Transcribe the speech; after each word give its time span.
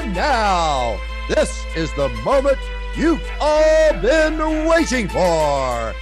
And 0.00 0.14
now, 0.14 0.98
this 1.28 1.62
is 1.76 1.92
the 1.92 2.08
moment 2.24 2.56
you've 2.96 3.22
all 3.38 3.92
been 4.00 4.66
waiting 4.66 5.06
for. 5.08 5.94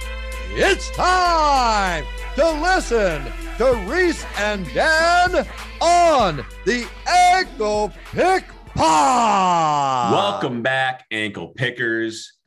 It's 0.51 0.89
time 0.91 2.05
to 2.35 2.49
listen 2.61 3.25
to 3.57 3.73
Reese 3.89 4.25
and 4.37 4.65
Dan 4.73 5.45
on 5.81 6.45
the 6.63 6.87
Ankle 7.09 7.91
Pick 8.13 8.45
Pod. 8.73 10.13
Welcome 10.13 10.61
back, 10.61 11.05
ankle 11.11 11.49
pickers. 11.49 12.37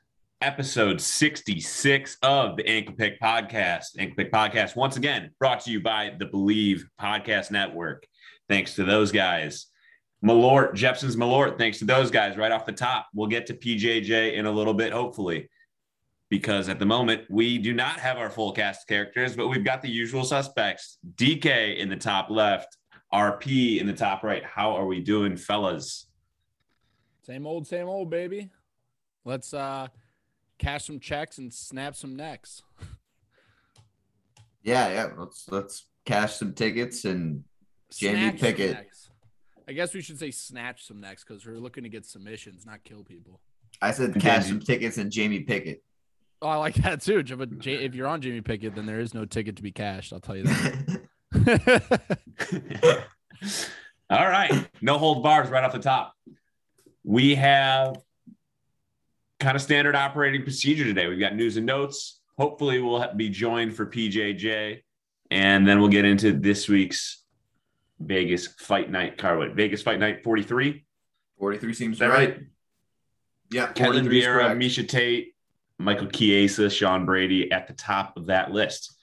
Episode 0.41 1.03
66 1.03 2.17
of 2.23 2.57
the 2.57 2.67
Ankle 2.67 2.95
Pick 2.95 3.21
Podcast. 3.21 3.89
Ankle 3.98 4.17
Pick 4.17 4.33
Podcast, 4.33 4.75
once 4.75 4.97
again, 4.97 5.33
brought 5.39 5.61
to 5.65 5.71
you 5.71 5.81
by 5.81 6.15
the 6.19 6.25
Believe 6.25 6.87
Podcast 6.98 7.51
Network. 7.51 8.07
Thanks 8.48 8.75
to 8.77 8.85
those 8.85 9.13
guys. 9.13 9.67
Malort, 10.25 10.75
Jeppson's 10.75 11.17
Malort, 11.17 11.59
thanks 11.59 11.78
to 11.81 11.84
those 11.84 12.11
guys 12.11 12.37
right 12.37 12.53
off 12.53 12.65
the 12.65 12.73
top. 12.73 13.09
We'll 13.15 13.28
get 13.28 13.47
to 13.47 13.55
PJJ 13.55 14.34
in 14.34 14.47
a 14.47 14.51
little 14.51 14.75
bit, 14.75 14.92
hopefully, 14.92 15.48
because 16.29 16.69
at 16.69 16.79
the 16.79 16.87
moment 16.87 17.23
we 17.29 17.59
do 17.59 17.73
not 17.73 17.98
have 17.98 18.19
our 18.19 18.31
full 18.31 18.53
cast 18.53 18.83
of 18.83 18.87
characters, 18.89 19.34
but 19.37 19.48
we've 19.48 19.64
got 19.64 19.83
the 19.83 19.91
usual 19.91 20.25
suspects 20.25 20.98
DK 21.17 21.77
in 21.79 21.89
the 21.89 21.97
top 21.97 22.31
left, 22.31 22.77
RP 23.12 23.81
in 23.81 23.87
the 23.87 23.92
top 23.92 24.23
right. 24.23 24.45
How 24.45 24.77
are 24.77 24.87
we 24.87 25.01
doing, 25.01 25.37
fellas? 25.37 26.06
Same 27.27 27.47
old, 27.47 27.67
same 27.67 27.89
old, 27.89 28.09
baby. 28.11 28.51
Let's 29.25 29.53
uh 29.55 29.89
cash 30.59 30.84
some 30.86 31.01
checks 31.01 31.39
and 31.39 31.53
snap 31.53 31.95
some 31.97 32.17
necks. 32.17 32.62
Yeah, 34.64 34.89
yeah. 34.92 35.09
Let's 35.17 35.48
let's 35.48 35.86
cash 36.05 36.36
some 36.36 36.53
tickets 36.55 37.05
and 37.05 37.42
Jamie 37.91 38.19
Snatch 38.20 38.31
some 38.39 38.39
Pickett. 38.39 38.73
necks. 38.75 39.02
I 39.69 39.73
guess 39.73 39.95
we 39.95 40.01
should 40.01 40.19
say 40.19 40.31
snatch 40.31 40.87
some 40.87 41.01
necks 41.01 41.25
because 41.25 41.47
we're 41.47 41.59
looking 41.59 41.85
to 41.85 41.89
get 41.89 42.05
submissions, 42.05 42.67
not 42.67 42.83
kill 42.85 43.05
people. 43.05 43.41
I 43.81 43.93
said 43.93 44.15
cash 44.21 44.47
some 44.47 44.61
tickets 44.61 44.99
and 44.99 45.11
Jamie 45.11 45.41
Pickett. 45.41 45.83
Oh, 46.41 46.49
I 46.49 46.57
like 46.57 46.75
that 46.77 47.01
too. 47.01 47.23
If 47.64 47.95
you're 47.95 48.09
on 48.09 48.20
Jamie 48.20 48.41
Pickett, 48.41 48.75
then 48.75 48.86
there 48.86 49.01
is 49.01 49.14
no 49.14 49.25
ticket 49.25 49.57
to 49.57 49.63
be 49.63 49.70
cashed. 49.70 50.13
I'll 50.13 50.20
tell 50.20 50.36
you 50.36 50.45
that. 50.45 50.98
All 54.11 54.29
right. 54.29 54.69
No 54.81 54.98
hold 54.98 55.23
bars 55.23 55.48
right 55.48 55.65
off 55.65 55.73
the 55.73 55.79
top. 55.79 56.15
We 57.05 57.36
have 57.36 57.97
kind 59.41 59.57
of 59.57 59.63
standard 59.63 59.95
operating 59.95 60.42
procedure 60.42 60.85
today. 60.85 61.07
We've 61.07 61.20
got 61.20 61.35
news 61.35 61.57
and 61.57 61.67
notes. 61.67 62.20
Hopefully, 62.39 62.81
we'll 62.81 63.15
be 63.15 63.29
joined 63.29 63.75
for 63.75 63.86
PJJ. 63.86 64.83
And 65.31 65.67
then 65.67 65.81
we'll 65.81 65.89
get 65.89 66.05
into 66.05 66.33
this 66.33 66.69
week's 66.69 67.22
Vegas 68.07 68.46
Fight 68.46 68.90
Night 68.90 69.18
card. 69.18 69.39
What, 69.39 69.55
Vegas 69.55 69.83
Fight 69.83 69.98
Night 69.98 70.23
43? 70.24 70.85
43 71.39 71.74
seems 71.74 72.01
right. 72.01 72.11
right? 72.11 72.40
Yeah, 73.51 73.68
Ketlin 73.73 74.05
43 74.05 74.23
Vieira. 74.23 74.57
Miesha 74.57 74.89
Tate, 74.89 75.35
Michael 75.79 76.07
Chiesa, 76.07 76.70
Sean 76.70 77.05
Brady 77.05 77.51
at 77.52 77.67
the 77.67 77.74
top 77.74 78.17
of 78.17 78.27
that 78.27 78.51
list. 78.51 78.96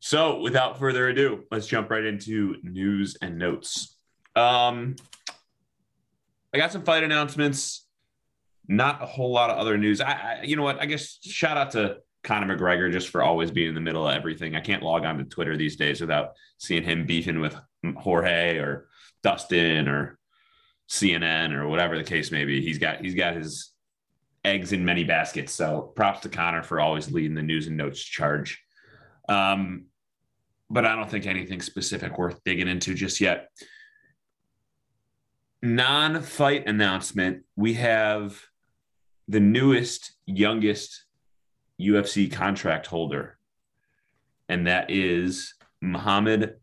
So, 0.00 0.40
without 0.40 0.78
further 0.78 1.08
ado, 1.08 1.44
let's 1.50 1.66
jump 1.66 1.90
right 1.90 2.04
into 2.04 2.56
news 2.62 3.16
and 3.22 3.38
notes. 3.38 3.96
Um, 4.36 4.96
I 6.52 6.58
got 6.58 6.72
some 6.72 6.82
fight 6.82 7.02
announcements. 7.02 7.86
Not 8.66 9.02
a 9.02 9.06
whole 9.06 9.32
lot 9.32 9.50
of 9.50 9.58
other 9.58 9.76
news. 9.76 10.00
I, 10.00 10.12
I, 10.12 10.42
you 10.42 10.56
know 10.56 10.62
what? 10.62 10.80
I 10.80 10.86
guess 10.86 11.18
shout 11.22 11.56
out 11.56 11.72
to 11.72 11.98
Conor 12.22 12.56
McGregor 12.56 12.90
just 12.90 13.10
for 13.10 13.22
always 13.22 13.50
being 13.50 13.68
in 13.68 13.74
the 13.74 13.80
middle 13.80 14.08
of 14.08 14.14
everything. 14.14 14.56
I 14.56 14.60
can't 14.60 14.82
log 14.82 15.04
on 15.04 15.18
to 15.18 15.24
Twitter 15.24 15.56
these 15.56 15.76
days 15.76 16.00
without 16.00 16.30
seeing 16.58 16.82
him 16.82 17.06
beefing 17.06 17.40
with 17.40 17.54
Jorge 17.92 18.58
or 18.58 18.88
Dustin 19.22 19.88
or 19.88 20.18
CNN 20.88 21.52
or 21.52 21.68
whatever 21.68 21.96
the 21.96 22.04
case 22.04 22.30
may 22.30 22.44
be. 22.44 22.60
He's 22.60 22.78
got 22.78 23.00
he's 23.00 23.14
got 23.14 23.36
his 23.36 23.72
eggs 24.44 24.72
in 24.72 24.84
many 24.84 25.04
baskets. 25.04 25.52
So 25.52 25.92
props 25.96 26.20
to 26.20 26.28
Conor 26.28 26.62
for 26.62 26.80
always 26.80 27.10
leading 27.10 27.34
the 27.34 27.42
news 27.42 27.66
and 27.66 27.76
notes 27.76 28.00
charge. 28.00 28.62
Um, 29.28 29.86
but 30.70 30.84
I 30.84 30.94
don't 30.94 31.10
think 31.10 31.26
anything 31.26 31.60
specific 31.60 32.18
worth 32.18 32.42
digging 32.44 32.68
into 32.68 32.94
just 32.94 33.20
yet. 33.20 33.48
Non 35.62 36.20
fight 36.20 36.68
announcement 36.68 37.44
we 37.56 37.74
have 37.74 38.38
the 39.28 39.40
newest, 39.40 40.12
youngest 40.26 41.04
UFC 41.80 42.30
contract 42.30 42.86
holder, 42.86 43.38
and 44.48 44.66
that 44.66 44.90
is 44.90 45.54
Muhammad 45.80 46.56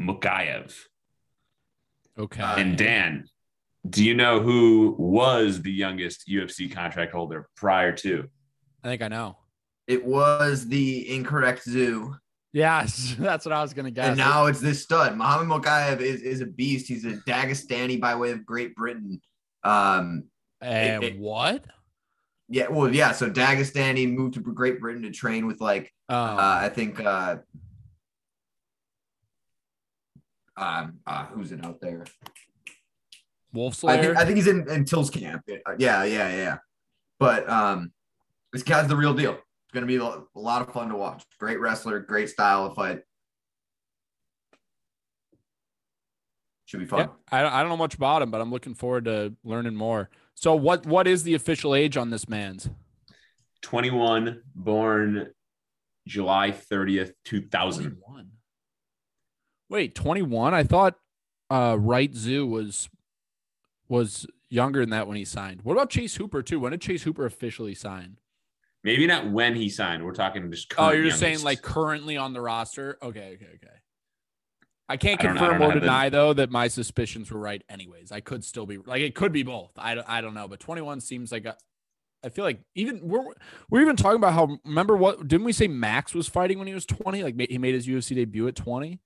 Mokaev. 0.00 0.74
okay. 2.18 2.42
And 2.42 2.76
Dan, 2.76 3.24
do 3.88 4.04
you 4.04 4.14
know 4.14 4.40
who 4.40 4.94
was 4.98 5.62
the 5.62 5.72
youngest 5.72 6.28
UFC 6.28 6.70
contract 6.72 7.12
holder 7.12 7.48
prior 7.56 7.92
to? 7.92 8.28
I 8.84 8.88
think 8.88 9.02
I 9.02 9.08
know. 9.08 9.36
It 9.86 10.04
was 10.04 10.68
the 10.68 11.10
incorrect 11.14 11.64
zoo. 11.64 12.14
Yes, 12.52 13.14
that's 13.18 13.44
what 13.44 13.52
I 13.52 13.62
was 13.62 13.74
gonna 13.74 13.90
guess. 13.90 14.08
And 14.08 14.16
now 14.18 14.46
it's 14.46 14.60
this 14.60 14.82
stud. 14.82 15.16
Mohammed 15.16 15.48
Mokaev 15.48 16.00
is, 16.00 16.20
is 16.22 16.40
a 16.40 16.46
beast. 16.46 16.88
He's 16.88 17.04
a 17.04 17.14
Dagestani 17.26 18.00
by 18.00 18.14
way 18.14 18.30
of 18.30 18.44
Great 18.44 18.74
Britain. 18.74 19.20
Um, 19.64 20.24
and 20.60 21.02
it- 21.04 21.18
what? 21.18 21.64
yeah, 22.48 22.68
well, 22.68 22.92
yeah. 22.94 23.12
So 23.12 23.30
Dagestani 23.30 24.12
moved 24.12 24.34
to 24.34 24.40
Great 24.40 24.80
Britain 24.80 25.02
to 25.02 25.10
train 25.10 25.46
with 25.46 25.60
like 25.60 25.92
Oh, 26.08 26.16
uh, 26.16 26.58
I 26.62 26.68
think 26.70 27.00
uh, 27.00 27.36
um, 30.58 30.98
uh, 31.06 31.26
who's 31.26 31.52
it 31.52 31.64
out 31.64 31.80
there? 31.80 32.04
Wolf 33.52 33.74
I 33.74 33.76
Slayer. 33.76 34.02
think 34.02 34.16
I 34.16 34.24
think 34.24 34.36
he's 34.36 34.46
in, 34.46 34.68
in 34.68 34.84
Till's 34.84 35.10
camp. 35.10 35.42
Yeah, 35.78 36.04
yeah, 36.04 36.04
yeah. 36.04 36.58
But 37.18 37.48
um, 37.48 37.92
this 38.52 38.62
guy's 38.62 38.88
the 38.88 38.96
real 38.96 39.14
deal. 39.14 39.32
It's 39.32 39.72
gonna 39.72 39.86
be 39.86 39.96
a 39.96 40.22
lot 40.34 40.62
of 40.62 40.72
fun 40.72 40.88
to 40.88 40.96
watch. 40.96 41.24
Great 41.38 41.60
wrestler, 41.60 42.00
great 42.00 42.28
style 42.28 42.66
of 42.66 42.74
fight. 42.74 43.00
Should 46.66 46.80
be 46.80 46.86
fun. 46.86 47.00
Yeah, 47.00 47.06
I 47.32 47.42
don't, 47.42 47.52
I 47.52 47.60
don't 47.60 47.70
know 47.70 47.78
much 47.78 47.94
about 47.94 48.20
him, 48.20 48.30
but 48.30 48.42
I'm 48.42 48.50
looking 48.50 48.74
forward 48.74 49.06
to 49.06 49.34
learning 49.42 49.74
more. 49.74 50.10
So, 50.34 50.54
what 50.54 50.84
what 50.86 51.06
is 51.06 51.22
the 51.22 51.34
official 51.34 51.74
age 51.74 51.96
on 51.96 52.10
this 52.10 52.28
man's? 52.28 52.68
21, 53.62 54.42
born 54.54 55.30
July 56.06 56.50
30th, 56.50 57.12
2000. 57.24 57.84
21. 57.84 58.30
Wait, 59.70 59.94
21? 59.94 60.54
I 60.54 60.62
thought 60.62 60.94
uh 61.50 61.76
Right 61.78 62.14
Zoo 62.14 62.46
was 62.46 62.88
was 63.88 64.26
younger 64.50 64.80
than 64.80 64.90
that 64.90 65.06
when 65.06 65.16
he 65.16 65.24
signed. 65.24 65.62
What 65.62 65.74
about 65.74 65.90
Chase 65.90 66.16
Hooper 66.16 66.42
too? 66.42 66.60
When 66.60 66.72
did 66.72 66.80
Chase 66.80 67.02
Hooper 67.02 67.26
officially 67.26 67.74
sign? 67.74 68.18
Maybe 68.84 69.06
not 69.06 69.30
when 69.30 69.54
he 69.54 69.68
signed. 69.68 70.04
We're 70.04 70.14
talking 70.14 70.50
just 70.50 70.72
Oh, 70.78 70.90
you're 70.90 71.04
just 71.04 71.18
saying 71.18 71.42
like 71.42 71.62
currently 71.62 72.16
on 72.16 72.32
the 72.32 72.40
roster? 72.40 72.98
Okay, 73.02 73.34
okay, 73.34 73.52
okay. 73.56 73.74
I 74.88 74.96
can't 74.96 75.20
I 75.20 75.26
confirm 75.26 75.62
or 75.62 75.78
deny 75.78 76.08
though 76.08 76.32
that 76.32 76.50
my 76.50 76.68
suspicions 76.68 77.30
were 77.30 77.40
right. 77.40 77.62
Anyways, 77.68 78.10
I 78.10 78.20
could 78.20 78.44
still 78.44 78.64
be 78.66 78.78
like 78.78 79.02
it 79.02 79.14
could 79.14 79.32
be 79.32 79.42
both. 79.42 79.72
I 79.76 79.94
don't, 79.94 80.08
I 80.08 80.20
don't 80.20 80.34
know, 80.34 80.48
but 80.48 80.60
21 80.60 81.00
seems 81.00 81.30
like 81.30 81.44
a. 81.44 81.56
I 82.24 82.30
feel 82.30 82.44
like 82.44 82.60
even 82.74 83.00
we're 83.02 83.24
we're 83.70 83.82
even 83.82 83.96
talking 83.96 84.16
about 84.16 84.32
how 84.32 84.58
remember 84.64 84.96
what 84.96 85.28
didn't 85.28 85.44
we 85.44 85.52
say 85.52 85.68
Max 85.68 86.14
was 86.14 86.26
fighting 86.28 86.58
when 86.58 86.66
he 86.66 86.74
was 86.74 86.86
20? 86.86 87.22
Like 87.22 87.38
he 87.48 87.58
made 87.58 87.74
his 87.74 87.86
UFC 87.86 88.14
debut 88.14 88.48
at 88.48 88.56
20. 88.56 89.00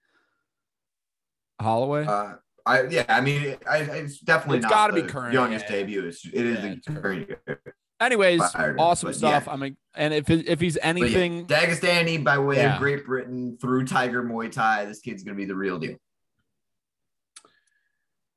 Holloway. 1.63 2.05
Uh, 2.07 2.35
I 2.65 2.83
yeah, 2.83 3.05
I 3.09 3.21
mean, 3.21 3.57
I, 3.69 3.79
it's 3.79 4.21
definitely 4.21 4.59
It's 4.59 4.65
not 4.65 4.71
gotta 4.73 4.93
be 4.93 5.03
current, 5.03 5.33
youngest 5.33 5.65
yeah. 5.69 5.77
debut. 5.77 6.07
It's 6.07 6.25
it 6.27 6.35
is 6.35 6.65
Yeah, 6.65 6.75
the 6.87 7.01
current. 7.01 7.29
current. 7.47 7.61
Anyways, 8.01 8.51
Fired, 8.53 8.77
awesome 8.81 9.13
stuff. 9.13 9.45
yeah. 9.47 9.53
I 9.53 9.57
mean, 9.57 9.77
and 9.95 10.13
if 10.15 10.29
if 10.29 10.61
he's 10.61 10.75
But 10.75 10.83
yeah, 10.85 10.89
anything, 10.89 11.47
Dagestani 11.47 12.23
by 12.23 12.39
way 12.39 12.57
Yeah. 12.57 12.75
of 12.75 12.81
Great 12.81 13.05
Britain 13.07 13.59
through 13.61 13.87
Tiger 13.87 14.23
Muay 14.23 14.51
Thai. 14.51 14.85
This 14.87 15.01
kid's 15.01 15.23
gonna 15.25 15.37
be 15.37 15.45
the 15.45 15.55
real 15.57 15.79
deal. 15.79 15.97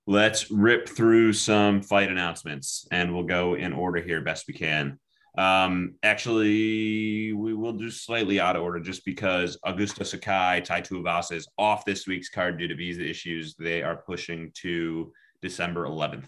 Let's 0.07 0.51
rip 0.51 0.88
through 0.88 1.33
some 1.33 1.81
fight 1.81 2.12
announcements 2.12 2.88
and 2.92 3.13
we'll 3.13 3.24
go 3.24 3.56
in 3.56 3.74
order 3.74 4.01
here 4.01 4.21
best 4.21 4.45
we 4.48 4.54
can. 4.54 5.00
Um, 5.38 5.96
actually, 6.04 7.34
we 7.34 7.54
will 7.54 7.74
do 7.74 7.90
slightly 7.92 8.40
out 8.40 8.56
of 8.56 8.64
order 8.64 8.80
just 8.80 9.04
because 9.06 9.58
Augusto 9.66 10.06
Sakai, 10.06 10.62
Tai 10.64 10.82
Tuivasa 10.82 11.34
is 11.34 11.48
off 11.58 11.84
this 11.86 12.08
week's 12.08 12.30
card 12.30 12.58
due 12.58 12.68
to 12.68 12.76
visa 12.76 13.08
issues. 13.08 13.56
They 13.56 13.84
are 13.84 13.98
pushing 13.98 14.52
to 14.62 15.12
December 15.42 15.86
11th. 15.86 16.28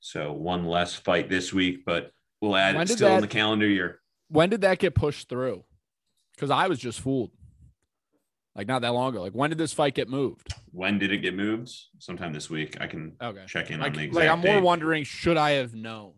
So 0.00 0.32
one 0.32 0.64
less 0.64 0.94
fight 0.94 1.28
this 1.28 1.52
week, 1.52 1.84
but 1.84 2.10
we'll 2.40 2.56
add 2.56 2.74
it 2.76 2.88
still 2.88 3.14
in 3.14 3.20
the 3.20 3.26
calendar 3.28 3.66
year. 3.68 4.00
when 4.28 4.48
did 4.48 4.62
that 4.62 4.78
get 4.78 4.94
pushed 4.94 5.28
through? 5.28 5.64
Because 6.34 6.50
I 6.50 6.68
was 6.68 6.78
just 6.78 7.00
fooled. 7.00 7.30
Like 8.56 8.66
not 8.66 8.80
that 8.82 8.94
long 8.94 9.10
ago. 9.10 9.20
Like 9.22 9.34
when 9.34 9.50
did 9.50 9.58
this 9.58 9.74
fight 9.74 9.94
get 9.94 10.08
moved? 10.08 10.54
When 10.72 10.98
did 10.98 11.12
it 11.12 11.18
get 11.18 11.34
moved? 11.36 11.70
Sometime 11.98 12.32
this 12.32 12.48
week. 12.48 12.78
I 12.80 12.86
can 12.86 13.12
Okay. 13.22 13.44
check 13.46 13.70
in 13.70 13.80
Like, 13.80 13.92
on 13.92 13.98
the 13.98 14.04
exact 14.04 14.14
like 14.26 14.32
I'm 14.32 14.40
more 14.40 14.56
date. 14.56 14.64
wondering, 14.64 15.04
should 15.04 15.36
I 15.36 15.50
have 15.52 15.74
known? 15.74 16.14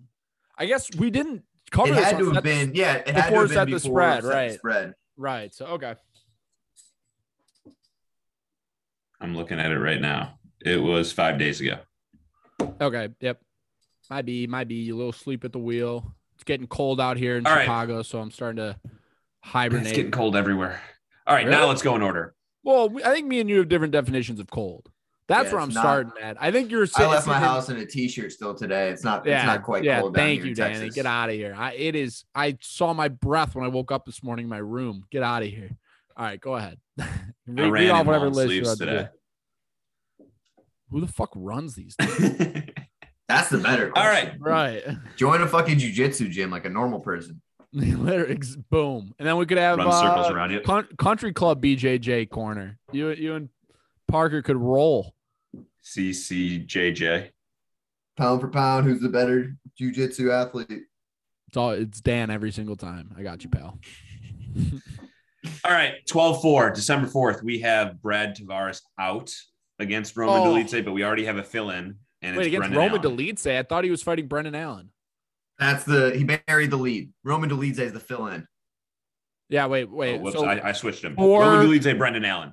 I 0.59 0.67
guess 0.67 0.95
we 0.97 1.11
didn't 1.11 1.43
cover 1.71 1.93
It 1.93 1.97
had 1.97 2.15
on 2.15 2.21
to 2.21 2.27
have 2.27 2.35
Set- 2.37 2.45
been 2.45 2.73
yeah. 2.75 2.95
It 2.97 3.09
had 3.09 3.15
to 3.25 3.31
before 3.31 3.41
have 3.43 3.51
set 3.51 3.65
been 3.67 3.71
the 3.75 3.77
before 3.81 3.93
spread, 3.93 4.15
set 4.15 4.23
the 4.23 4.29
right. 4.29 4.53
Spread. 4.53 4.95
right. 5.17 5.55
So 5.55 5.67
okay. 5.67 5.95
I'm 9.21 9.37
looking 9.37 9.61
at 9.61 9.71
it 9.71 9.79
right 9.79 10.01
now. 10.01 10.39
It 10.65 10.77
was 10.83 11.13
five 11.13 11.39
days 11.39 11.61
ago. 11.61 11.79
Okay. 12.81 13.09
Yep. 13.21 13.41
Might 14.11 14.27
be, 14.27 14.47
might 14.47 14.69
be 14.69 14.91
a 14.91 14.95
little 14.95 15.13
sleep 15.13 15.45
at 15.45 15.53
the 15.53 15.59
wheel. 15.59 16.15
It's 16.35 16.45
getting 16.45 16.67
cold 16.67 17.01
out 17.01 17.17
here 17.17 17.37
in 17.37 17.47
All 17.47 17.53
right. 17.55 17.63
Chicago, 17.63 18.03
so 18.03 18.21
I'm 18.21 18.31
starting 18.31 18.57
to 18.57 18.77
hibernate. 19.41 19.87
It's 19.87 19.97
getting 19.97 20.11
cold 20.11 20.37
everywhere. 20.37 20.81
All 21.27 21.35
right, 21.35 21.49
now 21.49 21.67
let's 21.67 21.83
go 21.83 21.95
in 21.95 22.03
order. 22.03 22.35
Well, 22.65 22.93
I 23.05 23.13
think 23.13 23.27
me 23.29 23.41
and 23.41 23.49
you 23.49 23.59
have 23.59 23.69
different 23.69 23.93
definitions 23.93 24.41
of 24.41 24.51
cold. 24.51 24.91
That's 25.29 25.47
Yeah, 25.47 25.53
where 25.53 25.61
I'm 25.63 25.69
not- 25.73 25.81
starting 25.81 26.13
at. 26.21 26.37
I 26.41 26.51
think 26.51 26.71
you're. 26.71 26.83
I 26.83 26.87
sitting- 26.87 27.11
left 27.11 27.27
my 27.27 27.35
sitting- 27.35 27.49
house 27.49 27.69
in 27.69 27.77
a 27.79 27.87
t-shirt 27.87 28.33
still 28.33 28.55
today. 28.55 28.91
It's 28.91 29.05
not. 29.05 29.25
Yeah, 29.25 29.39
it's 29.39 29.47
not 29.47 29.63
quite 29.63 29.85
yeah. 29.85 30.01
cold 30.01 30.15
down 30.15 30.25
thank 30.25 30.39
here 30.39 30.47
you, 30.47 30.51
in 30.51 30.57
Danny. 30.57 30.75
Texas. 30.75 30.95
Get 30.95 31.07
out 31.07 31.29
of 31.29 31.35
here. 31.37 31.55
I, 31.57 31.73
it 31.75 31.95
is. 31.95 32.25
I 32.35 32.59
saw 32.61 32.93
my 32.93 33.09
breath 33.09 33.55
when 33.55 33.65
I 33.65 33.69
woke 33.69 33.93
up 33.93 34.05
this 34.05 34.23
morning 34.23 34.45
in 34.45 34.51
my 34.51 34.59
room. 34.59 35.05
Get 35.11 35.23
out 35.23 35.43
of 35.43 35.49
here. 35.49 35.71
All 36.17 36.25
right, 36.27 36.41
go 36.41 36.57
ahead. 36.57 36.79
I 37.01 37.05
read, 37.47 37.59
ran 37.59 37.71
read 37.73 37.91
off 37.91 38.01
in 38.03 38.07
whatever 38.09 38.25
long 38.27 38.35
list 38.35 38.53
you're 38.53 38.65
sleeves 38.65 38.79
to 38.81 38.85
today. 38.87 39.09
Who 40.91 41.01
the 41.01 41.07
fuck 41.07 41.31
runs 41.35 41.75
these? 41.75 41.97
That's 43.29 43.49
the 43.49 43.59
better. 43.59 43.87
All 43.97 44.03
question. 44.03 44.39
right, 44.43 44.85
right. 44.87 44.97
Join 45.17 45.41
a 45.41 45.49
fucking 45.49 45.79
jujitsu 45.79 46.29
gym 46.31 46.51
like 46.51 46.67
a 46.67 46.69
normal 46.69 47.01
person. 47.01 47.41
Literally, 47.73 48.33
ex- 48.35 48.57
boom, 48.57 49.15
and 49.19 49.27
then 49.27 49.39
we 49.39 49.47
could 49.47 49.57
have 49.57 49.79
run 49.79 49.91
circles 49.91 50.27
uh, 50.31 50.35
around 50.35 50.51
you. 50.51 50.61
Coun- 50.61 50.89
country 50.99 51.33
club 51.33 51.63
BJJ 51.63 52.29
corner. 52.29 52.79
You, 52.93 53.09
you 53.13 53.35
and 53.37 53.49
Parker 54.13 54.43
could 54.43 54.59
roll. 54.59 55.15
CCJJ. 55.83 57.31
Pound 58.19 58.41
for 58.43 58.49
pound, 58.49 58.87
who's 58.87 59.01
the 59.01 59.09
better 59.09 59.57
jujitsu 59.81 60.31
athlete? 60.31 60.83
It's 61.49 61.57
all. 61.57 61.71
It's 61.71 62.01
Dan 62.03 62.31
every 62.31 62.53
single 62.53 62.77
time. 62.77 63.15
I 63.19 63.23
got 63.23 63.43
you, 63.43 63.49
pal. 63.51 63.79
All 65.65 65.73
right, 65.73 65.95
12 66.09 66.41
4, 66.43 66.71
December 66.71 67.09
4th. 67.09 67.43
We 67.43 67.61
have 67.61 68.01
Brad 68.01 68.37
Tavares 68.37 68.81
out 68.99 69.35
against 69.81 70.17
Roman 70.17 70.41
Oh. 70.43 70.45
Dolidze, 70.55 70.85
but 70.85 70.93
we 70.93 71.03
already 71.05 71.25
have 71.25 71.37
a 71.39 71.43
fill 71.43 71.71
in. 71.71 71.97
And 72.21 72.37
Wait 72.37 72.43
it's 72.43 72.47
against 72.49 72.71
Brendan 72.71 72.79
Roman 72.79 73.05
Allen. 73.05 73.17
Dolidze. 73.19 73.59
I 73.59 73.63
thought 73.65 73.83
he 73.83 73.91
was 73.91 74.03
fighting 74.03 74.29
Brendan 74.29 74.55
Allen. 74.55 74.91
That's 75.59 75.83
the 75.85 76.13
he 76.15 76.23
buried 76.25 76.71
the 76.71 76.77
lead. 76.77 77.11
Roman 77.25 77.51
Dolidze 77.51 77.79
is 77.81 77.93
the 77.93 77.99
fill-in, 78.01 78.47
Yeah. 79.49 79.67
Wait. 79.67 79.89
Oh, 79.91 79.95
Wait. 79.97 80.21
whoops, 80.21 80.37
so, 80.37 80.45
I, 80.45 80.69
I 80.69 80.73
switched 80.73 81.03
him. 81.03 81.15
Or- 81.19 81.41
Roman 81.41 81.67
Dolidze, 81.67 81.97
Brendan 81.99 82.25
Allen. 82.25 82.53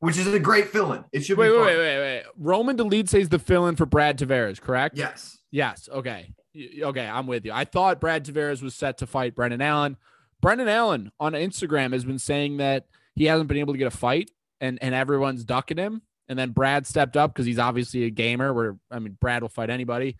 Which 0.00 0.18
is 0.18 0.26
a 0.26 0.38
great 0.38 0.68
fill-in. 0.68 1.04
It 1.12 1.20
should 1.20 1.38
wait, 1.38 1.48
be 1.48 1.52
wait, 1.52 1.58
fun. 1.58 1.66
wait, 1.66 1.78
wait, 1.78 1.98
wait. 1.98 2.22
Roman 2.38 2.76
Dolidze 2.76 3.20
is 3.20 3.28
the 3.28 3.38
fill-in 3.38 3.76
for 3.76 3.86
Brad 3.86 4.18
Tavares, 4.18 4.60
correct? 4.60 4.96
Yes. 4.96 5.38
Yes. 5.50 5.88
Okay. 5.90 6.34
Okay, 6.82 7.06
I'm 7.06 7.26
with 7.26 7.44
you. 7.44 7.52
I 7.52 7.64
thought 7.64 8.00
Brad 8.00 8.24
Tavares 8.24 8.62
was 8.62 8.74
set 8.74 8.98
to 8.98 9.06
fight 9.06 9.36
Brendan 9.36 9.62
Allen. 9.62 9.96
Brendan 10.40 10.68
Allen 10.68 11.12
on 11.20 11.32
Instagram 11.32 11.92
has 11.92 12.04
been 12.04 12.18
saying 12.18 12.56
that 12.56 12.86
he 13.14 13.26
hasn't 13.26 13.48
been 13.48 13.58
able 13.58 13.74
to 13.74 13.78
get 13.78 13.86
a 13.86 13.96
fight, 13.96 14.30
and 14.60 14.78
and 14.82 14.94
everyone's 14.94 15.44
ducking 15.44 15.76
him. 15.76 16.02
And 16.28 16.38
then 16.38 16.50
Brad 16.50 16.86
stepped 16.86 17.16
up 17.16 17.32
because 17.32 17.46
he's 17.46 17.58
obviously 17.58 18.04
a 18.04 18.10
gamer. 18.10 18.52
Where 18.52 18.76
I 18.90 18.98
mean, 18.98 19.16
Brad 19.20 19.42
will 19.42 19.48
fight 19.48 19.70
anybody. 19.70 20.16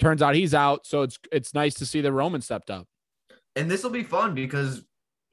Turns 0.00 0.20
out 0.20 0.34
he's 0.34 0.54
out, 0.54 0.86
so 0.86 1.02
it's 1.02 1.18
it's 1.30 1.54
nice 1.54 1.74
to 1.74 1.86
see 1.86 2.00
that 2.00 2.12
Roman 2.12 2.40
stepped 2.40 2.70
up. 2.70 2.88
And 3.54 3.70
this 3.70 3.82
will 3.82 3.90
be 3.90 4.02
fun 4.02 4.34
because, 4.34 4.84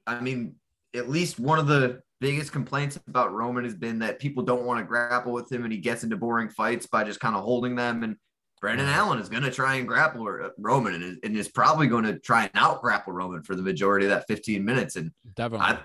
I 0.06 0.20
mean, 0.20 0.54
at 0.94 1.08
least 1.10 1.38
one 1.38 1.58
of 1.58 1.66
the 1.66 2.02
biggest 2.24 2.52
complaints 2.52 2.98
about 3.06 3.34
Roman 3.34 3.64
has 3.64 3.74
been 3.74 3.98
that 3.98 4.18
people 4.18 4.42
don't 4.42 4.64
want 4.64 4.80
to 4.80 4.84
grapple 4.84 5.30
with 5.30 5.52
him 5.52 5.64
and 5.64 5.70
he 5.70 5.78
gets 5.78 6.04
into 6.04 6.16
boring 6.16 6.48
fights 6.48 6.86
by 6.86 7.04
just 7.04 7.20
kind 7.20 7.36
of 7.36 7.44
holding 7.44 7.76
them. 7.76 8.02
And 8.02 8.16
Brendan 8.62 8.88
Allen 8.88 9.18
is 9.18 9.28
going 9.28 9.42
to 9.42 9.50
try 9.50 9.74
and 9.74 9.86
grapple 9.86 10.26
uh, 10.26 10.48
Roman 10.56 10.94
and 10.94 11.04
is, 11.04 11.18
and 11.22 11.36
is 11.36 11.48
probably 11.48 11.86
going 11.86 12.04
to 12.04 12.18
try 12.18 12.44
and 12.44 12.50
out 12.54 12.80
grapple 12.80 13.12
Roman 13.12 13.42
for 13.42 13.54
the 13.54 13.60
majority 13.60 14.06
of 14.06 14.10
that 14.10 14.26
15 14.26 14.64
minutes. 14.64 14.96
And 14.96 15.10
Definitely. 15.36 15.66
I, 15.66 15.78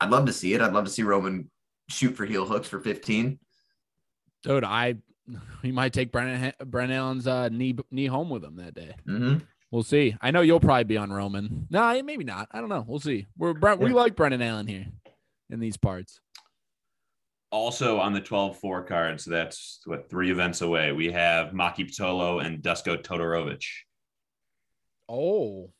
I'd 0.00 0.10
love 0.10 0.26
to 0.26 0.32
see 0.32 0.54
it. 0.54 0.60
I'd 0.60 0.72
love 0.72 0.84
to 0.84 0.92
see 0.92 1.02
Roman 1.02 1.50
shoot 1.88 2.14
for 2.14 2.24
heel 2.24 2.46
hooks 2.46 2.68
for 2.68 2.78
15. 2.78 3.40
Dude, 4.44 4.62
I 4.62 4.94
he 5.62 5.72
might 5.72 5.92
take 5.92 6.12
Brendan 6.12 6.52
Brendan 6.66 6.96
Allen's 6.96 7.26
uh, 7.26 7.48
knee 7.48 7.76
knee 7.90 8.06
home 8.06 8.30
with 8.30 8.44
him 8.44 8.54
that 8.58 8.74
day. 8.74 8.94
Mm-hmm. 9.08 9.38
We'll 9.72 9.82
see. 9.82 10.16
I 10.20 10.30
know 10.30 10.40
you'll 10.40 10.60
probably 10.60 10.84
be 10.84 10.96
on 10.96 11.12
Roman. 11.12 11.66
No, 11.68 12.00
maybe 12.04 12.22
not. 12.22 12.48
I 12.52 12.60
don't 12.60 12.70
know. 12.70 12.84
We'll 12.86 13.00
see. 13.00 13.26
We're 13.36 13.54
we 13.74 13.92
like 13.92 14.14
Brendan 14.14 14.40
Allen 14.40 14.68
here 14.68 14.86
in 15.50 15.60
these 15.60 15.76
parts. 15.76 16.20
Also 17.50 17.98
on 17.98 18.12
the 18.12 18.20
12 18.20 18.58
4 18.58 18.82
cards, 18.84 19.24
that's 19.24 19.80
what 19.86 20.10
three 20.10 20.30
events 20.30 20.60
away. 20.60 20.92
We 20.92 21.10
have 21.12 21.52
Maki 21.52 21.88
Pitolo 21.88 22.44
and 22.44 22.62
Dusko 22.62 23.02
Todorovic. 23.02 23.64
Oh, 25.08 25.70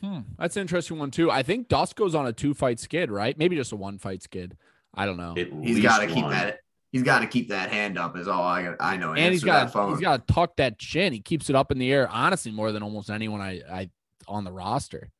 hmm. 0.00 0.20
That's 0.38 0.56
an 0.56 0.60
interesting 0.62 0.98
one 0.98 1.10
too. 1.10 1.30
I 1.30 1.42
think 1.42 1.68
Dusko's 1.68 2.14
on 2.14 2.26
a 2.26 2.32
two 2.32 2.54
fight 2.54 2.78
skid, 2.78 3.10
right? 3.10 3.36
Maybe 3.36 3.56
just 3.56 3.72
a 3.72 3.76
one 3.76 3.98
fight 3.98 4.22
skid. 4.22 4.56
I 4.94 5.06
don't 5.06 5.16
know. 5.16 5.32
At 5.32 5.48
He's 5.48 5.76
least 5.76 5.82
got 5.82 5.98
to 5.98 6.06
keep 6.06 6.22
one. 6.24 6.30
that. 6.32 6.60
He's 6.92 7.02
got 7.02 7.18
to 7.20 7.26
keep 7.26 7.48
that 7.48 7.72
hand 7.72 7.98
up. 7.98 8.16
Is 8.16 8.28
all 8.28 8.44
I 8.44 8.72
I 8.78 8.96
know. 8.96 9.14
and 9.14 9.32
he's 9.32 9.42
got 9.42 9.64
that 9.66 9.72
phone. 9.72 9.90
he's 9.90 10.00
got 10.00 10.28
to 10.28 10.32
tuck 10.32 10.54
that 10.58 10.78
chin. 10.78 11.12
He 11.12 11.18
keeps 11.18 11.50
it 11.50 11.56
up 11.56 11.72
in 11.72 11.78
the 11.78 11.92
air, 11.92 12.08
honestly, 12.08 12.52
more 12.52 12.70
than 12.70 12.84
almost 12.84 13.10
anyone 13.10 13.40
I 13.40 13.62
I 13.68 13.90
on 14.28 14.44
the 14.44 14.52
roster. 14.52 15.10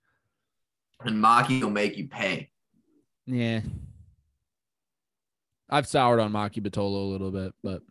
and 1.00 1.16
Maki 1.22 1.60
will 1.62 1.70
make 1.70 1.96
you 1.96 2.06
pay. 2.06 2.50
Yeah. 3.26 3.60
I've 5.70 5.86
soured 5.86 6.20
on 6.20 6.32
Maki 6.32 6.60
Pitolo 6.62 7.06
a 7.06 7.10
little 7.10 7.30
bit, 7.30 7.52
but 7.62 7.82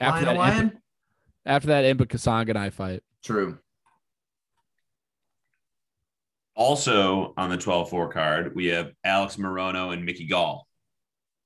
after 0.00 0.24
Flying 0.24 0.38
that, 0.38 0.58
away? 0.58 0.64
Impa, 0.68 0.72
after 1.46 1.68
that 1.68 1.84
Impa 1.84 2.06
Kasanganay 2.06 2.72
fight, 2.72 3.02
True. 3.24 3.58
Also 6.54 7.34
on 7.36 7.50
the 7.50 7.56
12 7.56 7.88
4 7.88 8.08
card, 8.12 8.54
we 8.54 8.66
have 8.66 8.92
Alex 9.04 9.36
Morono 9.36 9.92
and 9.92 10.04
Mickey 10.04 10.26
Gall. 10.26 10.66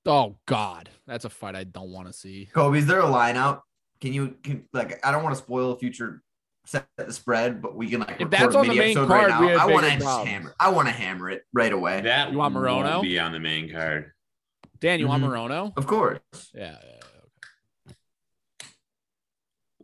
oh 0.07 0.37
god, 0.47 0.89
that's 1.07 1.25
a 1.25 1.31
fight 1.31 1.55
I 1.55 1.65
don't 1.65 1.93
want 1.93 2.07
to 2.09 2.13
see. 2.13 2.49
Kobe, 2.53 2.79
is 2.79 2.87
there 2.87 3.01
a 3.01 3.07
line 3.09 3.37
out? 3.37 3.63
Can 4.01 4.13
you 4.13 4.37
can 4.43 4.65
like 4.73 5.05
I 5.07 5.13
don't 5.13 5.23
want 5.23 5.37
to 5.37 5.43
spoil 5.43 5.71
a 5.73 5.79
future 5.79 6.23
set 6.65 6.87
the 6.97 7.13
spread, 7.13 7.61
but 7.61 7.75
we 7.77 7.89
can 7.91 8.01
like 8.01 8.11
If 8.13 8.19
record 8.21 8.31
that's 8.31 8.55
a 8.55 8.59
on 8.59 8.69
the 8.69 8.75
main 8.75 8.83
episode 8.97 9.09
card, 9.09 9.31
right 9.31 9.41
now. 9.57 9.59
I 9.59 9.67
want 9.67 9.87
to 9.87 9.99
just 9.99 10.27
hammer. 10.27 10.55
I 10.61 10.69
want 10.71 10.89
to 10.89 10.93
hammer 10.93 11.31
it 11.31 11.43
right 11.53 11.73
away. 11.73 12.01
That 12.03 12.33
You 12.33 12.39
want 12.39 12.55
Morono? 12.55 12.85
won't 12.95 13.03
be 13.03 13.19
on 13.19 13.33
the 13.33 13.41
main 13.41 13.71
card. 13.71 14.13
Dan, 14.81 15.01
you 15.01 15.09
want 15.09 15.23
Mhm. 15.23 15.29
Morono? 15.31 15.73
Of 15.77 15.87
course. 15.87 16.21
Yeah. 16.55 16.77
yeah, 16.83 17.01
yeah. 17.87 17.93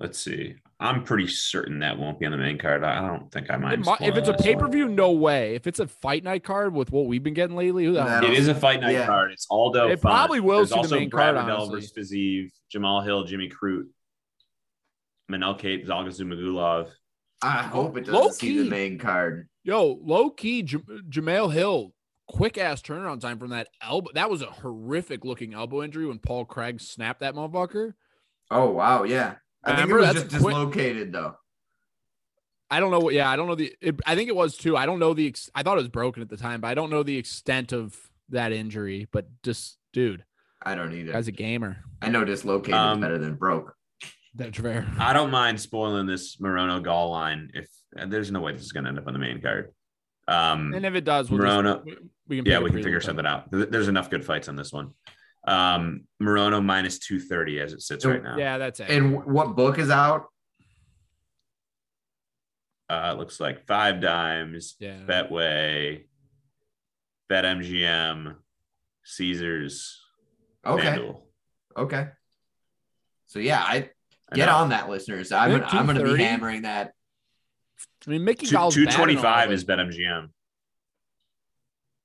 Let's 0.01 0.19
see. 0.19 0.55
I'm 0.81 1.03
pretty 1.03 1.27
certain 1.27 1.81
that 1.81 1.99
won't 1.99 2.21
be 2.21 2.27
on 2.27 2.31
the 2.31 2.39
main 2.39 2.57
card. 2.57 2.85
I 2.85 3.05
I 3.05 3.09
don't 3.09 3.33
think 3.33 3.51
I 3.51 3.55
It 3.55 3.61
mind. 3.61 3.85
mi- 3.85 4.07
if 4.07 4.17
it's 4.17 4.29
a 4.29 4.35
pay 4.35 4.55
per 4.55 4.69
view, 4.69 4.89
no 4.89 5.11
way. 5.11 5.57
If 5.57 5.67
it's 5.67 5.81
a 5.81 5.89
fight 5.89 6.23
night 6.23 6.45
card 6.45 6.73
with 6.73 6.93
what 6.93 7.07
we've 7.07 7.23
been 7.23 7.35
getting 7.35 7.57
lately, 7.57 7.85
who 7.85 7.95
the 7.95 8.05
hell 8.09 8.25
It 8.25 8.33
is 8.33 8.47
a 8.47 8.55
fight 8.55 8.81
night 8.81 8.93
Yeah. 8.93 9.07
card. 9.07 9.33
It's 9.33 9.47
Aldo. 9.51 9.89
It 9.89 10.01
probably 10.01 10.39
will 10.39 10.59
There's 10.59 10.69
see 10.69 10.75
the 10.75 10.79
also 10.79 10.99
main 11.01 11.09
Brad 11.09 11.35
card, 11.35 11.51
honestly. 11.51 11.81
versus 11.81 11.93
Fiziev, 12.13 12.51
Jamal 12.71 13.01
Hill, 13.01 13.25
Jimmy 13.25 13.49
Crute, 13.51 13.89
Manel 15.31 15.59
Kape, 15.59 15.87
Zhalgas 15.87 16.21
Zhumagulov. 16.21 16.89
I 17.43 17.63
hope 17.63 17.97
it 17.97 18.07
doesn't 18.07 18.35
see 18.35 18.49
key. 18.49 18.59
the 18.65 18.71
main 18.71 18.99
card. 18.99 19.49
Yo, 19.63 19.99
low 20.03 20.31
key, 20.31 20.63
J- 20.63 20.79
Jamel 21.09 21.53
Hill, 21.53 21.93
quick 22.27 22.59
ass 22.59 22.83
turnaround 22.83 23.21
time 23.21 23.39
from 23.39 23.51
that 23.51 23.69
elbow. 23.83 24.11
That 24.15 24.31
was 24.31 24.43
a 24.43 24.47
horrific 24.47 25.25
looking 25.25 25.55
elbow 25.55 25.83
injury 25.83 26.07
when 26.07 26.19
Paul 26.19 26.45
Craig 26.45 26.81
snapped 26.81 27.21
that 27.21 27.35
motherfucker. 27.35 27.93
Oh 28.51 28.71
wow, 28.71 29.05
yeah. 29.05 29.35
I 29.65 29.77
think 29.77 29.91
it 29.91 29.93
Remember, 29.93 29.99
was 29.99 30.15
just 30.25 30.29
quick- 30.43 30.55
dislocated 30.55 31.13
though. 31.13 31.35
I 32.71 32.81
don't 32.81 32.91
know 32.91 33.01
what. 33.01 33.15
Yeah, 33.15 33.31
I 33.31 33.37
don't 33.37 33.47
know 33.47 33.55
the. 33.55 33.73
It, 33.81 33.99
I 34.07 34.15
think 34.15 34.29
it 34.29 34.37
was 34.37 34.57
too. 34.57 34.77
I 34.77 34.85
don't 34.87 34.99
know 34.99 35.15
the. 35.15 35.27
Ex, 35.29 35.49
I 35.55 35.63
thought 35.63 35.79
it 35.79 35.83
was 35.83 35.89
broken 35.89 36.23
at 36.23 36.29
the 36.29 36.37
time, 36.37 36.61
but 36.61 36.69
I 36.69 36.75
don't 36.75 36.91
know 36.91 37.03
the 37.03 37.17
extent 37.17 37.73
of 37.73 37.97
that 38.31 38.53
injury. 38.53 39.09
But 39.11 39.27
just, 39.43 39.79
dude, 39.93 40.25
I 40.63 40.75
don't 40.75 40.93
either. 40.93 41.13
As 41.15 41.29
a 41.29 41.33
gamer. 41.33 41.79
I 42.03 42.11
know 42.11 42.25
dislocated 42.25 42.75
Um, 42.75 43.01
better 43.01 43.17
than 43.19 43.37
broke. 43.37 43.75
That's 44.39 44.59
fair. 44.59 44.87
I 44.99 45.13
don't 45.13 45.31
mind 45.31 45.61
spoiling 45.61 46.07
this 46.07 46.37
Morono 46.37 46.83
Gall 46.83 47.11
line 47.11 47.51
if 47.55 47.69
and 47.97 48.11
there's 48.13 48.31
no 48.31 48.41
way 48.41 48.53
this 48.53 48.63
is 48.63 48.73
going 48.73 48.85
to 48.85 48.89
end 48.89 48.99
up 48.99 49.07
on 49.07 49.13
the 49.13 49.19
main 49.19 49.41
card. 49.43 49.73
Um, 50.29 50.73
And 50.75 50.85
if 50.87 50.95
it 50.95 51.05
does, 51.05 51.31
we'll 51.31 51.41
Morono- 51.41 51.85
just, 51.87 51.87
we, 51.87 51.97
we 52.29 52.37
can 52.37 52.47
yeah, 52.47 52.59
we 52.61 52.71
can 52.71 52.83
figure 52.83 53.01
something 53.01 53.27
out. 53.27 53.51
There's 53.51 53.89
enough 53.89 54.09
good 54.11 54.25
fights 54.25 54.49
on 54.49 54.57
this 54.57 54.73
one. 54.73 54.93
Um, 55.47 56.03
Morono 56.23 56.63
minus 56.65 56.99
230 56.99 57.61
as 57.61 57.73
it 57.73 57.83
sits 57.83 58.05
So- 58.05 58.11
right 58.11 58.23
now. 58.23 58.37
Yeah, 58.37 58.59
that's 58.59 58.81
it. 58.81 58.91
And 58.91 59.25
what 59.25 59.57
book 59.57 59.79
is 59.79 59.91
out? 59.91 60.27
Uh, 62.91 63.11
it 63.15 63.19
looks 63.19 63.39
like 63.41 63.67
Five 63.67 64.01
Dimes, 64.01 64.77
yeah. 64.79 64.99
Betway, 65.07 66.05
BetMGM, 67.31 68.35
Caesars, 69.05 70.01
Okay. 70.67 70.83
FanDuel. 70.97 71.21
Okay. 71.77 72.09
So 73.27 73.39
yeah, 73.41 73.61
I 73.63 73.75
I 73.77 73.91
get 74.35 74.49
on 74.49 74.71
that, 74.71 74.89
listeners. 74.89 75.33
I'm 75.33 75.51
gonna, 75.51 75.67
I'm 75.71 75.87
gonna 75.87 76.05
be 76.05 76.23
hammering 76.23 76.63
that. 76.63 76.93
I 78.07 78.11
mean, 78.11 78.25
Mickey 78.25 78.47
Two- 78.47 78.53
Gall's 78.53 78.75
bad 78.75 78.81
and 78.83 78.89
all, 78.91 79.07
225 79.07 79.53
is 79.53 79.65
BetMGM. 79.65 80.29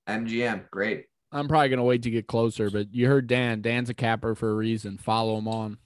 MGM, 0.08 0.70
great. 0.70 1.06
I'm 1.32 1.48
probably 1.48 1.70
gonna 1.70 1.84
wait 1.84 2.04
to 2.04 2.10
get 2.12 2.28
closer, 2.28 2.70
but 2.70 2.94
you 2.94 3.08
heard 3.08 3.28
Dan. 3.28 3.62
Dan's 3.62 3.90
a 3.90 3.94
capper 3.94 4.36
for 4.36 4.52
a 4.52 4.54
reason. 4.54 4.98
Follow 4.98 5.38
him 5.38 5.48
on. 5.48 5.78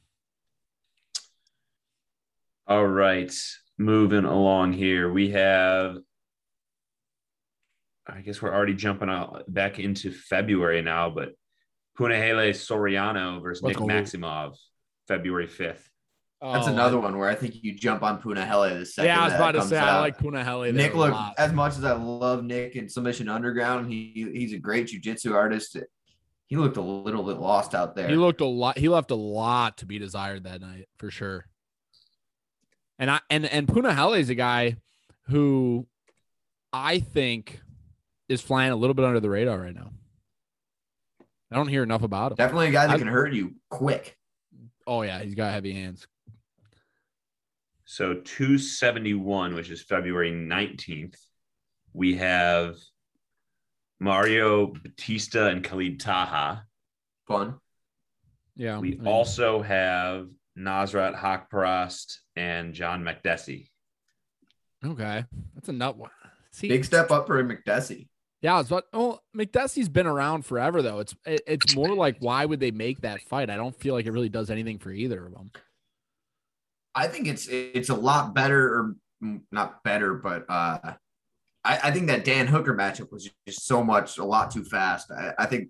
All 2.67 2.85
right, 2.85 3.33
moving 3.77 4.25
along 4.25 4.73
here, 4.73 5.11
we 5.11 5.31
have. 5.31 5.97
I 8.05 8.21
guess 8.21 8.41
we're 8.41 8.53
already 8.53 8.73
jumping 8.73 9.09
out 9.09 9.43
back 9.47 9.79
into 9.79 10.11
February 10.11 10.81
now, 10.81 11.09
but 11.09 11.33
Punahele 11.97 12.51
Soriano 12.51 13.41
versus 13.41 13.63
Let's 13.63 13.79
Nick. 13.79 13.87
Maximov, 13.89 14.55
February 15.07 15.47
5th. 15.47 15.83
That's 16.41 16.67
Oh, 16.67 16.71
another 16.71 16.99
one 16.99 17.17
where 17.17 17.27
I 17.29 17.33
think 17.35 17.63
you 17.63 17.73
jump 17.73 18.03
on 18.03 18.21
Punahele 18.21 18.77
the 18.77 18.85
second. 18.85 19.07
Yeah, 19.07 19.21
I 19.21 19.25
was 19.25 19.33
about 19.33 19.51
to 19.53 19.61
say 19.63 19.77
I 19.79 19.99
like 19.99 20.19
Punahele. 20.19 20.71
Nick 20.73 20.93
look 20.93 21.15
as 21.37 21.51
much 21.51 21.77
as 21.77 21.83
I 21.83 21.93
love 21.93 22.43
Nick 22.43 22.75
and 22.75 22.91
Submission 22.91 23.27
Underground, 23.27 23.91
he 23.91 24.29
he's 24.33 24.53
a 24.53 24.59
great 24.59 24.87
jujitsu 24.87 25.33
artist. 25.33 25.77
He 26.45 26.55
looked 26.55 26.77
a 26.77 26.81
little 26.81 27.23
bit 27.23 27.37
lost 27.37 27.73
out 27.73 27.95
there. 27.95 28.07
He 28.07 28.15
looked 28.15 28.41
a 28.41 28.45
lot. 28.45 28.77
He 28.77 28.87
left 28.87 29.09
a 29.09 29.15
lot 29.15 29.77
to 29.79 29.87
be 29.87 29.97
desired 29.97 30.43
that 30.43 30.61
night 30.61 30.87
for 30.97 31.09
sure. 31.09 31.47
And 32.99 33.09
I 33.09 33.19
and 33.31 33.45
and 33.47 33.67
Punahele 33.67 34.19
is 34.19 34.29
a 34.29 34.35
guy 34.35 34.77
who 35.29 35.87
I 36.71 36.99
think 36.99 37.59
is 38.29 38.41
flying 38.41 38.71
a 38.71 38.75
little 38.75 38.93
bit 38.93 39.05
under 39.05 39.19
the 39.19 39.29
radar 39.29 39.57
right 39.59 39.73
now. 39.75 39.89
I 41.51 41.55
don't 41.55 41.67
hear 41.67 41.81
enough 41.81 42.03
about 42.03 42.33
him. 42.33 42.35
Definitely 42.35 42.67
a 42.67 42.71
guy 42.71 42.87
that 42.87 42.95
I- 42.95 42.99
can 42.99 43.07
hurt 43.07 43.33
you 43.33 43.55
quick. 43.71 44.15
Oh 44.85 45.01
yeah, 45.01 45.19
he's 45.23 45.33
got 45.35 45.51
heavy 45.51 45.73
hands. 45.73 46.07
So 47.89 48.15
271, 48.15 49.55
which 49.55 49.69
is 49.69 49.81
February 49.81 50.29
19th, 50.31 51.15
we 51.93 52.15
have 52.17 52.75
Mario 54.01 54.67
Bautista 54.67 55.47
and 55.47 55.63
Khalid 55.63 56.01
Taha. 56.01 56.65
Fun. 57.29 57.55
Yeah. 58.57 58.79
We 58.79 58.95
I 58.95 58.97
mean, 58.97 59.07
also 59.07 59.61
have 59.61 60.27
Nasrat 60.59 61.15
Haqparast 61.15 62.17
and 62.35 62.73
John 62.73 63.03
Makdessi. 63.05 63.69
okay. 64.85 65.23
That's 65.55 65.69
a 65.69 65.73
nut 65.73 65.97
one. 65.97 66.11
See, 66.51 66.67
Big 66.67 66.83
step 66.83 67.09
up 67.09 67.25
for 67.25 67.41
Makdessi. 67.41 68.09
Yeah, 68.41 68.59
it's 68.59 68.69
but 68.69 68.83
oh, 68.91 69.19
Makdessi's 69.35 69.87
been 69.87 70.07
around 70.07 70.45
forever 70.45 70.81
though. 70.81 70.99
It's 70.99 71.15
it, 71.25 71.41
it's 71.47 71.73
more 71.73 71.95
like 71.95 72.17
why 72.19 72.43
would 72.43 72.59
they 72.59 72.71
make 72.71 72.99
that 73.01 73.21
fight? 73.21 73.49
I 73.49 73.55
don't 73.55 73.79
feel 73.79 73.93
like 73.93 74.05
it 74.05 74.11
really 74.11 74.29
does 74.29 74.49
anything 74.49 74.77
for 74.77 74.91
either 74.91 75.25
of 75.25 75.31
them. 75.31 75.51
I 76.97 77.07
think 77.07 77.27
it's 77.27 77.47
it's 77.47 77.89
a 77.89 77.95
lot 77.95 78.33
better, 78.33 78.75
or 78.75 78.95
not 79.51 79.83
better, 79.83 80.15
but 80.15 80.45
uh, 80.49 80.79
I, 81.63 81.79
I 81.83 81.91
think 81.91 82.07
that 82.07 82.25
Dan 82.25 82.47
Hooker 82.47 82.73
matchup 82.73 83.11
was 83.11 83.29
just 83.45 83.67
so 83.67 83.83
much 83.83 84.17
a 84.17 84.23
lot 84.23 84.49
too 84.49 84.63
fast. 84.63 85.11
I, 85.11 85.33
I 85.37 85.45
think 85.45 85.69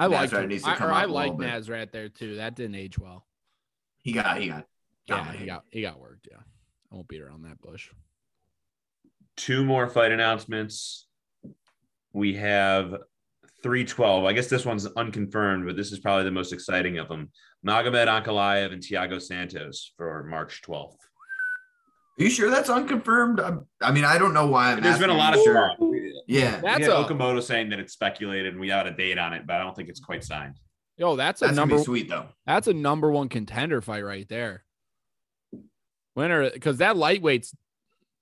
I 0.00 0.06
like 0.06 0.30
Nasrat 0.30 0.48
needs 0.48 0.64
to 0.64 0.70
I, 0.70 0.74
come 0.74 0.88
or 0.88 0.92
up 0.92 0.96
I 0.96 1.04
a 1.04 1.06
little 1.06 1.36
like 1.36 1.38
bit. 1.38 1.48
Nasrat 1.48 1.92
there 1.92 2.08
too. 2.08 2.36
That 2.36 2.56
didn't 2.56 2.74
age 2.74 2.98
well. 2.98 3.24
he 4.02 4.12
got 4.12 4.40
he 4.40 4.48
got 4.48 4.66
Yeah, 5.06 5.32
he 5.32 5.46
got 5.46 5.64
he 5.70 5.80
got 5.82 6.00
worked. 6.00 6.26
Yeah, 6.28 6.38
I 6.90 6.96
won't 6.96 7.06
beat 7.06 7.22
around 7.22 7.42
that 7.42 7.60
bush. 7.60 7.90
Two 9.36 9.64
more 9.64 9.88
fight 9.88 10.10
announcements. 10.10 11.06
We 12.12 12.34
have 12.34 12.96
312. 13.62 14.24
I 14.24 14.32
guess 14.32 14.48
this 14.48 14.64
one's 14.64 14.86
unconfirmed, 14.86 15.66
but 15.66 15.76
this 15.76 15.90
is 15.90 15.98
probably 15.98 16.24
the 16.24 16.30
most 16.30 16.52
exciting 16.52 16.98
of 16.98 17.08
them. 17.08 17.30
Magomed 17.66 18.06
Ankalaev 18.08 18.72
and 18.72 18.82
Thiago 18.82 19.20
Santos 19.20 19.92
for 19.96 20.24
March 20.24 20.62
12th. 20.62 20.96
Are 22.18 22.22
you 22.22 22.30
sure 22.30 22.50
that's 22.50 22.70
unconfirmed? 22.70 23.40
I, 23.40 23.54
I 23.80 23.90
mean, 23.90 24.04
I 24.04 24.18
don't 24.18 24.34
know 24.34 24.46
why. 24.46 24.72
I'm 24.72 24.80
There's 24.82 24.98
been 24.98 25.10
a 25.10 25.14
lot 25.14 25.34
of 25.34 25.42
sure. 25.42 25.70
Yeah, 26.28 26.60
That's 26.60 26.80
we 26.80 26.84
a 26.86 26.90
Okamoto 26.90 27.42
saying 27.42 27.70
that 27.70 27.80
it's 27.80 27.92
speculated 27.92 28.52
and 28.52 28.60
we 28.60 28.68
got 28.68 28.86
a 28.86 28.92
date 28.92 29.18
on 29.18 29.32
it, 29.32 29.46
but 29.46 29.56
I 29.56 29.58
don't 29.64 29.74
think 29.74 29.88
it's 29.88 30.00
quite 30.00 30.22
signed. 30.24 30.58
yo. 30.96 31.16
That's 31.16 31.42
a 31.42 31.46
that's 31.46 31.56
gonna 31.56 31.62
number. 31.62 31.76
be 31.78 31.84
sweet 31.84 32.08
though. 32.08 32.26
That's 32.46 32.68
a 32.68 32.72
number 32.72 33.10
one 33.10 33.28
contender 33.28 33.80
fight 33.80 34.04
right 34.04 34.28
there. 34.28 34.64
Winner, 36.14 36.50
because 36.50 36.78
that 36.78 36.94
lightweight's 36.96 37.54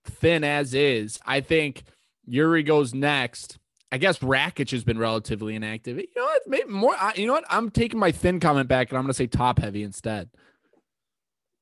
thin 0.06 0.42
as 0.44 0.72
is. 0.72 1.20
I 1.26 1.40
think 1.40 1.82
Yuri 2.24 2.62
goes 2.62 2.94
next. 2.94 3.58
I 3.92 3.98
guess 3.98 4.20
Rakic 4.20 4.70
has 4.70 4.84
been 4.84 4.98
relatively 4.98 5.54
inactive. 5.54 5.98
You 5.98 6.06
know 6.16 6.22
what? 6.24 6.42
Maybe 6.46 6.70
more. 6.70 6.94
I, 6.98 7.12
you 7.14 7.26
know 7.26 7.34
what? 7.34 7.44
I'm 7.50 7.70
taking 7.70 8.00
my 8.00 8.10
thin 8.10 8.40
comment 8.40 8.66
back, 8.66 8.88
and 8.88 8.96
I'm 8.96 9.04
going 9.04 9.10
to 9.10 9.14
say 9.14 9.26
top 9.26 9.58
heavy 9.58 9.82
instead. 9.82 10.30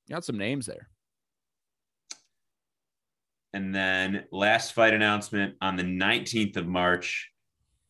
Got 0.09 0.25
some 0.25 0.39
names 0.39 0.67
there. 0.67 0.89
And 3.53 3.75
then 3.75 4.25
last 4.31 4.75
fight 4.75 4.95
announcement 4.95 5.57
on 5.61 5.75
the 5.75 5.83
19th 5.83 6.57
of 6.57 6.69
March. 6.69 7.31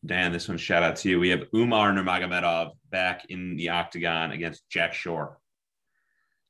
Dan, 0.03 0.31
this 0.31 0.47
one 0.47 0.57
shout 0.57 0.81
out 0.81 0.95
to 0.97 1.09
you. 1.09 1.19
We 1.19 1.29
have 1.29 1.43
Umar 1.53 1.91
Nurmagomedov 1.91 2.71
back 2.89 3.25
in 3.29 3.55
the 3.57 3.69
octagon 3.69 4.31
against 4.31 4.67
Jack 4.69 4.95
Shore. 4.95 5.37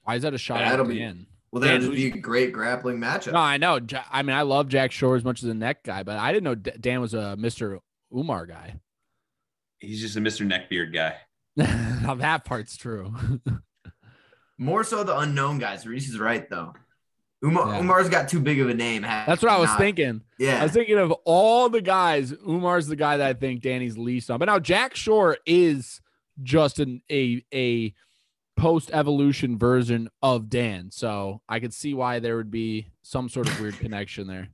Why 0.04 0.16
is 0.16 0.22
that 0.22 0.34
a 0.34 0.38
shot 0.38 0.60
That'll 0.60 0.86
at 0.86 0.90
be- 0.90 1.00
Dan? 1.00 1.28
Well, 1.52 1.62
that 1.62 1.82
would 1.82 1.92
be 1.96 2.08
a 2.08 2.12
great 2.12 2.54
grappling 2.54 2.98
matchup. 3.00 3.34
No, 3.34 3.40
I 3.40 3.58
know. 3.58 3.80
I 4.10 4.24
mean, 4.24 4.36
I 4.36 4.44
love 4.44 4.70
Jack 4.70 4.92
Shore 4.92 5.16
as 5.18 5.24
much 5.26 5.44
as 5.44 5.50
a 5.50 5.54
neck 5.54 5.84
guy, 5.84 6.04
but 6.04 6.18
I 6.18 6.32
didn't 6.32 6.46
know 6.46 6.56
Dan 6.56 7.02
was 7.02 7.14
a 7.14 7.36
Mr. 7.38 7.80
Umar 8.16 8.46
guy. 8.46 8.80
He's 9.80 10.00
just 10.00 10.16
a 10.16 10.22
Mr. 10.22 10.48
Neckbeard 10.50 10.94
guy. 10.94 11.16
now 11.58 12.16
that 12.16 12.46
part's 12.46 12.78
true. 12.78 13.14
More 14.58 14.84
so 14.84 15.04
the 15.04 15.18
unknown 15.18 15.58
guys. 15.58 15.86
Reese 15.86 16.08
is 16.10 16.20
right 16.20 16.50
though. 16.50 16.74
Umar, 17.44 17.68
Yeah. 17.74 17.80
Umar's 17.80 18.08
got 18.10 18.30
too 18.30 18.40
big 18.40 18.60
of 18.60 18.70
a 18.70 18.74
name. 18.76 19.02
That's 19.02 19.42
what 19.42 19.52
I 19.52 19.58
was 19.58 19.70
not- 19.70 19.80
thinking. 19.80 20.22
Yeah. 20.38 20.60
I 20.60 20.64
was 20.64 20.72
thinking 20.72 21.00
of 21.00 21.12
all 21.26 21.70
the 21.70 21.82
guys. 21.82 22.32
Umar's 22.48 22.88
the 22.88 22.96
guy 22.96 23.18
that 23.18 23.28
I 23.28 23.34
think 23.34 23.62
Danny's 23.62 23.98
least 23.98 24.30
on. 24.30 24.38
But 24.40 24.46
now 24.46 24.60
Jack 24.60 24.96
Shore 24.96 25.38
is 25.46 26.00
just 26.44 26.80
an 26.80 27.02
a 27.12 27.44
a 27.54 27.94
post 28.62 28.92
evolution 28.94 29.58
version 29.58 30.08
of 30.22 30.48
Dan. 30.48 30.92
So 30.92 31.42
I 31.50 31.60
could 31.60 31.74
see 31.74 31.96
why 31.96 32.20
there 32.20 32.38
would 32.38 32.52
be 32.52 32.88
some 33.02 33.28
sort 33.28 33.48
of 33.50 33.60
weird 33.60 33.80
connection 33.80 34.28
there. 34.28 34.50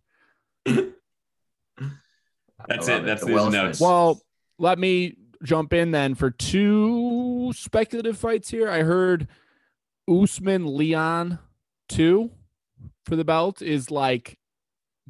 That's 2.68 2.90
I 2.90 2.94
it. 2.94 2.96
love 2.98 3.06
That's 3.06 3.22
The 3.26 3.28
these 3.28 3.52
notes. 3.52 3.82
Well, 3.82 4.22
let 4.58 4.80
me 4.80 5.18
jump 5.44 5.74
in 5.74 5.92
then 5.92 6.16
for 6.16 6.32
two 6.32 7.52
speculative 7.54 8.18
fights 8.18 8.50
here. 8.50 8.70
I 8.70 8.84
heard 8.84 9.28
Usman 10.10 10.66
Leon 10.78 11.40
two 11.90 12.32
for 13.06 13.16
the 13.18 13.26
belt 13.26 13.62
is 13.62 13.92
like 13.92 14.38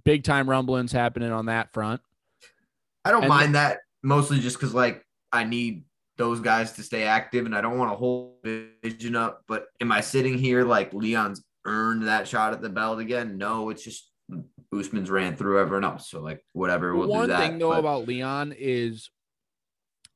big 0.04 0.24
time 0.24 0.50
rumblings 0.50 0.92
happening 0.92 1.32
on 1.32 1.46
that 1.46 1.72
front. 1.72 2.02
I 3.06 3.12
don't 3.12 3.24
And- 3.24 3.30
mind 3.30 3.56
that 3.56 3.80
mostly 4.04 4.40
just 4.40 4.58
because 4.58 4.74
like 4.74 5.06
I 5.32 5.44
need 5.44 5.84
those 6.18 6.40
guys 6.40 6.72
to 6.74 6.84
stay 6.84 7.04
active 7.04 7.46
and 7.46 7.56
I 7.56 7.62
don't 7.62 7.78
want 7.78 7.92
to 7.92 7.96
hold 7.96 8.36
vision 8.84 9.16
up. 9.16 9.44
But 9.48 9.66
am 9.82 9.92
I 9.92 10.02
sitting 10.02 10.38
here 10.38 10.64
like 10.64 10.94
Leon's 10.94 11.44
earned 11.66 12.08
that 12.08 12.28
shot 12.28 12.54
at 12.54 12.62
the 12.62 12.70
belt 12.70 13.00
again? 13.00 13.38
No, 13.38 13.70
it's 13.70 13.84
just 13.84 14.12
Usman's 14.76 15.10
ran 15.10 15.36
through 15.36 15.60
everyone 15.60 15.86
else. 15.86 16.10
So 16.10 16.20
like 16.22 16.44
whatever, 16.54 16.96
we'll 16.96 17.08
One 17.08 17.28
do 17.30 17.34
that. 17.34 17.40
thing 17.40 17.60
though 17.60 17.70
but- 17.72 17.80
about 17.80 18.08
Leon 18.08 18.54
is 18.58 19.10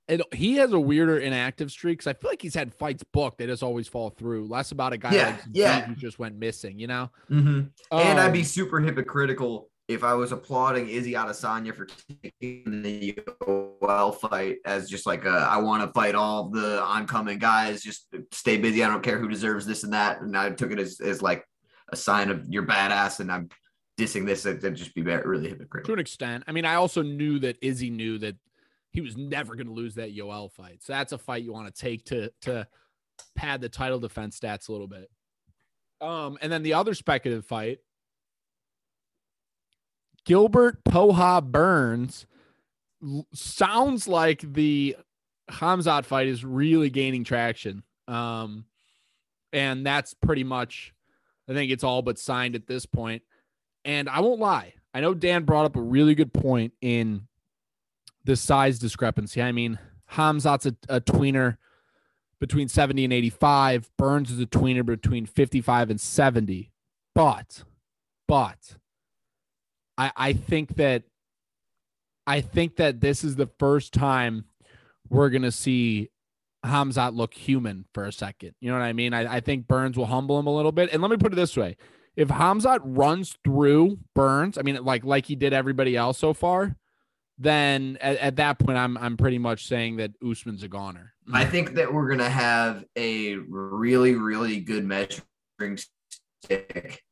and 0.07 0.23
he 0.33 0.55
has 0.57 0.73
a 0.73 0.79
weirder 0.79 1.19
inactive 1.19 1.71
streak 1.71 1.99
because 1.99 2.07
I 2.07 2.13
feel 2.13 2.31
like 2.31 2.41
he's 2.41 2.55
had 2.55 2.73
fights 2.73 3.01
booked. 3.13 3.37
that 3.37 3.47
just 3.47 3.63
always 3.63 3.87
fall 3.87 4.09
through. 4.09 4.45
Less 4.47 4.71
about 4.73 4.91
a 4.91 4.97
guy 4.97 5.13
Yeah, 5.13 5.27
like 5.29 5.39
yeah. 5.53 5.85
Who 5.85 5.95
just 5.95 6.19
went 6.19 6.35
missing, 6.37 6.77
you 6.79 6.87
know? 6.87 7.09
Mhm. 7.29 7.69
and 7.91 8.19
I'd 8.19 8.33
be 8.33 8.39
Um, 8.39 8.45
super 8.45 8.81
hypocritical 8.81 9.69
if 9.93 10.03
I 10.03 10.13
was 10.13 10.31
applauding 10.31 10.89
Izzy 10.89 11.13
Adesanya 11.13 11.75
for 11.75 11.87
taking 12.31 12.81
the 12.81 13.13
Yoel 13.13 14.15
fight 14.19 14.57
as 14.65 14.89
just 14.89 15.05
like 15.05 15.25
a, 15.25 15.47
I 15.49 15.57
want 15.57 15.83
to 15.83 15.93
fight 15.93 16.15
all 16.15 16.49
the 16.49 16.81
oncoming 16.81 17.39
guys, 17.39 17.81
just 17.81 18.07
stay 18.31 18.57
busy. 18.57 18.83
I 18.83 18.89
don't 18.89 19.03
care 19.03 19.19
who 19.19 19.27
deserves 19.27 19.65
this 19.65 19.83
and 19.83 19.93
that. 19.93 20.21
And 20.21 20.37
I 20.37 20.49
took 20.51 20.71
it 20.71 20.79
as, 20.79 20.99
as 20.99 21.21
like 21.21 21.45
a 21.91 21.95
sign 21.95 22.29
of 22.29 22.45
you're 22.49 22.65
badass 22.65 23.19
and 23.19 23.31
I'm 23.31 23.49
dissing 23.99 24.25
this. 24.25 24.43
That'd 24.43 24.75
just 24.75 24.95
be 24.95 25.01
really 25.01 25.49
hypocritical. 25.49 25.87
to 25.87 25.93
an 25.93 25.99
extent. 25.99 26.43
I 26.47 26.51
mean, 26.51 26.65
I 26.65 26.75
also 26.75 27.01
knew 27.01 27.39
that 27.39 27.57
Izzy 27.61 27.89
knew 27.89 28.17
that 28.19 28.35
he 28.91 29.01
was 29.01 29.15
never 29.17 29.55
going 29.55 29.67
to 29.67 29.73
lose 29.73 29.95
that 29.95 30.15
Yoel 30.15 30.51
fight. 30.51 30.83
So 30.83 30.93
that's 30.93 31.13
a 31.13 31.17
fight 31.17 31.43
you 31.43 31.53
want 31.53 31.73
to 31.73 31.81
take 31.81 32.05
to 32.05 32.31
to 32.41 32.67
pad 33.35 33.61
the 33.61 33.69
title 33.69 33.99
defense 33.99 34.39
stats 34.39 34.69
a 34.69 34.71
little 34.71 34.87
bit. 34.87 35.09
Um, 36.01 36.37
and 36.41 36.51
then 36.51 36.63
the 36.63 36.73
other 36.73 36.93
speculative 36.93 37.45
fight, 37.45 37.79
Gilbert 40.25 40.83
Poha 40.83 41.43
Burns 41.43 42.25
sounds 43.33 44.07
like 44.07 44.41
the 44.53 44.95
Khamzat 45.49 46.05
fight 46.05 46.27
is 46.27 46.45
really 46.45 46.89
gaining 46.89 47.23
traction. 47.23 47.83
Um, 48.07 48.65
and 49.53 49.85
that's 49.85 50.13
pretty 50.13 50.43
much, 50.43 50.93
I 51.49 51.53
think 51.53 51.71
it's 51.71 51.83
all 51.83 52.01
but 52.01 52.19
signed 52.19 52.55
at 52.55 52.67
this 52.67 52.85
point. 52.85 53.23
And 53.83 54.07
I 54.07 54.19
won't 54.19 54.39
lie, 54.39 54.75
I 54.93 55.01
know 55.01 55.13
Dan 55.13 55.43
brought 55.43 55.65
up 55.65 55.75
a 55.75 55.81
really 55.81 56.15
good 56.15 56.33
point 56.33 56.73
in 56.81 57.27
the 58.23 58.35
size 58.35 58.77
discrepancy. 58.77 59.41
I 59.41 59.51
mean, 59.51 59.79
Khamzat's 60.11 60.65
a, 60.67 60.75
a 60.89 61.01
tweener 61.01 61.57
between 62.39 62.67
70 62.67 63.05
and 63.05 63.13
85. 63.13 63.89
Burns 63.97 64.31
is 64.31 64.39
a 64.39 64.45
tweener 64.45 64.85
between 64.85 65.25
55 65.25 65.89
and 65.89 66.01
70. 66.01 66.71
But, 67.15 67.63
but 68.27 68.77
I, 70.01 70.11
I 70.15 70.33
think 70.33 70.77
that 70.77 71.03
I 72.25 72.41
think 72.41 72.77
that 72.77 73.01
this 73.01 73.23
is 73.23 73.35
the 73.35 73.49
first 73.59 73.93
time 73.93 74.45
we're 75.09 75.29
gonna 75.29 75.51
see 75.51 76.09
Khamzat 76.65 77.15
look 77.15 77.35
human 77.35 77.85
for 77.93 78.05
a 78.05 78.11
second. 78.11 78.55
You 78.59 78.71
know 78.71 78.79
what 78.79 78.83
I 78.83 78.93
mean? 78.93 79.13
I, 79.13 79.35
I 79.35 79.39
think 79.41 79.67
Burns 79.67 79.97
will 79.97 80.07
humble 80.07 80.39
him 80.39 80.47
a 80.47 80.55
little 80.55 80.71
bit. 80.71 80.89
And 80.91 81.01
let 81.01 81.11
me 81.11 81.17
put 81.17 81.33
it 81.33 81.35
this 81.35 81.55
way: 81.55 81.77
if 82.15 82.29
Khamzat 82.29 82.79
runs 82.83 83.37
through 83.43 83.99
Burns, 84.15 84.57
I 84.57 84.63
mean, 84.63 84.83
like 84.83 85.05
like 85.05 85.27
he 85.27 85.35
did 85.35 85.53
everybody 85.53 85.95
else 85.95 86.17
so 86.17 86.33
far, 86.33 86.75
then 87.37 87.99
at, 88.01 88.17
at 88.17 88.35
that 88.37 88.57
point, 88.57 88.79
I'm 88.79 88.97
I'm 88.97 89.17
pretty 89.17 89.37
much 89.37 89.67
saying 89.67 89.97
that 89.97 90.13
Usman's 90.27 90.63
a 90.63 90.67
goner. 90.67 91.13
I 91.31 91.45
think 91.45 91.75
that 91.75 91.93
we're 91.93 92.09
gonna 92.09 92.27
have 92.29 92.85
a 92.95 93.35
really, 93.35 94.15
really 94.15 94.61
good 94.61 94.83
measuring 94.83 95.77
stick 96.43 97.03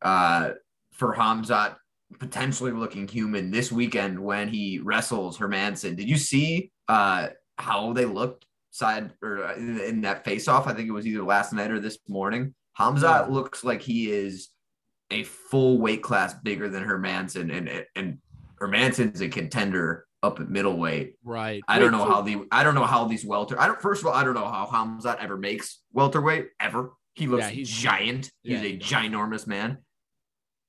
uh, 0.00 0.52
for 0.92 1.14
Khamzat 1.14 1.76
potentially 2.18 2.72
looking 2.72 3.06
human 3.08 3.50
this 3.50 3.70
weekend 3.72 4.18
when 4.18 4.48
he 4.48 4.78
wrestles 4.78 5.38
Hermansson. 5.38 5.96
Did 5.96 6.08
you 6.08 6.16
see 6.16 6.70
uh, 6.88 7.28
how 7.58 7.92
they 7.92 8.04
looked 8.04 8.46
side 8.70 9.12
or 9.22 9.44
uh, 9.44 9.54
in, 9.56 10.00
that 10.02 10.24
face 10.24 10.48
off? 10.48 10.66
I 10.66 10.74
think 10.74 10.88
it 10.88 10.92
was 10.92 11.06
either 11.06 11.22
last 11.22 11.52
night 11.52 11.70
or 11.70 11.80
this 11.80 11.98
morning. 12.08 12.54
Khamzat 12.78 13.30
looks 13.30 13.64
like 13.64 13.82
he 13.82 14.10
is 14.10 14.48
a 15.10 15.24
full 15.24 15.78
weight 15.78 16.02
class 16.02 16.34
bigger 16.34 16.68
than 16.68 16.84
Hermansson, 16.84 17.54
and 17.54 17.84
and 17.94 18.18
Hermansson's 18.60 19.20
a 19.20 19.28
contender 19.28 20.06
up 20.22 20.40
at 20.40 20.48
middleweight. 20.48 21.16
Right. 21.24 21.62
I 21.68 21.78
don't 21.78 21.92
know 21.92 22.04
so- 22.04 22.10
how 22.10 22.22
the 22.22 22.46
I 22.50 22.62
don't 22.64 22.74
know 22.74 22.86
how 22.86 23.04
these 23.04 23.24
welter. 23.24 23.60
I 23.60 23.66
don't. 23.66 23.80
First 23.80 24.02
of 24.02 24.06
all, 24.06 24.14
I 24.14 24.24
don't 24.24 24.34
know 24.34 24.48
how 24.48 24.66
Khamzat 24.66 25.18
ever 25.22 25.36
makes 25.36 25.80
welterweight 25.92 26.48
ever. 26.60 26.92
He 27.14 27.26
looks 27.26 27.44
Yeah, 27.44 27.50
he's- 27.50 27.68
giant. 27.68 28.30
He's 28.42 28.52
yeah, 28.52 28.66
a 28.66 28.72
he 28.72 28.78
ginormous 28.78 29.46
man. 29.46 29.78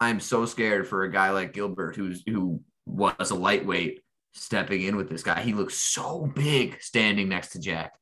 I'm 0.04 0.20
so 0.20 0.46
scared 0.46 0.88
for 0.88 1.04
a 1.04 1.12
guy 1.12 1.32
like 1.32 1.54
Gilbert, 1.54 1.96
who's 1.96 2.24
who 2.28 2.62
was 2.86 3.32
a 3.32 3.36
lightweight, 3.36 4.02
stepping 4.34 4.82
in 4.82 4.96
with 4.98 5.10
this 5.10 5.24
guy. 5.24 5.42
He 5.42 5.54
looks 5.54 5.76
so 5.76 6.32
big 6.36 6.82
standing 6.82 7.30
next 7.30 7.50
to 7.54 7.60
Jack. 7.60 7.94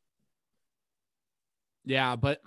Yeah, 1.85 2.15
but 2.15 2.41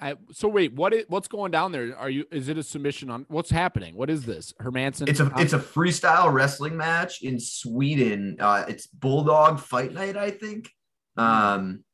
I 0.00 0.14
so 0.32 0.48
wait, 0.48 0.74
what 0.74 0.94
is 0.94 1.04
what's 1.08 1.28
going 1.28 1.50
down 1.50 1.72
there? 1.72 1.96
Are 1.96 2.08
you 2.08 2.24
is 2.30 2.48
it 2.48 2.56
a 2.56 2.62
submission 2.62 3.10
on 3.10 3.26
what's 3.28 3.50
happening? 3.50 3.94
What 3.94 4.08
is 4.08 4.24
this? 4.24 4.54
Hermansson? 4.60 5.08
It's 5.08 5.20
a 5.20 5.30
it's 5.36 5.52
a 5.52 5.58
freestyle 5.58 6.32
wrestling 6.32 6.76
match 6.76 7.22
in 7.22 7.38
Sweden. 7.38 8.36
Uh, 8.40 8.64
it's 8.68 8.86
Bulldog 8.86 9.60
Fight 9.60 9.92
Night, 9.92 10.16
I 10.16 10.30
think. 10.30 10.70
Um, 11.16 11.84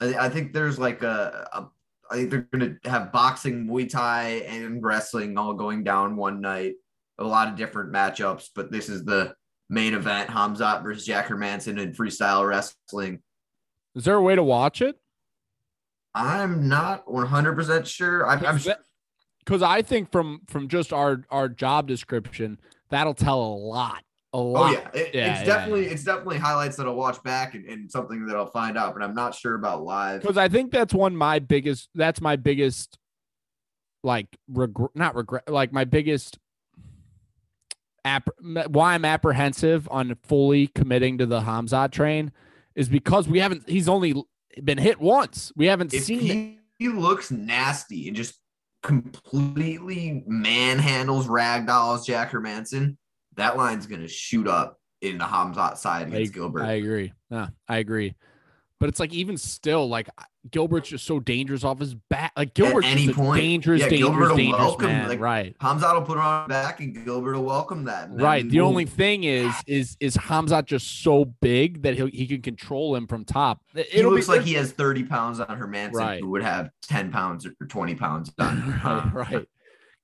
I, 0.00 0.14
I 0.26 0.28
think 0.28 0.52
there's 0.52 0.78
like 0.78 1.02
a, 1.02 1.48
a 1.52 1.66
I 2.10 2.16
think 2.16 2.30
they're 2.30 2.48
gonna 2.52 2.76
have 2.84 3.12
boxing, 3.12 3.66
Muay 3.66 3.88
Thai, 3.88 4.42
and 4.46 4.82
wrestling 4.82 5.38
all 5.38 5.54
going 5.54 5.84
down 5.84 6.16
one 6.16 6.40
night. 6.40 6.74
A 7.18 7.24
lot 7.24 7.48
of 7.48 7.56
different 7.56 7.92
matchups, 7.92 8.50
but 8.54 8.70
this 8.70 8.88
is 8.88 9.04
the 9.04 9.34
main 9.68 9.94
event: 9.94 10.30
Khamzat 10.30 10.82
versus 10.82 11.06
Jack 11.06 11.28
Hermansson 11.28 11.80
in 11.80 11.92
freestyle 11.92 12.46
wrestling. 12.46 13.22
Is 13.94 14.04
there 14.04 14.16
a 14.16 14.22
way 14.22 14.34
to 14.34 14.42
watch 14.42 14.82
it? 14.82 14.96
I'm 16.14 16.68
not 16.68 17.10
100 17.10 17.54
percent 17.54 17.86
sure. 17.86 18.26
I'm, 18.26 18.44
I'm 18.44 18.58
Because 19.40 19.62
I 19.62 19.82
think 19.82 20.10
from 20.12 20.40
from 20.46 20.68
just 20.68 20.92
our 20.92 21.24
our 21.30 21.48
job 21.48 21.88
description, 21.88 22.58
that'll 22.90 23.14
tell 23.14 23.40
a 23.40 23.54
lot. 23.54 24.02
A 24.36 24.38
oh, 24.38 24.44
lot. 24.44 24.68
Oh 24.68 24.72
yeah, 24.72 25.00
It- 25.00 25.14
Yeah, 25.14 25.30
it's 25.30 25.40
yeah, 25.40 25.44
definitely 25.44 25.86
yeah. 25.86 25.92
it's 25.92 26.04
definitely 26.04 26.36
highlights 26.36 26.76
that 26.76 26.86
I'll 26.86 26.94
watch 26.94 27.22
back 27.22 27.54
and, 27.54 27.64
and 27.64 27.90
something 27.90 28.26
that 28.26 28.36
I'll 28.36 28.50
find 28.50 28.76
out, 28.76 28.92
but 28.92 29.02
I'm 29.02 29.14
not 29.14 29.34
sure 29.34 29.54
about 29.54 29.82
live. 29.82 30.20
Because 30.20 30.36
I 30.36 30.48
think 30.48 30.72
that's 30.72 30.92
one 30.92 31.16
my 31.16 31.38
biggest. 31.38 31.88
That's 31.94 32.20
my 32.20 32.36
biggest, 32.36 32.98
like 34.04 34.26
regret, 34.46 34.90
not 34.94 35.14
regret, 35.14 35.48
like 35.48 35.72
my 35.72 35.84
biggest. 35.84 36.38
App, 38.04 38.28
why 38.68 38.94
I'm 38.94 39.04
apprehensive 39.04 39.88
on 39.90 40.16
fully 40.22 40.68
committing 40.68 41.18
to 41.18 41.26
the 41.26 41.40
Khamzat 41.40 41.90
train 41.90 42.30
is 42.76 42.88
because 42.88 43.26
we 43.26 43.40
haven't. 43.40 43.68
He's 43.68 43.88
only 43.88 44.22
been 44.62 44.78
hit 44.78 45.00
once. 45.00 45.50
We 45.56 45.66
haven't 45.66 45.94
if 45.94 46.04
seen 46.04 46.20
he, 46.20 46.58
he 46.78 46.88
looks 46.88 47.32
nasty 47.32 48.06
and 48.06 48.16
just 48.16 48.38
completely 48.82 50.24
manhandles 50.30 51.26
ragdolls 51.26 52.06
Jack 52.06 52.30
Hermansson, 52.30 52.96
that 53.36 53.56
line's 53.56 53.86
gonna 53.86 54.08
shoot 54.08 54.46
up 54.48 54.80
in 55.02 55.18
the 55.18 55.24
Khamzat 55.24 55.76
side 55.76 56.08
against 56.08 56.32
Gilbert. 56.34 56.62
I 56.64 56.72
agree. 56.74 57.12
Yeah, 57.30 57.48
I 57.68 57.78
agree. 57.78 58.14
But 58.78 58.90
it's 58.90 59.00
like 59.00 59.12
even 59.14 59.38
still, 59.38 59.88
like 59.88 60.08
Gilbert's 60.50 60.90
just 60.90 61.06
so 61.06 61.18
dangerous 61.18 61.64
off 61.64 61.80
his 61.80 61.94
back. 61.94 62.32
Like 62.36 62.52
Gilbert's 62.52 62.86
any 62.86 63.10
point. 63.12 63.40
dangerous, 63.40 63.80
Yeah, 63.80 63.88
dangerous, 63.88 64.10
Gilbert 64.18 64.36
dangerous 64.36 64.58
welcome, 64.60 64.86
man. 64.88 65.08
like, 65.08 65.18
right. 65.20 65.56
Khamzat 65.58 65.94
will 65.94 66.02
put 66.02 66.18
him 66.18 66.24
on 66.24 66.46
back 66.48 66.80
and 66.80 67.04
Gilbert 67.04 67.34
will 67.36 67.44
welcome 67.44 67.84
that. 67.84 68.10
Right. 68.12 68.46
The 68.48 68.60
only 68.60 68.84
thing 68.84 69.24
is, 69.24 69.50
is 69.66 69.96
is 69.98 70.16
Khamzat 70.18 70.66
just 70.66 71.02
so 71.02 71.24
big 71.24 71.82
that 71.82 71.94
he 71.96 72.06
he 72.08 72.26
can 72.26 72.42
control 72.42 72.94
him 72.94 73.06
from 73.06 73.24
top. 73.24 73.60
It- 73.74 73.86
he 73.90 73.98
it'll 74.00 74.10
be- 74.10 74.16
looks 74.16 74.28
like 74.28 74.42
he 74.42 74.52
has 74.54 74.72
30 74.72 75.04
pounds 75.04 75.40
on 75.40 75.46
Hermansson, 75.58 75.92
Right. 75.94 76.20
who 76.20 76.28
would 76.30 76.42
have 76.42 76.68
10 76.82 77.10
pounds 77.10 77.46
or 77.46 77.52
20 77.66 77.94
pounds 77.94 78.30
on. 78.38 79.10
right. 79.14 79.46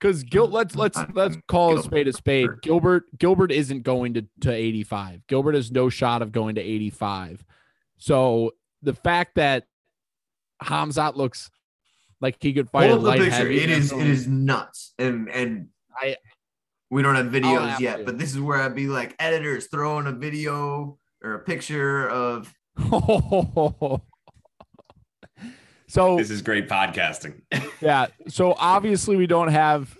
Because 0.02 0.24
Gil, 0.24 0.46
mm-hmm. 0.46 0.54
let's 0.56 0.74
let's 0.74 0.98
let's 1.14 1.36
call 1.46 1.78
a 1.78 1.82
spade 1.82 2.08
a 2.08 2.12
spade. 2.12 2.48
Gilbert. 2.60 3.04
Gilbert 3.18 3.52
isn't 3.52 3.82
going 3.82 4.14
to 4.14 4.26
to 4.40 4.52
85. 4.52 5.28
Gilbert 5.28 5.54
has 5.54 5.70
no 5.70 5.88
shot 5.88 6.22
of 6.22 6.32
going 6.32 6.56
to 6.56 6.60
85. 6.60 7.44
So 7.98 8.52
the 8.82 8.94
fact 8.94 9.36
that 9.36 9.64
Khamzat 10.60 11.14
looks 11.14 11.50
like 12.20 12.36
he 12.40 12.52
could 12.52 12.68
fight 12.68 12.86
a 12.86 12.94
Hold 12.94 13.02
the 13.02 13.06
light 13.06 13.20
picture. 13.20 13.36
heavy, 13.36 13.60
It 13.60 13.70
is 13.70 13.92
it 13.92 14.06
is 14.08 14.26
nuts. 14.26 14.92
And 14.98 15.28
and 15.30 15.68
I- 15.96 16.16
we 16.90 17.00
don't 17.02 17.14
have 17.14 17.26
videos 17.26 17.68
have 17.68 17.80
yet, 17.80 17.98
to. 17.98 18.04
but 18.04 18.18
this 18.18 18.32
is 18.32 18.40
where 18.40 18.60
I'd 18.60 18.74
be 18.74 18.88
like 18.88 19.14
editors 19.18 19.68
throwing 19.68 20.06
a 20.08 20.12
video 20.12 20.98
or 21.22 21.34
a 21.34 21.38
picture 21.38 22.08
of 22.08 22.52
oh, 22.78 24.02
so 25.92 26.16
This 26.16 26.30
is 26.30 26.40
great 26.40 26.68
podcasting. 26.70 27.42
yeah. 27.82 28.06
So 28.28 28.54
obviously 28.56 29.16
we 29.16 29.26
don't 29.26 29.48
have 29.48 29.94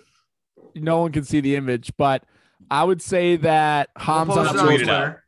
no 0.73 1.01
one 1.01 1.11
can 1.11 1.23
see 1.23 1.39
the 1.39 1.55
image, 1.55 1.91
but 1.97 2.23
I 2.71 2.83
would 2.83 2.99
say 2.99 3.35
that 3.37 3.89
We'll 3.95 4.25
post 4.25 4.37
on 4.55 4.65
tweet. 4.65 4.79
Twitter. 4.79 5.23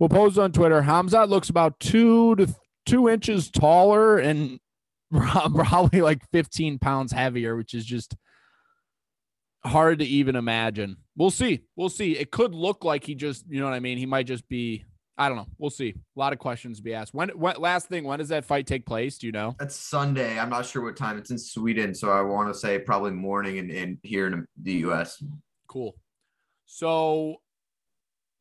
we'll 0.00 0.08
post 0.08 0.38
on 0.38 0.50
Twitter. 0.50 0.82
Hamza 0.82 1.24
looks 1.24 1.50
about 1.50 1.78
two 1.78 2.34
to 2.36 2.52
two 2.84 3.08
inches 3.08 3.48
taller 3.48 4.18
and 4.18 4.58
probably 5.12 6.00
like 6.00 6.28
15 6.32 6.80
pounds 6.80 7.12
heavier, 7.12 7.54
which 7.54 7.72
is 7.72 7.84
just 7.84 8.16
hard 9.64 10.00
to 10.00 10.04
even 10.04 10.34
imagine. 10.34 10.96
We'll 11.16 11.30
see. 11.30 11.60
We'll 11.76 11.90
see. 11.90 12.18
It 12.18 12.32
could 12.32 12.56
look 12.56 12.84
like 12.84 13.04
he 13.04 13.14
just, 13.14 13.44
you 13.48 13.60
know 13.60 13.66
what 13.66 13.74
I 13.74 13.80
mean? 13.80 13.98
He 13.98 14.06
might 14.06 14.26
just 14.26 14.48
be, 14.48 14.84
I 15.18 15.28
don't 15.28 15.36
know. 15.36 15.46
We'll 15.58 15.70
see. 15.70 15.90
A 15.90 16.18
lot 16.18 16.32
of 16.32 16.38
questions 16.38 16.78
to 16.78 16.82
be 16.82 16.94
asked. 16.94 17.12
When, 17.12 17.28
when 17.30 17.56
last 17.56 17.88
thing, 17.88 18.04
when 18.04 18.18
does 18.18 18.30
that 18.30 18.44
fight 18.44 18.66
take 18.66 18.86
place? 18.86 19.18
Do 19.18 19.26
you 19.26 19.32
know? 19.32 19.54
That's 19.58 19.76
Sunday. 19.76 20.38
I'm 20.38 20.48
not 20.48 20.64
sure 20.64 20.82
what 20.82 20.96
time. 20.96 21.18
It's 21.18 21.30
in 21.30 21.38
Sweden, 21.38 21.94
so 21.94 22.10
I 22.10 22.22
want 22.22 22.52
to 22.52 22.58
say 22.58 22.78
probably 22.78 23.10
morning 23.10 23.58
and, 23.58 23.70
and 23.70 23.98
here 24.02 24.26
in 24.26 24.46
the 24.62 24.72
US. 24.86 25.22
Cool. 25.68 25.94
So 26.66 27.36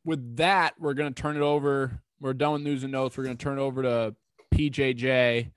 with 0.06 0.38
that, 0.38 0.74
we're 0.80 0.94
gonna 0.94 1.12
turn 1.12 1.36
it 1.36 1.42
over. 1.42 2.02
We're 2.20 2.34
done 2.34 2.54
with 2.54 2.62
news 2.62 2.84
and 2.84 2.92
notes. 2.92 3.18
We're 3.18 3.26
gonna 3.26 3.36
turn 3.36 3.58
it 3.58 3.62
over 3.62 3.84
to 3.84 4.16
PJJ. 4.56 5.52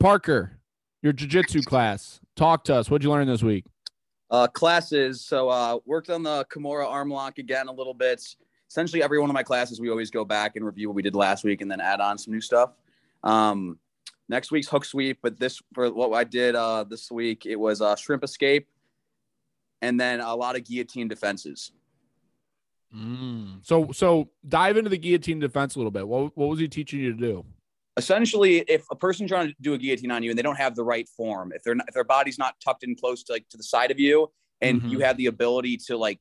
Parker, 0.00 0.58
your 1.02 1.12
jiu-jitsu 1.12 1.62
class. 1.62 2.20
Talk 2.36 2.64
to 2.64 2.74
us. 2.74 2.90
What'd 2.90 3.04
you 3.04 3.10
learn 3.10 3.26
this 3.26 3.42
week? 3.42 3.64
uh, 4.34 4.48
classes. 4.48 5.24
So 5.24 5.48
uh, 5.48 5.78
worked 5.86 6.10
on 6.10 6.22
the 6.22 6.44
Kimura 6.52 6.86
arm 6.88 7.08
lock 7.08 7.38
again 7.38 7.68
a 7.68 7.72
little 7.72 7.94
bit. 7.94 8.22
Essentially, 8.74 9.04
every 9.04 9.20
one 9.20 9.30
of 9.30 9.34
my 9.34 9.44
classes, 9.44 9.80
we 9.80 9.88
always 9.88 10.10
go 10.10 10.24
back 10.24 10.56
and 10.56 10.66
review 10.66 10.88
what 10.88 10.96
we 10.96 11.02
did 11.02 11.14
last 11.14 11.44
week 11.44 11.60
and 11.60 11.70
then 11.70 11.80
add 11.80 12.00
on 12.00 12.18
some 12.18 12.34
new 12.34 12.40
stuff. 12.40 12.72
Um, 13.22 13.78
next 14.28 14.50
week's 14.50 14.66
hook 14.66 14.84
sweep, 14.84 15.20
but 15.22 15.38
this 15.38 15.62
for 15.72 15.92
what 15.92 16.12
I 16.12 16.24
did 16.24 16.56
uh, 16.56 16.82
this 16.82 17.08
week, 17.08 17.46
it 17.46 17.54
was 17.54 17.80
uh, 17.80 17.94
shrimp 17.94 18.24
escape, 18.24 18.66
and 19.80 19.98
then 20.00 20.18
a 20.18 20.34
lot 20.34 20.56
of 20.56 20.64
guillotine 20.64 21.06
defenses. 21.06 21.70
Mm. 22.92 23.64
So 23.64 23.92
so 23.92 24.30
dive 24.48 24.76
into 24.76 24.90
the 24.90 24.98
guillotine 24.98 25.38
defense 25.38 25.76
a 25.76 25.78
little 25.78 25.92
bit. 25.92 26.08
What 26.08 26.36
what 26.36 26.48
was 26.48 26.58
he 26.58 26.66
teaching 26.66 26.98
you 26.98 27.12
to 27.12 27.18
do? 27.18 27.44
essentially 27.96 28.58
if 28.66 28.84
a 28.90 28.96
person 28.96 29.28
trying 29.28 29.46
to 29.46 29.54
do 29.60 29.74
a 29.74 29.78
guillotine 29.78 30.10
on 30.10 30.20
you 30.20 30.28
and 30.30 30.36
they 30.36 30.42
don't 30.42 30.56
have 30.56 30.74
the 30.74 30.82
right 30.82 31.08
form 31.08 31.52
if 31.54 31.62
they're 31.62 31.76
not, 31.76 31.86
if 31.86 31.94
their 31.94 32.02
body's 32.02 32.40
not 32.40 32.56
tucked 32.58 32.82
in 32.82 32.96
close 32.96 33.22
to 33.22 33.32
like 33.34 33.48
to 33.48 33.56
the 33.56 33.62
side 33.62 33.92
of 33.92 34.00
you 34.00 34.28
and 34.60 34.82
Mhm. 34.82 34.90
you 34.90 34.98
have 34.98 35.16
the 35.16 35.26
ability 35.26 35.76
to 35.86 35.96
like 35.96 36.18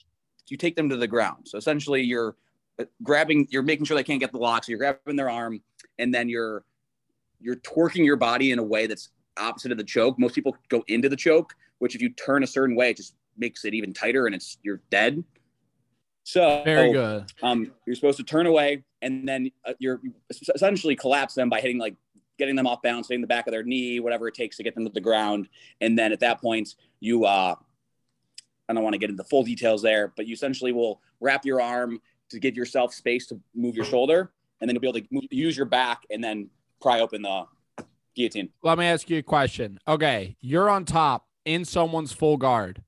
you 0.49 0.55
take 0.55 0.75
them 0.75 0.87
to 0.89 0.95
the 0.97 1.07
ground 1.07 1.47
so 1.47 1.57
essentially 1.57 2.03
you're 2.03 2.35
grabbing 3.01 3.47
you're 3.51 3.63
making 3.63 3.85
sure 3.85 3.95
they 3.95 4.03
can't 4.03 4.19
get 4.19 4.31
the 4.31 4.37
lock 4.37 4.63
so 4.63 4.71
you're 4.71 4.79
grabbing 4.79 5.15
their 5.15 5.29
arm 5.29 5.61
and 5.99 6.13
then 6.13 6.27
you're 6.29 6.63
you're 7.39 7.55
torquing 7.57 8.05
your 8.05 8.15
body 8.15 8.51
in 8.51 8.59
a 8.59 8.63
way 8.63 8.87
that's 8.87 9.09
opposite 9.37 9.71
of 9.71 9.77
the 9.77 9.83
choke 9.83 10.17
most 10.19 10.35
people 10.35 10.55
go 10.69 10.83
into 10.87 11.09
the 11.09 11.15
choke 11.15 11.53
which 11.79 11.95
if 11.95 12.01
you 12.01 12.09
turn 12.09 12.43
a 12.43 12.47
certain 12.47 12.75
way 12.75 12.89
it 12.89 12.97
just 12.97 13.15
makes 13.37 13.65
it 13.65 13.73
even 13.73 13.93
tighter 13.93 14.25
and 14.25 14.35
it's 14.35 14.57
you're 14.63 14.81
dead 14.89 15.23
so 16.23 16.61
Very 16.63 16.93
good. 16.93 17.25
um, 17.41 17.71
you're 17.85 17.95
supposed 17.95 18.17
to 18.17 18.23
turn 18.23 18.45
away 18.45 18.83
and 19.01 19.27
then 19.27 19.51
uh, 19.65 19.73
you're 19.79 20.01
essentially 20.55 20.95
collapse 20.95 21.33
them 21.33 21.49
by 21.49 21.59
hitting 21.59 21.77
like 21.77 21.95
getting 22.37 22.55
them 22.55 22.65
off 22.65 22.81
balance, 22.81 23.07
hitting 23.07 23.21
the 23.21 23.27
back 23.27 23.47
of 23.47 23.51
their 23.51 23.63
knee, 23.63 23.99
whatever 23.99 24.27
it 24.27 24.33
takes 24.33 24.57
to 24.57 24.63
get 24.63 24.73
them 24.75 24.85
to 24.85 24.91
the 24.91 25.01
ground. 25.01 25.47
And 25.81 25.97
then 25.97 26.11
at 26.11 26.19
that 26.21 26.41
point, 26.41 26.75
you 26.99 27.25
uh, 27.25 27.55
I 28.67 28.73
don't 28.73 28.83
want 28.83 28.93
to 28.93 28.97
get 28.97 29.09
into 29.09 29.23
full 29.25 29.43
details 29.43 29.81
there, 29.81 30.13
but 30.15 30.25
you 30.25 30.33
essentially 30.33 30.71
will 30.71 31.01
wrap 31.19 31.45
your 31.45 31.61
arm 31.61 32.01
to 32.33 32.39
give 32.39 32.57
yourself 32.57 32.93
space 32.93 33.27
to 33.27 33.39
move 33.55 33.75
your 33.75 33.85
shoulder, 33.85 34.31
and 34.59 34.67
then 34.67 34.75
you'll 34.75 34.81
be 34.81 34.87
able 34.87 34.99
to 34.99 35.07
move, 35.11 35.23
use 35.31 35.55
your 35.55 35.65
back 35.65 36.03
and 36.09 36.23
then 36.23 36.49
pry 36.81 36.99
open 36.99 37.21
the 37.21 37.45
guillotine. 38.15 38.49
Let 38.61 38.77
me 38.77 38.85
ask 38.85 39.09
you 39.09 39.19
a 39.19 39.23
question. 39.23 39.79
Okay, 39.87 40.35
you're 40.41 40.69
on 40.69 40.85
top 40.85 41.27
in 41.45 41.63
someone's 41.63 42.11
full 42.11 42.37
guard 42.37 42.81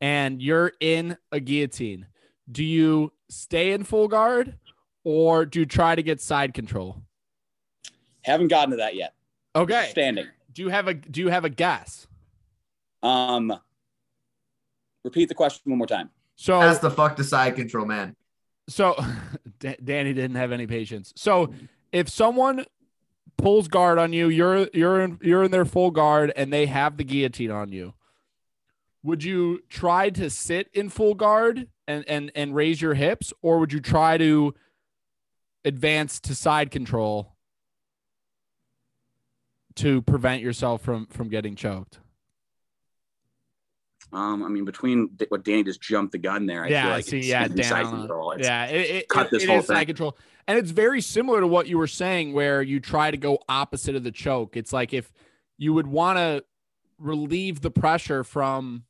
and 0.00 0.42
you're 0.42 0.72
in 0.80 1.16
a 1.30 1.40
guillotine. 1.40 2.06
Do 2.50 2.64
you 2.64 3.12
stay 3.28 3.72
in 3.72 3.84
full 3.84 4.08
guard 4.08 4.56
or 5.04 5.46
do 5.46 5.60
you 5.60 5.66
try 5.66 5.94
to 5.94 6.02
get 6.02 6.20
side 6.20 6.54
control? 6.54 7.02
Haven't 8.22 8.48
gotten 8.48 8.70
to 8.70 8.76
that 8.78 8.94
yet. 8.94 9.14
Okay. 9.54 9.88
Standing. 9.90 10.26
Do 10.52 10.62
you 10.62 10.68
have 10.68 10.88
a 10.88 10.94
do 10.94 11.20
you 11.20 11.28
have 11.28 11.44
a 11.44 11.50
guess? 11.50 12.06
Um, 13.02 13.52
repeat 15.04 15.28
the 15.28 15.34
question 15.34 15.70
one 15.70 15.78
more 15.78 15.86
time. 15.86 16.10
So 16.34 16.60
That's 16.60 16.78
the 16.78 16.90
fuck 16.90 17.16
the 17.16 17.24
side 17.24 17.56
control, 17.56 17.86
man. 17.86 18.16
So 18.68 18.96
Da- 19.58 19.76
Danny 19.82 20.12
didn't 20.12 20.36
have 20.36 20.52
any 20.52 20.66
patience. 20.66 21.12
So 21.16 21.52
if 21.92 22.08
someone 22.08 22.64
pulls 23.38 23.68
guard 23.68 23.98
on 23.98 24.12
you, 24.12 24.28
you're 24.28 24.68
you're 24.72 25.00
in 25.00 25.18
you're 25.22 25.44
in 25.44 25.50
their 25.50 25.64
full 25.64 25.90
guard 25.90 26.32
and 26.36 26.52
they 26.52 26.66
have 26.66 26.96
the 26.96 27.04
guillotine 27.04 27.50
on 27.50 27.72
you. 27.72 27.94
Would 29.02 29.22
you 29.22 29.60
try 29.68 30.10
to 30.10 30.30
sit 30.30 30.68
in 30.72 30.88
full 30.88 31.14
guard 31.14 31.68
and 31.86 32.04
and 32.08 32.32
and 32.34 32.54
raise 32.54 32.80
your 32.82 32.94
hips 32.94 33.32
or 33.42 33.58
would 33.58 33.72
you 33.72 33.80
try 33.80 34.18
to 34.18 34.54
advance 35.64 36.20
to 36.20 36.34
side 36.34 36.70
control 36.70 37.36
to 39.76 40.02
prevent 40.02 40.42
yourself 40.42 40.82
from 40.82 41.06
from 41.06 41.28
getting 41.28 41.54
choked? 41.54 42.00
Um, 44.12 44.42
I 44.44 44.48
mean, 44.48 44.64
between 44.64 45.10
what 45.28 45.44
Danny 45.44 45.64
just 45.64 45.80
jumped 45.80 46.12
the 46.12 46.18
gun 46.18 46.46
there, 46.46 46.64
I 46.64 46.68
yeah, 46.68 46.82
feel 46.84 46.90
like 46.92 47.04
see, 47.04 47.18
it's 47.18 47.26
yeah, 47.28 47.46
side 47.68 47.86
control. 47.86 48.32
It's- 48.32 48.46
Yeah, 48.46 48.64
it, 48.66 48.90
it, 48.90 49.08
cut 49.08 49.30
this 49.30 49.42
it 49.42 49.48
whole 49.48 49.58
is 49.58 49.66
side 49.66 49.78
thing. 49.78 49.86
control, 49.88 50.16
and 50.46 50.58
it's 50.58 50.70
very 50.70 51.00
similar 51.00 51.40
to 51.40 51.46
what 51.46 51.66
you 51.66 51.76
were 51.76 51.86
saying, 51.88 52.32
where 52.32 52.62
you 52.62 52.78
try 52.80 53.10
to 53.10 53.16
go 53.16 53.38
opposite 53.48 53.96
of 53.96 54.04
the 54.04 54.12
choke. 54.12 54.56
It's 54.56 54.72
like 54.72 54.94
if 54.94 55.12
you 55.58 55.74
would 55.74 55.86
want 55.86 56.18
to 56.18 56.44
relieve 56.98 57.60
the 57.60 57.70
pressure 57.70 58.22
from 58.24 58.84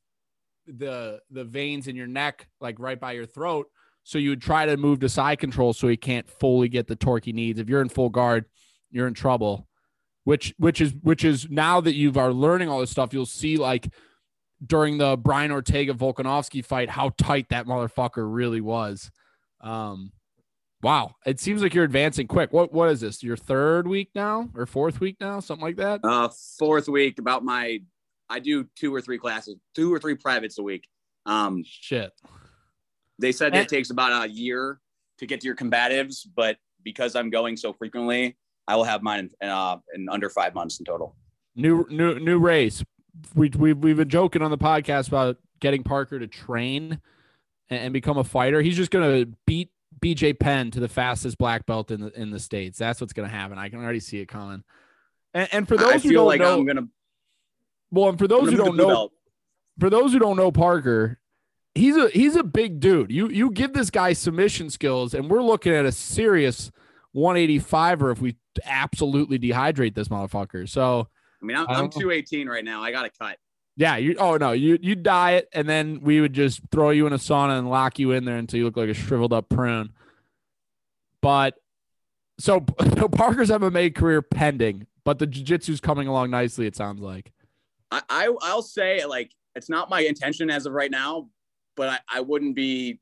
the 0.67 1.21
the 1.31 1.45
veins 1.45 1.89
in 1.89 1.97
your 1.97 2.07
neck, 2.07 2.49
like 2.61 2.79
right 2.79 3.01
by 3.01 3.13
your 3.13 3.27
throat, 3.27 3.69
so 4.03 4.19
you 4.19 4.31
would 4.31 4.43
try 4.43 4.67
to 4.67 4.77
move 4.77 5.01
to 5.01 5.09
side 5.09 5.39
control 5.39 5.73
so 5.73 5.89
he 5.89 5.97
can't 5.97 6.29
fully 6.29 6.69
get 6.69 6.87
the 6.87 6.97
torque 6.97 7.25
he 7.25 7.33
needs. 7.33 7.59
If 7.59 7.69
you're 7.69 7.81
in 7.83 7.89
full 7.89 8.11
guard, 8.11 8.45
you're 8.91 9.07
in 9.09 9.15
trouble. 9.15 9.67
Which 10.25 10.55
which 10.59 10.81
is 10.81 10.93
which 11.03 11.25
is 11.25 11.49
now 11.49 11.81
that 11.81 11.95
you've 11.95 12.17
are 12.19 12.33
learning 12.33 12.69
all 12.69 12.81
this 12.81 12.91
stuff, 12.91 13.15
you'll 13.15 13.27
see 13.27 13.57
like 13.57 13.89
during 14.65 14.99
the 14.99 15.17
Brian 15.17 15.51
Ortega 15.51 15.93
Volkanovski 15.95 16.65
fight 16.65 16.89
how 16.89 17.11
tight 17.19 17.49
that 17.51 17.67
motherfucker 17.67 18.25
really 18.33 18.61
was. 18.61 19.11
Um, 19.61 20.13
wow, 20.83 21.15
it 21.27 21.41
seems 21.41 21.63
like 21.63 21.75
you're 21.75 21.85
advancing 21.85 22.27
quick. 22.27 22.53
What 22.53 22.73
what 22.73 22.91
is 22.91 23.01
this? 23.01 23.23
Your 23.23 23.37
third 23.37 23.87
week 23.87 24.11
now 24.15 24.49
or 24.55 24.67
fourth 24.67 25.01
week 25.01 25.17
now, 25.21 25.41
something 25.41 25.65
like 25.65 25.77
that? 25.77 26.01
Uh, 26.05 26.29
fourth 26.59 26.89
week, 26.89 27.19
about 27.19 27.45
my, 27.45 27.81
I 28.29 28.39
do 28.39 28.67
two 28.77 28.95
or 28.95 29.01
three 29.01 29.19
classes, 29.19 29.57
two 29.75 29.93
or 29.93 29.99
three 29.99 30.15
privates 30.15 30.59
a 30.59 30.63
week. 30.63 30.89
Um, 31.27 31.63
Shit. 31.67 32.13
they 33.19 33.33
said 33.33 33.53
And- 33.55 33.63
it 33.63 33.69
takes 33.69 33.91
about 33.91 34.25
a 34.25 34.29
year 34.31 34.81
to 35.19 35.27
get 35.27 35.41
to 35.41 35.47
your 35.47 35.57
combatives, 35.57 36.27
but 36.37 36.57
because 36.83 37.17
I'm 37.17 37.31
going 37.31 37.57
so 37.57 37.73
frequently, 37.73 38.37
I 38.69 38.77
will 38.77 38.85
have 38.85 39.03
mine 39.03 39.31
in, 39.41 39.49
uh, 39.49 39.79
in 39.95 40.09
under 40.09 40.29
five 40.31 40.55
months 40.55 40.79
in 40.79 40.85
total. 40.85 41.17
New 41.57 41.87
new 41.89 42.19
new 42.21 42.39
race. 42.39 42.85
We 43.35 43.51
we 43.51 43.73
we've 43.73 43.97
been 43.97 44.09
joking 44.09 44.43
on 44.43 44.51
the 44.51 44.59
podcast 44.59 45.09
about 45.09 45.39
getting 45.61 45.83
Parker 45.83 46.19
to 46.19 46.27
train 46.27 47.01
and, 47.71 47.81
and 47.81 47.93
become 47.93 48.19
a 48.19 48.25
fighter. 48.25 48.63
He's 48.63 48.77
just 48.77 48.91
gonna 48.91 49.27
beat 49.47 49.71
BJ 50.01 50.39
Penn 50.39 50.71
to 50.73 50.81
the 50.81 50.89
fastest 50.89 51.39
black 51.39 51.67
belt 51.67 51.91
in 51.91 52.01
the 52.01 52.21
in 52.21 52.31
the 52.31 52.41
states. 52.41 52.79
That's 52.79 53.01
what's 53.01 53.13
gonna 53.13 53.29
happen. 53.29 53.59
I 53.59 53.69
can 53.69 53.83
already 53.83 54.01
see 54.01 54.21
it 54.21 54.27
coming. 54.27 54.63
And, 55.35 55.49
and 55.53 55.69
for 55.69 55.77
those 55.77 55.95
I 55.95 55.99
who 55.99 56.13
don't 56.13 56.27
like 56.27 56.41
know, 56.41 56.59
I'm 56.59 56.67
gonna. 56.67 56.89
well, 57.91 58.09
and 58.09 58.19
for 58.19 58.29
those 58.29 58.51
who 58.51 58.57
don't 58.57 58.77
know, 58.77 58.87
belt. 58.87 59.13
for 59.79 59.91
those 59.91 60.13
who 60.13 60.19
don't 60.19 60.37
know 60.37 60.51
Parker, 60.53 61.19
he's 61.75 61.97
a 61.97 62.09
he's 62.09 62.37
a 62.37 62.45
big 62.45 62.81
dude. 62.81 63.11
You 63.11 63.29
you 63.29 63.51
give 63.51 63.73
this 63.73 63.91
guy 63.91 64.13
submission 64.13 64.71
skills, 64.71 65.15
and 65.15 65.31
we're 65.31 65.43
looking 65.43 65.73
at 65.73 65.85
a 65.85 65.93
serious 65.93 66.71
185er 67.15 68.13
if 68.13 68.21
we 68.21 68.37
absolutely 68.65 69.39
dehydrate 69.39 69.95
this 69.95 70.09
motherfucker. 70.09 70.69
So 70.69 71.09
mean, 71.47 71.57
I'm, 71.57 71.67
I'm 71.69 71.91
218 71.91 72.49
right 72.49 72.65
now. 72.65 72.83
I 72.83 72.91
got 72.91 73.03
to 73.03 73.11
cut. 73.11 73.39
yeah, 73.77 73.97
you 73.97 74.17
oh 74.19 74.37
no, 74.37 74.53
you 74.53 74.79
you 74.81 74.95
diet, 74.95 75.49
and 75.53 75.69
then 75.69 76.01
we 76.03 76.21
would 76.21 76.33
just 76.33 76.61
throw 76.71 76.91
you 76.91 77.07
in 77.07 77.13
a 77.13 77.19
sauna 77.19 77.59
and 77.59 77.71
lock 77.71 77.99
you 77.99 78.13
in 78.13 78.25
there 78.25 78.37
until 78.37 78.59
you 78.59 78.65
look 78.65 78.77
like 78.77 78.89
a 78.89 78.95
shriveled 78.95 79.33
up 79.33 79.49
prune. 79.49 79.93
But 81.23 81.55
so 82.39 82.65
so 82.99 83.09
Parker's 83.09 83.51
MMA 83.51 83.95
career 83.95 84.23
pending, 84.23 84.87
but 85.05 85.19
the 85.19 85.27
jiu-jitsu's 85.27 85.81
coming 85.81 86.09
along 86.09 86.31
nicely. 86.31 86.67
It 86.67 86.77
sounds 86.77 87.01
like. 87.01 87.33
I, 87.91 88.03
I 88.09 88.35
I'll 88.43 88.63
say 88.63 89.05
like 89.05 89.31
it's 89.55 89.69
not 89.69 89.89
my 89.89 90.01
intention 90.01 90.51
as 90.51 90.67
of 90.67 90.73
right 90.73 90.91
now, 90.91 91.29
but 91.77 91.89
I, 91.89 92.19
I 92.19 92.21
wouldn't 92.21 92.57
be 92.57 93.01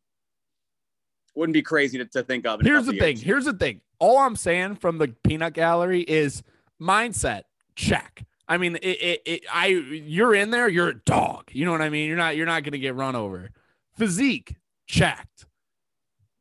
wouldn't 1.35 1.54
be 1.54 1.62
crazy 1.62 1.98
to, 1.98 2.04
to 2.07 2.22
think 2.22 2.46
of. 2.46 2.61
Here's 2.61 2.87
the 2.87 2.92
couple 2.92 3.07
thing. 3.07 3.16
Here's 3.16 3.44
the 3.44 3.52
thing. 3.52 3.80
All 3.98 4.18
I'm 4.18 4.37
saying 4.37 4.76
from 4.76 4.98
the 4.98 5.09
peanut 5.24 5.54
gallery 5.54 6.02
is 6.02 6.42
mindset 6.80 7.42
check. 7.76 8.24
I 8.46 8.59
mean, 8.59 8.76
it, 8.76 8.85
it, 8.85 9.22
it, 9.24 9.44
I 9.52 9.68
you're 9.68 10.35
in 10.35 10.50
there, 10.50 10.68
you're 10.68 10.88
a 10.88 11.00
dog. 11.00 11.50
You 11.52 11.64
know 11.64 11.72
what 11.72 11.83
I 11.83 11.88
mean? 11.88 12.09
You're 12.09 12.16
not 12.16 12.37
you're 12.37 12.46
not 12.46 12.62
gonna 12.62 12.78
get 12.78 12.94
run 12.94 13.16
over. 13.16 13.50
Physique 13.96 14.57
checked. 14.87 15.46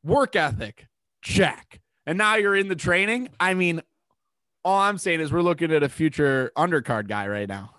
Work 0.04 0.36
ethic 0.36 0.88
check. 1.22 1.80
And 2.06 2.18
now 2.18 2.36
you're 2.36 2.56
in 2.56 2.68
the 2.68 2.76
training. 2.76 3.30
I 3.40 3.54
mean, 3.54 3.82
all 4.66 4.80
I'm 4.80 4.98
saying 4.98 5.22
is 5.22 5.32
we're 5.32 5.42
looking 5.42 5.72
at 5.72 5.84
a 5.84 5.90
future 5.90 6.52
undercard 6.58 7.08
guy 7.08 7.28
right 7.28 7.48
now. 7.48 7.72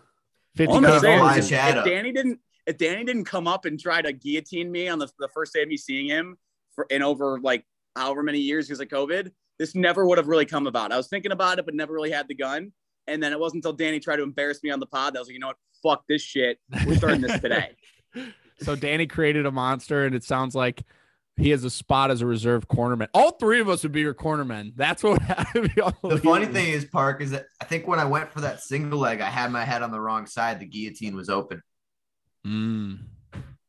50 0.56 0.70
All 0.70 0.76
I'm 0.78 0.82
gotta 0.82 1.00
saying 1.00 1.18
fly 1.18 1.38
if, 1.38 1.52
if 1.52 1.84
Danny 1.84 2.12
didn't 2.12 2.40
if 2.66 2.78
Danny 2.78 3.04
didn't 3.04 3.24
come 3.24 3.46
up 3.46 3.66
and 3.66 3.78
try 3.78 4.00
to 4.00 4.12
guillotine 4.12 4.70
me 4.70 4.88
on 4.88 4.98
the, 4.98 5.08
the 5.18 5.28
first 5.28 5.52
day 5.52 5.62
of 5.62 5.68
me 5.68 5.76
seeing 5.76 6.06
him 6.06 6.38
for 6.74 6.86
in 6.90 7.02
over 7.02 7.38
like 7.40 7.64
however 7.94 8.22
many 8.22 8.38
years 8.38 8.66
because 8.66 8.80
of 8.80 8.88
COVID, 8.88 9.30
this 9.58 9.74
never 9.74 10.06
would 10.06 10.18
have 10.18 10.28
really 10.28 10.46
come 10.46 10.66
about. 10.66 10.92
I 10.92 10.96
was 10.96 11.08
thinking 11.08 11.32
about 11.32 11.58
it, 11.58 11.66
but 11.66 11.74
never 11.74 11.92
really 11.92 12.10
had 12.10 12.28
the 12.28 12.34
gun. 12.34 12.72
And 13.06 13.22
then 13.22 13.32
it 13.32 13.38
wasn't 13.40 13.64
until 13.64 13.72
Danny 13.74 14.00
tried 14.00 14.16
to 14.16 14.22
embarrass 14.22 14.62
me 14.62 14.70
on 14.70 14.80
the 14.80 14.86
pod 14.86 15.14
that 15.14 15.18
I 15.18 15.20
was 15.20 15.28
like, 15.28 15.34
you 15.34 15.40
know 15.40 15.48
what? 15.48 15.56
Fuck 15.82 16.04
this 16.08 16.22
shit. 16.22 16.58
We're 16.86 16.96
starting 16.96 17.20
this 17.20 17.40
today. 17.40 17.76
So 18.60 18.76
Danny 18.76 19.08
created 19.08 19.46
a 19.46 19.50
monster, 19.50 20.06
and 20.06 20.14
it 20.14 20.22
sounds 20.22 20.54
like 20.54 20.84
he 21.36 21.50
has 21.50 21.64
a 21.64 21.70
spot 21.70 22.12
as 22.12 22.22
a 22.22 22.26
reserve 22.26 22.68
cornerman. 22.68 23.08
All 23.12 23.32
three 23.32 23.58
of 23.58 23.68
us 23.68 23.82
would 23.82 23.90
be 23.90 24.00
your 24.00 24.14
cornermen. 24.14 24.74
That's 24.76 25.02
what 25.02 25.12
would 25.54 25.72
happen. 25.72 25.94
The 26.04 26.18
funny 26.18 26.46
thing 26.46 26.68
is, 26.68 26.84
Park, 26.84 27.20
is 27.20 27.32
that 27.32 27.46
I 27.60 27.64
think 27.64 27.88
when 27.88 27.98
I 27.98 28.04
went 28.04 28.30
for 28.30 28.40
that 28.42 28.62
single 28.62 29.00
leg, 29.00 29.20
I 29.20 29.28
had 29.28 29.50
my 29.50 29.64
head 29.64 29.82
on 29.82 29.90
the 29.90 29.98
wrong 30.00 30.26
side. 30.26 30.60
The 30.60 30.66
guillotine 30.66 31.16
was 31.16 31.28
open. 31.28 31.62
Mm. 32.46 33.00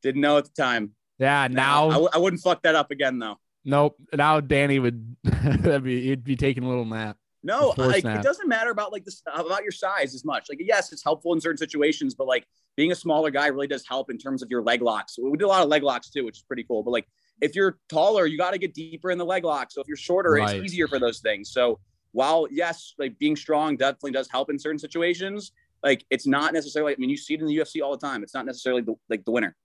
Didn't 0.03 0.21
know 0.21 0.37
at 0.37 0.45
the 0.45 0.51
time. 0.61 0.91
Yeah, 1.17 1.47
now 1.49 1.87
I, 1.87 1.91
w- 1.93 2.09
I 2.13 2.17
wouldn't 2.19 2.43
fuck 2.43 2.61
that 2.61 2.75
up 2.75 2.91
again 2.91 3.17
though. 3.17 3.39
nope. 3.63 3.95
Now 4.13 4.39
Danny 4.39 4.77
would 4.77 5.15
that'd 5.23 5.83
be 5.83 6.01
he'd 6.03 6.23
be 6.23 6.35
taking 6.35 6.63
a 6.63 6.69
little 6.69 6.85
nap. 6.85 7.17
No, 7.45 7.75
like 7.77 8.01
snap. 8.01 8.19
it 8.19 8.23
doesn't 8.23 8.47
matter 8.47 8.71
about 8.71 8.91
like 8.91 9.05
this 9.05 9.21
about 9.31 9.61
your 9.61 9.71
size 9.71 10.15
as 10.15 10.25
much. 10.25 10.47
Like 10.49 10.59
yes, 10.59 10.91
it's 10.91 11.03
helpful 11.03 11.31
in 11.33 11.39
certain 11.39 11.59
situations, 11.59 12.15
but 12.15 12.25
like 12.25 12.47
being 12.75 12.91
a 12.91 12.95
smaller 12.95 13.29
guy 13.29 13.45
really 13.47 13.67
does 13.67 13.85
help 13.87 14.09
in 14.09 14.17
terms 14.17 14.41
of 14.41 14.49
your 14.49 14.63
leg 14.63 14.81
locks. 14.81 15.15
We 15.21 15.29
did 15.37 15.43
a 15.43 15.47
lot 15.47 15.61
of 15.61 15.69
leg 15.69 15.83
locks 15.83 16.09
too, 16.09 16.25
which 16.25 16.37
is 16.37 16.43
pretty 16.43 16.63
cool. 16.63 16.81
But 16.81 16.89
like 16.89 17.07
if 17.41 17.55
you're 17.55 17.77
taller, 17.87 18.25
you 18.25 18.35
got 18.35 18.51
to 18.51 18.57
get 18.57 18.73
deeper 18.73 19.11
in 19.11 19.19
the 19.19 19.25
leg 19.25 19.43
lock. 19.43 19.69
So 19.69 19.79
if 19.79 19.87
you're 19.87 19.95
shorter, 19.95 20.31
Right. 20.31 20.55
it's 20.55 20.65
easier 20.65 20.87
for 20.87 20.97
those 20.97 21.19
things. 21.19 21.51
So 21.51 21.79
while 22.13 22.47
yes, 22.49 22.95
like 22.97 23.17
being 23.19 23.35
strong 23.35 23.77
definitely 23.77 24.11
does 24.11 24.27
help 24.31 24.49
in 24.49 24.57
certain 24.57 24.79
situations, 24.79 25.51
like 25.83 26.03
it's 26.09 26.25
not 26.25 26.51
necessarily. 26.51 26.93
I 26.93 26.95
mean, 26.97 27.11
you 27.11 27.17
see 27.17 27.35
it 27.35 27.41
in 27.41 27.45
the 27.45 27.57
UFC 27.57 27.83
all 27.83 27.91
the 27.95 28.03
time. 28.05 28.23
It's 28.23 28.33
not 28.33 28.47
necessarily 28.47 28.81
the, 28.81 28.95
like 29.07 29.23
the 29.23 29.31
winner. 29.31 29.55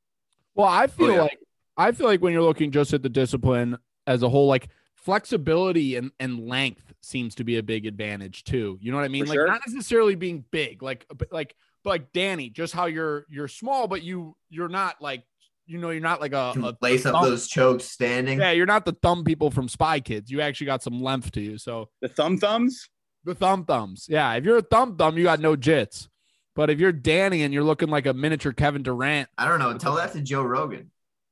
Well, 0.55 0.69
I 0.69 0.85
oh, 0.85 0.89
feel 0.89 1.13
yeah. 1.15 1.23
like 1.23 1.39
I 1.79 1.93
feel 1.93 2.07
like 2.07 2.21
when 2.21 2.35
you're 2.35 2.43
looking 2.43 2.73
just 2.73 2.93
at 2.93 3.03
the 3.03 3.09
discipline 3.09 3.79
as 4.07 4.23
a 4.23 4.29
whole, 4.29 4.49
like 4.49 4.69
flexibility 5.03 5.97
and, 5.97 6.11
and 6.21 6.47
length 6.49 6.93
seems 7.03 7.35
to 7.37 7.45
be 7.45 7.57
a 7.59 7.63
big 7.63 7.87
advantage 7.87 8.45
too. 8.45 8.79
You 8.81 8.91
know 8.93 8.99
what 8.99 9.05
I 9.05 9.09
mean? 9.09 9.25
For 9.25 9.31
like 9.31 9.37
sure. 9.37 9.47
not 9.49 9.61
necessarily 9.67 10.15
being 10.15 10.45
big, 10.51 10.83
like 10.83 11.07
but 11.15 11.33
like 11.33 11.55
but 11.85 11.91
like 11.91 12.13
Danny, 12.13 12.51
just 12.51 12.73
how 12.75 12.87
you're 12.87 13.27
you're 13.29 13.49
small, 13.49 13.89
but 13.89 14.03
you 14.03 14.37
you're 14.49 14.69
not 14.69 15.01
like 15.01 15.25
you 15.67 15.79
know 15.79 15.91
you're 15.91 16.03
not 16.03 16.21
like 16.21 16.33
a, 16.33 16.51
Can 16.53 16.65
a 16.65 16.77
lace 16.83 17.07
up 17.07 17.23
those 17.23 17.47
chokes 17.47 17.85
standing. 17.85 18.39
yeah 18.41 18.51
you're 18.51 18.67
not 18.67 18.85
the 18.85 18.93
thumb 19.03 19.25
people 19.25 19.51
from 19.51 19.69
Spy 19.69 20.01
Kids. 20.01 20.31
You 20.31 20.41
actually 20.41 20.67
got 20.67 20.83
some 20.83 21.01
length 21.03 21.33
to 21.33 21.41
you. 21.41 21.59
So 21.59 21.89
The 22.01 22.09
thumb 22.09 22.39
thumbs. 22.39 22.89
the 23.25 23.35
thumb 23.35 23.65
thumbs, 23.65 24.07
yeah. 24.09 24.33
If 24.35 24.45
you're 24.45 24.59
a 24.59 24.63
thumb 24.63 24.97
thumb, 24.97 25.17
you 25.17 25.25
got 25.25 25.41
no 25.41 25.57
jits. 25.57 26.09
But 26.57 26.69
if 26.69 26.81
you're 26.81 26.93
Danny 26.93 27.43
and 27.43 27.55
you're 27.55 27.63
looking 27.65 27.89
like 27.89 28.07
a 28.07 28.13
miniature 28.13 28.53
Kevin 28.53 28.83
Durant, 28.83 29.29
I 29.39 29.47
don't 29.49 29.61
know. 29.61 29.77
Tell 29.79 29.95
that 29.95 30.13
to 30.13 30.21
Joe 30.21 30.43
Rogan. 30.43 30.91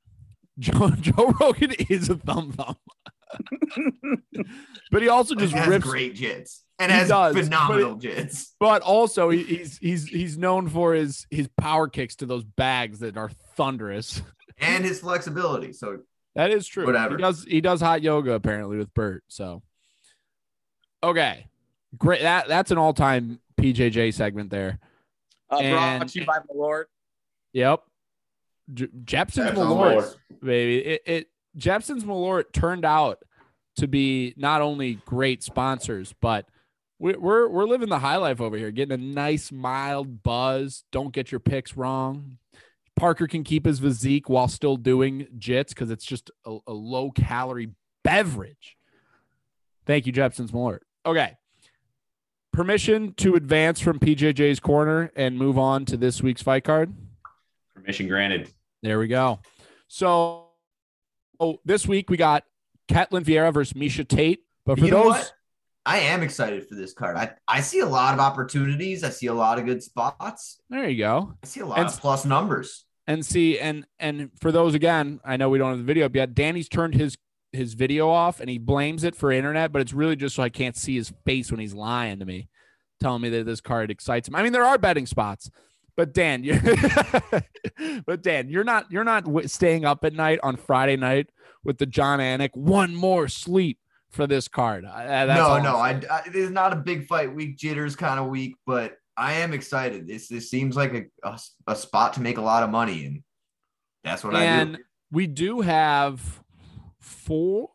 Joe 0.59 0.89
Joe 0.91 1.33
Rogan 1.39 1.71
is 1.89 2.09
a 2.09 2.15
thumb 2.15 2.51
thumb. 2.53 2.75
but 4.91 5.01
he 5.01 5.07
also 5.09 5.35
He 5.35 5.41
just 5.41 5.53
has 5.53 5.67
rips 5.67 5.85
great 5.85 6.15
jits 6.15 6.59
and 6.79 6.91
He 6.91 6.97
has 6.97 7.09
does, 7.09 7.35
but 7.35 7.43
phenomenal 7.45 7.97
jits. 7.97 8.49
but 8.59 8.81
also 8.81 9.29
he, 9.29 9.43
he's 9.43 9.77
he's 9.77 10.07
he's 10.07 10.37
known 10.37 10.67
for 10.67 10.93
his 10.93 11.25
his 11.29 11.47
power 11.59 11.87
kicks 11.87 12.15
to 12.17 12.25
those 12.25 12.43
bags 12.43 12.99
that 12.99 13.17
are 13.17 13.29
thunderous. 13.55 14.21
and 14.57 14.83
his 14.85 14.99
flexibility. 15.01 15.73
So 15.73 15.99
That 16.35 16.51
is 16.51 16.65
true. 16.67 16.85
Whatever. 16.85 17.17
He 17.17 17.21
does 17.21 17.43
he 17.43 17.61
does 17.61 17.81
hot 17.81 18.01
yoga 18.01 18.33
apparently 18.33 18.77
with 18.77 18.93
Bert. 18.93 19.23
So 19.27 19.61
okay. 21.03 21.45
Great. 21.97 22.21
That 22.21 22.47
that's 22.47 22.71
an 22.71 22.77
all-time 22.77 23.39
PJJ 23.59 24.13
segment 24.13 24.49
there. 24.51 24.79
Uh, 25.51 25.57
And- 25.57 25.99
brought 25.99 26.09
to 26.09 26.19
you 26.19 26.25
by 26.25 26.39
Malort. 26.53 26.85
Yep. 27.53 27.81
J- 28.73 28.85
Jeppson's 29.03 29.47
Jeppson's 29.47 29.57
Malort, 29.57 29.95
Malort. 29.97 30.15
baby. 30.43 30.77
It, 30.85 31.01
it 31.07 31.27
Jeppson's 31.59 32.03
Malort 32.03 32.51
turned 32.53 32.85
out 32.85 33.19
to 33.77 33.87
be 33.87 34.33
not 34.37 34.61
only 34.61 34.95
great 35.05 35.43
sponsors, 35.43 36.13
but 36.21 36.45
we- 36.97 37.15
we're 37.15 37.47
we're 37.47 37.65
living 37.65 37.89
the 37.89 37.99
high 37.99 38.17
life 38.17 38.41
over 38.41 38.57
here, 38.57 38.71
getting 38.71 38.93
a 38.93 38.97
nice 39.13 39.51
mild 39.51 40.23
buzz. 40.23 40.83
Don't 40.91 41.13
get 41.13 41.31
your 41.31 41.39
picks 41.39 41.77
wrong. 41.77 42.37
Parker 42.95 43.27
can 43.27 43.43
keep 43.43 43.65
his 43.65 43.79
physique 43.79 44.27
while 44.27 44.49
still 44.49 44.75
doing 44.75 45.27
jits 45.37 45.69
because 45.69 45.89
it's 45.89 46.03
just 46.05 46.31
a, 46.45 46.57
a 46.67 46.73
low 46.73 47.11
calorie 47.11 47.69
beverage. 48.03 48.75
Thank 49.85 50.05
you, 50.05 50.11
Jeppson's 50.11 50.51
Malort. 50.51 50.79
Okay. 51.05 51.37
Permission 52.51 53.13
to 53.15 53.35
advance 53.35 53.79
from 53.79 53.99
PJJ's 53.99 54.59
corner 54.59 55.11
and 55.15 55.37
move 55.37 55.57
on 55.57 55.85
to 55.85 55.95
this 55.95 56.21
week's 56.21 56.41
fight 56.41 56.63
card. 56.65 56.93
Permission 57.73 58.07
granted. 58.07 58.49
There 58.81 58.99
we 58.99 59.07
go. 59.07 59.39
So, 59.87 60.48
oh, 61.39 61.59
this 61.65 61.87
week 61.87 62.09
we 62.09 62.17
got 62.17 62.43
Ketlin 62.87 63.23
Vieira 63.23 63.53
versus 63.53 63.73
Miesha 63.73 64.07
Tate. 64.07 64.43
But 64.65 64.79
for 64.79 64.85
you 64.85 64.91
those, 64.91 65.05
what? 65.05 65.33
I 65.85 65.99
am 65.99 66.21
excited 66.21 66.67
for 66.67 66.75
this 66.75 66.93
card. 66.93 67.15
I, 67.17 67.31
I 67.47 67.61
see 67.61 67.79
a 67.79 67.85
lot 67.85 68.13
of 68.13 68.19
opportunities. 68.19 69.03
I 69.03 69.09
see 69.09 69.27
a 69.27 69.33
lot 69.33 69.57
of 69.57 69.65
good 69.65 69.81
spots. 69.81 70.59
there 70.69 70.87
you 70.87 70.97
go. 70.99 71.33
I 71.43 71.47
see 71.47 71.61
a 71.61 71.65
lot 71.65 71.79
And- 71.79 71.87
of 71.87 71.99
plus 71.99 72.25
numbers. 72.25 72.85
And 73.07 73.25
see, 73.25 73.57
and 73.57 73.87
and 73.99 74.29
for 74.39 74.51
those 74.51 74.75
again, 74.75 75.19
I 75.25 75.35
know 75.37 75.49
we 75.49 75.57
don't 75.57 75.69
have 75.71 75.79
the 75.79 75.83
video 75.83 76.05
up 76.05 76.15
yet. 76.15 76.35
Danny's 76.35 76.69
turned 76.69 76.93
his 76.93 77.17
his 77.51 77.73
video 77.73 78.07
off 78.07 78.39
and 78.39 78.47
he 78.47 78.59
blames 78.59 79.03
it 79.03 79.15
for 79.15 79.31
internet, 79.31 79.71
but 79.71 79.81
it's 79.81 79.93
really 79.93 80.15
just 80.15 80.35
so 80.35 80.43
I 80.43 80.49
can't 80.49 80.77
see 80.77 80.95
his 80.95 81.11
face 81.25 81.49
when 81.49 81.59
he's 81.59 81.73
lying 81.73 82.19
to 82.19 82.25
me, 82.25 82.49
telling 83.01 83.23
me 83.23 83.29
that 83.29 83.47
this 83.47 83.61
card 83.61 83.89
excites 83.89 84.27
him. 84.27 84.35
I 84.35 84.43
mean, 84.43 84.51
there 84.53 84.63
are 84.63 84.77
betting 84.77 85.07
spots, 85.07 85.49
but 85.95 86.13
Dan, 86.13 86.43
you, 86.43 86.59
but 88.05 88.21
Dan, 88.21 88.49
you're 88.49 88.63
not 88.63 88.91
you're 88.91 89.03
not 89.03 89.25
w- 89.25 89.47
staying 89.47 89.85
up 89.85 90.03
at 90.05 90.13
night 90.13 90.39
on 90.43 90.55
Friday 90.55 90.95
night 90.97 91.29
with 91.63 91.77
the 91.77 91.85
Jon 91.85 92.19
Anik 92.19 92.51
one 92.53 92.95
more 92.95 93.27
sleep 93.27 93.79
for 94.09 94.27
this 94.27 94.47
card. 94.47 94.85
I- 94.85 95.25
that's 95.25 95.39
no, 95.39 95.59
no, 95.61 95.77
I, 95.77 96.01
I, 96.09 96.21
it's 96.25 96.51
not 96.51 96.73
a 96.73 96.77
big 96.77 97.07
fight 97.07 97.33
week. 97.33 97.57
Jitters 97.57 97.95
kind 97.95 98.19
of 98.19 98.27
weak, 98.27 98.55
but 98.65 98.97
I 99.17 99.33
am 99.33 99.53
excited. 99.53 100.07
This 100.07 100.27
this 100.27 100.49
seems 100.49 100.75
like 100.75 100.93
a, 100.93 101.27
a, 101.27 101.39
a 101.67 101.75
spot 101.75 102.13
to 102.13 102.21
make 102.21 102.37
a 102.37 102.41
lot 102.41 102.63
of 102.63 102.69
money, 102.69 103.05
and 103.05 103.23
that's 104.03 104.23
what 104.23 104.35
I 104.35 104.43
and 104.43 104.77
do. 104.77 104.83
we 105.11 105.27
do 105.27 105.61
have 105.61 106.43
four 106.99 107.69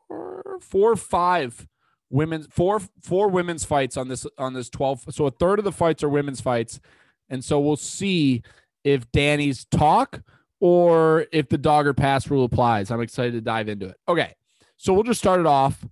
four 0.61 0.93
or 0.93 0.97
five 0.97 1.67
women's 2.11 2.47
four 2.47 2.81
four 3.03 3.29
women's 3.29 3.65
fights 3.65 3.97
on 3.97 4.09
this 4.09 4.27
on 4.39 4.55
this 4.55 4.69
12 4.71 5.07
so 5.11 5.27
a 5.27 5.31
third 5.31 5.59
of 5.59 5.65
the 5.65 5.73
fights 5.73 6.03
are 6.03 6.09
women's 6.09 6.41
fights 6.41 6.79
and 7.29 7.45
so 7.45 7.61
we'll 7.61 7.77
see 7.77 8.43
if 8.85 9.11
danny's 9.13 9.65
talk 9.67 10.23
or 10.61 11.27
if 11.33 11.49
the 11.49 11.59
dogger 11.59 11.95
pass 11.95 12.31
rule 12.31 12.45
applies 12.45 12.91
i'm 12.91 13.01
excited 13.01 13.33
to 13.33 13.41
dive 13.41 13.69
into 13.69 13.87
it 13.87 13.97
okay 14.09 14.35
so 14.77 14.93
we'll 14.93 15.03
just 15.03 15.21
start 15.21 15.41
it 15.41 15.47
off 15.47 15.85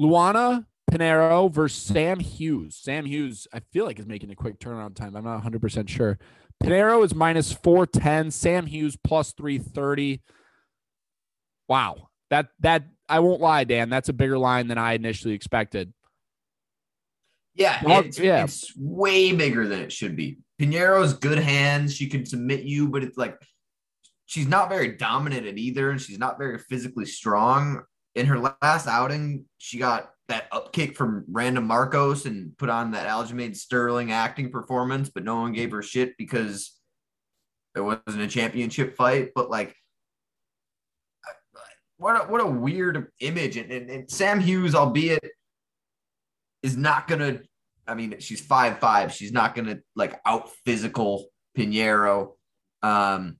luana 0.00 0.64
Pinheiro 0.92 1.50
versus 1.50 1.82
Sam 1.82 2.20
Hughes. 2.20 2.76
Sam 2.76 3.06
Hughes, 3.06 3.48
I 3.52 3.60
feel 3.72 3.86
like 3.86 3.98
is 3.98 4.06
making 4.06 4.30
a 4.30 4.34
quick 4.34 4.58
turnaround 4.58 4.94
time. 4.94 5.16
I'm 5.16 5.24
not 5.24 5.42
100% 5.42 5.88
sure. 5.88 6.18
Pinheiro 6.62 7.02
is 7.02 7.14
minus 7.14 7.50
410. 7.50 8.30
Sam 8.30 8.66
Hughes 8.66 8.96
plus 9.02 9.32
330. 9.32 10.20
Wow. 11.68 12.08
That 12.28 12.48
that 12.60 12.84
I 13.08 13.20
won't 13.20 13.40
lie, 13.40 13.64
Dan. 13.64 13.88
That's 13.88 14.08
a 14.08 14.14
bigger 14.14 14.38
line 14.38 14.68
than 14.68 14.78
I 14.78 14.92
initially 14.92 15.34
expected. 15.34 15.92
Yeah, 17.54 17.80
it's, 17.84 18.18
yeah. 18.18 18.44
it's 18.44 18.72
way 18.76 19.32
bigger 19.32 19.68
than 19.68 19.80
it 19.80 19.92
should 19.92 20.16
be. 20.16 20.38
Pinheiro's 20.60 21.14
good 21.14 21.38
hands. 21.38 21.94
She 21.94 22.08
can 22.08 22.24
submit 22.24 22.62
you, 22.62 22.88
but 22.88 23.02
it's 23.02 23.18
like 23.18 23.36
she's 24.26 24.48
not 24.48 24.70
very 24.70 24.96
dominant 24.96 25.46
at 25.46 25.58
either, 25.58 25.90
and 25.90 26.00
she's 26.00 26.18
not 26.18 26.38
very 26.38 26.58
physically 26.58 27.04
strong. 27.04 27.82
In 28.14 28.26
her 28.26 28.38
last 28.38 28.86
outing, 28.86 29.44
she 29.58 29.78
got 29.78 30.10
that 30.28 30.50
upkick 30.50 30.96
from 30.96 31.24
Randa 31.30 31.60
Markos 31.60 32.26
and 32.26 32.56
put 32.56 32.70
on 32.70 32.92
that 32.92 33.08
Aljamain 33.08 33.54
Sterling 33.54 34.12
acting 34.12 34.50
performance, 34.50 35.10
but 35.10 35.24
no 35.24 35.36
one 35.36 35.52
gave 35.52 35.72
her 35.72 35.82
shit 35.82 36.16
because 36.16 36.78
it 37.74 37.80
wasn't 37.80 38.22
a 38.22 38.26
championship 38.26 38.96
fight. 38.96 39.30
But 39.34 39.50
like, 39.50 39.74
what 41.98 42.24
a, 42.24 42.30
what 42.30 42.40
a 42.40 42.46
weird 42.46 43.08
image. 43.20 43.56
And, 43.56 43.70
and, 43.70 43.90
and 43.90 44.10
Sam 44.10 44.40
Hughes, 44.40 44.74
albeit 44.74 45.24
is 46.62 46.76
not 46.76 47.08
gonna. 47.08 47.40
I 47.86 47.94
mean, 47.94 48.16
she's 48.20 48.40
five 48.40 48.78
five. 48.78 49.12
She's 49.12 49.32
not 49.32 49.54
gonna 49.54 49.78
like 49.96 50.20
out 50.24 50.50
physical 50.64 51.26
Pinheiro. 51.56 52.32
Um, 52.82 53.38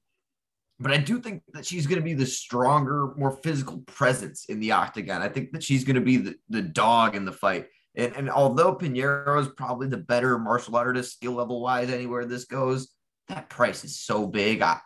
but 0.79 0.93
I 0.93 0.97
do 0.97 1.21
think 1.21 1.43
that 1.53 1.65
she's 1.65 1.87
gonna 1.87 2.01
be 2.01 2.15
the 2.15 2.27
stronger, 2.27 3.15
more 3.17 3.31
physical 3.31 3.79
presence 3.87 4.47
in 4.47 4.61
the 4.61 4.73
octagon. 4.73 5.23
I 5.23 5.29
think 5.29 5.53
that 5.53 5.63
she's 5.63 5.85
gonna 5.85 6.01
be 6.01 6.17
the, 6.19 6.35
the 6.49 6.63
dog 6.63 7.15
in 7.15 7.25
the 7.25 7.33
fight. 7.33 7.67
And, 7.95 8.15
and 8.17 8.31
although 8.31 8.75
Pinheiro 8.75 9.41
is 9.41 9.49
probably 9.49 9.87
the 9.87 9.99
better 9.99 10.39
martial 10.39 10.77
artist 10.77 11.13
skill 11.13 11.33
level 11.33 11.61
wise 11.61 11.91
anywhere 11.91 12.25
this 12.25 12.47
goes, 12.47 12.89
that 13.29 13.51
price 13.51 13.85
is 13.85 14.01
so 14.01 14.27
big. 14.27 14.63
I, 14.63 14.79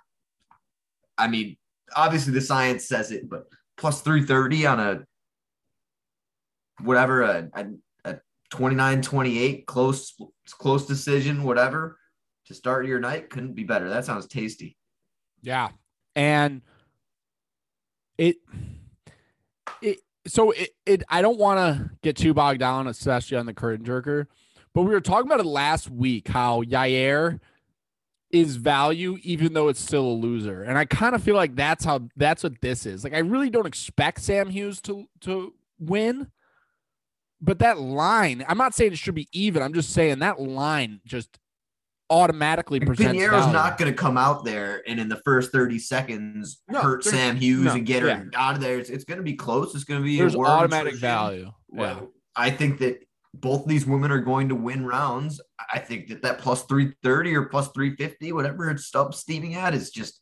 I 1.16 1.28
mean, 1.28 1.56
obviously 1.94 2.32
the 2.32 2.40
science 2.40 2.86
says 2.86 3.12
it, 3.12 3.28
but 3.30 3.44
plus 3.76 4.00
330 4.02 4.66
on 4.66 4.80
a 4.80 5.04
whatever 6.82 7.22
a, 7.22 7.48
a 7.54 7.66
29 8.56 9.02
28 9.02 9.66
close 9.66 10.14
close 10.50 10.86
decision 10.86 11.42
whatever 11.42 11.98
to 12.46 12.54
start 12.54 12.86
your 12.86 12.98
night 13.00 13.28
couldn't 13.30 13.54
be 13.54 13.64
better 13.64 13.88
that 13.88 14.04
sounds 14.04 14.26
tasty 14.26 14.76
Yeah. 15.42 15.68
And 16.14 16.62
it 18.18 18.36
it 19.80 20.00
so 20.26 20.50
it, 20.50 20.70
it 20.84 21.02
I 21.08 21.22
don't 21.22 21.38
want 21.38 21.58
to 21.58 21.90
get 22.02 22.16
too 22.16 22.34
bogged 22.34 22.60
down, 22.60 22.86
especially 22.86 23.36
on 23.36 23.46
the 23.46 23.54
curtain 23.54 23.84
jerker, 23.84 24.26
but 24.74 24.82
we 24.82 24.90
were 24.90 25.00
talking 25.00 25.28
about 25.28 25.40
it 25.40 25.46
last 25.46 25.90
week 25.90 26.28
how 26.28 26.62
Yair 26.62 27.40
is 28.30 28.56
value 28.56 29.18
even 29.22 29.52
though 29.52 29.68
it's 29.68 29.80
still 29.80 30.06
a 30.06 30.08
loser. 30.08 30.64
And 30.64 30.76
I 30.76 30.84
kind 30.84 31.14
of 31.14 31.22
feel 31.22 31.36
like 31.36 31.54
that's 31.54 31.84
how 31.84 32.08
that's 32.16 32.42
what 32.42 32.60
this 32.60 32.86
is. 32.86 33.04
Like 33.04 33.14
I 33.14 33.18
really 33.18 33.50
don't 33.50 33.66
expect 33.66 34.20
Sam 34.22 34.48
Hughes 34.50 34.80
to 34.82 35.06
to 35.20 35.54
win. 35.78 36.28
But 37.40 37.58
that 37.58 37.78
line, 37.78 38.44
I'm 38.48 38.58
not 38.58 38.74
saying 38.74 38.92
it 38.92 38.98
should 38.98 39.14
be 39.14 39.28
even. 39.32 39.62
I'm 39.62 39.74
just 39.74 39.90
saying 39.90 40.20
that 40.20 40.40
line 40.40 41.00
just 41.04 41.38
automatically 42.08 42.80
presents 42.80 43.18
Pinheiro's 43.18 43.30
value. 43.30 43.52
not 43.52 43.78
going 43.78 43.90
to 43.90 43.96
come 43.96 44.16
out 44.16 44.44
there 44.44 44.82
and 44.86 45.00
in 45.00 45.08
the 45.08 45.20
first 45.24 45.52
30 45.52 45.78
seconds 45.78 46.62
No, 46.68 46.80
hurt 46.80 47.04
Sam 47.04 47.36
Hughes 47.36 47.64
no, 47.64 47.72
and 47.74 47.86
get 47.86 48.02
her 48.02 48.08
yeah. 48.08 48.24
out 48.34 48.54
of 48.54 48.60
there. 48.60 48.78
It's, 48.78 48.90
it's 48.90 49.04
going 49.04 49.18
to 49.18 49.24
be 49.24 49.34
close. 49.34 49.74
It's 49.74 49.84
going 49.84 50.00
to 50.00 50.04
be 50.04 50.16
There's 50.16 50.36
automatic 50.36 50.94
value. 50.96 51.52
Yeah. 51.72 51.80
Well, 51.80 52.12
I 52.34 52.50
think 52.50 52.78
that 52.78 53.02
both 53.34 53.66
these 53.66 53.86
women 53.86 54.10
are 54.10 54.20
going 54.20 54.48
to 54.48 54.54
win 54.54 54.86
rounds. 54.86 55.40
I 55.72 55.78
think 55.78 56.08
that 56.08 56.22
that 56.22 56.38
plus 56.38 56.62
330 56.62 57.34
or 57.34 57.42
plus 57.46 57.68
350, 57.72 58.32
whatever 58.32 58.70
it's 58.70 58.94
up 58.94 59.14
steaming 59.14 59.54
at, 59.54 59.74
is 59.74 59.90
just 59.90 60.20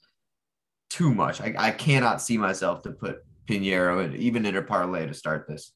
too 0.90 1.14
much. 1.14 1.40
I, 1.40 1.55
I 1.59 1.70
cannot 1.70 2.22
see 2.22 2.38
myself 2.38 2.83
to 2.83 2.90
put 2.90 3.18
Pinheiro 3.46 4.05
in, 4.05 4.16
even 4.16 4.46
in 4.46 4.57
a 4.57 4.62
parlay 4.62 5.07
to 5.07 5.14
start 5.14 5.46
this. 5.48 5.72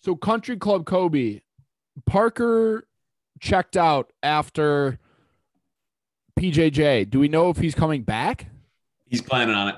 So 0.00 0.14
Country 0.16 0.56
Club 0.56 0.86
Kobe, 0.86 1.40
Parker 2.06 2.86
checked 3.40 3.76
out 3.76 4.12
after 4.22 4.98
PJJ. 6.38 7.10
Do 7.10 7.18
we 7.18 7.28
know 7.28 7.50
if 7.50 7.56
he's 7.58 7.74
coming 7.74 8.02
back? 8.02 8.46
He's 9.06 9.22
planning 9.22 9.54
on 9.54 9.68
it. 9.68 9.74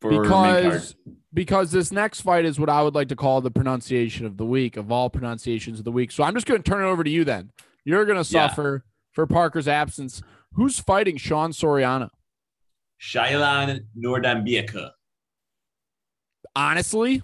for 0.00 0.10
because 0.22 0.94
because 1.34 1.70
this 1.72 1.92
next 1.92 2.22
fight 2.22 2.44
is 2.46 2.58
what 2.58 2.70
I 2.70 2.82
would 2.82 2.94
like 2.94 3.08
to 3.08 3.16
call 3.16 3.40
the 3.40 3.50
pronunciation 3.50 4.24
of 4.24 4.36
the 4.38 4.46
week 4.46 4.76
of 4.76 4.90
all 4.90 5.10
pronunciations 5.10 5.78
of 5.78 5.84
the 5.84 5.92
week. 5.92 6.10
So 6.12 6.22
I'm 6.24 6.34
just 6.34 6.46
going 6.46 6.62
to 6.62 6.68
turn 6.70 6.82
it 6.82 6.88
over 6.88 7.04
to 7.04 7.10
you. 7.10 7.24
Then 7.24 7.50
you're 7.84 8.06
going 8.06 8.22
to 8.22 8.32
Yeah. 8.32 8.48
suffer 8.48 8.84
for 9.12 9.26
Parker's 9.26 9.68
absence. 9.68 10.22
Who's 10.54 10.78
fighting 10.78 11.18
Sean 11.18 11.52
Soriano? 11.52 12.08
Shayilan 13.00 13.80
Nuerdanbieke. 13.96 14.90
Honestly, 16.56 17.22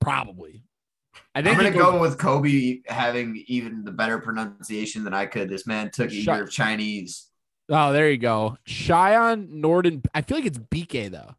probably. 0.00 0.64
I 1.34 1.40
I'm 1.40 1.44
think 1.44 1.56
gonna 1.58 1.70
he 1.70 1.76
goes- 1.78 1.92
go 1.92 2.00
with 2.00 2.18
Kobe 2.18 2.80
having 2.86 3.42
even 3.46 3.84
the 3.84 3.92
better 3.92 4.18
pronunciation 4.18 5.04
than 5.04 5.14
I 5.14 5.26
could. 5.26 5.48
This 5.48 5.66
man 5.66 5.90
took 5.90 6.10
a 6.10 6.14
Shut- 6.14 6.36
year 6.36 6.44
of 6.44 6.50
Chinese. 6.50 7.26
Oh, 7.68 7.92
there 7.92 8.10
you 8.10 8.18
go. 8.18 8.56
Cheyenne 8.66 9.60
Norden. 9.60 10.02
I 10.14 10.22
feel 10.22 10.38
like 10.38 10.46
it's 10.46 10.58
BK 10.58 11.10
though. 11.10 11.34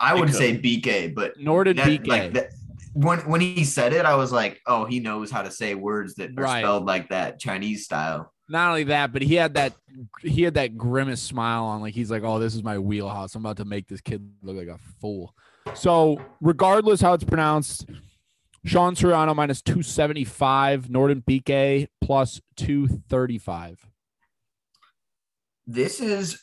I 0.00 0.14
would 0.14 0.22
Because- 0.26 0.38
say 0.38 0.58
BK, 0.58 1.08
but 1.14 1.38
Norden 1.38 1.76
that- 1.76 1.86
BK. 1.86 2.06
like 2.08 2.32
that, 2.32 2.50
when 2.94 3.18
when 3.20 3.40
he 3.40 3.64
said 3.64 3.92
it, 3.92 4.04
I 4.04 4.14
was 4.16 4.32
like, 4.32 4.60
oh, 4.66 4.84
he 4.84 4.98
knows 5.00 5.30
how 5.30 5.42
to 5.42 5.50
say 5.50 5.74
words 5.74 6.14
that 6.16 6.30
are 6.38 6.42
Right. 6.42 6.60
spelled 6.62 6.84
like 6.86 7.08
that 7.10 7.38
Chinese 7.38 7.84
style. 7.84 8.32
Not 8.48 8.68
only 8.70 8.84
that, 8.84 9.12
but 9.12 9.22
he 9.22 9.34
had 9.34 9.54
that 9.54 9.74
he 10.20 10.42
had 10.42 10.54
that 10.54 10.76
grimace 10.76 11.22
smile 11.22 11.64
on, 11.64 11.80
like 11.80 11.94
he's 11.94 12.10
like, 12.10 12.22
"Oh, 12.22 12.38
this 12.38 12.54
is 12.54 12.62
my 12.62 12.78
wheelhouse. 12.78 13.34
I'm 13.34 13.42
about 13.44 13.56
to 13.58 13.64
make 13.64 13.86
this 13.88 14.00
kid 14.00 14.28
look 14.42 14.56
like 14.56 14.68
a 14.68 14.78
fool." 15.00 15.34
So, 15.74 16.20
regardless 16.40 17.00
how 17.00 17.14
it's 17.14 17.24
pronounced, 17.24 17.86
Sean 18.64 18.94
Soriano 18.94 19.34
minus 19.34 19.62
two 19.62 19.82
seventy 19.82 20.24
five, 20.24 20.88
Norden 20.88 21.22
BK 21.28 21.88
plus 22.00 22.40
two 22.56 22.86
thirty 22.86 23.38
five. 23.38 23.84
This 25.66 26.00
is 26.00 26.40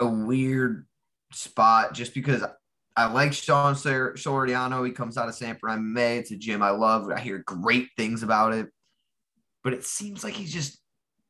a 0.00 0.06
weird 0.06 0.86
spot 1.32 1.94
just 1.94 2.14
because 2.14 2.44
I 2.96 3.06
like 3.06 3.32
Sean 3.32 3.76
Sor- 3.76 4.14
Soriano. 4.14 4.84
He 4.86 4.92
comes 4.92 5.18
out 5.18 5.28
of 5.28 5.34
Sanford 5.34 5.70
MMA. 5.70 6.18
It's 6.18 6.30
a 6.30 6.36
gym 6.36 6.62
I 6.62 6.70
love. 6.70 7.10
I 7.10 7.20
hear 7.20 7.42
great 7.46 7.88
things 7.96 8.22
about 8.22 8.54
it, 8.54 8.68
but 9.62 9.74
it 9.74 9.84
seems 9.84 10.24
like 10.24 10.34
he's 10.34 10.52
just 10.52 10.80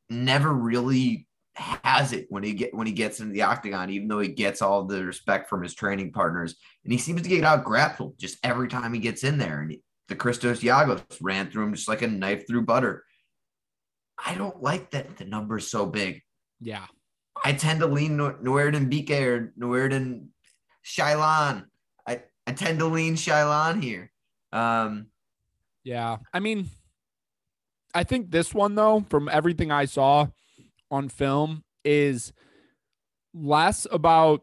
never 0.08 0.52
really 0.52 1.25
has 1.56 2.12
it 2.12 2.26
when 2.28 2.42
he 2.42 2.52
get 2.52 2.74
when 2.74 2.86
he 2.86 2.92
gets 2.92 3.20
into 3.20 3.32
the 3.32 3.42
octagon, 3.42 3.90
even 3.90 4.08
though 4.08 4.20
he 4.20 4.28
gets 4.28 4.60
all 4.60 4.84
the 4.84 5.04
respect 5.04 5.48
from 5.48 5.62
his 5.62 5.74
training 5.74 6.12
partners, 6.12 6.56
and 6.84 6.92
he 6.92 6.98
seems 6.98 7.22
to 7.22 7.28
get 7.28 7.44
out 7.44 7.64
grappled 7.64 8.18
just 8.18 8.38
every 8.44 8.68
time 8.68 8.92
he 8.92 9.00
gets 9.00 9.24
in 9.24 9.38
there. 9.38 9.60
And 9.60 9.70
he- 9.72 9.82
the 10.08 10.14
Christos 10.14 10.60
Giagos 10.60 11.02
ran 11.20 11.50
through 11.50 11.64
him 11.64 11.74
just 11.74 11.88
like 11.88 12.02
a 12.02 12.06
knife 12.06 12.46
through 12.46 12.62
butter. 12.62 13.04
I 14.24 14.34
don't 14.34 14.62
like 14.62 14.90
that 14.92 15.16
the 15.16 15.24
number's 15.24 15.68
so 15.70 15.84
big. 15.86 16.22
Yeah, 16.60 16.86
I 17.44 17.52
tend 17.54 17.80
to 17.80 17.86
lean 17.86 18.16
Nuerden 18.16 18.88
Bike 18.90 19.20
or 19.20 19.52
Nuerden 19.58 20.28
Shailan. 20.84 21.64
I, 22.06 22.22
I 22.46 22.52
tend 22.52 22.78
to 22.78 22.86
lean 22.86 23.14
Shailan 23.16 23.82
here. 23.82 24.12
Um, 24.52 25.06
yeah. 25.82 26.18
I 26.32 26.40
mean, 26.40 26.68
I 27.94 28.04
think 28.04 28.30
this 28.30 28.54
one 28.54 28.74
though, 28.74 29.04
from 29.08 29.28
everything 29.28 29.70
I 29.70 29.86
saw 29.86 30.28
on 30.90 31.08
film, 31.08 31.64
is 31.84 32.32
less 33.34 33.86
about 33.90 34.42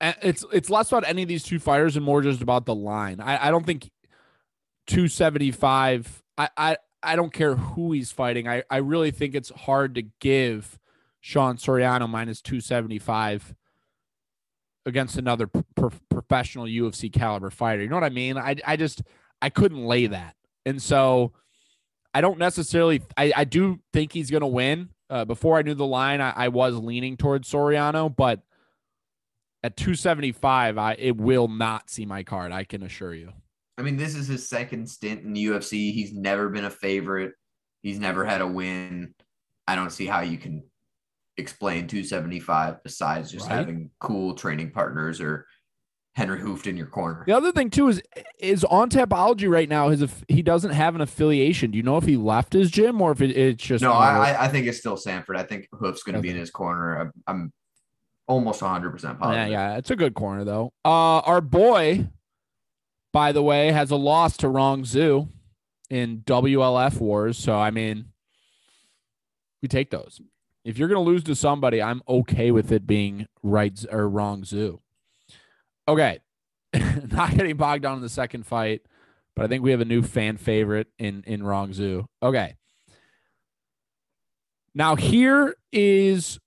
it's 0.00 0.44
it's 0.52 0.70
less 0.70 0.92
about 0.92 1.08
any 1.08 1.22
of 1.22 1.28
these 1.28 1.42
two 1.42 1.58
fighters 1.58 1.96
and 1.96 2.04
more 2.04 2.22
just 2.22 2.42
about 2.42 2.66
the 2.66 2.74
line. 2.74 3.20
I, 3.20 3.48
I 3.48 3.50
don't 3.50 3.64
think 3.64 3.90
275 4.86 6.22
I, 6.38 6.48
I 6.56 6.76
I 7.02 7.16
don't 7.16 7.32
care 7.32 7.54
who 7.54 7.92
he's 7.92 8.10
fighting. 8.10 8.48
I, 8.48 8.64
I 8.70 8.78
really 8.78 9.10
think 9.10 9.34
it's 9.34 9.50
hard 9.50 9.94
to 9.94 10.02
give 10.20 10.78
Sean 11.20 11.56
Soriano 11.56 12.08
minus 12.08 12.40
275 12.42 13.54
against 14.84 15.16
another 15.16 15.46
pro- 15.46 15.90
professional 16.10 16.66
UFC 16.66 17.12
caliber 17.12 17.50
fighter. 17.50 17.82
You 17.82 17.88
know 17.88 17.96
what 17.96 18.04
I 18.04 18.10
mean? 18.10 18.36
I 18.36 18.56
I 18.66 18.76
just 18.76 19.02
I 19.40 19.50
couldn't 19.50 19.84
lay 19.84 20.06
that. 20.08 20.34
And 20.64 20.82
so 20.82 21.32
I 22.16 22.22
don't 22.22 22.38
necessarily 22.38 23.02
I, 23.14 23.30
I 23.36 23.44
do 23.44 23.78
think 23.92 24.10
he's 24.10 24.30
gonna 24.30 24.48
win. 24.48 24.88
Uh, 25.10 25.26
before 25.26 25.58
I 25.58 25.62
knew 25.62 25.74
the 25.74 25.84
line, 25.86 26.22
I, 26.22 26.30
I 26.30 26.48
was 26.48 26.74
leaning 26.74 27.18
towards 27.18 27.46
Soriano, 27.52 28.14
but 28.14 28.40
at 29.62 29.76
275, 29.76 30.78
I 30.78 30.96
it 30.98 31.18
will 31.18 31.46
not 31.46 31.90
see 31.90 32.06
my 32.06 32.22
card. 32.22 32.52
I 32.52 32.64
can 32.64 32.82
assure 32.82 33.12
you. 33.12 33.34
I 33.76 33.82
mean, 33.82 33.98
this 33.98 34.14
is 34.14 34.28
his 34.28 34.48
second 34.48 34.88
stint 34.88 35.24
in 35.24 35.34
the 35.34 35.44
UFC. 35.44 35.92
He's 35.92 36.14
never 36.14 36.48
been 36.48 36.64
a 36.64 36.70
favorite. 36.70 37.34
He's 37.82 37.98
never 37.98 38.24
had 38.24 38.40
a 38.40 38.46
win. 38.46 39.14
I 39.68 39.74
don't 39.74 39.92
see 39.92 40.06
how 40.06 40.20
you 40.22 40.38
can 40.38 40.64
explain 41.36 41.86
275 41.86 42.82
besides 42.82 43.30
just 43.30 43.46
Right. 43.50 43.56
having 43.58 43.90
cool 44.00 44.34
training 44.34 44.70
partners 44.70 45.20
or 45.20 45.46
Henry 46.16 46.40
Hooft 46.40 46.66
in 46.66 46.78
your 46.78 46.86
corner. 46.86 47.24
The 47.26 47.36
other 47.36 47.52
thing 47.52 47.68
too 47.68 47.88
is 47.88 48.02
is 48.38 48.64
on 48.64 48.88
Tapology 48.88 49.50
right 49.50 49.68
now. 49.68 49.90
His 49.90 50.24
he 50.28 50.40
doesn't 50.40 50.70
have 50.70 50.94
an 50.94 51.02
affiliation. 51.02 51.72
Do 51.72 51.76
you 51.76 51.82
know 51.82 51.98
if 51.98 52.04
he 52.04 52.16
left 52.16 52.54
his 52.54 52.70
gym 52.70 53.02
or 53.02 53.12
if 53.12 53.20
it, 53.20 53.36
it's 53.36 53.62
just 53.62 53.82
No, 53.82 53.92
I, 53.92 54.30
I 54.30 54.44
I 54.46 54.48
think 54.48 54.66
it's 54.66 54.78
still 54.78 54.96
Sanford. 54.96 55.36
I 55.36 55.42
think 55.42 55.68
Hooft's 55.74 56.02
going 56.02 56.14
to 56.14 56.22
be 56.22 56.30
in 56.30 56.36
his 56.36 56.50
corner. 56.50 56.98
I'm, 56.98 57.12
I'm 57.26 57.52
almost 58.26 58.62
100% 58.62 58.92
positive. 58.92 59.20
yeah, 59.20 59.46
yeah, 59.46 59.76
it's 59.76 59.90
a 59.90 59.96
good 59.96 60.14
corner 60.14 60.42
though. 60.44 60.72
Uh, 60.86 61.18
our 61.20 61.42
boy, 61.42 62.08
by 63.12 63.32
the 63.32 63.42
way, 63.42 63.70
has 63.70 63.90
a 63.90 63.96
loss 63.96 64.38
to 64.38 64.48
Rong 64.48 64.84
Zhu 64.84 65.28
in 65.90 66.22
WLF 66.26 66.98
wars. 66.98 67.36
So 67.36 67.58
I 67.58 67.70
mean, 67.70 68.06
we 69.60 69.68
take 69.68 69.90
those. 69.90 70.22
If 70.64 70.78
you're 70.78 70.88
gonna 70.88 71.00
lose 71.00 71.24
to 71.24 71.36
somebody, 71.36 71.82
I'm 71.82 72.00
okay 72.08 72.50
with 72.52 72.72
it 72.72 72.86
being 72.86 73.26
right 73.42 73.78
or 73.92 74.08
Wrong 74.08 74.44
Zoo. 74.44 74.80
Okay, 75.88 76.18
not 77.10 77.34
getting 77.36 77.56
bogged 77.56 77.82
down 77.82 77.96
in 77.96 78.02
the 78.02 78.08
second 78.08 78.44
fight, 78.44 78.82
but 79.34 79.44
I 79.44 79.48
think 79.48 79.62
we 79.62 79.70
have 79.70 79.80
a 79.80 79.84
new 79.84 80.02
fan 80.02 80.36
favorite 80.36 80.88
in 80.98 81.22
in 81.26 81.72
Zoo. 81.72 82.08
Okay. 82.22 82.56
Now 84.74 84.96
here 84.96 85.56
is 85.72 86.38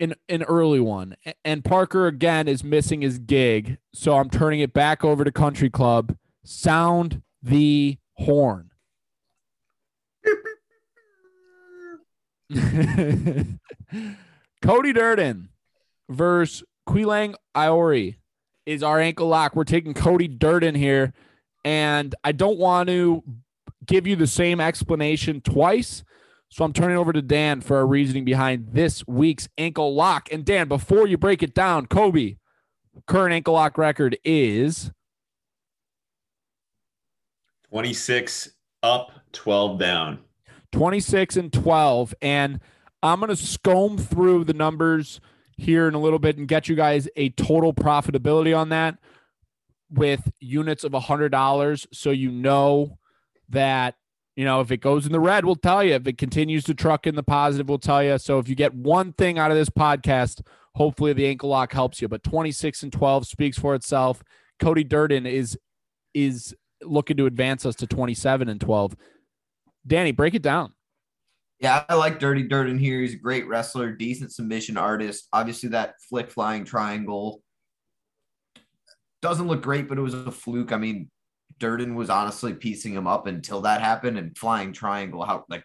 an 0.00 0.14
an 0.28 0.42
early 0.42 0.80
one, 0.80 1.16
and 1.44 1.64
Parker 1.64 2.06
again 2.06 2.48
is 2.48 2.64
missing 2.64 3.02
his 3.02 3.18
gig, 3.18 3.78
so 3.94 4.16
I'm 4.18 4.28
turning 4.30 4.60
it 4.60 4.72
back 4.72 5.04
over 5.04 5.24
to 5.24 5.32
Country 5.32 5.70
Club. 5.70 6.16
Sound 6.42 7.22
the 7.42 7.98
horn. 8.14 8.70
Cody 14.62 14.92
Durden 14.92 15.50
versus 16.08 16.64
Qileng 16.88 17.34
Aori 17.54 18.16
is 18.70 18.84
our 18.84 19.00
ankle 19.00 19.26
lock. 19.26 19.56
We're 19.56 19.64
taking 19.64 19.94
Cody 19.94 20.28
Durden 20.28 20.76
here, 20.76 21.12
and 21.64 22.14
I 22.22 22.30
don't 22.30 22.56
want 22.56 22.88
to 22.88 23.24
give 23.84 24.06
you 24.06 24.14
the 24.14 24.28
same 24.28 24.60
explanation 24.60 25.40
twice. 25.40 26.04
So 26.50 26.64
I'm 26.64 26.72
turning 26.72 26.96
over 26.96 27.12
to 27.12 27.20
Dan 27.20 27.62
for 27.62 27.78
our 27.78 27.86
reasoning 27.86 28.24
behind 28.24 28.68
this 28.72 29.04
week's 29.08 29.48
ankle 29.58 29.92
lock. 29.92 30.28
And 30.30 30.44
Dan, 30.44 30.68
before 30.68 31.08
you 31.08 31.18
break 31.18 31.42
it 31.42 31.52
down, 31.52 31.86
Kobe, 31.86 32.36
current 33.08 33.34
ankle 33.34 33.54
lock 33.54 33.76
record 33.76 34.16
is 34.24 34.92
26 37.70 38.50
up, 38.84 39.10
12 39.32 39.80
down. 39.80 40.20
26 40.70 41.36
and 41.36 41.52
12. 41.52 42.14
And 42.22 42.60
I'm 43.02 43.18
going 43.18 43.34
to 43.34 43.42
scomb 43.42 43.98
through 43.98 44.44
the 44.44 44.54
numbers 44.54 45.20
here 45.60 45.86
in 45.86 45.94
a 45.94 46.00
little 46.00 46.18
bit 46.18 46.38
and 46.38 46.48
get 46.48 46.68
you 46.68 46.74
guys 46.74 47.08
a 47.16 47.30
total 47.30 47.72
profitability 47.74 48.56
on 48.56 48.70
that 48.70 48.98
with 49.90 50.32
units 50.40 50.84
of 50.84 50.92
$100. 50.92 51.86
So 51.92 52.10
you 52.10 52.30
know 52.30 52.98
that, 53.48 53.96
you 54.36 54.44
know, 54.44 54.60
if 54.60 54.70
it 54.70 54.78
goes 54.78 55.06
in 55.06 55.12
the 55.12 55.20
red, 55.20 55.44
we'll 55.44 55.56
tell 55.56 55.84
you. 55.84 55.94
If 55.94 56.06
it 56.06 56.16
continues 56.16 56.64
to 56.64 56.74
truck 56.74 57.06
in 57.06 57.14
the 57.14 57.22
positive, 57.22 57.68
we'll 57.68 57.78
tell 57.78 58.02
you. 58.02 58.16
So 58.18 58.38
if 58.38 58.48
you 58.48 58.54
get 58.54 58.74
one 58.74 59.12
thing 59.12 59.38
out 59.38 59.50
of 59.50 59.56
this 59.56 59.70
podcast, 59.70 60.40
hopefully 60.74 61.12
the 61.12 61.26
ankle 61.26 61.50
lock 61.50 61.72
helps 61.72 62.00
you. 62.00 62.08
But 62.08 62.22
26 62.22 62.82
and 62.84 62.92
12 62.92 63.26
speaks 63.26 63.58
for 63.58 63.74
itself. 63.74 64.22
Cody 64.58 64.84
Durden 64.84 65.26
is 65.26 65.58
is 66.14 66.54
looking 66.82 67.16
to 67.18 67.26
advance 67.26 67.66
us 67.66 67.74
to 67.76 67.86
27 67.86 68.48
and 68.48 68.60
12. 68.60 68.96
Danny, 69.86 70.12
break 70.12 70.34
it 70.34 70.42
down. 70.42 70.72
Yeah, 71.60 71.84
I 71.90 71.94
like 71.94 72.18
Dirty 72.18 72.44
Durden 72.44 72.78
here. 72.78 73.00
He's 73.00 73.14
a 73.14 73.18
great 73.18 73.46
wrestler, 73.46 73.92
decent 73.92 74.32
submission 74.32 74.78
artist. 74.78 75.28
Obviously, 75.32 75.68
that 75.70 75.94
flick 76.08 76.30
flying 76.30 76.64
triangle 76.64 77.42
doesn't 79.20 79.46
look 79.46 79.62
great, 79.62 79.86
but 79.86 79.98
it 79.98 80.02
was 80.02 80.14
a 80.14 80.32
fluke. 80.32 80.72
I 80.72 80.78
mean, 80.78 81.10
Durden 81.58 81.94
was 81.94 82.08
honestly 82.08 82.54
piecing 82.54 82.94
him 82.94 83.06
up 83.06 83.26
until 83.26 83.60
that 83.60 83.82
happened, 83.82 84.16
and 84.16 84.36
flying 84.36 84.72
triangle, 84.72 85.22
how 85.22 85.44
like 85.50 85.64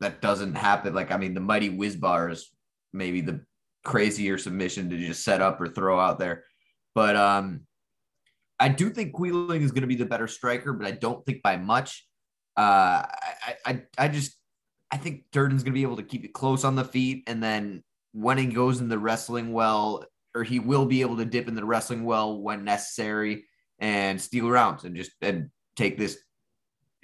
that 0.00 0.22
doesn't 0.22 0.54
happen. 0.54 0.94
Like, 0.94 1.12
I 1.12 1.18
mean, 1.18 1.34
the 1.34 1.40
mighty 1.40 1.68
whiz 1.68 1.96
bar 1.96 2.30
is 2.30 2.50
maybe 2.94 3.20
the 3.20 3.44
crazier 3.84 4.38
submission 4.38 4.88
to 4.88 4.96
just 4.96 5.22
set 5.22 5.42
up 5.42 5.60
or 5.60 5.68
throw 5.68 6.00
out 6.00 6.18
there. 6.18 6.44
But 6.94 7.14
um, 7.14 7.66
I 8.58 8.70
do 8.70 8.88
think 8.88 9.14
Qileng 9.14 9.60
is 9.60 9.72
going 9.72 9.82
to 9.82 9.86
be 9.86 9.96
the 9.96 10.06
better 10.06 10.28
striker, 10.28 10.72
but 10.72 10.86
I 10.86 10.92
don't 10.92 11.24
think 11.26 11.42
by 11.42 11.58
much. 11.58 12.06
Uh, 12.56 13.04
I, 13.04 13.54
I, 13.66 13.82
I 13.98 14.08
just 14.08 14.38
I 14.90 14.96
think 14.96 15.24
Durden's 15.32 15.62
going 15.62 15.72
to 15.72 15.78
be 15.78 15.82
able 15.82 15.96
to 15.96 16.02
keep 16.02 16.24
it 16.24 16.32
close 16.32 16.64
on 16.64 16.76
the 16.76 16.84
feet 16.84 17.24
and 17.26 17.42
then 17.42 17.82
when 18.12 18.38
he 18.38 18.46
goes 18.46 18.80
in 18.80 18.88
the 18.88 18.98
wrestling 18.98 19.52
well, 19.52 20.04
or 20.34 20.42
he 20.42 20.58
will 20.58 20.86
be 20.86 21.02
able 21.02 21.18
to 21.18 21.24
dip 21.26 21.48
in 21.48 21.54
the 21.54 21.64
wrestling 21.64 22.04
well 22.04 22.40
when 22.40 22.64
necessary 22.64 23.44
and 23.78 24.20
steal 24.20 24.48
rounds 24.48 24.84
and 24.84 24.96
just 24.96 25.12
and 25.20 25.50
take 25.76 25.98
this 25.98 26.18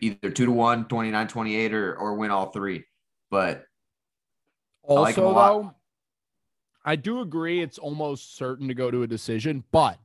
either 0.01 0.31
two 0.31 0.47
to 0.47 0.53
one, 0.53 0.87
29 0.87 1.29
28, 1.29 1.75
or, 1.75 1.95
or 1.97 2.15
win 2.15 2.31
all 2.31 2.51
three. 2.51 2.85
But 3.31 3.65
I 4.89 4.93
like 4.95 5.19
Also, 5.19 5.35
though, 5.35 5.75
I 6.85 6.97
do 6.97 7.21
agree 7.21 7.61
it's 7.63 7.79
almost 7.79 8.37
certain 8.37 8.69
to 8.69 8.75
go 8.75 8.91
to 8.91 9.03
a 9.03 9.07
decision, 9.07 9.65
but 9.71 9.99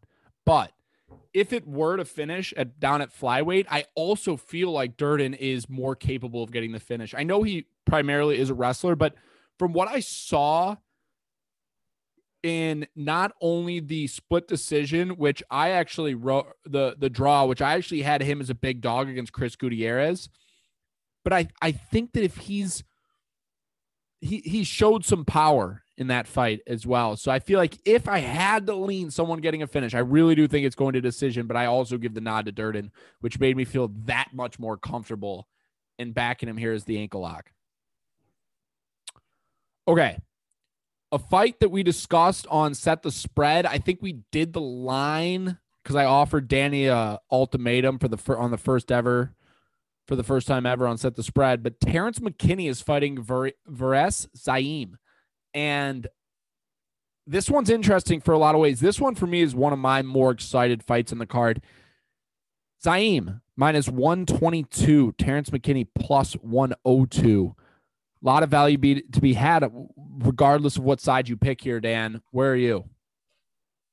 but 0.45 0.71
if 1.34 1.53
it 1.53 1.68
were 1.68 1.97
to 1.97 2.05
finish 2.05 2.53
at 2.58 2.80
down 2.80 3.01
at 3.01 3.14
flyweight, 3.14 3.66
I 3.70 3.86
also 3.95 4.38
feel 4.38 4.72
like 4.72 4.97
Durden 4.97 5.34
is 5.34 5.70
more 5.70 5.95
capable 5.95 6.43
of 6.43 6.51
getting 6.51 6.72
the 6.72 6.80
finish. 6.80 7.14
I 7.16 7.24
know 7.24 7.43
he 7.43 7.68
primarily 7.86 8.39
is 8.39 8.49
a 8.49 8.53
wrestler, 8.53 8.95
but 8.95 9.16
from 9.60 9.74
what 9.74 9.88
I 9.88 9.99
saw 9.99 10.76
in 12.43 12.88
not 12.95 13.34
only 13.41 13.80
the 13.80 14.08
split 14.08 14.47
decision, 14.47 15.12
which 15.12 15.43
I 15.49 15.72
actually 15.72 16.16
wrote 16.16 16.47
the 16.66 16.95
the 16.97 17.10
draw, 17.10 17.45
which 17.45 17.62
I 17.62 17.74
actually 17.74 18.03
had 18.03 18.22
him 18.22 18.41
as 18.41 18.49
a 18.49 18.55
big 18.55 18.82
dog 18.82 19.10
against 19.10 19.34
Chris 19.34 19.55
Gutierrez, 19.55 20.30
but 21.24 21.34
I 21.34 21.47
I 21.62 21.72
think 21.72 22.14
that 22.14 22.24
if 22.24 22.38
he's 22.38 22.84
he 24.22 24.38
he 24.45 24.64
showed 24.64 25.05
some 25.05 25.26
power 25.26 25.84
in 25.97 26.07
that 26.07 26.27
fight 26.27 26.61
as 26.67 26.85
well. 26.85 27.15
So 27.17 27.31
I 27.31 27.39
feel 27.39 27.59
like 27.59 27.77
if 27.83 28.07
I 28.07 28.19
had 28.19 28.67
to 28.67 28.75
lean 28.75 29.09
someone 29.09 29.41
getting 29.41 29.63
a 29.63 29.67
finish, 29.67 29.95
I 29.95 29.99
really 29.99 30.35
do 30.35 30.47
think 30.47 30.65
it's 30.65 30.75
going 30.75 30.93
to 30.93 31.01
decision, 31.01 31.47
but 31.47 31.57
I 31.57 31.65
also 31.65 31.97
give 31.97 32.13
the 32.13 32.21
nod 32.21 32.45
to 32.45 32.51
Durden, 32.51 32.91
which 33.21 33.39
made 33.39 33.57
me 33.57 33.65
feel 33.65 33.91
that 34.05 34.29
much 34.33 34.59
more 34.59 34.77
comfortable 34.77 35.47
in 35.97 36.11
backing 36.11 36.49
him 36.49 36.57
here 36.57 36.73
as 36.73 36.83
the 36.83 36.99
ankle 36.99 37.21
lock. 37.21 37.51
Okay. 39.87 40.19
A 41.11 41.17
fight 41.17 41.59
that 41.61 41.69
we 41.69 41.81
discussed 41.81 42.45
on 42.47 42.75
set 42.75 43.01
the 43.01 43.11
spread. 43.11 43.65
I 43.65 43.79
think 43.79 44.01
we 44.01 44.19
did 44.31 44.53
the 44.53 44.61
line 44.61 45.57
because 45.81 45.95
I 45.95 46.05
offered 46.05 46.47
Danny 46.47 46.87
a 46.87 47.19
ultimatum 47.31 47.97
for 47.97 48.09
the 48.09 48.35
on 48.35 48.51
the 48.51 48.57
first 48.57 48.91
ever 48.91 49.33
for 50.05 50.15
the 50.15 50.23
first 50.23 50.47
time 50.47 50.65
ever 50.65 50.85
on 50.85 50.97
set 50.97 51.15
the 51.15 51.23
spread. 51.23 51.63
But 51.63 51.79
Terrance 51.79 52.19
McKinney 52.19 52.69
is 52.69 52.81
fighting 52.81 53.21
Ver- 53.21 53.53
Fares 53.73 54.27
Ziam. 54.37 54.95
And 55.58 56.05
this 57.26 57.49
one's 57.49 57.72
interesting 57.72 58.22
for 58.22 58.32
a 58.32 58.38
lot 58.38 58.53
of 58.53 58.62
ways. 58.62 58.80
This 58.80 59.01
one 59.01 59.16
for 59.16 59.26
me 59.26 59.41
is 59.41 59.55
one 59.55 59.74
of 59.74 59.80
my 59.80 60.03
more 60.03 60.30
excited 60.30 60.84
fights 60.84 61.12
in 61.12 61.18
the 61.18 61.26
card. 61.26 61.64
Ziam 62.86 63.41
minus 63.55 63.89
122, 63.89 65.14
Terrance 65.18 65.49
McKinney 65.49 65.88
plus 65.97 66.34
102. 66.34 67.55
A 67.58 68.26
lot 68.26 68.43
of 68.43 68.51
value 68.51 68.78
be, 68.78 69.01
to 69.01 69.20
be 69.20 69.34
had 69.34 69.68
regardless 70.20 70.78
of 70.78 70.84
what 70.84 71.01
side 71.01 71.28
you 71.28 71.36
pick 71.36 71.60
here, 71.62 71.80
Dan. 71.80 72.22
Where 72.30 72.51
are 72.51 72.55
you? 72.55 72.88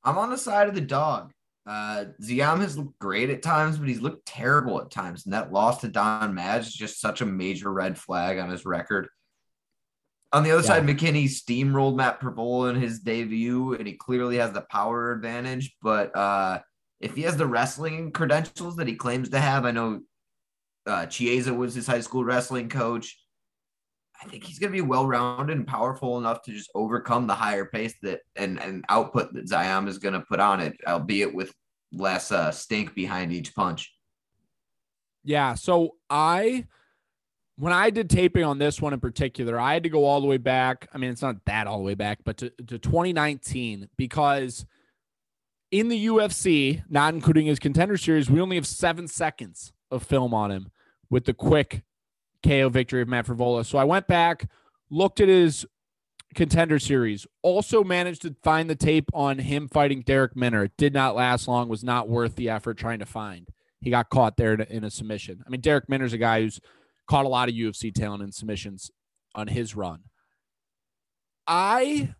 I'm 0.03 0.19
on 0.19 0.29
the 0.29 0.37
side 0.37 0.69
of 0.69 0.75
the 0.75 0.83
dog. 0.83 1.33
Uh, 1.67 2.05
Ziam 2.23 2.61
has 2.61 2.77
looked 2.77 2.99
great 2.99 3.31
at 3.31 3.43
times, 3.43 3.79
but 3.79 3.89
he's 3.89 4.03
looked 4.03 4.27
terrible 4.27 4.83
at 4.83 4.91
times. 4.91 5.25
And 5.25 5.33
that 5.33 5.51
loss 5.51 5.81
to 5.81 5.89
Don 5.89 6.35
Madge 6.35 6.67
is 6.67 6.75
just 6.75 7.01
such 7.01 7.23
a 7.23 7.27
major 7.27 7.73
red 7.73 7.97
flag 7.97 8.39
on 8.39 8.51
his 8.51 8.67
record. 8.67 9.09
On 10.35 10.43
the 10.43 10.51
other 10.51 10.62
Yeah. 10.62 10.66
side, 10.66 10.82
McKinney 10.82 11.26
steamrolled 11.26 11.95
Matt 11.95 12.20
Frevola 12.20 12.70
in 12.70 12.80
his 12.80 12.99
debut, 12.99 13.74
and 13.74 13.87
he 13.87 13.95
clearly 13.95 14.37
has 14.39 14.53
the 14.53 14.62
power 14.62 15.12
advantage. 15.12 15.76
But 15.80 16.14
uh, 16.16 16.61
if 17.01 17.14
he 17.14 17.22
has 17.22 17.37
the 17.37 17.47
wrestling 17.47 18.11
credentials 18.11 18.74
that 18.76 18.89
he 18.89 18.97
claims 18.97 19.28
to 19.30 19.39
have, 19.41 19.64
I 19.64 19.70
know 19.70 20.01
uh, 20.87 21.07
Chiesa 21.07 21.55
was 21.55 21.74
his 21.74 21.87
high 21.87 22.01
school 22.01 22.24
wrestling 22.24 22.68
coach. 22.68 23.16
I 24.20 24.26
think 24.26 24.43
he's 24.45 24.59
going 24.59 24.72
to 24.72 24.76
be 24.76 24.80
well 24.80 25.07
rounded 25.07 25.57
and 25.57 25.66
powerful 25.66 26.18
enough 26.18 26.43
to 26.43 26.53
just 26.53 26.70
overcome 26.74 27.26
the 27.26 27.35
higher 27.35 27.66
pace 27.66 27.95
that 28.03 28.20
and, 28.37 28.61
and 28.61 28.85
output 28.89 29.32
that 29.35 29.47
Ziam 29.49 29.87
is 29.87 29.99
going 29.99 30.14
to 30.14 30.20
put 30.28 30.41
on 30.41 30.61
it, 30.61 30.76
albeit 30.87 31.32
with 31.35 31.55
less 31.93 32.32
uh, 32.32 32.51
stink 32.51 32.95
behind 32.95 33.32
each 33.32 33.55
punch. 33.55 33.95
Yeah. 35.22 35.55
So 35.55 35.97
I, 36.11 36.66
when 37.57 37.72
I 37.72 37.90
did 37.90 38.11
taping 38.11 38.44
on 38.44 38.59
this 38.59 38.80
one 38.80 38.92
in 38.92 39.00
particular, 39.00 39.59
I 39.59 39.74
had 39.74 39.84
to 39.84 39.88
go 39.88 40.05
all 40.05 40.20
the 40.20 40.26
way 40.26 40.38
back. 40.38 40.88
I 40.92 40.98
mean, 40.98 41.11
it's 41.11 41.22
not 41.22 41.44
that 41.44 41.66
all 41.66 41.78
the 41.78 41.84
way 41.84 41.94
back, 41.94 42.20
but 42.24 42.36
to, 42.38 42.50
to 42.50 42.78
2019 42.78 43.88
because 43.96 44.66
in 45.70 45.88
the 45.88 46.07
UFC, 46.07 46.82
not 46.88 47.14
including 47.14 47.46
his 47.46 47.59
contender 47.59 47.96
series, 47.96 48.28
we 48.28 48.40
only 48.40 48.57
have 48.57 48.66
seven 48.66 49.07
seconds 49.07 49.72
of 49.90 50.02
film 50.02 50.34
on 50.34 50.50
him 50.50 50.70
with 51.11 51.24
the 51.24 51.34
quick 51.34 51.82
KO 52.44 52.68
victory 52.68 53.02
of 53.02 53.09
Matt 53.09 53.26
Frevola. 53.26 53.64
So 53.64 53.78
I 53.78 53.84
went 53.84 54.07
back, 54.07 54.48
looked 54.90 55.20
at 55.20 55.28
his 55.28 55.64
contender 56.34 56.80
series, 56.80 57.26
also 57.42 57.84
managed 57.84 58.22
to 58.22 58.34
find 58.42 58.68
the 58.68 58.74
tape 58.74 59.09
on 59.14 59.38
him 59.38 59.68
fighting 59.68 60.02
Darrick 60.02 60.34
Minner. 60.34 60.64
It 60.64 60.76
did 60.76 60.92
not 60.92 61.14
last 61.14 61.46
long, 61.46 61.68
was 61.68 61.84
not 61.84 62.09
worth 62.09 62.34
the 62.34 62.50
effort 62.50 62.76
trying 62.76 62.98
to 62.98 63.07
find. 63.07 63.48
He 63.80 63.90
got 63.90 64.11
caught 64.11 64.36
there 64.36 64.55
in 64.55 64.61
a, 64.61 64.64
in 64.64 64.84
a 64.84 64.90
submission. 64.90 65.42
I 65.46 65.50
mean, 65.50 65.61
Darrick 65.61 65.88
Minner's 65.88 66.12
a 66.12 66.18
guy 66.18 66.40
who's 66.40 66.61
caught 67.07 67.24
a 67.24 67.28
lot 67.28 67.48
of 67.48 67.55
UFC 67.55 67.92
talent 67.92 68.22
in 68.22 68.32
submissions 68.32 68.90
on 69.34 69.48
his 69.48 69.74
run. 69.74 70.00
I 71.46 72.14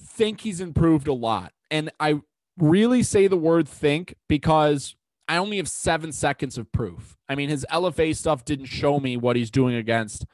think 0.00 0.40
he's 0.40 0.60
improved 0.60 1.08
a 1.08 1.12
lot. 1.12 1.52
And 1.70 1.90
I 2.00 2.20
really 2.58 3.02
say 3.02 3.26
the 3.26 3.36
word 3.36 3.68
think 3.68 4.14
because 4.28 4.96
I 5.28 5.36
only 5.36 5.56
have 5.58 5.68
seven 5.68 6.12
seconds 6.12 6.56
of 6.58 6.70
proof. 6.72 7.16
I 7.28 7.34
mean, 7.34 7.48
his 7.48 7.66
LFA 7.70 8.16
stuff 8.16 8.44
didn't 8.44 8.66
show 8.66 9.00
me 9.00 9.16
what 9.16 9.36
he's 9.36 9.50
doing 9.50 9.74
against 9.74 10.24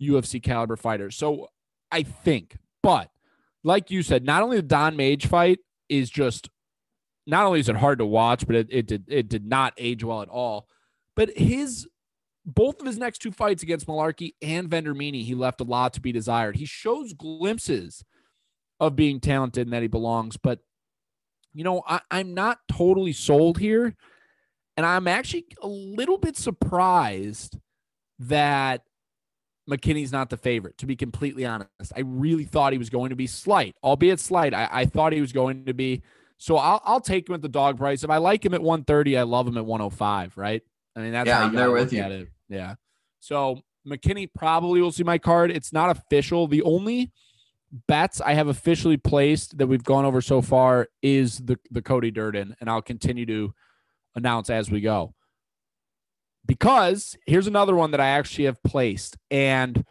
UFC 0.00 0.42
caliber 0.42 0.76
fighters. 0.76 1.16
So 1.16 1.48
I 1.90 2.02
think, 2.02 2.56
but 2.82 3.10
like 3.62 3.90
you 3.90 4.02
said, 4.02 4.24
not 4.24 4.42
only 4.42 4.56
the 4.56 4.62
Don 4.62 4.96
Madge 4.96 5.26
fight 5.26 5.60
is 5.88 6.10
just 6.10 6.50
not 7.26 7.46
only 7.46 7.60
is 7.60 7.68
it 7.68 7.76
hard 7.76 7.98
to 7.98 8.06
watch, 8.06 8.46
but 8.46 8.56
it, 8.56 8.68
it 8.70 8.86
did 8.86 9.04
it 9.08 9.28
did 9.28 9.46
not 9.46 9.72
age 9.78 10.04
well 10.04 10.20
at 10.20 10.28
all. 10.28 10.68
But 11.16 11.30
his 11.38 11.86
both 12.46 12.80
of 12.80 12.86
his 12.86 12.98
next 12.98 13.18
two 13.18 13.32
fights 13.32 13.62
against 13.62 13.86
Mullarkey 13.86 14.34
and 14.42 14.68
Vendramini, 14.68 15.24
he 15.24 15.34
left 15.34 15.60
a 15.60 15.64
lot 15.64 15.92
to 15.94 16.00
be 16.00 16.12
desired. 16.12 16.56
He 16.56 16.66
shows 16.66 17.12
glimpses 17.12 18.04
of 18.80 18.96
being 18.96 19.20
talented 19.20 19.66
and 19.66 19.72
that 19.72 19.82
he 19.82 19.88
belongs, 19.88 20.36
but 20.36 20.60
you 21.52 21.62
know, 21.64 21.82
I, 21.86 22.00
I'm 22.10 22.34
not 22.34 22.58
totally 22.68 23.12
sold 23.12 23.58
here. 23.58 23.94
And 24.76 24.84
I'm 24.84 25.06
actually 25.06 25.46
a 25.62 25.68
little 25.68 26.18
bit 26.18 26.36
surprised 26.36 27.56
that 28.18 28.82
McKinney's 29.70 30.10
not 30.10 30.30
the 30.30 30.36
favorite, 30.36 30.76
to 30.78 30.86
be 30.86 30.96
completely 30.96 31.46
honest. 31.46 31.70
I 31.96 32.00
really 32.00 32.42
thought 32.44 32.72
he 32.72 32.78
was 32.78 32.90
going 32.90 33.10
to 33.10 33.16
be 33.16 33.28
slight, 33.28 33.76
albeit 33.84 34.18
slight. 34.18 34.52
I, 34.52 34.68
I 34.70 34.84
thought 34.86 35.12
he 35.12 35.20
was 35.20 35.32
going 35.32 35.66
to 35.66 35.74
be. 35.74 36.02
So 36.38 36.56
I'll, 36.56 36.82
I'll 36.84 37.00
take 37.00 37.28
him 37.28 37.36
at 37.36 37.42
the 37.42 37.48
dog 37.48 37.78
price. 37.78 38.02
If 38.02 38.10
I 38.10 38.16
like 38.16 38.44
him 38.44 38.52
at 38.52 38.62
130, 38.62 39.16
I 39.16 39.22
love 39.22 39.46
him 39.46 39.56
at 39.56 39.64
105, 39.64 40.36
right? 40.36 40.62
I 40.96 41.00
mean, 41.00 41.12
that's 41.12 41.28
Yeah, 41.28 41.36
how 41.36 41.46
I'm 41.46 41.54
there 41.54 41.70
with 41.70 41.92
you. 41.92 42.02
at 42.02 42.10
it. 42.10 42.28
Yeah. 42.48 42.74
So 43.20 43.62
McKinney 43.86 44.28
probably 44.34 44.80
will 44.80 44.92
see 44.92 45.04
my 45.04 45.18
card. 45.18 45.50
It's 45.50 45.72
not 45.72 45.90
official. 45.90 46.46
The 46.46 46.62
only 46.62 47.12
bets 47.88 48.20
I 48.20 48.34
have 48.34 48.48
officially 48.48 48.96
placed 48.96 49.58
that 49.58 49.66
we've 49.66 49.84
gone 49.84 50.04
over 50.04 50.20
so 50.20 50.40
far 50.40 50.88
is 51.02 51.38
the 51.38 51.58
the 51.70 51.82
Cody 51.82 52.10
Durden, 52.10 52.56
and 52.60 52.70
I'll 52.70 52.82
continue 52.82 53.26
to 53.26 53.54
announce 54.14 54.50
as 54.50 54.70
we 54.70 54.80
go. 54.80 55.14
Because 56.46 57.16
here's 57.26 57.46
another 57.46 57.74
one 57.74 57.90
that 57.92 58.00
I 58.00 58.08
actually 58.08 58.44
have 58.44 58.62
placed, 58.62 59.16
and 59.30 59.84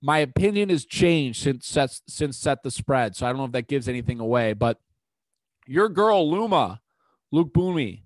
my 0.00 0.18
opinion 0.18 0.68
has 0.68 0.84
changed 0.84 1.42
since 1.42 1.66
set, 1.66 1.98
since 2.08 2.36
set 2.36 2.62
the 2.62 2.70
spread. 2.70 3.14
So 3.16 3.26
I 3.26 3.30
don't 3.30 3.38
know 3.38 3.44
if 3.44 3.52
that 3.52 3.68
gives 3.68 3.88
anything 3.88 4.20
away, 4.20 4.52
but 4.52 4.78
your 5.66 5.88
girl 5.88 6.28
Loma, 6.30 6.80
Luke 7.30 7.52
Boomy, 7.52 8.01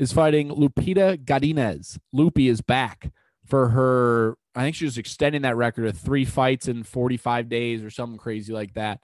is 0.00 0.12
fighting 0.14 0.48
Lupita 0.48 1.22
Godinez. 1.22 1.98
Loopy 2.10 2.48
is 2.48 2.62
back 2.62 3.12
for 3.44 3.68
her. 3.68 4.38
I 4.54 4.62
think 4.62 4.74
she 4.74 4.86
was 4.86 4.96
extending 4.96 5.42
that 5.42 5.56
record 5.56 5.86
of 5.86 5.96
three 5.96 6.24
fights 6.24 6.66
in 6.66 6.84
45 6.84 7.50
days 7.50 7.84
or 7.84 7.90
something 7.90 8.18
crazy 8.18 8.50
like 8.52 8.72
that. 8.74 9.00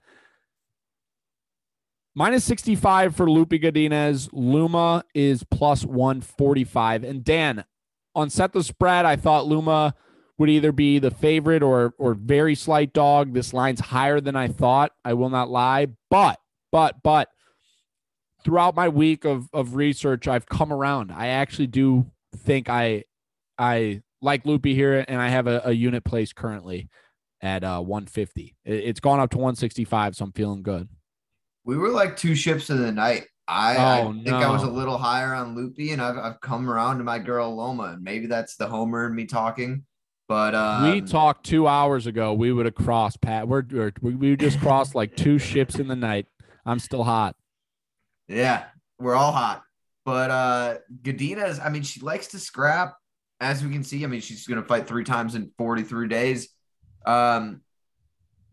Minus 2.15 2.45
65 2.45 3.15
for 3.15 3.27
Lupi 3.27 3.63
Godinez. 3.63 4.31
Loma 4.33 5.05
is 5.15 5.45
plus 5.45 5.85
145. 5.85 7.05
And 7.05 7.23
Dan, 7.23 7.65
on 8.15 8.31
set 8.31 8.55
the 8.55 8.65
spread, 8.65 9.05
I 9.05 9.17
thought 9.17 9.47
Loma 9.47 9.95
would 10.39 10.49
either 10.49 10.73
be 10.73 10.99
the 10.99 11.11
favorite 11.11 11.63
or 11.63 11.95
or 11.99 12.15
very 12.15 12.55
slight 12.55 12.95
dog. 12.95 13.35
This 13.35 13.53
line's 13.53 13.81
higher 13.81 14.19
than 14.19 14.35
I 14.35 14.49
thought. 14.49 14.93
I 15.05 15.13
will 15.13 15.29
not 15.29 15.51
lie. 15.51 15.89
But, 16.09 16.41
but, 16.73 17.03
but 17.03 17.29
throughout 18.47 18.77
my 18.77 18.89
week 18.89 19.25
of 19.25 19.49
of 19.53 19.75
research, 19.75 20.29
I've 20.29 20.47
come 20.47 20.73
around. 20.73 21.11
I 21.11 21.27
actually 21.27 21.67
do 21.67 22.07
think 22.45 22.71
I 22.71 23.03
I 23.59 24.03
like 24.23 24.47
Loopy 24.47 24.73
here, 24.73 25.05
and 25.09 25.21
I 25.21 25.29
have 25.29 25.49
a, 25.49 25.63
a 25.65 25.73
unit 25.73 26.05
place 26.05 26.33
currently 26.33 26.89
at 27.43 27.65
uh 27.65 27.81
150. 27.81 28.57
It, 28.65 28.73
it's 28.73 29.01
gone 29.01 29.19
up 29.19 29.31
to 29.31 29.39
165, 29.39 30.15
so 30.15 30.25
I'm 30.25 30.33
feeling 30.33 30.63
good. 30.63 30.89
We 31.65 31.77
were 31.77 31.89
like 31.89 32.17
two 32.17 32.37
ships 32.37 32.71
in 32.71 32.81
the 32.81 32.93
night. 32.93 33.27
I, 33.49 33.77
Oh, 33.77 34.11
I 34.11 34.13
think 34.13 34.29
I 34.29 34.51
was 34.51 34.63
a 34.63 34.71
little 34.71 34.99
higher 34.99 35.35
on 35.35 35.57
Loopy, 35.57 35.91
and 35.91 36.01
I've, 36.01 36.17
I've 36.17 36.41
come 36.41 36.71
around 36.71 36.99
to 36.99 37.05
my 37.05 37.19
girl 37.19 37.55
Loma, 37.55 37.95
and 37.95 38.03
maybe 38.03 38.27
that's 38.27 38.57
the 38.57 38.69
homer 38.69 39.07
in 39.07 39.15
me 39.15 39.25
talking. 39.25 39.85
But 40.29 40.55
um, 40.55 40.91
we 40.91 41.01
talked 41.01 41.47
two 41.47 41.67
hours 41.67 42.07
ago. 42.07 42.33
We 42.33 42.53
would 42.53 42.67
have 42.67 42.75
crossed 42.77 43.21
Pat. 43.21 43.49
We're, 43.49 43.65
we're 43.69 43.93
we 44.01 44.15
we 44.15 44.37
just 44.37 44.61
crossed 44.61 44.95
like 44.95 45.17
two 45.17 45.39
ships 45.39 45.81
in 45.81 45.89
the 45.89 45.97
night. 45.97 46.27
I'm 46.65 46.79
still 46.79 47.03
hot. 47.03 47.35
Yeah, 48.29 48.65
we're 48.99 49.15
all 49.15 49.33
hot. 49.33 49.63
But 50.05 50.31
uh 50.31 50.79
Godinez, 51.03 51.65
I 51.65 51.69
mean, 51.69 51.83
she 51.83 52.01
likes 52.01 52.29
to 52.29 52.39
scrap, 52.39 52.95
as 53.41 53.65
we 53.65 53.71
can 53.71 53.85
see. 53.85 54.05
I 54.05 54.07
mean, 54.07 54.21
she's 54.21 54.47
gonna 54.47 54.63
fight 54.63 54.87
three 54.87 55.05
times 55.05 55.35
in 55.35 55.51
43 55.59 56.09
days. 56.09 56.49
Um, 57.05 57.63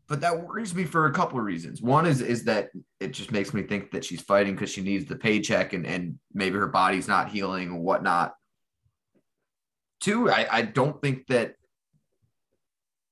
but 0.08 0.22
that 0.22 0.44
worries 0.44 0.76
me 0.76 0.84
for 0.84 1.08
a 1.08 1.14
couple 1.14 1.40
of 1.40 1.46
reasons. 1.46 1.82
One 1.82 2.06
is 2.06 2.22
is 2.22 2.44
that 2.46 2.70
it 3.00 3.14
just 3.14 3.32
makes 3.32 3.54
me 3.54 3.64
think 3.64 3.92
that 3.92 4.06
she's 4.06 4.22
fighting 4.22 4.54
because 4.54 4.70
she 4.70 4.82
needs 4.82 5.06
the 5.06 5.16
paycheck 5.16 5.74
and 5.74 5.86
and 5.86 6.20
maybe 6.34 6.58
her 6.58 6.68
body's 6.68 7.08
not 7.08 7.30
healing 7.30 7.70
and 7.70 7.82
whatnot. 7.82 8.34
Two, 10.02 10.30
I, 10.30 10.48
I 10.52 10.62
don't 10.64 11.02
think 11.02 11.28
that 11.28 11.56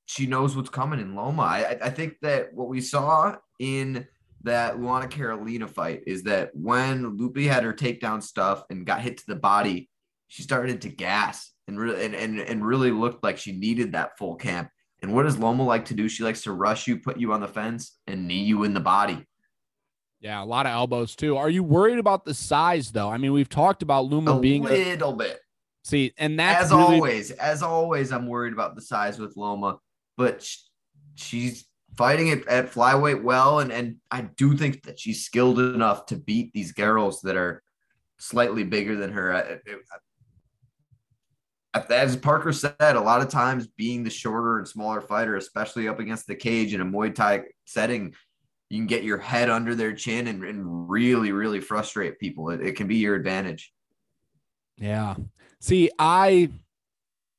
she 0.05 0.26
knows 0.26 0.55
what's 0.57 0.70
coming 0.70 0.99
in 0.99 1.16
Loma. 1.16 1.43
I, 1.43 1.78
I 1.82 1.89
think 1.89 2.16
that 2.22 2.53
what 2.53 2.68
we 2.68 2.82
saw 2.82 3.38
in 3.59 4.05
that 4.44 4.78
Luana 4.78 5.10
Carolina 5.10 5.68
fight 5.68 6.04
is 6.08 6.24
that 6.24 6.52
when 6.54 7.18
Loopy 7.18 7.48
had 7.48 7.64
her 7.64 7.74
takedown 7.74 8.24
stuff 8.24 8.64
and 8.70 8.86
got 8.86 9.02
hit 9.02 9.18
to 9.18 9.28
the 9.28 9.36
body, 9.36 9.89
she 10.28 10.42
started 10.44 10.82
to 10.82 10.89
gas 10.89 11.52
and 11.68 11.80
really 11.80 12.06
and, 12.06 12.16
and, 12.16 12.39
and 12.39 12.66
really 12.66 12.92
looked 12.92 13.24
like 13.24 13.38
she 13.38 13.52
needed 13.52 13.92
that 13.92 14.18
full 14.18 14.36
camp. 14.36 14.70
And 15.02 15.14
what 15.14 15.24
does 15.24 15.38
Loma 15.38 15.64
like 15.64 15.86
to 15.86 15.94
do? 15.94 16.08
She 16.08 16.24
likes 16.24 16.44
to 16.44 16.52
rush 16.52 16.88
you, 16.88 17.00
put 17.00 17.20
you 17.20 17.34
on 17.34 17.42
the 17.42 17.48
fence, 17.48 17.98
and 18.08 18.28
knee 18.28 18.44
you 18.44 18.64
in 18.64 18.74
the 18.74 18.80
body. 18.80 19.26
Yeah, 20.20 20.44
a 20.44 20.46
lot 20.46 20.68
of 20.68 20.72
elbows 20.72 21.16
too. 21.16 21.38
Are 21.38 21.50
you 21.50 21.64
worried 21.64 21.98
about 21.98 22.26
the 22.26 22.34
size 22.34 22.92
though? 22.92 23.10
I 23.10 23.18
mean, 23.18 23.34
we've 23.34 23.50
talked 23.50 23.82
about 23.82 24.06
Loma 24.06 24.38
A 24.38 24.39
being 24.39 24.66
a, 24.66 24.70
little 24.70 25.14
bit. 25.14 25.39
see, 25.84 26.14
and 26.18 26.39
that's 26.39 26.66
as 26.66 26.72
really- 26.72 26.96
always, 26.96 27.32
as 27.32 27.64
always, 27.64 28.12
I'm 28.12 28.28
worried 28.28 28.54
about 28.54 28.76
the 28.76 28.82
size 28.82 29.20
with 29.20 29.36
Loma, 29.36 29.80
but 30.18 30.48
she's 31.16 31.66
fighting 32.02 32.30
it 32.30 32.47
at 32.47 32.72
flyweight 32.72 33.22
well, 33.22 33.60
and 33.60 33.72
and 33.72 33.97
I 34.10 34.22
do 34.22 34.58
think 34.58 34.84
that 34.84 34.99
she's 34.99 35.24
skilled 35.24 35.60
enough 35.60 36.08
to 36.08 36.16
beat 36.16 36.52
these 36.52 36.72
girls 36.72 37.22
that 37.22 37.38
are 37.38 37.62
slightly 38.18 38.64
bigger 38.64 38.95
than 38.95 39.12
her. 39.12 39.32
I- 39.34 39.60
I- 41.76 41.93
As 41.93 42.18
Parker 42.18 42.54
said, 42.54 42.76
a 42.80 42.99
lot 42.99 43.22
of 43.22 43.30
times 43.30 43.68
being 43.68 44.04
the 44.04 44.10
shorter 44.10 44.58
and 44.58 44.68
smaller 44.68 44.99
fighter, 44.99 45.36
especially 45.38 45.88
up 45.88 45.99
against 45.99 46.26
the 46.26 46.36
cage 46.36 46.74
in 46.74 46.82
a 46.82 46.86
Muay 46.86 47.14
Thai 47.14 47.43
setting, 47.66 48.16
you 48.70 48.80
can 48.80 48.88
get 48.88 49.04
your 49.04 49.20
head 49.20 49.49
under 49.49 49.76
their 49.76 49.93
chin 49.93 50.28
and, 50.28 50.43
and 50.43 50.89
really, 50.89 51.32
really 51.32 51.62
frustrate 51.62 52.20
people. 52.20 52.49
It, 52.49 52.62
it 52.62 52.76
can 52.76 52.88
be 52.88 52.97
your 52.97 53.16
advantage. 53.16 53.72
Yeah. 54.78 55.16
See, 55.60 55.91
I 55.99 56.49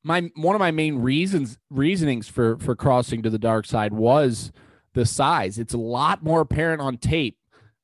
my 0.03 0.29
one 0.35 0.55
of 0.55 0.59
my 0.59 0.71
main 0.71 0.97
reasons 0.97 1.57
reasonings 1.69 2.27
for 2.27 2.57
for 2.57 2.75
crossing 2.75 3.21
to 3.23 3.29
the 3.29 3.39
dark 3.39 3.65
side 3.65 3.93
was 3.93 4.51
the 4.93 5.05
size. 5.05 5.57
It's 5.57 5.73
a 5.73 5.77
lot 5.79 6.23
more 6.23 6.41
apparent 6.41 6.81
on 6.81 6.97
tape 6.97 7.37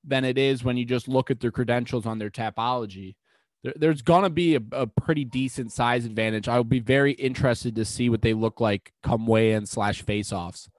than 0.04 0.26
it 0.26 0.38
is 0.38 0.64
when 0.64 0.78
you 0.78 0.86
just 0.86 1.08
look 1.08 1.32
at 1.32 1.40
their 1.40 1.52
credentials 1.52 2.06
on 2.06 2.20
their 2.20 2.30
tapology. 2.30 3.16
There, 3.64 3.74
there's 3.76 4.02
gonna 4.02 4.30
be 4.30 4.56
a, 4.56 4.62
a 4.72 4.88
pretty 4.88 5.26
decent 5.26 5.72
size 5.72 6.06
advantage. 6.06 6.48
I 6.48 6.58
will 6.58 6.64
be 6.64 6.80
very 6.80 7.14
interested 7.14 7.76
to 7.76 7.86
see 7.86 8.10
what 8.10 8.22
they 8.22 8.34
look 8.34 8.60
like 8.60 8.94
come 9.02 9.26
weigh 9.26 9.54
in 9.54 9.66
slash 9.66 10.02
face 10.02 10.32
offs. 10.34 10.70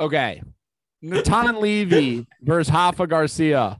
Okay. 0.00 0.42
Natan 1.02 1.56
Levy 1.60 2.26
versus 2.40 2.72
Hafa 2.72 3.08
Garcia. 3.08 3.78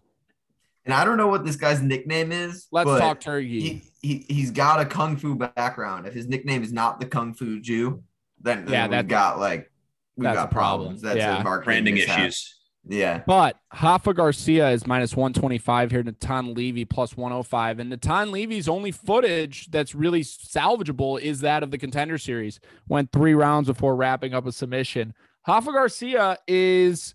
And 0.85 0.93
I 0.93 1.05
don't 1.05 1.17
know 1.17 1.29
what 1.29 1.47
this 1.47 1.57
guy's 1.57 1.81
nickname 1.81 2.31
is. 2.31 2.67
Let's 2.71 2.91
talk 2.91 3.21
turkey. 3.21 3.61
He, 3.61 3.83
he, 4.05 4.25
he's 4.29 4.51
got 4.51 4.81
a 4.81 4.85
kung 4.85 5.17
fu 5.17 5.35
background. 5.35 6.07
If 6.07 6.15
his 6.15 6.29
nickname 6.29 6.63
is 6.63 6.73
not 6.73 7.01
the 7.01 7.07
kung 7.07 7.35
fu 7.35 7.61
Jew, 7.61 8.03
then, 8.41 8.65
then 8.65 8.73
Yeah, 8.73 8.83
we've 8.85 8.91
that- 8.93 9.09
got 9.09 9.39
like 9.39 9.71
we've 10.17 10.25
got 10.25 10.37
a 10.37 10.49
problem. 10.49 10.53
problems. 10.89 11.03
That's 11.03 11.17
Yeah. 11.17 11.41
a 11.41 11.45
marketing 11.45 11.65
Branding 11.67 11.95
mishap. 11.95 12.19
issues. 12.21 12.51
Yeah. 12.87 13.23
But 13.27 13.57
Hafa 13.75 14.15
Garcia 14.15 14.69
is 14.71 14.87
minus 14.87 15.17
125 15.17 15.91
here. 15.91 16.03
Natan 16.03 16.53
Levy 16.53 16.85
plus 16.85 17.17
105. 17.17 17.79
And 17.79 17.89
Natan 17.89 18.31
Levy's 18.31 18.69
only 18.69 18.91
footage 18.91 19.71
that's 19.71 19.95
really 19.95 20.21
salvageable 20.21 21.19
is 21.19 21.41
that 21.41 21.63
of 21.63 21.71
the 21.71 21.79
contender 21.79 22.19
series. 22.19 22.61
Went 22.87 23.11
three 23.11 23.33
rounds 23.33 23.69
before 23.69 23.97
wrapping 23.97 24.35
up 24.35 24.47
a 24.47 24.53
submission. 24.53 25.15
Hafa 25.49 25.73
Garcia 25.73 26.37
is, 26.47 27.15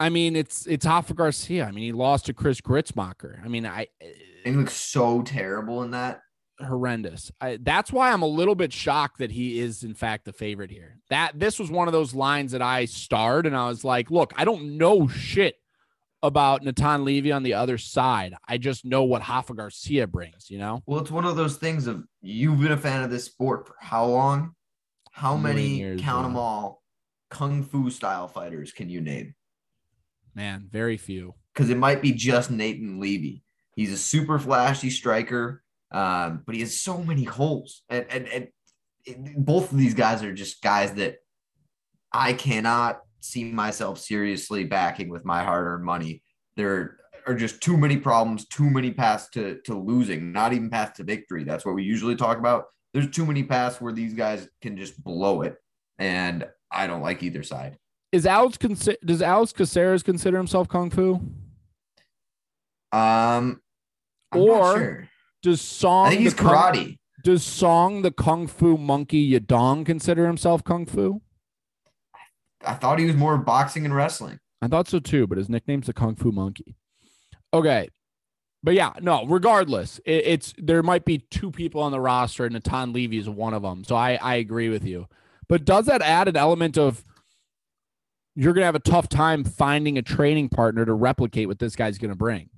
I 0.00 0.08
mean, 0.10 0.36
it's 0.36 0.66
it's 0.66 0.86
Hafa 0.86 1.14
Garcia. 1.14 1.66
I 1.66 1.72
mean, 1.72 1.84
he 1.84 1.92
lost 1.92 2.26
to 2.26 2.34
Chris 2.34 2.60
Gruetzemacher. 2.60 3.44
I 3.44 3.48
mean, 3.48 3.66
I 3.66 3.88
he 4.44 4.52
looks 4.52 4.74
so 4.74 5.22
terrible 5.22 5.82
in 5.82 5.90
that. 5.90 6.20
horrendous. 6.60 7.30
I, 7.40 7.58
that's 7.60 7.92
why 7.92 8.12
I'm 8.12 8.22
a 8.22 8.26
little 8.26 8.54
bit 8.54 8.72
shocked 8.72 9.18
that 9.18 9.30
he 9.30 9.60
is 9.60 9.82
in 9.82 9.94
fact 9.94 10.24
the 10.24 10.32
favorite 10.32 10.70
here. 10.70 10.98
That 11.10 11.38
this 11.38 11.58
was 11.58 11.70
one 11.70 11.88
of 11.88 11.92
those 11.92 12.14
lines 12.14 12.52
that 12.52 12.62
I 12.62 12.84
starred 12.84 13.46
and 13.46 13.56
I 13.56 13.68
was 13.68 13.84
like, 13.84 14.10
look, 14.10 14.32
I 14.36 14.44
don't 14.44 14.76
know 14.78 15.08
shit 15.08 15.56
about 16.22 16.64
Natan 16.64 17.04
Levy 17.04 17.30
on 17.30 17.44
the 17.44 17.54
other 17.54 17.78
side. 17.78 18.34
I 18.46 18.58
just 18.58 18.84
know 18.84 19.04
what 19.04 19.22
Hafa 19.22 19.54
Garcia 19.56 20.06
brings, 20.08 20.50
you 20.50 20.58
know? 20.58 20.82
Well, 20.86 21.00
it's 21.00 21.12
one 21.12 21.24
of 21.24 21.36
those 21.36 21.56
things 21.56 21.86
of 21.86 22.04
you've 22.20 22.60
been 22.60 22.72
a 22.72 22.76
fan 22.76 23.04
of 23.04 23.10
this 23.10 23.24
sport 23.24 23.68
for 23.68 23.76
how 23.80 24.06
long? 24.06 24.54
How 25.12 25.36
many 25.36 25.96
count 25.98 26.24
them 26.24 26.36
all 26.36 26.82
kung 27.30 27.62
fu 27.62 27.90
style 27.90 28.28
fighters 28.28 28.72
can 28.72 28.88
you 28.88 29.00
name? 29.00 29.34
Man, 30.38 30.68
very 30.70 30.96
few. 30.96 31.34
because 31.52 31.68
it 31.68 31.76
might 31.76 32.00
be 32.00 32.12
just 32.12 32.48
Natan 32.50 33.00
Levy. 33.00 33.42
He's 33.74 33.92
a 33.92 33.96
super 33.98 34.38
flashy 34.38 34.88
striker, 34.90 35.62
um, 35.90 36.42
but 36.46 36.54
he 36.54 36.60
has 36.60 36.78
so 36.80 37.02
many 37.02 37.24
holes. 37.24 37.82
And, 37.88 38.06
and, 38.08 38.28
and 38.28 38.48
it- 39.04 39.44
both 39.44 39.72
of 39.72 39.78
these 39.78 39.94
guys 39.94 40.22
are 40.22 40.32
just 40.32 40.62
guys 40.62 40.92
that 40.94 41.16
I 42.12 42.32
cannot 42.34 43.00
see 43.20 43.44
myself 43.44 43.98
seriously 43.98 44.62
backing 44.64 45.08
with 45.08 45.24
my 45.24 45.42
hard 45.42 45.66
earned 45.66 45.84
money. 45.84 46.22
There 46.56 46.98
are 47.26 47.34
just 47.34 47.60
too 47.60 47.76
many 47.76 47.96
problems, 47.96 48.46
too 48.46 48.70
many 48.70 48.92
paths 48.92 49.28
to, 49.30 49.58
to 49.64 49.74
losing, 49.74 50.30
not 50.32 50.52
even 50.52 50.70
paths 50.70 50.96
to 50.98 51.04
victory. 51.04 51.42
That's 51.42 51.66
what 51.66 51.74
we 51.74 51.82
usually 51.82 52.14
talk 52.16 52.38
about. 52.38 52.66
There's 52.94 53.10
too 53.10 53.26
many 53.26 53.42
paths 53.42 53.80
where 53.80 53.92
these 53.92 54.14
guys 54.14 54.48
can 54.62 54.76
just 54.76 55.02
blow 55.02 55.42
it. 55.42 55.56
And 55.98 56.46
I 56.70 56.86
don't 56.86 57.02
like 57.02 57.24
either 57.24 57.42
side. 57.42 57.76
Is 58.12 58.26
Alex 58.26 58.56
consi- 58.56 58.96
does 59.04 59.20
Alex 59.22 59.52
Caceres 59.52 60.02
consider 60.02 60.36
himself 60.38 60.68
kung 60.68 60.90
fu? 60.90 61.14
Um, 62.90 63.60
I'm 64.32 64.40
Or- 64.40 64.48
not 64.58 64.74
sure. 64.76 65.08
Does 65.42 65.60
Song 65.60 66.06
I 66.06 66.10
think 66.10 66.22
he's 66.22 66.34
the 66.34 66.42
kung- 66.42 66.52
karate. 66.52 66.98
does 67.22 67.44
Song 67.44 68.02
the 68.02 68.10
kung 68.10 68.46
fu 68.46 68.76
monkey 68.76 69.32
Yadong 69.32 69.84
consider 69.86 70.26
himself 70.26 70.64
kung 70.64 70.86
fu? 70.86 71.20
I 72.64 72.74
thought 72.74 72.98
he 72.98 73.04
was 73.06 73.14
more 73.14 73.38
boxing 73.38 73.84
and 73.84 73.94
wrestling. 73.94 74.40
I 74.60 74.66
thought 74.66 74.88
so 74.88 74.98
too, 74.98 75.26
but 75.28 75.38
his 75.38 75.48
nickname's 75.48 75.86
the 75.86 75.92
Kung 75.92 76.16
Fu 76.16 76.32
Monkey. 76.32 76.74
Okay. 77.54 77.88
But 78.64 78.74
yeah, 78.74 78.92
no, 79.00 79.24
regardless, 79.24 80.00
it, 80.04 80.26
it's 80.26 80.54
there 80.58 80.82
might 80.82 81.04
be 81.04 81.18
two 81.18 81.52
people 81.52 81.80
on 81.80 81.92
the 81.92 82.00
roster, 82.00 82.44
and 82.44 82.54
Natan 82.54 82.92
Levy 82.92 83.18
is 83.18 83.28
one 83.28 83.54
of 83.54 83.62
them. 83.62 83.84
So 83.84 83.94
I, 83.94 84.18
I 84.20 84.34
agree 84.34 84.68
with 84.68 84.84
you. 84.84 85.06
But 85.48 85.64
does 85.64 85.86
that 85.86 86.02
add 86.02 86.26
an 86.26 86.36
element 86.36 86.76
of 86.76 87.04
you're 88.38 88.52
going 88.52 88.62
to 88.62 88.66
have 88.66 88.76
a 88.76 88.78
tough 88.78 89.08
time 89.08 89.42
finding 89.42 89.98
a 89.98 90.02
training 90.02 90.48
partner 90.48 90.84
to 90.84 90.94
replicate 90.94 91.48
what 91.48 91.58
this 91.58 91.74
guy's 91.74 91.98
going 91.98 92.12
to 92.12 92.16
bring? 92.16 92.48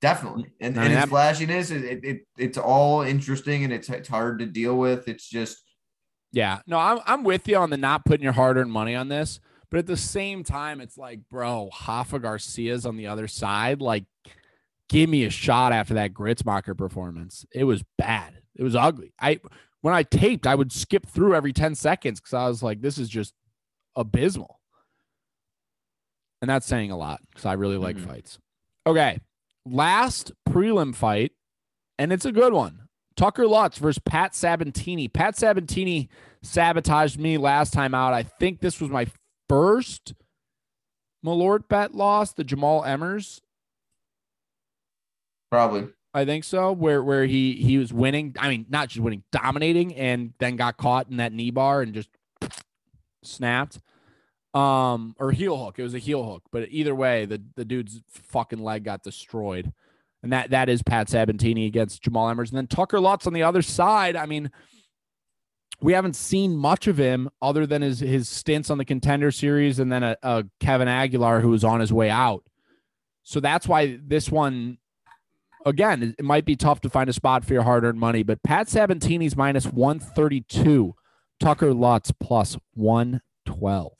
Definitely. 0.00 0.46
And, 0.58 0.80
I 0.80 0.86
and 0.86 0.94
his 0.94 1.04
flashiness, 1.04 1.70
it, 1.70 1.84
it, 1.84 2.00
it, 2.02 2.20
it's 2.38 2.56
all 2.56 3.02
interesting 3.02 3.62
and 3.62 3.74
it's, 3.74 3.90
it's 3.90 4.08
hard 4.08 4.38
to 4.38 4.46
deal 4.46 4.74
with. 4.74 5.08
It's 5.08 5.28
just, 5.28 5.58
Yeah, 6.32 6.60
no, 6.66 6.78
I'm 6.78 7.00
I'm 7.04 7.24
with 7.24 7.46
you 7.46 7.58
on 7.58 7.68
the 7.68 7.76
not 7.76 8.06
putting 8.06 8.24
your 8.24 8.32
hard 8.32 8.56
earned 8.56 8.72
money 8.72 8.94
on 8.94 9.08
this, 9.08 9.38
but 9.70 9.78
at 9.78 9.86
the 9.86 9.98
same 9.98 10.44
time, 10.44 10.80
it's 10.80 10.96
like, 10.96 11.20
bro, 11.30 11.68
Hafa 11.74 12.18
Garcia's 12.18 12.86
on 12.86 12.96
the 12.96 13.06
other 13.06 13.28
side. 13.28 13.82
Like, 13.82 14.04
give 14.88 15.10
me 15.10 15.24
a 15.24 15.30
shot 15.30 15.72
after 15.72 15.92
that 15.94 16.14
Gruetzemacher 16.14 16.76
performance. 16.76 17.44
It 17.54 17.64
was 17.64 17.84
bad. 17.98 18.38
It 18.56 18.62
was 18.62 18.74
ugly. 18.74 19.12
I 19.20 19.40
when 19.82 19.92
I 19.92 20.04
taped, 20.04 20.46
I 20.46 20.54
would 20.54 20.72
skip 20.72 21.06
through 21.06 21.34
every 21.34 21.52
10 21.52 21.74
seconds 21.74 22.18
because 22.18 22.32
I 22.32 22.48
was 22.48 22.62
like, 22.62 22.80
this 22.80 22.96
is 22.96 23.10
just 23.10 23.34
abysmal. 23.94 24.58
And 26.42 26.50
that's 26.50 26.66
saying 26.66 26.90
a 26.90 26.96
lot 26.96 27.20
because 27.30 27.46
I 27.46 27.54
really 27.54 27.78
like 27.78 27.96
Mhm. 27.96 28.06
fights. 28.06 28.38
Okay. 28.86 29.20
Last 29.64 30.32
prelim 30.48 30.94
fight, 30.94 31.32
and 31.98 32.12
it's 32.12 32.24
a 32.26 32.32
good 32.32 32.52
one. 32.52 32.88
Tucker 33.16 33.46
Lutz 33.46 33.78
versus 33.78 34.00
Pat 34.04 34.34
Sabatini. 34.34 35.06
Pat 35.06 35.36
Sabatini 35.36 36.08
sabotaged 36.42 37.18
me 37.20 37.38
last 37.38 37.72
time 37.72 37.94
out. 37.94 38.12
I 38.12 38.24
think 38.24 38.60
this 38.60 38.80
was 38.80 38.90
my 38.90 39.06
first 39.48 40.14
Malort 41.24 41.68
bet 41.68 41.94
loss, 41.94 42.32
the 42.32 42.42
Jamal 42.44 42.82
Emmers. 42.82 43.40
probably. 45.50 45.88
I 46.14 46.24
think 46.24 46.44
so, 46.44 46.72
where 46.72 47.02
where 47.02 47.26
he 47.26 47.54
he 47.54 47.78
was 47.78 47.92
winning. 47.92 48.34
I 48.38 48.48
mean, 48.48 48.66
not 48.68 48.88
just 48.88 49.00
winning, 49.00 49.22
dominating, 49.32 49.94
and 49.94 50.34
then 50.38 50.56
got 50.56 50.76
caught 50.76 51.08
in 51.10 51.18
that 51.18 51.32
knee 51.32 51.50
bar 51.50 51.82
and 51.82 51.94
just 51.94 52.08
snapped. 53.22 53.78
Um, 54.54 55.14
or 55.18 55.32
heel 55.32 55.56
hook. 55.56 55.78
It 55.78 55.82
was 55.82 55.94
a 55.94 55.98
heel 55.98 56.24
hook, 56.24 56.42
but 56.52 56.68
either 56.70 56.94
way, 56.94 57.24
the 57.24 57.42
the 57.56 57.64
dude's 57.64 58.02
fucking 58.08 58.62
leg 58.62 58.84
got 58.84 59.02
destroyed, 59.02 59.72
and 60.22 60.32
that 60.32 60.50
that 60.50 60.68
is 60.68 60.82
Pat 60.82 61.08
Sabatini 61.08 61.66
against 61.66 62.02
Jamal 62.02 62.28
Emmers, 62.28 62.50
and 62.50 62.58
then 62.58 62.66
Tucker 62.66 63.00
Lutz 63.00 63.26
on 63.26 63.32
the 63.32 63.42
other 63.42 63.62
side. 63.62 64.14
I 64.14 64.26
mean, 64.26 64.50
we 65.82 65.92
haven't 65.92 66.16
seen 66.16 66.56
much 66.56 66.86
of 66.86 66.96
him 66.96 67.28
other 67.40 67.66
than 67.66 67.82
his 67.82 68.00
his 68.00 68.28
stints 68.28 68.70
on 68.70 68.78
the 68.78 68.84
contender 68.84 69.30
series 69.30 69.78
and 69.78 69.90
then 69.90 70.02
a, 70.02 70.16
a 70.22 70.44
Kevin 70.60 70.88
Aguilar 70.88 71.40
who 71.40 71.50
was 71.50 71.64
on 71.64 71.80
his 71.80 71.92
way 71.92 72.08
out. 72.08 72.44
So 73.24 73.40
that's 73.40 73.66
why 73.66 73.98
this 74.02 74.30
one 74.30 74.78
again, 75.66 76.14
it 76.18 76.24
might 76.24 76.44
be 76.44 76.56
tough 76.56 76.80
to 76.82 76.90
find 76.90 77.08
a 77.08 77.12
spot 77.12 77.44
for 77.44 77.52
your 77.52 77.62
hard-earned 77.62 77.98
money, 77.98 78.22
but 78.22 78.42
Pat 78.42 78.68
Sabatini's 78.68 79.36
minus 79.36 79.66
132, 79.66 80.94
Tucker 81.40 81.72
Lutz 81.72 82.12
plus 82.12 82.56
112. 82.74 83.92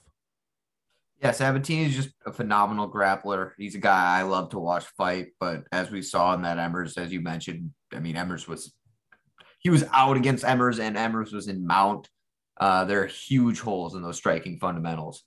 Yeah, 1.23 1.31
Sabatini 1.31 1.85
is 1.85 1.95
just 1.95 2.11
a 2.27 2.33
phenomenal 2.33 2.91
grappler. 2.91 3.53
He's 3.57 3.77
a 3.77 3.79
guy 3.79 4.19
I 4.19 4.23
love 4.23 4.51
to 4.51 4.59
watch 4.59 4.85
fight, 4.97 5.29
but 5.39 5.63
as 5.71 5.89
we 5.89 6.03
saw 6.03 6.35
in 6.35 6.43
that 6.43 6.59
Emmers, 6.59 6.99
as 6.99 7.13
you 7.13 7.21
mentioned, 7.21 7.71
I 7.95 8.01
mean, 8.01 8.17
Emmers 8.17 8.49
was 8.49 8.75
he 9.61 9.71
was 9.71 9.85
out 9.93 10.17
against 10.17 10.45
Emmers, 10.45 10.81
and 10.81 10.97
Emmers 10.97 11.33
was 11.33 11.47
in 11.47 11.65
mount. 11.65 12.09
Uh, 12.61 12.85
there 12.85 13.05
are 13.05 13.07
huge 13.07 13.61
holes 13.61 13.95
in 13.95 14.03
those 14.03 14.17
striking 14.17 14.59
fundamentals. 14.59 15.23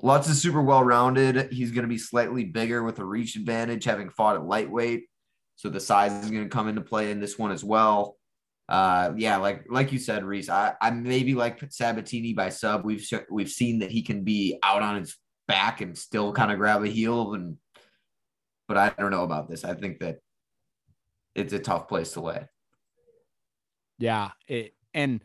Lutz 0.00 0.28
is 0.28 0.40
super 0.40 0.62
well 0.62 0.84
rounded. 0.84 1.52
He's 1.52 1.72
going 1.72 1.82
to 1.82 1.88
be 1.88 1.98
slightly 1.98 2.44
bigger 2.44 2.84
with 2.84 3.00
a 3.00 3.04
reach 3.04 3.34
advantage, 3.34 3.82
having 3.82 4.10
fought 4.10 4.36
at 4.36 4.44
lightweight. 4.44 5.06
So 5.56 5.68
the 5.68 5.80
size 5.80 6.12
is 6.12 6.30
going 6.30 6.44
to 6.44 6.48
come 6.48 6.68
into 6.68 6.82
play 6.82 7.10
in 7.10 7.18
this 7.18 7.36
one 7.36 7.50
as 7.50 7.64
well. 7.64 8.16
Uh, 8.68 9.12
yeah, 9.16 9.38
like 9.38 9.64
like 9.68 9.92
you 9.92 9.98
said, 9.98 10.22
Reese, 10.22 10.48
I, 10.48 10.74
I 10.80 10.90
maybe 10.90 11.34
like 11.34 11.60
Sabatini 11.68 12.32
by 12.32 12.48
sub. 12.48 12.84
We've 12.84 13.04
we've 13.28 13.50
seen 13.50 13.80
that 13.80 13.90
he 13.90 14.02
can 14.02 14.22
be 14.22 14.58
out 14.62 14.82
on 14.82 15.00
his 15.00 15.16
back 15.48 15.80
and 15.80 15.96
still 15.96 16.32
kind 16.32 16.52
of 16.52 16.58
grab 16.58 16.82
a 16.82 16.88
heel, 16.88 17.34
and 17.34 17.56
but 18.68 18.76
I 18.76 18.90
don't 18.98 19.10
know 19.10 19.24
about 19.24 19.48
this. 19.48 19.64
I 19.64 19.74
think 19.74 20.00
that 20.00 20.18
it's 21.34 21.52
a 21.52 21.58
tough 21.58 21.88
place 21.88 22.12
to 22.12 22.20
lay. 22.20 22.46
Yeah, 23.98 24.30
it, 24.46 24.74
and 24.94 25.22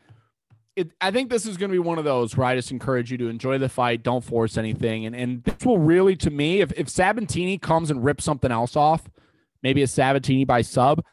it, 0.76 0.92
I 1.02 1.12
think 1.12 1.30
this 1.30 1.46
is 1.46 1.58
going 1.58 1.72
to 1.72 1.76
be 1.76 1.80
one 1.80 1.98
of 1.98 2.06
those 2.06 2.38
where 2.38 2.48
I 2.48 2.56
just 2.56 2.72
encourage 2.72 3.12
you 3.12 3.18
to 3.18 3.28
enjoy 3.28 3.58
the 3.58 3.70
fight, 3.70 4.04
don't 4.04 4.24
force 4.24 4.58
anything, 4.58 5.06
and 5.06 5.16
and 5.16 5.44
this 5.44 5.66
will 5.66 5.80
really, 5.80 6.16
to 6.18 6.30
me, 6.30 6.62
if 6.62 6.72
if 6.74 6.90
Sabatini 6.90 7.58
comes 7.58 7.90
and 7.90 8.04
rips 8.04 8.24
something 8.24 8.52
else 8.52 8.76
off, 8.76 9.10
maybe 9.64 9.82
a 9.82 9.88
Sabatini 9.88 10.46
by 10.46 10.62
sub, 10.62 11.04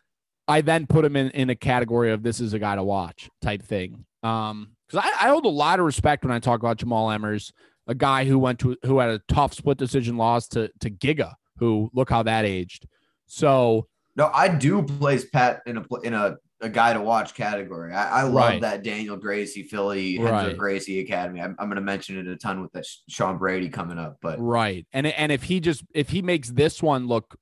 I 0.47 0.61
then 0.61 0.87
put 0.87 1.05
him 1.05 1.17
in 1.17 1.31
in 1.31 1.51
a 1.51 1.55
category 1.55 2.13
of 2.13 2.23
this 2.23 2.41
is 2.41 2.53
a 2.53 2.59
guy 2.59 2.77
to 2.77 2.83
watch 2.83 3.31
type 3.41 3.63
thing. 3.63 4.05
Um, 4.23 4.71
because 4.87 5.05
I, 5.07 5.27
I 5.27 5.29
hold 5.31 5.47
a 5.47 5.49
lot 5.49 5.81
of 5.81 5.87
respect 5.87 6.25
when 6.25 6.33
I 6.33 6.39
talk 6.39 6.61
about 6.61 6.77
Jamal 6.77 7.09
Emmers, 7.09 7.53
a 7.87 7.95
guy 7.95 8.25
who 8.25 8.39
went 8.39 8.59
to 8.61 8.77
who 8.85 8.99
had 8.99 9.11
a 9.11 9.21
tough 9.29 9.55
split 9.55 9.79
decision 9.79 10.17
loss 10.17 10.49
to 10.49 10.71
to 10.81 10.91
Giga, 10.91 11.35
who 11.59 11.91
look 11.95 12.11
how 12.11 12.23
that 12.23 12.45
aged. 12.45 12.87
So 13.27 13.89
no, 14.17 14.31
I 14.33 14.49
do 14.49 14.83
place 14.83 15.25
Pat 15.25 15.63
in 15.67 15.79
a 15.79 15.85
in 16.03 16.15
a 16.15 16.37
a 16.61 16.69
guy 16.69 16.95
to 16.95 17.01
watch 17.01 17.35
category. 17.35 17.93
I, 17.93 18.21
I 18.21 18.23
love 18.23 18.35
right. 18.35 18.61
that 18.63 18.83
Daniel 18.83 19.17
Gracie 19.17 19.65
Philly 19.65 20.19
right. 20.19 20.57
Gracie 20.57 21.01
Academy. 21.01 21.41
I'm, 21.41 21.55
I'm 21.59 21.67
going 21.69 21.77
to 21.77 21.83
mention 21.83 22.19
it 22.19 22.27
a 22.27 22.37
ton 22.37 22.63
with 22.63 22.73
that 22.73 22.87
Sean 23.09 23.37
Brady 23.37 23.69
coming 23.69 23.99
up, 23.99 24.17
but 24.23 24.41
right. 24.41 24.87
And 24.93 25.07
and 25.07 25.31
if 25.31 25.45
he 25.45 25.61
just 25.61 25.85
if 25.95 26.11
he 26.11 26.23
makes 26.23 26.51
this 26.51 26.83
one 26.83 27.07
look 27.07 27.37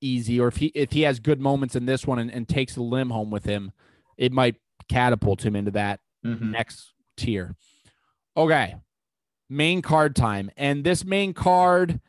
easy, 0.00 0.40
or 0.40 0.48
if 0.48 0.56
he 0.56 0.66
if 0.74 0.92
he 0.92 1.02
has 1.02 1.20
good 1.20 1.40
moments 1.40 1.76
in 1.76 1.84
this 1.84 2.06
one 2.06 2.18
and, 2.18 2.30
and 2.32 2.48
takes 2.48 2.74
the 2.74 2.82
limb 2.82 3.10
home 3.10 3.30
with 3.30 3.44
him, 3.44 3.72
it 4.16 4.32
might 4.32 4.56
catapult 4.88 5.44
him 5.44 5.54
into 5.54 5.72
that 5.72 6.00
mm-hmm. 6.24 6.52
next 6.52 6.94
tier. 7.16 7.54
Okay, 8.36 8.76
main 9.48 9.82
card 9.82 10.14
time, 10.16 10.50
and 10.56 10.84
this 10.84 11.04
main 11.04 11.32
card 11.32 12.00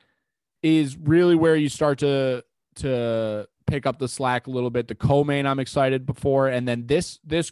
is 0.61 0.97
really 0.97 1.35
where 1.35 1.55
you 1.55 1.69
start 1.69 1.99
to 1.99 2.43
to 2.75 3.47
pick 3.67 3.85
up 3.85 3.99
the 3.99 4.07
slack 4.07 4.47
a 4.47 4.49
little 4.49 4.69
bit. 4.69 4.87
The 4.87 4.95
co-main 4.95 5.45
I'm 5.45 5.59
excited 5.59 6.05
before, 6.05 6.47
and 6.47 6.67
then 6.67 6.87
this 6.87 7.19
this 7.23 7.51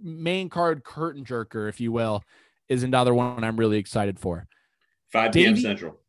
main 0.00 0.48
card 0.48 0.84
curtain 0.84 1.24
jerker, 1.24 1.68
if 1.68 1.80
you 1.80 1.92
will, 1.92 2.22
is 2.68 2.82
another 2.82 3.14
one 3.14 3.44
I'm 3.44 3.56
really 3.56 3.78
excited 3.78 4.18
for. 4.18 4.46
5 5.12 5.32
p.m. 5.32 5.54
Davey, 5.54 5.62
Central. 5.62 6.00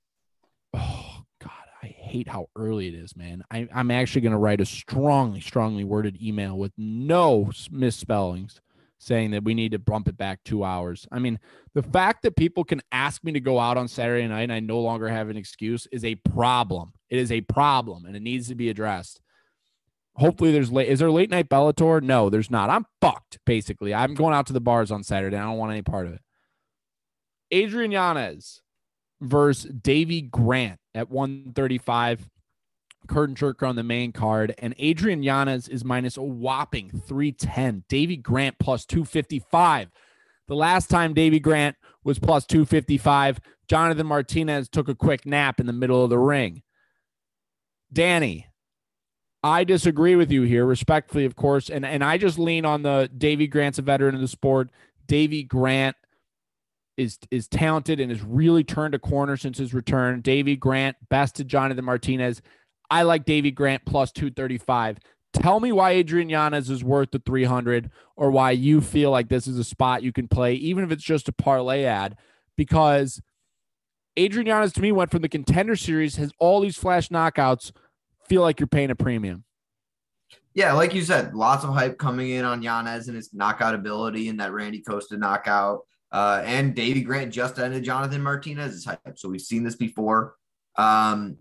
Oh 0.74 1.24
God, 1.42 1.52
I 1.82 1.88
hate 1.88 2.28
how 2.28 2.50
early 2.56 2.88
it 2.88 2.96
is, 2.96 3.16
man. 3.16 3.44
I, 3.52 3.68
I'm 3.74 3.92
actually 3.92 4.22
going 4.22 4.32
to 4.32 4.38
write 4.38 4.60
a 4.60 4.66
strongly, 4.66 5.40
strongly 5.40 5.84
worded 5.84 6.22
email 6.22 6.58
with 6.58 6.74
no 6.78 7.52
misspellings 7.72 8.60
saying 9.00 9.32
that 9.32 9.44
we 9.44 9.54
need 9.54 9.72
to 9.72 9.80
bump 9.80 10.08
it 10.08 10.18
back 10.18 10.40
two 10.44 10.64
hours. 10.64 11.08
I 11.12 11.20
mean, 11.20 11.40
the 11.74 11.84
fact 11.84 12.24
that 12.24 12.36
people 12.36 12.64
can 12.64 12.82
ask 12.92 13.24
me 13.24 13.32
to 13.34 13.40
go 13.40 13.60
out 13.60 13.78
on 13.78 13.88
Saturday 13.88 14.28
night 14.28 14.44
and 14.44 14.54
I 14.54 14.60
no 14.60 14.80
longer 14.80 15.08
have 15.08 15.30
an 15.30 15.38
excuse 15.38 15.88
is 15.92 16.04
a 16.04 16.16
problem. 16.16 16.94
It 17.10 17.20
is 17.20 17.32
a 17.32 17.42
problem 17.42 18.06
and 18.06 18.16
it 18.16 18.22
needs 18.22 18.48
to 18.48 18.56
be 18.56 18.70
addressed 18.70 19.22
hopefully 20.18 20.52
there's 20.52 20.72
late. 20.72 20.90
Is 20.90 21.00
there 21.00 21.12
late 21.12 21.30
night 21.30 21.50
Bellator? 21.50 22.02
No, 22.02 22.30
there's 22.30 22.52
not. 22.52 22.70
I'm 22.70 22.86
fucked 23.02 23.40
basically. 23.46 23.94
I'm 23.94 24.14
going 24.14 24.34
out 24.34 24.48
to 24.48 24.54
the 24.54 24.60
bars 24.60 24.92
on 24.92 25.04
Saturday. 25.04 25.38
I 25.38 25.44
don't 25.44 25.58
want 25.58 25.72
any 25.72 25.82
part 25.82 26.08
of 26.08 26.14
it. 26.14 26.22
Adrian 27.52 27.92
Yanez 27.92 28.62
versus 29.22 29.72
Davey 29.72 30.22
Grant 30.22 30.80
at 30.94 31.10
135. 31.10 32.30
Curtain 33.08 33.36
jerker 33.36 33.68
on 33.68 33.76
the 33.76 33.84
main 33.84 34.12
card, 34.12 34.54
and 34.58 34.76
Adrian 34.78 35.24
Yanez 35.24 35.68
is 35.68 35.86
minus 35.86 36.18
a 36.18 36.24
whopping 36.24 37.02
310. 37.06 37.84
Davey 37.88 38.18
Grant 38.18 38.60
plus 38.60 38.86
255. 38.86 39.90
The 40.48 40.56
last 40.56 40.90
time 40.90 41.14
Davey 41.14 41.40
Grant 41.40 41.76
was 42.04 42.20
plus 42.20 42.46
255, 42.46 43.40
Jonathan 43.68 44.08
Martinez 44.08 44.70
took 44.70 44.88
a 44.88 44.96
quick 44.96 45.26
nap 45.26 45.60
in 45.60 45.66
the 45.66 45.74
middle 45.74 46.04
of 46.04 46.10
the 46.10 46.18
ring. 46.18 46.64
Danny, 47.92 48.48
I 49.44 49.64
disagree 49.64 50.16
with 50.16 50.32
you 50.32 50.44
here, 50.44 50.66
respectfully, 50.66 51.26
of 51.26 51.36
course, 51.36 51.70
and 51.70 51.86
and 51.86 52.04
I 52.04 52.18
just 52.18 52.40
lean 52.40 52.66
on 52.66 52.82
the 52.82 53.10
Davey 53.18 53.48
Grant's 53.48 53.80
a 53.80 53.82
veteran 53.82 54.16
in 54.16 54.22
the 54.22 54.28
sport. 54.28 54.70
Davey 55.06 55.44
Grant 55.44 55.96
is 56.98 57.20
is 57.30 57.48
talented 57.48 58.00
and 58.00 58.12
has 58.12 58.24
really 58.24 58.64
turned 58.64 58.96
a 58.96 59.00
corner 59.00 59.38
since 59.38 59.58
his 59.58 59.74
return. 59.74 60.22
Davey 60.22 60.56
Grant 60.56 60.98
bested 61.10 61.48
Jonathan 61.48 61.86
Martinez. 61.86 62.42
I 62.90 63.04
like 63.04 63.26
Davey 63.26 63.52
Grant 63.52 63.86
plus 63.86 64.12
235. 64.12 64.98
Tell 65.34 65.60
me 65.60 65.72
why 65.72 65.92
Adrian 65.92 66.30
Yanez 66.30 66.70
is 66.70 66.84
worth 66.84 67.12
the 67.12 67.20
300 67.20 67.92
or 68.16 68.32
why 68.32 68.52
you 68.52 68.82
feel 68.82 69.12
like 69.12 69.30
this 69.30 69.46
is 69.46 69.60
a 69.60 69.64
spot 69.64 70.04
you 70.04 70.12
can 70.12 70.28
play, 70.28 70.54
even 70.56 70.84
if 70.84 70.92
it's 70.92 71.04
just 71.04 71.30
a 71.30 71.34
parlay 71.34 71.84
ad, 71.84 72.18
because 72.56 73.22
Adrian 74.16 74.48
Yanez 74.48 74.74
to 74.74 74.82
me 74.82 74.92
went 74.92 75.12
from 75.12 75.22
the 75.22 75.30
contender 75.30 75.76
series, 75.76 76.16
has 76.16 76.32
all 76.40 76.62
these 76.62 76.78
flash 76.78 77.10
knockouts 77.10 77.72
feel 78.28 78.42
like 78.42 78.60
you're 78.60 78.68
paying 78.68 78.90
a 78.90 78.96
premium. 78.96 79.44
Yeah, 80.54 80.74
like 80.74 80.96
you 80.96 81.04
said, 81.04 81.36
lots 81.36 81.64
of 81.64 81.72
hype 81.72 82.00
coming 82.00 82.32
in 82.32 82.44
on 82.44 82.64
Yanez 82.64 83.08
and 83.08 83.16
his 83.16 83.32
knockout 83.32 83.76
ability 83.76 84.30
and 84.30 84.40
that 84.40 84.54
Randy 84.54 84.82
Costa 84.82 85.18
knockout. 85.18 85.82
Uh, 86.12 86.42
and 86.46 86.74
Davey 86.74 87.02
Grant 87.02 87.32
just 87.32 87.60
ended 87.60 87.84
Jonathan 87.84 88.24
Martinez's 88.24 88.86
hype. 88.86 89.18
So 89.18 89.30
we've 89.30 89.42
seen 89.42 89.64
this 89.64 89.76
before. 89.76 90.34
Um, 90.78 91.38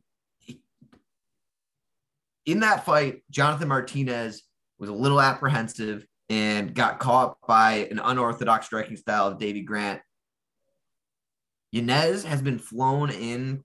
in 2.47 2.61
that 2.61 2.87
fight, 2.87 3.23
Jonathan 3.31 3.69
Martinez 3.69 4.43
was 4.79 4.89
a 4.89 4.95
little 4.95 5.21
apprehensive 5.21 6.07
and 6.29 6.75
got 6.75 6.99
caught 6.99 7.37
by 7.47 7.89
an 7.91 8.01
unorthodox 8.03 8.67
striking 8.67 8.97
style 8.97 9.27
of 9.29 9.39
Davey 9.39 9.63
Grant. 9.63 10.01
Yanez 11.73 12.25
has 12.25 12.41
been 12.41 12.59
flown 12.59 13.11
in 13.11 13.65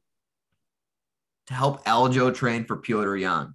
to 1.47 1.53
help 1.53 1.85
Aljo 1.85 2.33
train 2.33 2.65
for 2.65 2.77
Petr 2.77 3.19
Yan. 3.19 3.53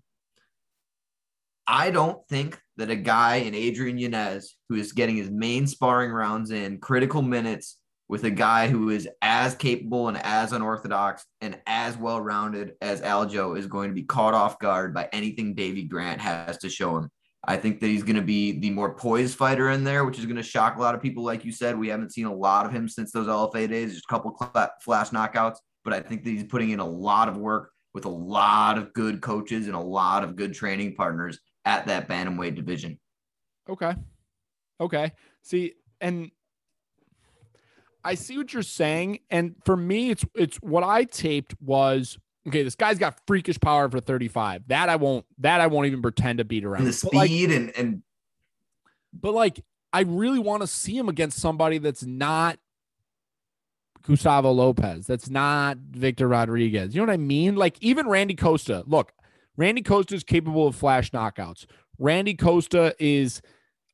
I 1.66 1.90
don't 1.90 2.26
think 2.28 2.60
that 2.76 2.90
a 2.90 2.96
guy 2.96 3.36
in 3.36 3.54
Adrian 3.54 3.98
Yanez, 3.98 4.54
who 4.68 4.76
is 4.76 4.92
getting 4.92 5.16
his 5.16 5.30
main 5.30 5.66
sparring 5.66 6.12
rounds 6.12 6.52
in 6.52 6.78
critical 6.78 7.22
minutes 7.22 7.78
with 8.08 8.24
a 8.24 8.30
guy 8.30 8.68
who 8.68 8.90
is 8.90 9.08
as 9.20 9.54
capable 9.54 10.08
and 10.08 10.18
as 10.24 10.52
unorthodox 10.52 11.24
and 11.40 11.58
as 11.66 11.96
well 11.96 12.20
rounded 12.20 12.74
as 12.80 13.00
Aljo, 13.00 13.58
is 13.58 13.66
going 13.66 13.88
to 13.88 13.94
be 13.94 14.04
caught 14.04 14.34
off 14.34 14.58
guard 14.58 14.94
by 14.94 15.08
anything 15.12 15.54
Davey 15.54 15.82
Grant 15.82 16.20
has 16.20 16.58
to 16.58 16.68
show 16.68 16.96
him. 16.96 17.10
I 17.48 17.56
think 17.56 17.80
that 17.80 17.86
he's 17.86 18.02
going 18.02 18.16
to 18.16 18.22
be 18.22 18.58
the 18.58 18.70
more 18.70 18.94
poised 18.94 19.36
fighter 19.36 19.70
in 19.70 19.84
there, 19.84 20.04
which 20.04 20.18
is 20.18 20.26
going 20.26 20.36
to 20.36 20.42
shock 20.42 20.76
a 20.76 20.80
lot 20.80 20.94
of 20.94 21.02
people. 21.02 21.22
Like 21.22 21.44
you 21.44 21.52
said, 21.52 21.78
we 21.78 21.88
haven't 21.88 22.12
seen 22.12 22.26
a 22.26 22.34
lot 22.34 22.66
of 22.66 22.72
him 22.72 22.88
since 22.88 23.12
those 23.12 23.28
LFA 23.28 23.68
days, 23.68 23.92
just 23.92 24.04
a 24.08 24.12
couple 24.12 24.36
flash 24.82 25.10
knockouts. 25.10 25.58
But 25.84 25.92
I 25.92 26.00
think 26.00 26.24
that 26.24 26.30
he's 26.30 26.44
putting 26.44 26.70
in 26.70 26.80
a 26.80 26.86
lot 26.86 27.28
of 27.28 27.36
work 27.36 27.70
with 27.94 28.04
a 28.04 28.10
lot 28.10 28.78
of 28.78 28.92
good 28.92 29.20
coaches 29.20 29.68
and 29.68 29.76
a 29.76 29.80
lot 29.80 30.24
of 30.24 30.34
good 30.34 30.54
training 30.54 30.96
partners 30.96 31.38
at 31.64 31.86
that 31.86 32.08
bantamweight 32.08 32.56
division. 32.56 32.98
Okay. 33.68 33.94
Okay. 34.80 35.12
See, 35.42 35.74
and 36.00 36.30
I 38.06 38.14
see 38.14 38.38
what 38.38 38.52
you're 38.52 38.62
saying. 38.62 39.18
And 39.30 39.56
for 39.64 39.76
me, 39.76 40.10
it's 40.10 40.24
it's 40.34 40.56
what 40.58 40.84
I 40.84 41.04
taped 41.04 41.54
was 41.60 42.18
okay, 42.46 42.62
this 42.62 42.76
guy's 42.76 42.98
got 42.98 43.18
freakish 43.26 43.58
power 43.58 43.90
for 43.90 44.00
35. 44.00 44.68
That 44.68 44.88
I 44.88 44.96
won't 44.96 45.26
that 45.38 45.60
I 45.60 45.66
won't 45.66 45.88
even 45.88 46.02
pretend 46.02 46.38
to 46.38 46.44
beat 46.44 46.64
around. 46.64 46.82
And 46.82 46.88
the 46.88 46.92
speed 46.92 47.14
like, 47.14 47.30
and 47.30 47.76
and 47.76 48.02
but 49.12 49.34
like 49.34 49.60
I 49.92 50.02
really 50.02 50.38
want 50.38 50.62
to 50.62 50.68
see 50.68 50.96
him 50.96 51.08
against 51.08 51.40
somebody 51.40 51.78
that's 51.78 52.04
not 52.04 52.58
Gustavo 54.02 54.52
Lopez. 54.52 55.06
That's 55.06 55.28
not 55.28 55.78
Victor 55.78 56.28
Rodriguez. 56.28 56.94
You 56.94 57.00
know 57.00 57.06
what 57.08 57.14
I 57.14 57.18
mean? 57.18 57.56
Like 57.56 57.76
even 57.80 58.08
Randy 58.08 58.36
Costa. 58.36 58.84
Look, 58.86 59.12
Randy 59.56 59.82
Costa 59.82 60.14
is 60.14 60.22
capable 60.22 60.68
of 60.68 60.76
flash 60.76 61.10
knockouts. 61.10 61.66
Randy 61.98 62.34
Costa 62.34 62.94
is 63.00 63.42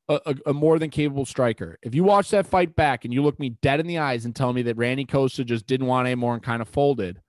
a, 0.09 0.19
a, 0.25 0.35
a 0.47 0.53
more 0.53 0.79
than 0.79 0.89
capable 0.89 1.25
striker. 1.25 1.77
If 1.81 1.95
you 1.95 2.03
watch 2.03 2.29
that 2.31 2.45
fight 2.45 2.75
back 2.75 3.05
and 3.05 3.13
you 3.13 3.21
look 3.23 3.39
me 3.39 3.49
dead 3.61 3.79
in 3.79 3.87
the 3.87 3.99
eyes 3.99 4.25
and 4.25 4.35
tell 4.35 4.53
me 4.53 4.61
that 4.63 4.77
Randy 4.77 5.05
Costa 5.05 5.43
just 5.43 5.65
didn't 5.65 5.87
want 5.87 6.07
anymore 6.07 6.33
and 6.33 6.43
kind 6.43 6.61
of 6.61 6.67
folded, 6.67 7.21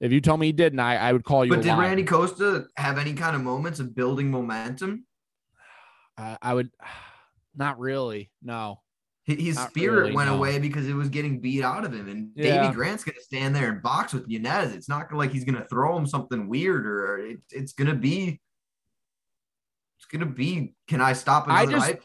if 0.00 0.12
you 0.12 0.20
tell 0.20 0.36
me 0.36 0.46
he 0.46 0.52
didn't, 0.52 0.80
I, 0.80 0.96
I 0.96 1.12
would 1.12 1.24
call 1.24 1.44
you. 1.44 1.50
But 1.50 1.62
did 1.62 1.68
liar. 1.70 1.80
Randy 1.80 2.04
Costa 2.04 2.66
have 2.76 2.98
any 2.98 3.12
kind 3.14 3.36
of 3.36 3.42
moments 3.42 3.80
of 3.80 3.94
building 3.94 4.30
momentum? 4.30 5.06
I, 6.16 6.38
I 6.40 6.54
would, 6.54 6.70
not 7.54 7.78
really. 7.78 8.30
No. 8.42 8.80
His 9.26 9.56
Not 9.56 9.70
spirit 9.70 9.96
really, 9.96 10.12
went 10.12 10.28
no. 10.28 10.36
away 10.36 10.58
because 10.58 10.88
it 10.88 10.94
was 10.94 11.08
getting 11.08 11.40
beat 11.40 11.62
out 11.62 11.84
of 11.84 11.92
him. 11.92 12.08
And 12.08 12.30
Yeah. 12.34 12.62
Davey 12.62 12.74
Grant's 12.74 13.04
going 13.04 13.14
to 13.16 13.22
stand 13.22 13.54
there 13.54 13.70
and 13.70 13.82
box 13.82 14.12
with 14.12 14.26
Yanez. 14.26 14.74
It's 14.74 14.88
not 14.88 15.12
like 15.12 15.30
he's 15.30 15.44
going 15.44 15.58
to 15.60 15.68
throw 15.68 15.96
him 15.96 16.06
something 16.06 16.48
weird 16.48 16.86
or 16.86 17.18
it, 17.18 17.38
it's 17.50 17.72
going 17.72 17.88
to 17.88 17.94
be. 17.94 18.40
It's 20.00 20.06
going 20.06 20.20
to 20.20 20.26
be. 20.26 20.74
Can 20.88 21.00
I 21.02 21.12
stop 21.12 21.44
I 21.46 21.66
just- 21.66 21.84
hype? 21.86 22.02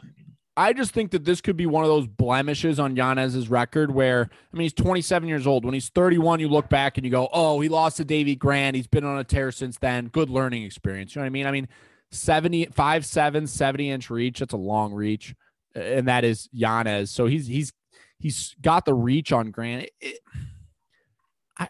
I 0.57 0.71
just 0.71 0.91
think 0.93 1.11
that 1.11 1.25
this 1.25 1.41
could 1.41 1.57
be 1.57 1.65
one 1.65 1.83
of 1.83 1.89
those 1.89 2.07
blemishes 2.07 2.79
on 2.79 2.95
Yanez's 2.95 3.49
record 3.49 3.91
where, 3.93 4.29
I 4.31 4.55
mean, 4.55 4.61
he's 4.63 4.73
27 4.73 5.27
years 5.27 5.45
old. 5.45 5.65
When 5.65 5.73
he's 5.73 5.89
31, 5.89 6.39
you 6.39 6.47
look 6.47 6.69
back 6.69 6.97
and 6.97 7.03
you 7.03 7.11
go, 7.11 7.27
oh, 7.33 7.59
he 7.59 7.67
lost 7.67 7.97
to 7.97 8.05
Davey 8.05 8.37
Grant. 8.37 8.73
He's 8.73 8.87
been 8.87 9.03
on 9.03 9.17
a 9.19 9.25
tear 9.25 9.51
since 9.51 9.77
then. 9.77 10.07
Good 10.07 10.29
learning 10.29 10.63
experience. 10.63 11.13
You 11.13 11.19
know 11.19 11.23
what 11.23 11.27
I 11.27 11.31
mean? 11.31 11.45
I 11.45 11.51
mean, 11.51 11.67
70, 12.11 12.67
5'7, 12.67 13.49
70 13.49 13.89
inch 13.91 14.09
reach. 14.09 14.39
That's 14.39 14.53
a 14.53 14.57
long 14.57 14.93
reach. 14.93 15.35
And 15.73 16.07
that 16.07 16.23
is 16.23 16.47
Yanez. 16.53 17.11
So 17.11 17.25
he's, 17.25 17.47
he's, 17.47 17.73
he's 18.19 18.55
got 18.61 18.85
the 18.85 18.93
reach 18.93 19.33
on 19.33 19.51
Grant. 19.51 19.83
It- 19.83 19.91
it- 19.99 20.19
I, 21.57 21.67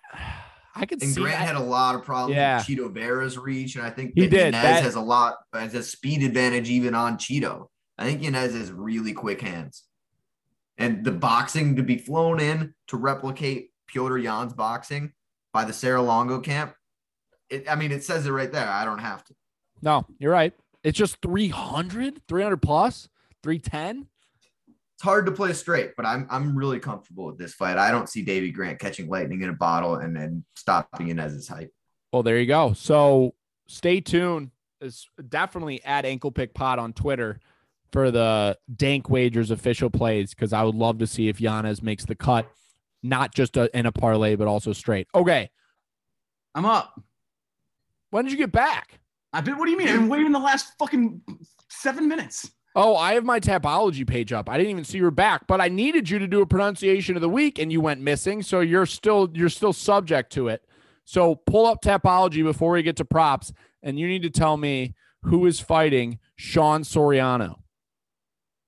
I 0.75 0.85
could 0.85 1.01
And 1.01 1.11
see 1.13 1.21
Grant 1.21 1.39
that. 1.39 1.47
had 1.47 1.55
a 1.55 1.59
lot 1.61 1.95
of 1.95 2.03
problems 2.03 2.35
Yeah. 2.35 2.57
with 2.57 2.67
Chito 2.67 2.91
Vera's 2.93 3.37
reach, 3.37 3.75
and 3.75 3.85
I 3.85 3.89
think 3.89 4.11
He 4.15 4.27
did. 4.27 4.53
Yanez 4.53 4.61
That- 4.61 4.83
has 4.83 4.95
a 4.95 5.01
lot 5.01 5.37
has 5.53 5.73
a 5.73 5.81
speed 5.83 6.21
advantage 6.23 6.69
even 6.69 6.93
on 6.93 7.17
Chito. 7.17 7.67
I 7.97 8.03
think 8.05 8.21
Yanez 8.21 8.53
has 8.53 8.71
really 8.73 9.13
quick 9.13 9.41
hands, 9.41 9.83
and 10.77 11.05
the 11.05 11.11
boxing 11.13 11.77
to 11.77 11.83
be 11.83 11.97
flown 11.97 12.39
in 12.41 12.73
to 12.87 12.97
replicate 12.97 13.71
Petr 13.89 14.21
Yan's 14.21 14.53
boxing 14.53 15.13
by 15.53 15.63
the 15.63 15.71
Serra-Longo 15.73 16.41
camp. 16.41 16.73
It, 17.49 17.69
I 17.69 17.75
mean, 17.75 17.91
it 17.93 18.03
says 18.03 18.25
it 18.27 18.31
right 18.31 18.51
there. 18.51 18.67
I 18.69 18.83
don't 18.83 18.99
have 18.99 19.23
to. 19.25 19.35
no, 19.81 20.05
you're 20.19 20.31
right. 20.33 20.53
It's 20.83 20.97
just 20.97 21.21
300, 21.21 22.21
300 22.27 22.57
plus, 22.61 23.07
310. 23.43 24.07
It's 24.95 25.03
hard 25.03 25.25
to 25.25 25.31
play 25.31 25.51
straight, 25.53 25.91
but 25.97 26.05
I'm 26.05 26.25
I'm 26.29 26.57
really 26.57 26.79
comfortable 26.79 27.25
with 27.25 27.37
this 27.37 27.53
fight. 27.53 27.77
I 27.77 27.91
don't 27.91 28.07
see 28.07 28.23
Davey 28.23 28.51
Grant 28.51 28.79
catching 28.79 29.09
lightning 29.09 29.41
in 29.41 29.49
a 29.49 29.53
bottle 29.53 29.95
and 29.95 30.15
then 30.15 30.45
stopping 30.55 31.07
Yanez's 31.07 31.47
hype. 31.47 31.73
Well, 32.13 32.23
there 32.23 32.39
you 32.39 32.45
go. 32.45 32.71
So 32.73 33.35
stay 33.67 33.99
tuned. 33.99 34.51
It's 34.79 35.09
definitely 35.27 35.83
at 35.83 36.05
Ankle 36.05 36.31
Pick 36.31 36.53
Pod 36.53 36.79
on 36.79 36.93
Twitter 36.93 37.39
for 37.91 38.11
the 38.11 38.57
Dank 38.73 39.09
Wagers 39.09 39.51
official 39.51 39.89
plays 39.89 40.33
because 40.33 40.53
I 40.53 40.63
would 40.63 40.75
love 40.75 40.99
to 40.99 41.07
see 41.07 41.27
if 41.27 41.41
Yanez 41.41 41.81
makes 41.81 42.05
the 42.05 42.15
cut, 42.15 42.49
not 43.03 43.33
just 43.33 43.57
a, 43.57 43.75
in 43.77 43.85
a 43.85 43.91
parlay, 43.91 44.35
but 44.35 44.47
also 44.47 44.73
straight. 44.73 45.07
Okay. 45.13 45.49
I'm 46.53 46.65
up. 46.65 47.01
When 48.11 48.23
did 48.23 48.31
you 48.31 48.37
get 48.37 48.51
back? 48.51 48.99
I've 49.33 49.43
been. 49.43 49.57
What 49.57 49.65
do 49.65 49.71
you 49.71 49.77
mean? 49.77 49.89
I've 49.89 49.99
been 49.99 50.09
waiting 50.09 50.31
the 50.31 50.39
last 50.39 50.71
fucking 50.79 51.21
seven 51.69 52.07
minutes. 52.07 52.49
Oh, 52.77 52.95
I 52.97 53.13
have 53.13 53.23
my 53.23 53.39
Tapology 53.39 54.05
page 54.05 54.33
up. 54.33 54.49
I 54.49 54.57
didn't 54.57 54.71
even 54.71 54.83
see 54.83 54.97
you 54.97 55.05
were 55.05 55.11
back, 55.11 55.47
but 55.47 55.61
I 55.61 55.69
needed 55.69 56.09
you 56.09 56.19
to 56.19 56.27
do 56.27 56.41
a 56.41 56.45
pronunciation 56.45 57.15
of 57.15 57.21
the 57.21 57.29
week 57.29 57.57
and 57.57 57.71
you 57.71 57.79
went 57.79 58.01
missing. 58.01 58.41
So 58.41 58.59
you're 58.59 58.85
still 58.85 59.29
you're 59.33 59.47
still 59.49 59.71
subject 59.73 60.31
to 60.33 60.49
it. 60.49 60.61
So 61.05 61.35
pull 61.35 61.65
up 61.67 61.81
Tapology 61.81 62.43
before 62.43 62.71
we 62.71 62.83
get 62.83 62.97
to 62.97 63.05
props, 63.05 63.53
and 63.83 63.97
you 63.97 64.07
need 64.07 64.23
to 64.23 64.29
tell 64.29 64.57
me 64.57 64.95
who 65.23 65.45
is 65.45 65.59
fighting 65.59 66.19
Sean 66.35 66.81
Soriano. 66.81 67.55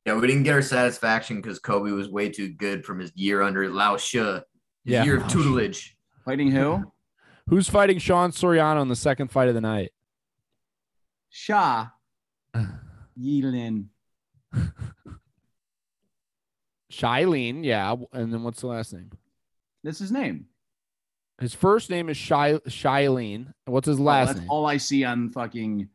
Yeah, 0.06 0.16
we 0.16 0.28
didn't 0.28 0.44
get 0.44 0.54
our 0.54 0.62
satisfaction 0.62 1.42
because 1.42 1.60
Kobe 1.60 1.92
was 1.92 2.08
way 2.10 2.30
too 2.30 2.48
good 2.50 2.86
from 2.86 3.00
his 3.00 3.12
year 3.16 3.42
under 3.42 3.68
Lao 3.70 3.98
She, 3.98 4.20
his 4.20 4.44
Yeah. 4.86 5.04
year 5.04 5.18
of 5.18 5.28
tutelage. 5.28 5.98
Fighting 6.24 6.50
who? 6.52 6.84
Who's 7.50 7.70
fighting 7.70 7.98
Sean 7.98 8.32
Soriano 8.32 8.82
in 8.82 8.88
the 8.90 8.96
second 8.96 9.30
fight 9.32 9.48
of 9.50 9.56
the 9.56 9.62
night? 9.62 9.92
Sha. 11.30 11.88
Yilin. 13.20 13.86
Shilene, 16.92 17.64
yeah. 17.64 17.96
And 18.14 18.34
then 18.34 18.44
what's 18.44 18.62
the 18.62 18.68
last 18.68 18.94
name? 18.94 19.12
That's 19.84 20.00
his 20.00 20.12
name. 20.12 20.46
His 21.40 21.54
first 21.54 21.90
name 21.90 22.10
is 22.10 22.18
Shy 22.18 22.54
Shilene. 22.68 23.54
What's 23.66 23.88
his 23.88 24.00
Oh, 24.00 24.04
last 24.04 24.28
that's 24.28 24.40
name? 24.40 24.50
all 24.50 24.66
I 24.66 24.78
see 24.78 25.04
on 25.04 25.30
fucking 25.30 25.88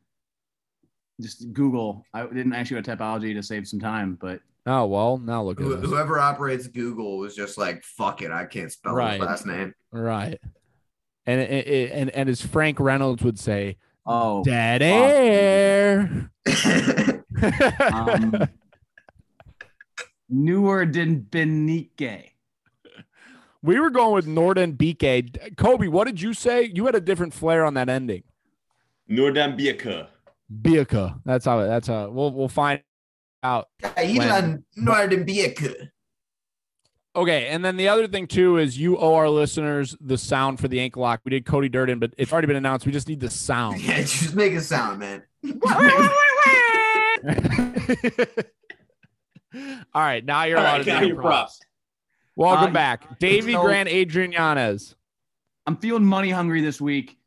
just 1.21 1.53
Google. 1.53 2.05
I 2.15 2.27
didn't 2.27 2.53
actually 2.53 2.81
go 2.81 2.93
to 2.93 2.97
Tapology 2.97 3.35
to 3.35 3.43
save 3.43 3.67
some 3.67 3.81
time, 3.81 4.17
but 4.21 4.41
Oh 4.65 4.87
well, 4.87 5.19
now 5.19 5.43
look 5.43 5.61
at 5.61 5.65
Who- 5.67 5.75
this. 5.77 5.91
Whoever 5.91 6.21
operates 6.21 6.69
Google 6.69 7.19
was 7.19 7.35
just 7.35 7.59
like, 7.59 7.83
"Fuck 7.83 8.23
it, 8.23 8.31
I 8.31 8.45
can't 8.45 8.71
spell 8.71 8.95
Right. 8.95 9.15
his 9.15 9.21
last 9.21 9.45
name." 9.47 9.75
Right. 9.91 10.41
And 11.27 11.41
it, 11.41 11.67
it- 11.67 11.91
and 11.93 12.11
and 12.11 12.29
as 12.29 12.41
Frank 12.43 12.79
Reynolds 12.79 13.25
would 13.25 13.41
say, 13.41 13.79
oh, 14.07 14.45
dead 14.45 14.83
air. 14.83 16.31
um, 17.93 18.49
newer 20.28 20.86
than 20.86 21.22
Benike. 21.22 22.30
we 23.62 23.78
were 23.78 23.90
going 23.90 24.14
with 24.14 24.26
Norden 24.26 24.74
BK. 24.74 25.57
Kobe, 25.57 25.88
what 25.88 26.07
did 26.07 26.20
you 26.20 26.34
say? 26.34 26.70
You 26.74 26.86
had 26.86 26.95
a 26.95 27.01
different 27.01 27.34
flair 27.34 27.64
on 27.64 27.74
that 27.74 27.88
ending. 27.88 28.22
Nordam 29.11 29.59
Biaka. 29.59 30.09
Biaka. 30.62 31.20
That's 31.24 31.45
how. 31.45 31.61
That's 31.64 31.88
how. 31.88 32.09
We'll 32.11 32.32
we'll 32.32 32.49
find 32.49 32.82
out. 33.43 33.68
Ilan 33.82 34.64
Nordenbieck. 34.78 35.88
Okay, 37.14 37.49
and 37.49 37.62
then 37.62 37.76
the 37.76 37.88
other 37.88 38.09
thing 38.09 38.26
too 38.26 38.57
is 38.57 38.78
you 38.78 38.97
owe 38.97 39.14
our 39.14 39.28
listeners 39.28 39.95
the 40.01 40.16
sound 40.16 40.59
for 40.61 40.68
the 40.68 40.80
ankle 40.80 41.03
lock. 41.03 41.20
We 41.24 41.30
did 41.30 41.45
Cody 41.45 41.68
Durden, 41.68 41.99
but 41.99 42.14
it's 42.16 42.32
already 42.32 42.47
been 42.47 42.57
announced. 42.57 42.86
We 42.86 42.93
just 42.93 43.07
need 43.09 43.20
the 43.20 43.28
sound. 43.30 43.82
Yeah, 43.82 43.99
just 43.99 44.34
make 44.34 44.55
a 44.55 44.61
sound, 44.62 45.01
man. 45.01 45.22
All 49.95 50.01
right, 50.03 50.25
now 50.25 50.45
you're 50.45 50.57
All 50.59 50.64
allowed 50.64 50.73
right, 50.79 50.85
to 50.85 50.91
now 50.93 51.01
do 51.01 51.07
your 51.07 51.14
your 51.14 51.23
props. 51.23 51.59
props. 51.59 51.61
Welcome 52.37 52.70
Uh, 52.70 52.73
back, 52.73 53.18
Davy 53.18 53.53
so- 53.53 53.62
Grant, 53.62 53.89
Adrian 53.89 54.33
Yanez. 54.33 54.95
I'm 55.66 55.77
feeling 55.77 56.05
money 56.05 56.31
hungry 56.31 56.62
this 56.62 56.81
week. 56.81 57.18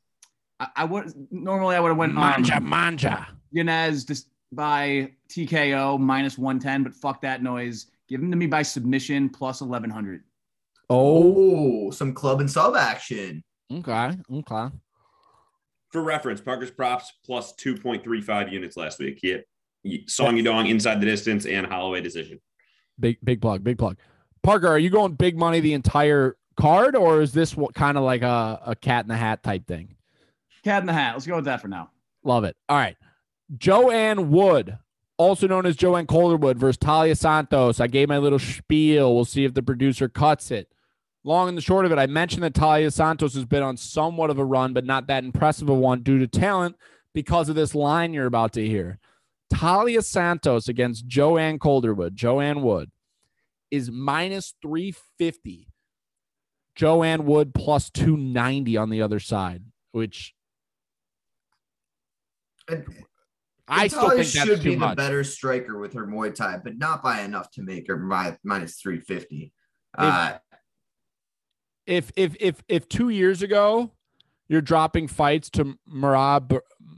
I, 0.60 0.68
I 0.78 0.84
would 0.86 1.14
normally 1.32 1.76
I 1.76 1.80
would 1.80 1.90
have 1.90 1.98
went 1.98 2.14
Manja, 2.14 2.58
um, 2.58 2.68
manja. 2.70 3.28
Yanez 3.52 4.04
just 4.06 4.28
by 4.52 5.12
TKO 5.30 6.00
minus 6.00 6.38
110, 6.38 6.84
but 6.84 6.94
fuck 6.96 7.22
that 7.22 7.42
noise. 7.44 7.88
Give 8.10 8.22
him 8.22 8.32
to 8.32 8.38
me 8.38 8.48
by 8.48 8.62
submission 8.64 9.30
plus 9.30 9.62
1100. 9.62 10.24
Oh, 10.90 11.88
Oh, 11.88 11.92
some 11.92 12.14
club 12.14 12.42
and 12.42 12.50
sub 12.52 12.76
action. 12.76 13.44
okay, 13.72 14.12
okay. 14.34 14.68
For 15.92 16.02
reference, 16.04 16.42
Parker's 16.42 16.72
props 16.72 17.12
plus 17.24 17.54
2.35 17.56 18.52
units 18.52 18.76
last 18.76 19.00
week. 19.00 19.20
He 19.22 19.30
hit 19.30 19.48
Song 20.08 20.36
Yadong 20.36 20.70
inside 20.70 21.00
the 21.02 21.06
distance 21.06 21.46
and 21.46 21.66
Holloway 21.66 22.02
decision. 22.02 22.40
Big, 23.00 23.18
big 23.24 23.42
plug, 23.42 23.64
big 23.64 23.78
plug. 23.78 23.98
Parker, 24.44 24.68
are 24.68 24.80
you 24.80 24.90
going 24.90 25.14
big 25.14 25.38
money 25.38 25.60
the 25.60 25.74
entire 25.74 26.38
card, 26.56 26.96
or 26.96 27.22
is 27.22 27.34
this 27.34 27.56
what 27.56 27.74
kind 27.74 27.98
of 27.98 28.04
like 28.04 28.22
a, 28.22 28.62
a 28.66 28.76
cat 28.76 29.06
in 29.06 29.10
the 29.10 29.18
hat 29.18 29.44
type 29.44 29.68
thing? 29.68 29.96
Cat 30.64 30.82
in 30.82 30.88
the 30.88 30.94
hat. 30.94 31.14
Let's 31.14 31.28
go 31.28 31.36
with 31.36 31.46
that 31.46 31.62
for 31.62 31.68
now. 31.68 31.92
Love 32.24 32.44
it. 32.44 32.56
All 32.70 32.78
right. 32.78 32.98
Joanne 33.58 34.32
Wood, 34.32 34.78
also 35.18 35.48
known 35.48 35.66
as 35.66 35.76
Joanne 35.76 36.08
Calderwood 36.08 36.58
versus 36.58 36.78
Talia 36.78 37.16
Santos. 37.16 37.80
I 37.80 37.88
gave 37.88 38.10
my 38.10 38.18
little 38.18 38.40
spiel. 38.40 39.14
We'll 39.14 39.26
see 39.26 39.46
if 39.46 39.54
the 39.54 39.62
producer 39.62 40.10
cuts 40.10 40.52
it. 40.52 40.72
Long 41.24 41.50
and 41.50 41.58
the 41.58 41.62
short 41.62 41.86
of 41.86 41.92
it, 41.92 41.98
I 41.98 42.06
mentioned 42.06 42.44
that 42.44 42.54
Talia 42.54 42.92
Santos 42.92 43.34
has 43.34 43.46
been 43.46 43.64
on 43.64 43.78
somewhat 43.78 44.30
of 44.30 44.38
a 44.38 44.46
run, 44.46 44.74
but 44.74 44.86
not 44.86 45.08
that 45.08 45.24
impressive 45.24 45.70
a 45.70 45.74
one 45.74 46.02
due 46.04 46.20
to 46.20 46.28
talent 46.28 46.76
because 47.14 47.50
of 47.50 47.56
this 47.56 47.74
line 47.74 48.14
you're 48.14 48.28
about 48.28 48.54
to 48.54 48.66
hear. 48.66 49.00
Talia 49.54 50.02
Santos 50.02 50.68
against 50.68 51.08
Joanne 51.08 51.60
Calderwood, 51.60 52.16
Joanne 52.16 52.62
Wood, 52.62 52.92
is 53.72 53.92
minus 53.92 54.54
350. 54.62 55.68
Joanne 56.76 57.26
Wood 57.26 57.54
plus 57.54 57.90
290 57.90 58.76
on 58.78 58.90
the 58.90 59.02
other 59.02 59.20
side, 59.20 59.64
which 59.92 60.34
And 62.68 62.86
I 63.68 63.88
still 63.88 64.10
think 64.10 64.18
that's 64.18 64.30
should 64.32 64.58
too 64.58 64.64
be 64.64 64.70
the 64.76 64.80
much. 64.80 64.98
better 64.98 65.24
striker 65.24 65.80
with 65.80 65.94
her 65.94 66.06
Muay 66.06 66.34
Thai, 66.36 66.58
but 66.58 66.78
not 66.78 67.02
by 67.02 67.22
enough 67.22 67.50
to 67.52 67.62
make 67.62 67.88
her 67.88 67.98
mi- 67.98 68.36
minus 68.44 68.80
350. 68.82 69.54
Uh, 69.98 70.38
if 71.88 72.12
if 72.18 72.36
if 72.40 72.62
if 72.68 72.90
two 72.90 73.10
years 73.10 73.42
ago 73.42 73.92
you're 74.50 74.62
dropping 74.62 75.08
fights 75.08 75.50
to 75.52 75.78
Mara 75.88 76.46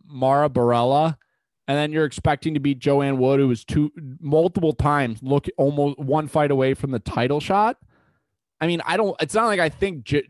Mara 0.05 0.49
Borella, 0.49 1.17
and 1.67 1.77
then 1.77 1.91
you're 1.91 2.05
expecting 2.05 2.53
to 2.53 2.59
beat 2.59 2.79
Joanne 2.79 3.17
Wood, 3.17 3.39
who 3.39 3.47
was 3.47 3.65
two 3.65 3.91
multiple 4.19 4.73
times 4.73 5.21
look 5.21 5.47
almost 5.57 5.99
one 5.99 6.27
fight 6.27 6.51
away 6.51 6.73
from 6.73 6.91
the 6.91 6.99
title 6.99 7.39
shot. 7.39 7.77
I 8.59 8.67
mean, 8.67 8.81
I 8.85 8.97
don't. 8.97 9.15
It's 9.21 9.33
not 9.33 9.45
like 9.45 9.59
I 9.59 9.69
think 9.69 10.03
jo- 10.03 10.21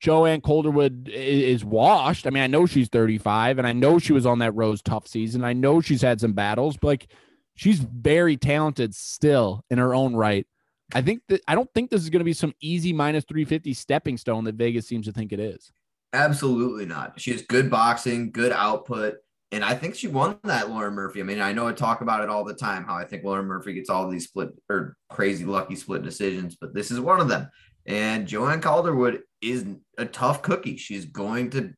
Joanne 0.00 0.40
Calderwood 0.40 1.08
is 1.08 1.64
washed. 1.64 2.26
I 2.26 2.30
mean, 2.30 2.42
I 2.42 2.46
know 2.48 2.66
she's 2.66 2.88
35, 2.88 3.58
and 3.58 3.66
I 3.66 3.72
know 3.72 3.98
she 3.98 4.12
was 4.12 4.26
on 4.26 4.40
that 4.40 4.52
Rose 4.52 4.82
Tough 4.82 5.06
season. 5.06 5.44
I 5.44 5.52
know 5.52 5.80
she's 5.80 6.02
had 6.02 6.20
some 6.20 6.32
battles, 6.32 6.76
but 6.76 6.88
like 6.88 7.08
She's 7.56 7.78
very 7.78 8.36
talented 8.36 8.94
still 8.94 9.64
in 9.70 9.78
her 9.78 9.94
own 9.94 10.14
right. 10.14 10.46
I 10.94 11.00
think 11.02 11.22
that 11.28 11.40
I 11.48 11.54
don't 11.54 11.72
think 11.74 11.90
this 11.90 12.02
is 12.02 12.10
going 12.10 12.20
to 12.20 12.24
be 12.24 12.34
some 12.34 12.54
easy 12.60 12.92
minus 12.92 13.24
350 13.24 13.72
stepping 13.74 14.18
stone 14.18 14.44
that 14.44 14.54
Vegas 14.54 14.86
seems 14.86 15.06
to 15.06 15.12
think 15.12 15.32
it 15.32 15.40
is. 15.40 15.72
Absolutely 16.12 16.86
not. 16.86 17.18
She 17.18 17.32
has 17.32 17.42
good 17.42 17.70
boxing, 17.70 18.30
good 18.30 18.52
output. 18.52 19.16
And 19.52 19.64
I 19.64 19.74
think 19.74 19.94
she 19.94 20.08
won 20.08 20.38
that 20.44 20.70
Lauren 20.70 20.94
Murphy. 20.94 21.20
I 21.20 21.22
mean, 21.22 21.40
I 21.40 21.52
know 21.52 21.68
I 21.68 21.72
talk 21.72 22.00
about 22.00 22.22
it 22.22 22.28
all 22.28 22.44
the 22.44 22.54
time 22.54 22.84
how 22.84 22.96
I 22.96 23.04
think 23.04 23.22
Lauren 23.24 23.46
Murphy 23.46 23.74
gets 23.74 23.88
all 23.88 24.08
these 24.08 24.24
split 24.24 24.50
or 24.68 24.96
crazy 25.08 25.44
lucky 25.44 25.76
split 25.76 26.02
decisions, 26.02 26.56
but 26.60 26.74
this 26.74 26.90
is 26.90 26.98
one 26.98 27.20
of 27.20 27.28
them. 27.28 27.48
And 27.86 28.26
Joanne 28.26 28.60
Calderwood 28.60 29.20
is 29.40 29.64
a 29.98 30.04
tough 30.04 30.42
cookie. 30.42 30.76
She's 30.76 31.04
going 31.04 31.50
to 31.50 31.72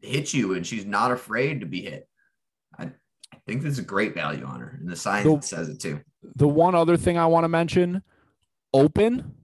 hit 0.00 0.34
you 0.34 0.54
and 0.54 0.66
she's 0.66 0.84
not 0.84 1.12
afraid 1.12 1.60
to 1.60 1.66
be 1.66 1.82
hit. 1.82 2.08
I, 2.76 2.84
I 3.32 3.36
think 3.46 3.62
this 3.62 3.74
is 3.74 3.78
a 3.78 3.82
great 3.82 4.14
value 4.14 4.44
on 4.44 4.58
her. 4.60 4.76
And 4.80 4.88
the 4.88 4.96
science 4.96 5.48
The- 5.48 5.56
says 5.56 5.68
it 5.68 5.80
too. 5.80 6.00
The 6.34 6.48
one 6.48 6.74
other 6.74 6.96
thing 6.96 7.16
I 7.16 7.26
want 7.26 7.44
to 7.44 7.48
mention 7.48 8.02
open 8.72 9.34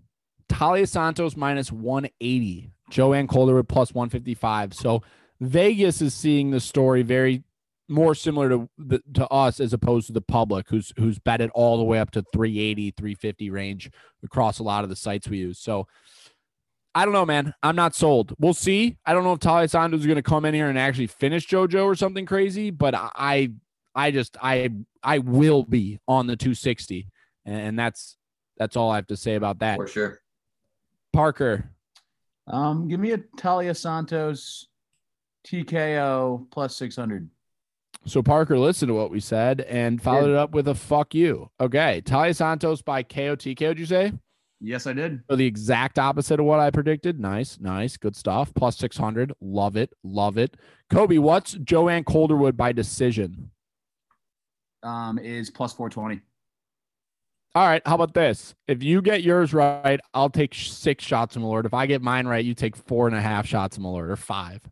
Talia 0.48 0.86
Santos 0.86 1.36
minus 1.36 1.70
180, 1.70 2.72
Joanne 2.90 3.28
Calderwood 3.28 3.68
plus 3.68 3.94
155. 3.94 4.74
So 4.74 5.02
Vegas 5.40 6.02
is 6.02 6.14
seeing 6.14 6.50
the 6.50 6.58
story 6.58 7.02
very 7.02 7.44
more 7.90 8.14
similar 8.14 8.48
to 8.48 8.68
the, 8.78 9.02
to 9.14 9.28
us 9.28 9.60
as 9.60 9.72
opposed 9.72 10.06
to 10.06 10.12
the 10.12 10.20
public 10.20 10.68
who's 10.68 10.92
who's 10.96 11.18
betted 11.18 11.50
all 11.54 11.76
the 11.76 11.84
way 11.84 11.98
up 11.98 12.10
to 12.12 12.22
380 12.32 12.92
350 12.92 13.50
range 13.50 13.90
across 14.22 14.58
a 14.58 14.62
lot 14.62 14.84
of 14.84 14.90
the 14.90 14.96
sites 14.96 15.28
we 15.28 15.38
use. 15.38 15.58
So 15.58 15.86
i 16.94 17.04
don't 17.04 17.14
know 17.14 17.26
man. 17.26 17.54
I'm 17.62 17.76
not 17.76 17.94
sold. 17.94 18.34
We'll 18.38 18.54
see. 18.54 18.96
I 19.04 19.12
don't 19.12 19.24
know 19.24 19.32
if 19.32 19.40
talia 19.40 19.68
santos 19.68 20.00
is 20.00 20.06
going 20.06 20.16
to 20.16 20.22
come 20.22 20.44
in 20.44 20.54
here 20.54 20.68
and 20.68 20.78
actually 20.78 21.08
finish 21.08 21.46
jojo 21.46 21.84
or 21.84 21.94
something 21.94 22.26
crazy 22.26 22.70
but 22.70 22.94
i 22.94 23.50
i 23.94 24.10
just 24.10 24.36
i 24.42 24.70
i 25.02 25.18
will 25.18 25.64
be 25.64 25.98
on 26.06 26.26
the 26.26 26.36
260 26.36 27.08
and 27.44 27.78
that's 27.78 28.16
that's 28.56 28.76
all 28.76 28.90
i 28.90 28.96
have 28.96 29.06
to 29.08 29.16
say 29.16 29.34
about 29.34 29.58
that. 29.60 29.76
For 29.76 29.86
sure. 29.86 30.20
parker. 31.12 31.70
Um, 32.46 32.88
give 32.88 32.98
me 32.98 33.12
a 33.12 33.18
Talia 33.36 33.74
Santos 33.74 34.66
TKO 35.46 36.50
plus 36.50 36.76
600. 36.76 37.28
So 38.06 38.22
Parker 38.22 38.58
listened 38.58 38.88
to 38.88 38.94
what 38.94 39.10
we 39.10 39.20
said 39.20 39.60
and 39.62 40.00
followed 40.00 40.30
it 40.30 40.36
up 40.36 40.52
with 40.52 40.68
a 40.68 40.74
fuck 40.74 41.14
you. 41.14 41.50
Okay. 41.60 42.00
Talia 42.00 42.32
Santos 42.34 42.82
by 42.82 43.02
KOTK, 43.02 43.68
would 43.68 43.78
you 43.78 43.86
say? 43.86 44.12
Yes, 44.60 44.86
I 44.86 44.92
did. 44.92 45.22
So 45.28 45.36
the 45.36 45.46
exact 45.46 45.98
opposite 45.98 46.40
of 46.40 46.46
what 46.46 46.60
I 46.60 46.70
predicted. 46.70 47.18
Nice, 47.18 47.58
nice, 47.60 47.96
good 47.96 48.14
stuff. 48.16 48.52
Plus 48.54 48.76
600. 48.78 49.32
Love 49.40 49.76
it. 49.76 49.92
Love 50.02 50.38
it. 50.38 50.56
Kobe, 50.90 51.18
what's 51.18 51.52
Joanne 51.52 52.04
Calderwood 52.04 52.56
by 52.56 52.72
decision? 52.72 53.50
Um, 54.82 55.18
is 55.18 55.50
plus 55.50 55.72
420. 55.72 56.20
All 57.54 57.66
right. 57.66 57.82
How 57.84 57.96
about 57.96 58.14
this? 58.14 58.54
If 58.68 58.82
you 58.82 59.02
get 59.02 59.22
yours 59.22 59.52
right, 59.52 60.00
I'll 60.14 60.30
take 60.30 60.54
six 60.54 61.04
shots 61.04 61.36
of 61.36 61.42
Malort. 61.42 61.64
If 61.64 61.74
I 61.74 61.86
get 61.86 62.00
mine 62.00 62.26
right, 62.26 62.44
you 62.44 62.54
take 62.54 62.76
four 62.76 63.06
and 63.08 63.16
a 63.16 63.20
half 63.20 63.46
shots 63.46 63.76
of 63.76 63.82
Malort 63.82 64.08
or 64.08 64.16
five. 64.16 64.62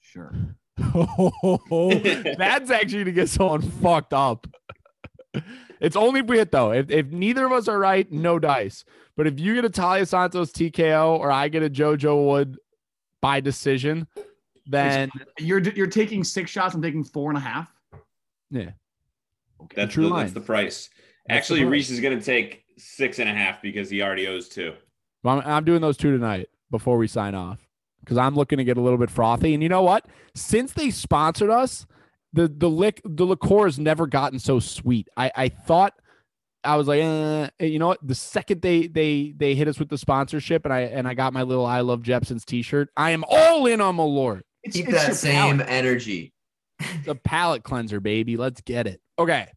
Sure. 0.00 0.32
That's 2.38 2.70
actually 2.70 3.04
to 3.04 3.12
get 3.12 3.28
someone 3.28 3.62
fucked 3.62 4.12
up. 4.12 4.46
It's 5.80 5.96
only 5.96 6.20
if 6.20 6.26
we 6.26 6.38
hit 6.38 6.50
though. 6.52 6.72
If, 6.72 6.90
if 6.90 7.06
neither 7.06 7.46
of 7.46 7.52
us 7.52 7.68
are 7.68 7.78
right, 7.78 8.10
no 8.10 8.38
dice. 8.38 8.84
But 9.16 9.26
if 9.26 9.38
you 9.38 9.54
get 9.54 9.64
a 9.64 9.70
Talia 9.70 10.06
Santos 10.06 10.52
TKO 10.52 11.18
or 11.18 11.30
I 11.30 11.48
get 11.48 11.62
a 11.62 11.70
JoJo 11.70 12.26
Wood 12.26 12.58
by 13.20 13.40
decision, 13.40 14.06
then 14.66 15.10
You're 15.38 15.60
you're 15.60 15.86
taking 15.86 16.22
six 16.24 16.50
shots. 16.50 16.74
I'm 16.74 16.82
taking 16.82 17.04
four 17.04 17.30
and 17.30 17.38
a 17.38 17.40
half. 17.40 17.72
yeah. 18.50 18.70
Okay. 19.60 19.74
That's 19.74 19.94
True 19.94 20.04
the, 20.04 20.10
line. 20.10 20.20
that's 20.20 20.34
the 20.34 20.40
price. 20.40 20.88
That's 20.88 21.26
the 21.26 21.32
Actually, 21.34 21.60
price. 21.62 21.70
Reese 21.72 21.90
is 21.90 22.00
going 22.00 22.18
to 22.18 22.24
take 22.24 22.64
six 22.76 23.18
and 23.18 23.28
a 23.28 23.32
half 23.32 23.60
because 23.60 23.90
he 23.90 24.02
already 24.02 24.28
owes 24.28 24.48
two. 24.48 24.72
I'm, 25.24 25.40
I'm 25.44 25.64
doing 25.64 25.80
those 25.80 25.96
two 25.96 26.12
tonight 26.12 26.48
before 26.70 26.96
we 26.96 27.08
sign 27.08 27.34
off 27.34 27.58
because 28.08 28.16
I'm 28.18 28.34
looking 28.34 28.56
to 28.56 28.64
get 28.64 28.78
a 28.78 28.80
little 28.80 28.98
bit 28.98 29.10
frothy. 29.10 29.52
And 29.52 29.62
you 29.62 29.68
know 29.68 29.82
what? 29.82 30.06
Since 30.34 30.72
they 30.72 30.88
sponsored 30.90 31.50
us, 31.50 31.86
the 32.32 32.48
the 32.48 32.70
lick 32.70 33.02
the 33.04 33.26
liqueur 33.26 33.66
has 33.66 33.78
never 33.78 34.06
gotten 34.06 34.38
so 34.38 34.60
sweet. 34.60 35.08
I 35.14 35.30
I 35.36 35.48
thought 35.50 35.92
I 36.64 36.76
was 36.76 36.88
like, 36.88 37.00
eh, 37.00 37.48
you 37.60 37.78
know 37.78 37.88
what? 37.88 37.98
The 38.02 38.14
second 38.14 38.62
they 38.62 38.86
they 38.86 39.34
they 39.36 39.54
hit 39.54 39.68
us 39.68 39.78
with 39.78 39.90
the 39.90 39.98
sponsorship 39.98 40.64
and 40.64 40.72
I 40.72 40.80
and 40.80 41.06
I 41.06 41.12
got 41.12 41.34
my 41.34 41.42
little 41.42 41.66
I 41.66 41.80
love 41.80 42.02
Jeppson's 42.02 42.46
T-shirt, 42.46 42.88
I 42.96 43.10
am 43.10 43.24
all 43.28 43.66
in 43.66 43.80
on 43.82 43.96
Malort. 43.98 44.42
It's, 44.62 44.74
Keep 44.76 44.88
it's 44.88 45.06
that 45.06 45.16
same 45.16 45.58
palate. 45.58 45.70
energy. 45.70 46.32
The 47.04 47.14
palate 47.14 47.62
cleanser, 47.62 48.00
baby. 48.00 48.36
Let's 48.36 48.60
get 48.62 48.86
it. 48.86 49.00
Okay. 49.18 49.48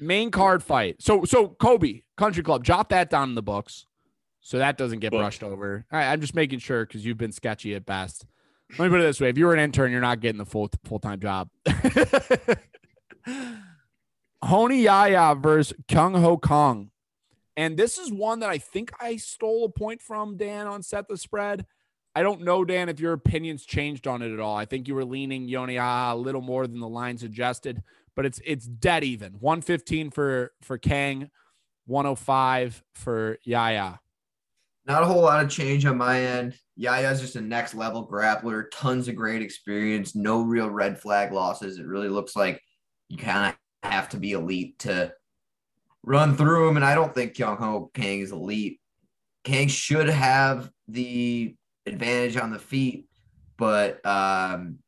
Main 0.00 0.30
card 0.30 0.62
fight. 0.62 0.96
So 1.00 1.24
so 1.24 1.48
Kobe 1.48 2.02
Country 2.16 2.42
Club, 2.42 2.64
jot 2.64 2.88
that 2.90 3.10
down 3.10 3.28
in 3.30 3.34
the 3.34 3.42
books, 3.42 3.86
so 4.40 4.58
that 4.58 4.78
doesn't 4.78 5.00
get 5.00 5.10
Book. 5.10 5.20
brushed 5.20 5.42
over. 5.42 5.84
All 5.90 5.98
right, 5.98 6.10
I'm 6.10 6.20
just 6.20 6.34
making 6.34 6.58
sure 6.60 6.84
because 6.86 7.04
you've 7.04 7.18
been 7.18 7.32
sketchy 7.32 7.74
at 7.74 7.86
best. 7.86 8.26
Let 8.78 8.86
me 8.86 8.90
put 8.90 9.00
it 9.00 9.04
this 9.04 9.20
way: 9.20 9.28
if 9.30 9.38
you're 9.38 9.54
an 9.54 9.60
intern, 9.60 9.90
you're 9.92 10.00
not 10.00 10.20
getting 10.20 10.38
the 10.38 10.46
full 10.46 10.70
full 10.84 10.98
time 10.98 11.20
job. 11.20 11.48
Hani 14.42 14.82
Yahya 14.82 15.34
versus 15.34 15.76
Kyung 15.88 16.14
Ho 16.14 16.36
Kang. 16.36 16.90
And 17.56 17.76
this 17.76 17.98
is 17.98 18.12
one 18.12 18.38
that 18.40 18.50
I 18.50 18.58
think 18.58 18.92
I 19.00 19.16
stole 19.16 19.64
a 19.64 19.68
point 19.68 20.00
from 20.00 20.36
Dan 20.36 20.68
on 20.68 20.82
set 20.82 21.08
the 21.08 21.16
spread. 21.16 21.66
I 22.14 22.22
don't 22.22 22.42
know, 22.42 22.64
Dan, 22.64 22.88
if 22.88 23.00
your 23.00 23.12
opinions 23.12 23.64
changed 23.64 24.06
on 24.06 24.22
it 24.22 24.32
at 24.32 24.40
all. 24.40 24.56
I 24.56 24.64
think 24.64 24.88
you 24.88 24.94
were 24.94 25.04
leaning 25.04 25.48
Yoni 25.48 25.76
a 25.76 26.14
little 26.16 26.40
more 26.40 26.66
than 26.66 26.80
the 26.80 26.88
line 26.88 27.18
suggested, 27.18 27.82
but 28.14 28.24
it's 28.26 28.40
it's 28.44 28.66
dead 28.66 29.04
even. 29.04 29.34
115 29.40 30.10
for 30.10 30.52
for 30.62 30.78
Kang, 30.78 31.30
105 31.86 32.82
for 32.94 33.38
Yaya. 33.42 34.00
Not 34.88 35.02
a 35.02 35.06
whole 35.06 35.20
lot 35.20 35.44
of 35.44 35.50
change 35.50 35.84
on 35.84 35.98
my 35.98 36.22
end. 36.22 36.54
Yahya's 36.76 37.20
just 37.20 37.36
a 37.36 37.40
next 37.42 37.74
level 37.74 38.08
grappler, 38.08 38.64
tons 38.72 39.06
of 39.06 39.16
great 39.16 39.42
experience, 39.42 40.14
no 40.14 40.40
real 40.40 40.70
red 40.70 40.98
flag 40.98 41.30
losses. 41.30 41.78
It 41.78 41.86
really 41.86 42.08
looks 42.08 42.34
like 42.34 42.62
you 43.10 43.18
kind 43.18 43.54
of 43.82 43.90
have 43.90 44.08
to 44.10 44.16
be 44.16 44.32
elite 44.32 44.78
to 44.80 45.12
run 46.02 46.36
through 46.36 46.68
him. 46.68 46.76
And 46.76 46.84
I 46.84 46.94
don't 46.94 47.14
think 47.14 47.36
Kyung 47.36 47.58
Ho 47.58 47.90
Kang 47.92 48.20
is 48.20 48.32
elite. 48.32 48.80
Kang 49.44 49.68
should 49.68 50.08
have 50.08 50.70
the 50.88 51.54
advantage 51.84 52.36
on 52.36 52.50
the 52.50 52.58
feet, 52.58 53.08
but 53.58 54.04
um, 54.06 54.78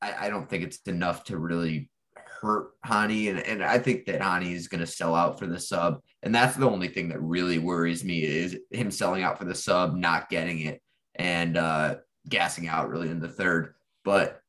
I, 0.00 0.26
I 0.26 0.30
don't 0.30 0.48
think 0.48 0.64
it's 0.64 0.78
enough 0.86 1.24
to 1.24 1.36
really 1.36 1.90
hurt 2.16 2.70
Hani. 2.86 3.28
And, 3.28 3.40
and 3.40 3.62
I 3.62 3.78
think 3.78 4.06
that 4.06 4.20
Hani 4.20 4.52
is 4.52 4.68
going 4.68 4.80
to 4.80 4.86
sell 4.86 5.14
out 5.14 5.38
for 5.38 5.46
the 5.46 5.60
sub. 5.60 6.00
And 6.24 6.34
that's 6.34 6.56
the 6.56 6.68
only 6.68 6.88
thing 6.88 7.10
that 7.10 7.20
really 7.20 7.58
worries 7.58 8.02
me 8.02 8.24
is 8.24 8.56
him 8.70 8.90
selling 8.90 9.22
out 9.22 9.38
for 9.38 9.44
the 9.44 9.54
sub, 9.54 9.94
not 9.94 10.30
getting 10.30 10.60
it, 10.62 10.80
and 11.14 11.56
uh, 11.58 11.96
gassing 12.28 12.66
out 12.66 12.88
really 12.88 13.10
in 13.10 13.20
the 13.20 13.28
third. 13.28 13.74
But 14.04 14.40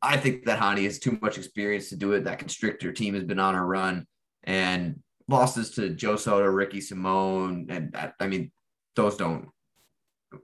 I 0.00 0.16
think 0.16 0.46
that 0.46 0.58
Hani 0.58 0.84
has 0.84 0.98
too 0.98 1.18
much 1.20 1.36
experience 1.36 1.90
to 1.90 1.96
do 1.96 2.12
it. 2.12 2.24
That 2.24 2.38
constrictor 2.38 2.92
team 2.92 3.12
has 3.14 3.24
been 3.24 3.38
on 3.38 3.54
a 3.54 3.64
run 3.64 4.06
and 4.44 5.02
losses 5.28 5.72
to 5.72 5.90
Joe 5.90 6.16
Soto, 6.16 6.46
Ricky 6.46 6.80
Simone. 6.80 7.66
And 7.68 7.94
I, 7.94 8.12
I 8.18 8.26
mean, 8.26 8.50
those 8.96 9.18
don't 9.18 9.48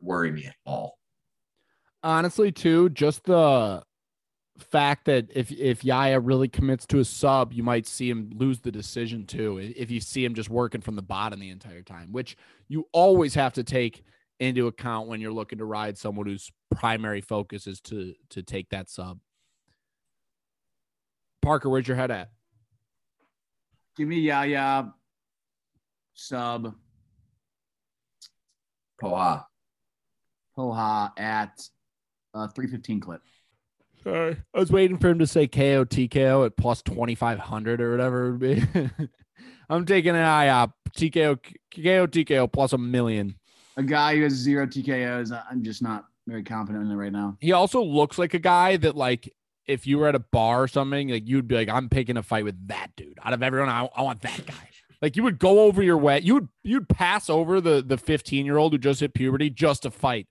worry 0.03 0.31
me 0.31 0.47
at 0.47 0.57
all. 0.67 0.99
honestly 2.03 2.53
too 2.53 2.91
just 2.91 3.25
the 3.25 3.83
fact 4.59 5.07
that 5.07 5.27
if 5.35 5.51
if 5.51 5.85
Yahya 5.85 6.21
really 6.21 6.49
commits 6.49 6.87
to 6.87 7.01
a 7.01 7.05
sub 7.05 7.53
you 7.53 7.63
might 7.63 7.87
see 7.87 8.09
him 8.09 8.31
lose 8.35 8.61
the 8.61 8.71
decision 8.71 9.27
too 9.27 9.59
if 9.59 9.91
you 9.91 10.01
see 10.01 10.25
him 10.25 10.35
just 10.35 10.49
working 10.49 10.81
from 10.81 10.95
the 10.95 11.03
bottom 11.03 11.41
the 11.41 11.51
entire 11.51 11.83
time 11.83 12.13
which 12.13 12.37
you 12.69 12.87
always 12.93 13.35
have 13.35 13.53
to 13.53 13.65
take 13.65 14.05
into 14.39 14.69
account 14.69 15.09
when 15.09 15.21
you're 15.21 15.33
looking 15.33 15.59
to 15.59 15.65
ride 15.65 15.99
someone 15.99 16.27
whose 16.27 16.53
primary 16.77 17.21
focus 17.21 17.67
is 17.67 17.81
to 17.81 18.15
to 18.31 18.43
take 18.43 18.69
that 18.71 18.89
sub 18.89 19.19
Parker 21.43 21.69
where's 21.69 21.89
your 21.89 21.97
head 21.97 22.11
at 22.11 22.31
Give 23.97 24.09
me 24.09 24.21
Yahya 24.21 24.93
sub 26.15 26.75
Poha. 29.01 29.45
Poha 30.57 31.11
at 31.19 31.61
uh, 32.33 32.49
315 32.49 33.01
clip. 33.01 33.23
Sorry. 34.05 34.37
I 34.55 34.59
was 34.59 34.71
waiting 34.71 34.99
for 34.99 35.09
him 35.09 35.19
to 35.19 35.27
say 35.27 35.47
KO 35.47 35.85
TKO 35.85 36.47
at 36.47 36.57
plus 36.57 36.83
2500 36.83 37.81
or 37.81 37.91
whatever 37.91 38.27
it 38.27 38.31
would 38.33 38.41
be. 38.41 39.09
I'm 39.71 39.87
taking 39.87 40.11
an 40.11 40.17
eye 40.17 40.49
up. 40.49 40.73
TKO 40.97 41.43
KO 41.43 42.07
TKO 42.07 42.53
plus 42.53 42.73
a 42.73 42.79
million. 42.79 43.37
A 43.77 43.83
guy 43.83 44.17
who 44.17 44.23
has 44.23 44.35
zero 44.35 44.67
TKOs. 44.67 45.37
I'm 45.51 45.65
just 45.65 45.83
not 45.83 46.05
very 46.27 46.45
confident 46.45 46.85
in 46.85 46.93
it 46.93 46.97
right 46.97 47.13
now. 47.13 47.37
He 47.41 47.53
also 47.53 47.83
looks 47.83 48.19
like 48.19 48.35
a 48.35 48.39
guy 48.39 48.77
that 48.77 48.95
like 48.95 49.33
if 49.67 49.87
you 49.87 49.99
were 49.99 50.09
at 50.09 50.15
a 50.15 50.21
bar 50.21 50.63
or 50.63 50.69
something, 50.69 51.09
like 51.09 51.27
you'd 51.27 51.49
be 51.49 51.55
like, 51.55 51.69
I'm 51.69 51.89
picking 51.89 52.17
a 52.17 52.23
fight 52.23 52.45
with 52.45 52.69
that 52.69 52.89
dude. 52.97 53.19
Out 53.25 53.33
of 53.33 53.43
everyone, 53.43 53.71
I, 53.71 53.89
I 53.97 54.03
want 54.03 54.21
that 54.21 54.47
guy. 54.47 54.69
Like 55.03 55.17
you 55.17 55.23
would 55.23 55.39
go 55.39 55.61
over 55.61 55.83
your 55.83 55.99
way, 55.99 56.21
you 56.21 56.35
would 56.35 56.49
you'd 56.63 56.89
pass 56.89 57.29
over 57.29 57.61
the 57.61 57.83
the 57.83 57.99
15 57.99 58.47
year 58.47 58.59
old 58.59 58.73
who 58.73 58.79
just 58.79 59.01
hit 59.01 59.15
puberty 59.15 59.51
just 59.51 59.83
to 59.83 59.91
fight 59.91 60.29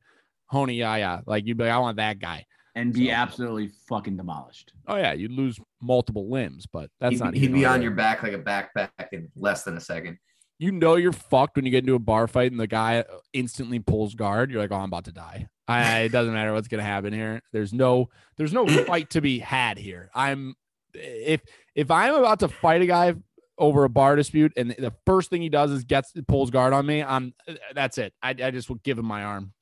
Hani 0.51 0.77
Yahya. 0.77 1.23
Like 1.25 1.45
you'd 1.45 1.57
be 1.57 1.65
like, 1.65 1.73
I 1.73 1.79
want 1.79 1.97
that 1.97 2.19
guy. 2.19 2.45
And 2.75 2.91
be 2.93 3.07
So- 3.07 3.13
absolutely 3.13 3.69
fucking 3.87 4.17
demolished. 4.17 4.73
Oh 4.87 4.95
yeah, 4.95 5.13
you'd 5.13 5.31
lose 5.31 5.59
multiple 5.81 6.29
limbs, 6.29 6.65
but 6.65 6.89
that's 6.99 7.13
he'd, 7.13 7.23
not. 7.23 7.33
he'd 7.35 7.53
be 7.53 7.65
on 7.65 7.81
your 7.81 7.91
back 7.91 8.23
like 8.23 8.33
a 8.33 8.39
backpack 8.39 8.89
in 9.11 9.29
less 9.35 9.63
than 9.63 9.77
a 9.77 9.79
second. 9.81 10.17
You 10.59 10.71
know 10.71 10.95
you're 10.95 11.11
fucked 11.11 11.55
when 11.55 11.65
you 11.65 11.71
get 11.71 11.83
into 11.83 11.95
a 11.95 11.99
bar 11.99 12.27
fight 12.27 12.51
and 12.51 12.59
the 12.59 12.67
guy 12.67 13.03
instantly 13.33 13.79
pulls 13.79 14.15
guard. 14.15 14.49
You're 14.49 14.61
like, 14.61 14.71
oh, 14.71 14.77
I'm 14.77 14.85
about 14.85 15.05
to 15.05 15.11
die. 15.11 15.47
I, 15.67 16.01
it 16.01 16.09
doesn't 16.09 16.33
matter 16.33 16.53
what's 16.53 16.67
gonna 16.67 16.83
happen 16.83 17.13
here. 17.13 17.41
There's 17.51 17.73
no 17.73 18.09
there's 18.37 18.53
no 18.53 18.65
fight 18.85 19.11
to 19.11 19.21
be 19.21 19.39
had 19.39 19.77
here. 19.77 20.09
I'm 20.15 20.55
if 20.93 21.41
if 21.75 21.91
I'm 21.91 22.15
about 22.15 22.39
to 22.39 22.47
fight 22.47 22.81
a 22.81 22.85
guy 22.85 23.13
over 23.57 23.83
a 23.83 23.89
bar 23.89 24.15
dispute 24.15 24.51
and 24.57 24.71
the 24.71 24.93
first 25.05 25.29
thing 25.29 25.41
he 25.41 25.49
does 25.49 25.71
is 25.71 25.83
gets 25.83 26.11
pulls 26.27 26.49
guard 26.49 26.73
on 26.73 26.85
me, 26.85 27.03
I'm 27.03 27.33
that's 27.75 27.97
it. 27.97 28.13
I, 28.21 28.29
I 28.29 28.51
just 28.51 28.67
will 28.69 28.79
give 28.83 28.97
him 28.97 29.05
my 29.05 29.23
arm. 29.23 29.53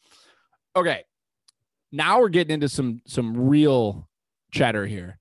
Okay. 0.76 1.04
Now 1.92 2.20
we're 2.20 2.30
getting 2.30 2.54
into 2.54 2.70
some 2.70 3.02
some 3.06 3.50
real 3.50 4.08
chatter 4.52 4.86
here. 4.86 5.20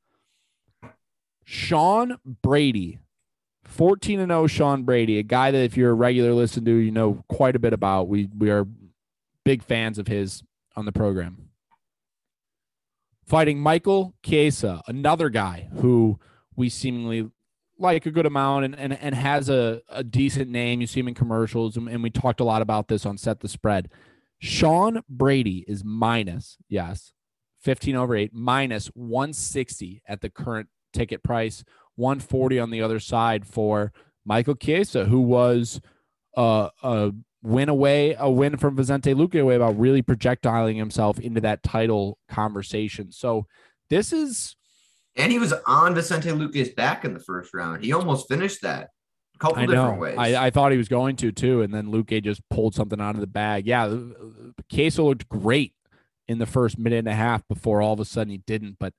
Sean 1.45 2.17
Brady, 2.43 3.01
14 3.65 4.21
and 4.21 4.31
0 4.31 4.47
Sean 4.47 4.85
Brady, 4.85 5.19
a 5.19 5.23
guy 5.23 5.51
that 5.51 5.59
if 5.59 5.77
you're 5.77 5.91
a 5.91 5.95
regular 5.95 6.33
listener 6.33 6.67
to, 6.67 6.77
you 6.77 6.93
know 6.93 7.25
quite 7.29 7.57
a 7.57 7.59
bit 7.59 7.73
about. 7.73 8.09
We 8.09 8.29
we 8.37 8.51
are 8.51 8.67
big 9.45 9.63
fans 9.63 9.99
of 9.99 10.07
his 10.07 10.43
on 10.77 10.85
the 10.85 10.93
program. 10.93 11.49
Fighting 13.27 13.61
Michael 13.61 14.15
Chiesa, 14.25 14.83
another 14.87 15.29
guy 15.29 15.69
who 15.81 16.19
we 16.57 16.69
seemingly 16.69 17.31
like 17.81 18.07
a 18.07 18.11
good 18.11 18.27
amount 18.27 18.67
and, 18.67 18.79
and, 18.79 18.93
and 18.93 19.15
has 19.15 19.49
a, 19.49 19.81
a 19.89 20.05
decent 20.05 20.51
name. 20.51 20.81
You 20.81 20.87
see 20.87 21.01
him 21.01 21.09
in 21.09 21.15
commercials, 21.15 21.77
and, 21.77 21.89
and 21.89 22.03
we 22.03 22.11
talked 22.11 22.41
a 22.41 22.45
lot 22.45 22.63
about 22.63 22.89
this 22.89 23.07
on 23.07 23.17
Set 23.17 23.41
the 23.41 23.49
Spread. 23.49 23.89
Sean 24.41 25.03
Brady 25.09 25.65
is 25.69 25.85
minus, 25.85 26.57
yes, 26.69 27.13
15 27.63 27.95
over 27.97 28.17
8, 28.17 28.33
minus 28.33 28.87
160 28.89 30.03
at 30.09 30.23
the 30.23 30.31
current 30.31 30.69
ticket 30.93 31.23
price, 31.23 31.63
140 31.97 32.59
on 32.59 32.71
the 32.71 32.81
other 32.81 32.99
side 32.99 33.47
for 33.47 33.93
Michael 34.25 34.55
Chiesa, 34.55 35.05
who 35.05 35.21
was 35.21 35.81
uh, 36.37 36.71
a 36.83 37.13
win 37.43 37.69
away, 37.69 38.17
a 38.19 38.31
win 38.31 38.57
from 38.57 38.77
Vicente 38.77 39.15
Luque 39.15 39.41
away 39.41 39.57
about 39.57 39.79
really 39.79 40.03
projectiling 40.03 40.77
himself 40.77 41.19
into 41.19 41.41
that 41.43 41.63
title 41.63 42.19
conversation. 42.29 43.13
So 43.13 43.47
this 43.91 44.13
is 44.13 44.57
And 45.17 45.31
he 45.31 45.39
was 45.39 45.53
on 45.67 45.95
Vicente 45.95 46.31
Luque's 46.31 46.71
back 46.71 47.05
in 47.05 47.13
the 47.13 47.21
first 47.21 47.53
round. 47.53 47.85
He 47.85 47.93
almost 47.93 48.29
finished 48.29 48.63
that 48.63 48.89
couple 49.41 49.59
I 49.59 49.67
different 49.67 49.95
know. 49.95 50.01
ways. 50.01 50.17
I, 50.19 50.47
I 50.47 50.51
thought 50.51 50.73
he 50.73 50.79
was 50.79 50.89
going 50.89 51.17
to 51.17 51.33
too, 51.33 51.63
and 51.63 51.73
then 51.75 51.87
Luque 51.87 52.23
just 52.23 52.47
pulled 52.49 52.75
something 52.75 53.01
out 53.01 53.15
of 53.15 53.21
the 53.21 53.27
bag. 53.27 53.67
Yeah, 53.67 53.93
Queso 54.73 55.05
looked 55.05 55.29
great 55.29 55.75
in 56.29 56.39
the 56.39 56.47
first 56.47 56.79
minute 56.79 57.01
and 57.01 57.09
a 57.09 57.15
half 57.15 57.47
before 57.49 57.83
all 57.83 57.93
of 57.93 58.01
a 58.01 58.05
sudden 58.05 58.31
he 58.31 58.39
didn't. 58.39 58.77
But 58.79 58.95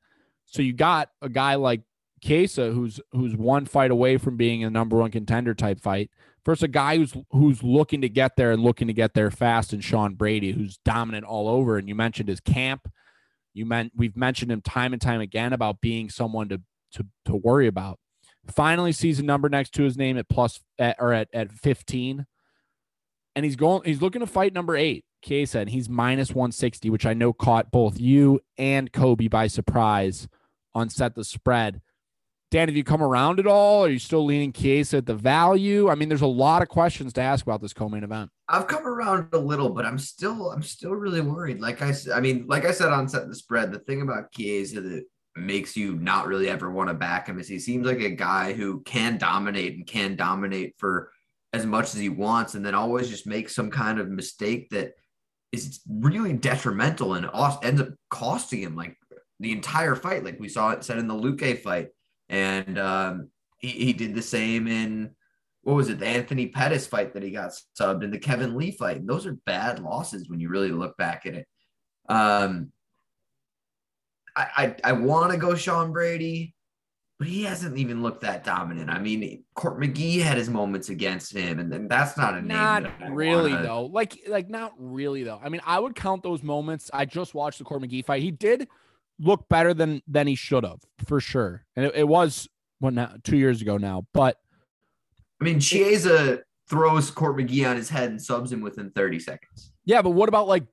so 0.46 0.62
you 0.62 0.74
got 0.74 1.10
a 1.22 1.30
guy 1.30 1.56
like 1.56 1.82
Queso 2.26 2.74
who's 2.74 3.00
who's 3.14 3.36
one 3.36 3.66
fight 3.66 3.92
away 3.92 4.18
from 4.18 4.36
being 4.36 4.64
a 4.64 4.70
number 4.70 4.98
one 4.98 5.12
contender 5.12 5.54
type 5.54 5.80
fight 5.80 6.12
versus 6.46 6.64
a 6.64 6.68
guy 6.68 6.98
who's 6.98 7.16
who's 7.32 7.64
looking 7.64 8.02
to 8.02 8.10
get 8.10 8.36
there 8.36 8.52
and 8.52 8.62
looking 8.62 8.88
to 8.88 8.94
get 8.94 9.14
there 9.14 9.32
fast 9.32 9.74
and 9.74 9.84
Sean 9.84 10.16
Brady 10.16 10.52
who's 10.52 10.78
dominant 10.84 11.26
all 11.26 11.48
over. 11.48 11.78
And 11.78 11.88
you 11.88 11.96
mentioned 11.96 12.30
his 12.30 12.42
camp. 12.42 12.92
You 13.54 13.66
meant 13.66 13.94
we've 13.96 14.18
mentioned 14.18 14.52
him 14.52 14.62
time 14.62 14.94
and 14.94 15.02
time 15.02 15.22
again 15.22 15.54
about 15.54 15.82
being 15.82 16.10
someone 16.10 16.50
to 16.50 16.62
to 16.94 17.06
to 17.26 17.36
worry 17.36 17.68
about. 17.68 17.98
Finally 18.48 18.92
sees 18.92 19.20
a 19.20 19.24
number 19.24 19.50
next 19.50 19.74
to 19.74 19.84
his 19.84 19.98
name 19.98 20.18
at 20.18 20.28
plus 20.28 20.60
at, 20.80 20.96
or 21.00 21.14
at, 21.14 21.30
at 21.34 21.52
15. 21.52 22.26
And 23.36 23.46
he's 23.46 23.56
going, 23.56 23.84
he's 23.86 24.02
looking 24.02 24.22
to 24.22 24.28
fight 24.28 24.54
number 24.54 24.76
eight, 24.76 25.06
Chiesa, 25.24 25.60
and 25.60 25.70
he's 25.70 25.88
minus 25.88 26.32
160, 26.32 26.89
which 26.89 27.06
I 27.06 27.14
know 27.14 27.34
caught 27.34 27.72
both 27.72 28.00
you 28.00 28.42
and 28.58 28.92
Kobe 28.92 29.28
by 29.28 29.48
surprise 29.48 30.28
on 30.74 30.89
set 30.89 31.16
the 31.16 31.24
spread. 31.24 31.82
Dan, 32.50 32.68
have 32.68 32.76
you 32.76 32.84
come 32.84 33.02
around 33.02 33.39
at 33.39 33.48
all? 33.48 33.86
Are 33.86 33.89
you 33.89 33.98
still 33.98 34.26
leaning 34.26 34.52
Chiesa 34.52 34.98
at 34.98 35.06
the 35.06 35.16
value? 35.16 35.89
I 35.89 35.96
mean, 35.96 36.10
there's 36.10 36.22
a 36.22 36.28
lot 36.28 36.62
of 36.62 36.68
questions 36.68 37.14
to 37.14 37.22
ask 37.22 37.46
about 37.46 37.62
this 37.62 37.72
co-main 37.72 38.04
event. 38.04 38.30
I've 38.50 38.68
come 38.68 38.86
around 38.86 39.30
a 39.32 39.38
little, 39.38 39.70
but 39.70 39.86
I'm 39.86 39.98
still 39.98 40.52
I'm 40.52 40.62
still 40.62 40.92
really 40.92 41.22
worried. 41.22 41.62
Like 41.62 41.82
I 41.82 41.94
I 42.14 42.20
mean, 42.20 42.46
like 42.48 42.66
I 42.66 42.72
said 42.72 42.89
on 42.89 43.08
set 43.08 43.30
the 43.30 43.36
spread, 43.36 43.72
the 43.72 43.80
thing 43.80 44.02
about 44.02 44.34
Chiesa 44.34 44.82
that 44.82 45.06
makes 45.36 45.78
you 45.78 45.96
not 45.96 46.28
really 46.28 46.50
ever 46.50 46.70
want 46.70 46.90
to 46.90 46.94
back 46.94 47.28
him 47.28 47.40
is 47.40 47.48
he 47.48 47.60
seems 47.60 47.86
like 47.86 48.02
a 48.02 48.10
guy 48.10 48.54
who 48.54 48.82
can 48.82 49.18
dominate 49.18 49.76
and 49.76 49.88
can 49.88 50.16
dominate 50.16 50.76
for 50.78 51.12
as 51.54 51.66
much 51.66 51.94
as 51.94 52.00
he 52.00 52.10
wants, 52.10 52.56
and 52.56 52.66
then 52.66 52.76
always 52.76 53.10
just 53.10 53.28
makes 53.28 53.54
some 53.54 53.70
kind 53.70 54.00
of 54.00 54.10
mistake 54.10 54.70
that 54.70 54.94
is 55.52 55.82
really 55.90 56.34
detrimental 56.34 57.14
and 57.16 57.30
ends 57.64 57.82
up 57.82 57.90
costing 58.10 58.62
him 58.62 58.76
like 58.76 58.96
the 59.40 59.52
entire 59.52 59.96
fight. 59.96 60.24
Like 60.24 60.40
we 60.40 60.48
saw 60.48 60.72
it 60.72 60.84
said 60.84 60.98
in 60.98 61.08
the 61.08 61.14
Luque 61.14 61.60
fight, 61.60 61.90
and 62.30 62.80
um, 62.80 63.30
he, 63.58 63.70
he 63.70 63.94
did 63.94 64.16
the 64.16 64.22
same 64.22 64.68
in 64.68 65.12
what 65.64 65.76
was 65.76 65.90
it, 65.90 66.00
the 66.00 66.08
Anthony 66.08 66.48
Pettis 66.48 66.88
fight 66.88 67.14
that 67.14 67.24
he 67.24 67.32
got 67.32 67.52
subbed 67.80 68.04
and 68.04 68.14
the 68.14 68.20
Kevin 68.20 68.58
Lee 68.58 68.72
fight. 68.72 68.98
And 68.98 69.08
those 69.08 69.28
are 69.28 69.38
bad 69.46 69.80
losses 69.80 70.28
when 70.28 70.40
you 70.40 70.50
really 70.50 70.72
look 70.72 70.98
back 70.98 71.26
at 71.26 71.36
it. 71.36 71.48
Um, 72.10 72.72
I 74.36 74.46
I, 74.58 74.76
I 74.90 74.92
want 74.94 75.32
to 75.32 75.38
go 75.38 75.56
Sean 75.56 75.92
Brady, 75.92 76.56
but 77.20 77.28
he 77.28 77.44
hasn't 77.44 77.78
even 77.78 78.02
looked 78.02 78.22
that 78.22 78.44
dominant. 78.44 78.90
I 78.90 79.00
mean, 79.00 79.44
Court 79.56 79.80
McGee 79.80 80.22
had 80.22 80.38
his 80.38 80.50
moments 80.50 80.90
against 80.90 81.36
him, 81.36 81.60
and 81.60 81.72
then 81.72 81.88
that's 81.88 82.18
not 82.18 82.34
a 82.34 82.42
name. 82.42 82.48
Not 82.50 82.92
really 83.12 83.52
wanna- 83.54 83.64
though. 83.68 83.86
Like 83.86 84.20
like 84.28 84.50
not 84.50 84.74
really 84.78 85.24
though. 85.24 85.40
I 85.44 85.50
mean, 85.50 85.62
I 85.66 85.80
would 85.80 85.96
count 85.96 86.24
those 86.24 86.44
moments. 86.44 86.90
I 86.94 87.06
just 87.06 87.34
watched 87.34 87.60
the 87.60 87.64
Court 87.66 87.82
McGee 87.82 88.06
fight. 88.06 88.22
He 88.22 88.32
did 88.32 88.68
look 89.20 89.48
better 89.50 89.74
than 89.74 90.02
than 90.08 90.28
he 90.28 90.36
should 90.36 90.64
have 90.64 90.80
for 91.06 91.20
sure. 91.20 91.64
And 91.76 91.86
it, 91.86 91.96
it 91.96 92.08
was 92.08 92.48
what 92.80 92.94
now 92.94 93.14
two 93.24 93.38
years 93.38 93.62
ago 93.62 93.78
now. 93.78 94.08
But 94.14 94.38
I 95.40 95.44
mean, 95.44 95.60
Chiesa 95.60 96.40
throws 96.70 97.12
Court 97.12 97.36
McGee 97.38 97.70
on 97.70 97.76
his 97.76 97.90
head 97.90 98.10
and 98.10 98.22
subs 98.22 98.52
him 98.52 98.62
within 98.62 98.92
30 98.92 99.20
seconds. 99.20 99.72
yeah, 99.86 100.02
but 100.02 100.12
what 100.12 100.30
about 100.30 100.48
like 100.48 100.64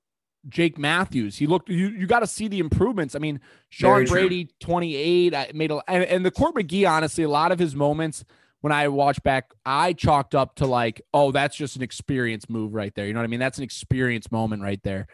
Jake 0.49 0.79
Matthews? 0.79 1.37
He 1.37 1.47
looked 1.47 1.69
you 1.69 1.89
you 1.89 2.07
got 2.07 2.21
to 2.21 2.27
see 2.27 2.49
the 2.49 2.59
improvements. 2.59 3.15
I 3.15 3.19
mean, 3.19 3.41
Sean 3.69 3.95
Very 3.95 4.07
true. 4.07 4.15
Brady 4.15 4.49
28 4.61 5.35
I 5.35 5.51
made 5.55 5.71
a 5.71 5.83
and, 5.89 6.05
and 6.05 6.25
the 6.25 6.31
Court 6.31 6.55
McGee 6.55 6.89
honestly 6.89 7.25
a 7.25 7.29
lot 7.29 7.53
of 7.53 7.59
his 7.59 7.75
moments 7.75 8.25
when 8.61 8.73
I 8.73 8.89
watch 8.89 9.23
back, 9.23 9.53
I 9.65 9.93
chalked 9.93 10.35
up 10.35 10.57
to 10.57 10.67
like, 10.67 11.01
oh, 11.15 11.31
that's 11.31 11.57
just 11.57 11.77
an 11.77 11.83
experience 11.83 12.49
move 12.49 12.75
right 12.75 12.93
there. 12.95 13.07
You 13.07 13.13
know 13.13 13.21
what 13.21 13.25
I 13.25 13.29
mean? 13.29 13.41
That's 13.41 13.59
an 13.59 13.65
experience 13.65 14.33
moment 14.33 14.63
right 14.63 14.83
there. 14.83 15.07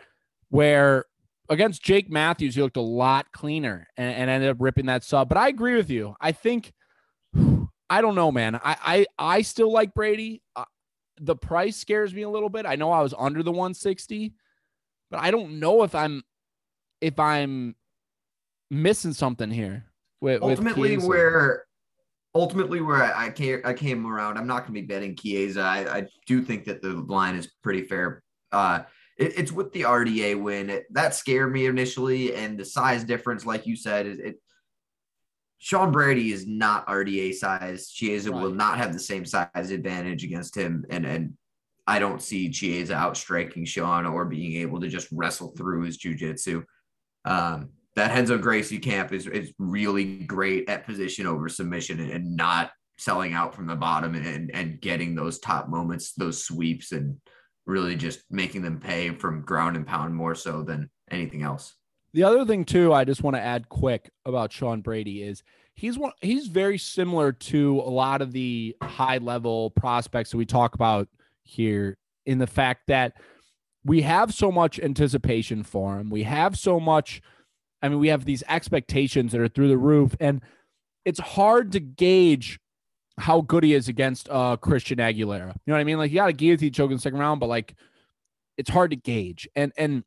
Where 0.49 1.05
against 1.49 1.83
Jake 1.83 2.11
Matthews, 2.11 2.55
he 2.55 2.63
looked 2.63 2.77
a 2.77 2.83
lot 2.83 3.33
cleaner 3.33 3.87
and, 3.97 4.15
and 4.15 4.31
ended 4.31 4.51
up 4.51 4.57
ripping 4.61 4.87
that 4.87 5.05
sub. 5.05 5.29
But 5.29 5.39
I 5.39 5.49
agree 5.49 5.77
with 5.77 5.91
you. 5.91 6.15
I 6.21 6.33
think 6.33 6.73
I 7.91 8.01
don't 8.01 8.15
know, 8.15 8.33
man. 8.33 8.55
I 8.57 8.77
I, 8.83 9.07
I 9.19 9.43
still 9.43 9.73
like 9.73 9.95
Brady. 9.95 10.43
Uh, 10.57 10.65
the 11.21 11.37
price 11.37 11.77
scares 11.77 12.15
me 12.15 12.23
a 12.23 12.31
little 12.31 12.49
bit. 12.49 12.67
I 12.67 12.77
know 12.77 12.91
I 12.91 13.03
was 13.03 13.15
under 13.17 13.43
the 13.43 13.53
160, 13.53 14.33
but 15.15 15.23
I 15.23 15.31
don't 15.31 15.61
know 15.61 15.85
if 15.85 15.95
I'm 15.95 16.25
if 17.01 17.21
I'm 17.21 17.77
missing 18.71 19.13
something 19.13 19.51
here. 19.51 19.85
With, 20.21 20.43
with 20.43 20.59
ultimately 20.59 20.97
Chiesa. 20.97 21.07
where 21.07 21.65
ultimately 22.35 22.81
where 22.81 23.03
I, 23.03 23.27
I 23.27 23.31
came 23.31 23.61
I 23.65 23.75
came 23.75 24.07
around, 24.07 24.39
I'm 24.39 24.47
not 24.47 24.67
going 24.67 24.75
to 24.75 24.81
be 24.81 24.87
betting 24.87 25.15
Chiesa. 25.15 25.61
I, 25.61 25.99
I 25.99 26.07
do 26.27 26.43
think 26.43 26.65
that 26.65 26.83
the 26.83 26.95
line 26.95 27.37
is 27.37 27.53
pretty 27.63 27.83
fair. 27.83 28.25
Uh, 28.51 28.81
it, 29.17 29.39
it's 29.39 29.53
with 29.53 29.73
the 29.73 29.83
RDA 29.83 30.43
win. 30.43 30.69
It, 30.69 30.87
that 30.91 31.15
scared 31.15 31.53
me 31.53 31.67
initially, 31.67 32.35
and 32.35 32.59
the 32.59 32.65
size 32.65 33.05
difference, 33.05 33.47
like 33.47 33.67
you 33.67 33.77
said, 33.77 34.07
is 34.07 34.19
it. 34.19 34.41
Sean 35.59 35.93
Brady 35.93 36.33
is 36.33 36.47
not 36.47 36.87
RDA 36.89 37.35
size. 37.35 37.89
Chiesa 37.89 38.33
will 38.33 38.51
not 38.51 38.79
have 38.79 38.93
the 38.93 38.99
same 38.99 39.25
size 39.25 39.71
advantage 39.71 40.25
against 40.25 40.57
him, 40.57 40.85
and 40.91 41.07
and 41.07 41.35
I 41.87 41.99
don't 41.99 42.23
see 42.23 42.51
Chiesa 42.51 42.95
outstriking 42.95 43.65
Sean 43.65 44.07
or 44.07 44.25
being 44.25 44.61
able 44.63 44.81
to 44.81 44.89
just 44.89 45.09
wrestle 45.13 45.55
through 45.57 45.83
his 45.83 45.99
jujitsu. 45.99 46.65
Um, 47.25 47.71
that 47.97 48.13
Renzo 48.13 48.39
Gracie 48.39 48.79
camp 48.79 49.13
is, 49.13 49.27
is 49.27 49.53
really 49.59 50.25
great 50.25 50.69
at 50.69 50.87
position 50.87 51.27
over 51.27 51.49
submission 51.49 52.01
and, 52.01 52.11
and 52.11 52.37
not 52.37 52.71
selling 52.99 53.35
out 53.35 53.55
from 53.55 53.67
the 53.67 53.77
bottom 53.77 54.15
and, 54.15 54.51
and 54.55 54.81
getting 54.81 55.15
those 55.15 55.39
top 55.39 55.69
moments, 55.69 56.13
those 56.13 56.45
sweeps, 56.45 56.93
and 56.93 57.17
really 57.67 57.97
just 57.97 58.21
making 58.31 58.63
them 58.63 58.81
pay 58.81 59.11
from 59.11 59.43
ground 59.43 59.77
and 59.77 59.87
pound 59.87 60.15
more 60.15 60.35
so 60.35 60.63
than 60.63 60.91
anything 61.11 61.43
else. 61.43 61.75
The 62.13 62.23
other 62.23 62.45
thing 62.45 62.65
too, 62.65 62.93
I 62.93 63.05
just 63.05 63.23
want 63.23 63.37
to 63.37 63.43
add 63.43 63.69
quick 63.69 64.11
about 64.25 64.53
Sean 64.53 64.81
Brady 64.81 65.23
is 65.23 65.43
he's 65.75 65.99
one 65.99 66.13
he's 66.21 66.47
very 66.47 66.79
similar 66.79 67.33
to 67.33 67.81
a 67.81 67.91
lot 67.91 68.23
of 68.23 68.33
the 68.33 68.77
high 68.83 69.19
level 69.19 69.71
prospects 69.71 70.31
that 70.31 70.37
we 70.37 70.47
talk 70.47 70.75
about 70.75 71.09
here 71.45 71.97
in 72.27 72.39
the 72.39 72.47
fact 72.47 72.83
that 72.89 73.15
we 73.85 74.03
have 74.03 74.33
so 74.33 74.51
much 74.51 74.81
anticipation 74.81 75.63
for 75.63 75.99
him. 75.99 76.11
We 76.11 76.25
have 76.25 76.59
so 76.59 76.81
much 76.81 77.23
I 77.83 77.89
mean, 77.91 77.99
we 77.99 78.09
have 78.09 78.25
these 78.25 78.43
expectations 78.49 79.33
that 79.33 79.43
are 79.43 79.49
through 79.49 79.69
the 79.69 79.77
roof 79.77 80.17
and 80.19 80.41
it's 81.05 81.21
hard 81.21 81.73
to 81.73 81.81
gauge 81.81 82.59
how 83.19 83.43
good 83.43 83.63
he 83.63 83.75
is 83.75 83.89
against 83.89 84.29
uh 84.31 84.57
Christian 84.57 84.99
Aguilera. 84.99 85.49
You 85.49 85.61
know 85.67 85.75
what 85.75 85.81
I 85.81 85.85
mean? 85.85 85.99
Like 85.99 86.11
you 86.11 86.17
got 86.17 86.27
to 86.27 86.33
guillotine 86.33 86.73
choke 86.73 86.91
in 86.91 86.97
the 86.97 87.03
second 87.03 87.21
round, 87.21 87.41
but 87.41 87.49
like 87.49 87.75
it's 88.57 88.71
hard 88.71 88.91
to 88.91 88.97
gauge. 88.97 89.49
And 89.55 89.73
and 89.77 90.05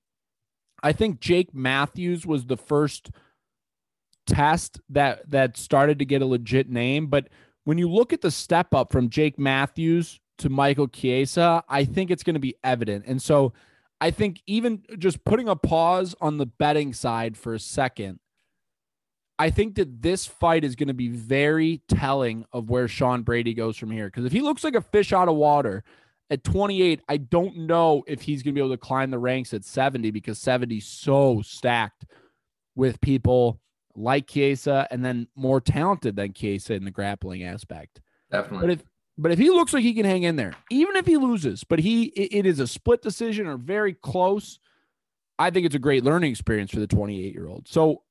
I 0.84 0.92
think 0.92 1.20
Jake 1.20 1.54
Matthews 1.54 2.26
was 2.26 2.46
the 2.46 2.58
first 2.58 3.12
test 4.26 4.80
that 4.90 5.30
that 5.30 5.58
started 5.58 6.00
to 6.00 6.06
get 6.06 6.22
a 6.22 6.26
legit 6.26 6.70
name. 6.70 7.08
But 7.08 7.30
when 7.64 7.78
you 7.78 7.90
look 7.90 8.14
at 8.14 8.22
the 8.22 8.32
step 8.32 8.74
up 8.74 8.92
from 8.92 9.10
Jake 9.10 9.40
Matthews 9.40 10.20
to 10.38 10.50
Michael 10.50 10.88
Chiesa, 10.88 11.64
I 11.68 11.86
think 11.86 12.12
it's 12.12 12.24
going 12.24 12.36
to 12.36 12.40
be 12.40 12.56
evident. 12.64 13.06
And 13.08 13.22
so 13.22 13.54
I 14.00 14.12
think 14.12 14.42
even 14.46 14.84
just 14.98 15.24
putting 15.24 15.50
a 15.50 15.56
pause 15.56 16.16
on 16.22 16.38
the 16.38 16.46
betting 16.46 16.94
side 16.94 17.38
for 17.38 17.54
a 17.54 17.60
second, 17.60 18.20
I 19.40 19.50
think 19.50 19.76
that 19.76 20.02
this 20.02 20.26
fight 20.26 20.64
is 20.64 20.76
going 20.76 20.88
to 20.88 20.94
be 20.94 21.10
very 21.10 21.82
telling 21.88 22.46
of 22.52 22.70
where 22.70 22.88
Sean 22.88 23.22
Brady 23.22 23.54
goes 23.54 23.78
from 23.78 23.92
here. 23.92 24.06
Because 24.08 24.26
if 24.26 24.32
he 24.32 24.42
looks 24.42 24.64
like 24.64 24.76
a 24.76 24.82
fish 24.82 25.14
out 25.14 25.30
of 25.30 25.36
water 25.36 25.84
at 26.30 26.44
28, 26.44 27.02
I 27.08 27.18
don't 27.18 27.58
know 27.58 28.04
if 28.08 28.22
he's 28.22 28.42
going 28.42 28.54
to 28.54 28.60
be 28.60 28.66
able 28.66 28.76
to 28.76 28.78
climb 28.78 29.12
the 29.12 29.20
ranks 29.20 29.54
at 29.54 29.64
70 29.64 30.12
because 30.12 30.40
70 30.40 30.78
is 30.78 30.86
so 30.86 31.42
stacked 31.44 32.06
with 32.76 33.00
people 33.02 33.60
like 33.96 34.28
Chiesa 34.28 34.88
and 34.92 35.04
then 35.04 35.28
more 35.36 35.60
talented 35.60 36.16
than 36.16 36.34
Chiesa 36.34 36.74
in 36.74 36.86
the 36.86 36.92
grappling 36.92 37.44
aspect. 37.44 38.02
Definitely. 38.32 38.68
But 38.68 38.74
if 38.74 38.84
but 39.18 39.32
if 39.32 39.40
he 39.40 39.50
looks 39.50 39.74
like 39.74 39.84
he 39.84 39.94
can 39.94 40.06
hang 40.06 40.24
in 40.24 40.36
there, 40.36 40.54
even 40.70 40.96
if 40.96 41.06
he 41.06 41.18
loses, 41.18 41.64
but 41.64 41.80
he 41.80 42.06
it, 42.06 42.46
is 42.46 42.60
a 42.60 42.68
split 42.68 43.02
decision 43.02 43.48
or 43.48 43.58
very 43.58 43.94
close, 43.94 44.60
I 45.40 45.50
think 45.50 45.66
it's 45.66 45.76
a 45.76 45.80
great 45.80 46.04
learning 46.04 46.32
experience 46.32 46.72
for 46.72 46.80
the 46.80 46.88
28 46.88 47.34
year 47.34 47.48
old. 47.48 47.68
So 47.68 48.04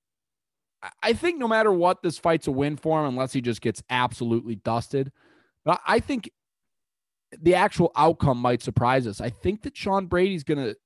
I- 1.03 1.13
think 1.13 1.39
no 1.39 1.49
matter 1.49 1.73
what, 1.73 2.03
this 2.03 2.19
fight's 2.19 2.47
a 2.47 2.53
win 2.53 2.77
for 2.77 3.01
him 3.01 3.09
unless 3.09 3.33
he 3.33 3.41
just 3.41 3.61
gets 3.61 3.83
absolutely 3.89 4.57
dusted. 4.57 5.13
But 5.65 5.81
I 5.87 5.97
I 5.97 6.01
think 6.01 6.31
the 7.41 7.55
actual 7.55 7.93
outcome 7.97 8.39
might 8.39 8.63
surprise 8.63 9.07
us. 9.07 9.21
I 9.21 9.31
think 9.31 9.63
that 9.63 9.77
Sean 9.77 10.07
Brady's 10.07 10.45
going 10.45 10.65
to 10.65 10.77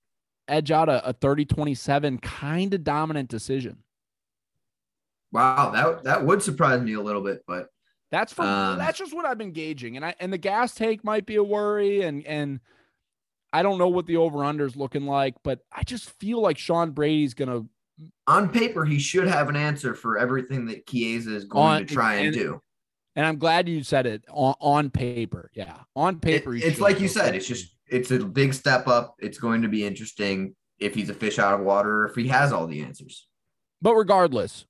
edge 0.48 0.70
out 0.70 0.88
a, 0.88 1.06
a 1.08 1.12
30 1.12 1.44
27 1.44 2.18
kind 2.18 2.74
of 2.74 2.84
dominant 2.84 3.28
decision. 3.28 3.84
Wow, 5.32 5.70
that 5.70 6.04
that 6.04 6.26
would 6.26 6.42
surprise 6.42 6.80
me 6.82 6.94
a 6.94 7.00
little 7.00 7.22
bit, 7.22 7.44
but 7.46 7.68
That's 8.10 8.32
from 8.32 8.46
Um, 8.46 8.78
that's 8.78 8.98
just 8.98 9.14
what 9.14 9.24
I've 9.24 9.38
been 9.38 9.52
gauging. 9.52 9.96
And 9.96 10.04
I 10.04 10.14
and 10.20 10.32
the 10.32 10.38
gas 10.38 10.74
take 10.74 11.04
might 11.04 11.26
be 11.26 11.36
a 11.36 11.42
worry 11.44 12.02
and 12.02 12.24
and 12.26 12.60
I 13.52 13.62
don't 13.62 13.78
know 13.78 13.88
what 13.88 14.06
the 14.06 14.16
over 14.16 14.44
under 14.44 14.64
is 14.66 14.76
looking 14.76 15.06
like, 15.06 15.34
but 15.42 15.60
I 15.72 15.82
just 15.84 16.10
feel 16.18 16.40
like 16.40 16.58
Sean 16.58 16.90
Brady's 16.92 17.34
gonna 17.34 17.62
on 18.26 18.48
paper 18.48 18.84
he 18.84 18.98
should 18.98 19.26
have 19.28 19.48
an 19.48 19.56
answer 19.56 19.94
for 19.94 20.18
everything 20.18 20.66
that 20.66 20.86
Chiesa 20.86 21.34
is 21.34 21.44
going 21.44 21.64
On- 21.64 21.86
to 21.86 21.94
try 21.94 22.14
and, 22.14 22.26
and- 22.28 22.34
do. 22.34 22.62
and 23.14 23.26
I'm 23.26 23.38
glad 23.38 23.68
you 23.68 23.82
said 23.84 24.06
it 24.06 24.24
on, 24.30 24.54
on 24.60 24.90
paper. 24.90 25.50
Yeah. 25.54 25.76
On 25.94 26.18
paper. 26.18 26.52
he 26.52 26.62
it's 26.64 26.80
like 26.80 26.98
you 27.00 27.08
said, 27.08 27.34
it's 27.34 27.46
just 27.46 27.74
it's 27.88 28.10
a 28.10 28.18
big 28.24 28.54
step 28.54 28.86
up. 28.88 29.16
It's 29.18 29.38
going 29.38 29.62
to 29.62 29.68
be 29.68 29.84
interesting 29.84 30.54
if 30.78 30.94
he's 30.94 31.10
a 31.10 31.14
fish 31.14 31.38
out 31.38 31.52
of 31.58 31.66
water, 31.66 32.02
or 32.02 32.06
if 32.06 32.14
he 32.16 32.28
has 32.28 32.52
all 32.52 32.66
the 32.66 32.80
answers. 32.82 33.28
but 33.82 33.94
regardless, 33.94 34.64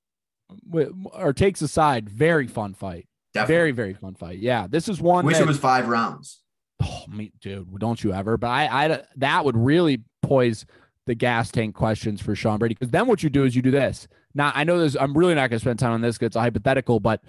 our 1.13 1.33
takes 1.33 1.63
aside, 1.63 2.09
very 2.11 2.47
fun 2.49 2.75
fight. 2.75 3.07
Definitely. 3.33 3.55
Very, 3.55 3.71
very 3.73 3.95
fun 3.95 4.15
fight. 4.15 4.39
Yeah. 4.39 4.67
This 4.69 4.89
is 4.89 5.01
one 5.01 5.25
Wish 5.25 5.37
that- 5.37 5.45
it 5.45 5.49
was 5.49 5.59
five 5.59 5.89
rounds. 5.89 6.43
Oh, 6.83 7.05
me, 7.09 7.31
dude, 7.43 7.79
don't 7.79 8.03
you 8.03 8.13
ever? 8.15 8.39
But 8.39 8.49
I, 8.49 8.87
I, 8.87 9.03
that 9.17 9.45
would 9.45 9.57
really 9.57 10.03
poise 10.23 10.65
the 11.07 11.15
gas 11.15 11.51
tank 11.51 11.75
questions 11.75 12.23
for 12.23 12.35
Sean 12.35 12.59
Brady. 12.59 12.75
Because 12.75 12.91
then 12.91 13.07
what 13.07 13.23
you 13.23 13.29
do 13.29 13.45
is 13.45 13.55
you 13.55 13.61
do 13.61 13.71
this. 13.71 14.09
Now 14.35 14.51
I 14.55 14.65
know 14.65 14.79
this. 14.79 14.97
I'm 14.99 15.17
really 15.17 15.35
not 15.35 15.51
going 15.51 15.59
to 15.59 15.61
spend 15.61 15.79
time 15.79 15.93
on 15.93 16.01
this 16.01 16.17
because 16.17 16.29
It's 16.29 16.37
a 16.37 16.41
hypothetical, 16.41 16.99
but 16.99 17.21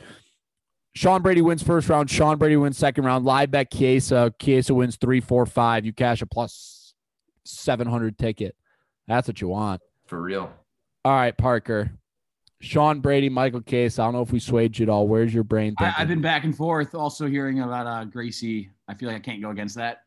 Sean 0.95 1.21
Brady 1.21 1.41
wins 1.41 1.63
first 1.63 1.89
round. 1.89 2.09
Sean 2.09 2.37
Brady 2.37 2.55
wins 2.55 2.77
second 2.77 3.03
round. 3.03 3.25
Live 3.25 3.51
bet 3.51 3.71
Kiesa. 3.71 4.33
Chiesa 4.39 4.73
wins 4.73 4.95
three, 4.95 5.19
four, 5.19 5.45
five. 5.45 5.85
You 5.85 5.91
cash 5.93 6.21
a 6.21 6.25
plus 6.25 6.93
seven 7.43 7.87
hundred 7.87 8.17
ticket. 8.17 8.55
That's 9.07 9.27
what 9.27 9.41
you 9.41 9.47
want. 9.49 9.81
For 10.05 10.21
real. 10.21 10.51
All 11.03 11.13
right, 11.13 11.37
Parker. 11.37 11.91
Sean 12.61 12.99
Brady, 13.01 13.27
Michael 13.27 13.61
Chiesa. 13.61 14.01
I 14.01 14.05
don't 14.05 14.13
know 14.13 14.21
if 14.21 14.31
we 14.31 14.39
swayed 14.39 14.77
you 14.77 14.83
at 14.83 14.89
all. 14.89 15.07
Where's 15.07 15.33
your 15.33 15.43
brain? 15.43 15.73
I, 15.77 15.85
Thinking? 15.85 16.01
I've 16.01 16.07
been 16.07 16.21
back 16.21 16.43
and 16.43 16.55
forth. 16.55 16.93
Also 16.95 17.27
hearing 17.27 17.59
about 17.59 17.87
uh, 17.87 18.05
Gracie. 18.05 18.69
I 18.87 18.93
feel 18.93 19.07
like 19.09 19.17
I 19.17 19.19
can't 19.19 19.41
go 19.41 19.49
against 19.49 19.75
that 19.75 20.03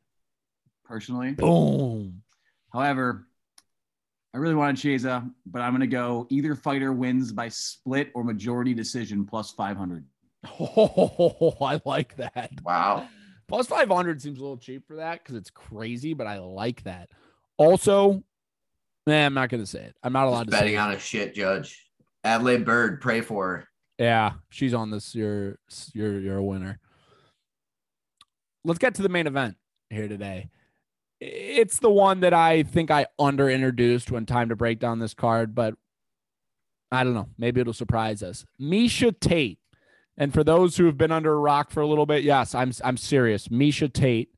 personally. 0.85 1.33
boom. 1.33 2.23
However, 2.73 3.27
I 4.33 4.39
really 4.39 4.55
wanted 4.55 4.79
Chiesa, 4.79 5.29
but 5.47 5.63
I'm 5.63 5.73
going 5.73 5.81
to 5.81 5.87
go 5.87 6.27
either 6.31 6.55
fighter 6.55 6.93
wins 6.93 7.33
by 7.33 7.49
split 7.49 8.11
or 8.15 8.25
majority 8.25 8.73
decision 8.75 9.25
plus 9.25 9.51
500. 9.53 10.05
Oh, 10.61 11.57
I 11.61 11.81
like 11.85 12.17
that. 12.17 12.51
Wow. 12.65 13.09
Plus 13.49 13.67
500 13.67 14.23
seems 14.23 14.39
a 14.39 14.43
little 14.43 14.57
cheap 14.57 14.87
for 14.87 14.97
that 14.97 15.23
because 15.23 15.37
it's 15.37 15.51
crazy, 15.51 16.15
but 16.15 16.27
I 16.27 16.39
like 16.39 16.83
that. 16.85 17.11
Also, 17.57 18.23
nah, 19.07 19.27
I'm 19.27 19.35
not 19.35 19.51
going 19.51 19.63
to 19.63 19.67
say 19.67 19.85
it. 19.85 19.97
I'm 20.03 20.13
not 20.13 20.27
allowed 20.27 20.47
Just 20.47 20.57
to 20.57 20.59
betting 20.59 20.75
it. 20.75 20.79
on 20.79 20.93
a 20.93 20.99
shit 20.99 21.35
judge. 21.35 21.81
Adelaide 22.25 22.65
Bird, 22.65 23.01
pray 23.01 23.21
for 23.21 23.47
her. 23.47 23.69
Yeah, 23.99 24.33
she's 24.51 24.75
on 24.75 24.91
this. 24.91 25.15
You're, 25.15 25.59
you're, 25.93 26.19
you're 26.19 26.39
a 26.39 26.43
winner. 26.43 26.81
Let's 28.65 28.79
get 28.79 28.95
to 28.97 29.03
the 29.03 29.09
main 29.09 29.27
event 29.27 29.57
here 29.91 30.09
today. 30.09 30.51
It's 31.21 31.79
the 31.79 31.91
one 31.91 32.21
that 32.21 32.35
I 32.35 32.65
think 32.65 32.91
I 32.91 33.07
under 33.19 33.49
introduced 33.49 34.11
when 34.11 34.27
time 34.27 34.49
to 34.49 34.57
break 34.57 34.81
down 34.81 34.99
this 34.99 35.15
card, 35.15 35.55
but 35.55 35.75
I 36.91 37.05
don't 37.05 37.15
know. 37.15 37.29
Maybe 37.39 37.61
it'll 37.61 37.73
surprise 37.73 38.23
us. 38.23 38.45
Miesha 38.61 39.19
Tate. 39.19 39.59
And 40.17 40.33
for 40.33 40.45
those 40.45 40.77
who 40.77 40.87
have 40.87 40.97
been 40.97 41.13
under 41.13 41.33
a 41.33 41.39
rock 41.39 41.71
for 41.71 41.81
a 41.81 41.87
little 41.87 42.07
bit, 42.07 42.23
yes, 42.23 42.55
I'm 42.55 42.73
I'm 42.85 42.97
serious. 42.97 43.49
Miesha 43.49 43.93
Tate 43.93 44.29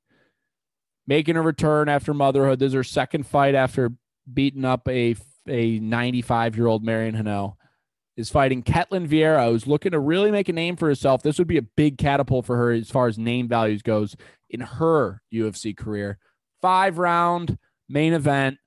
making 1.06 1.36
a 1.36 1.42
return 1.42 1.88
after 1.88 2.14
motherhood. 2.14 2.58
This 2.58 2.68
is 2.68 2.74
her 2.74 2.84
second 2.84 3.26
fight 3.26 3.54
after 3.54 3.92
beating 4.32 4.64
up 4.64 4.88
a 4.88 5.16
a 5.48 5.78
95 5.78 6.56
year 6.56 6.66
old 6.66 6.82
Marion 6.82 7.14
Reneau. 7.14 7.56
Is 8.16 8.30
fighting 8.30 8.62
Ketlin 8.62 9.06
Vieira, 9.06 9.50
who's 9.50 9.66
looking 9.66 9.92
to 9.92 9.98
really 9.98 10.30
make 10.30 10.48
a 10.48 10.52
name 10.52 10.76
for 10.76 10.88
herself. 10.88 11.22
This 11.22 11.36
would 11.36 11.46
be 11.46 11.58
a 11.58 11.62
big 11.62 11.98
catapult 11.98 12.46
for 12.46 12.56
her 12.56 12.72
as 12.72 12.90
far 12.90 13.08
as 13.08 13.18
name 13.18 13.46
values 13.46 13.82
goes 13.82 14.16
in 14.48 14.60
her 14.60 15.20
UFC 15.32 15.76
career. 15.76 16.18
Five 16.62 16.96
round 16.96 17.58
main 17.88 18.14
event, 18.14 18.58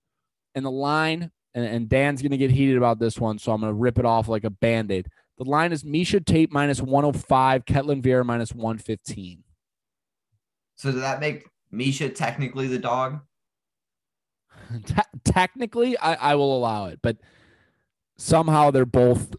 and 0.55 0.65
the 0.65 0.71
line, 0.71 1.31
and, 1.53 1.65
and 1.65 1.89
Dan's 1.89 2.21
going 2.21 2.31
to 2.31 2.37
get 2.37 2.51
heated 2.51 2.77
about 2.77 2.99
this 2.99 3.17
one, 3.19 3.39
so 3.39 3.51
I'm 3.51 3.61
going 3.61 3.71
to 3.71 3.77
rip 3.77 3.97
it 3.97 4.05
off 4.05 4.27
like 4.27 4.43
a 4.43 4.49
band 4.49 4.91
aid. 4.91 5.07
The 5.37 5.45
line 5.45 5.71
is 5.71 5.83
Miesha 5.83 6.23
Tate 6.23 6.51
minus 6.51 6.81
105, 6.81 7.65
Ketlin 7.65 8.01
Vieira 8.01 8.25
minus 8.25 8.53
115. 8.53 9.43
So 10.75 10.91
does 10.91 11.01
that 11.01 11.19
make 11.19 11.47
Miesha 11.73 12.13
technically 12.13 12.67
the 12.67 12.79
dog? 12.79 13.21
Te- 14.85 15.19
technically, 15.23 15.97
I, 15.97 16.31
I 16.31 16.35
will 16.35 16.55
allow 16.55 16.85
it, 16.85 16.99
but 17.01 17.17
somehow 18.19 18.71
they're 18.71 18.85
both 18.85 19.35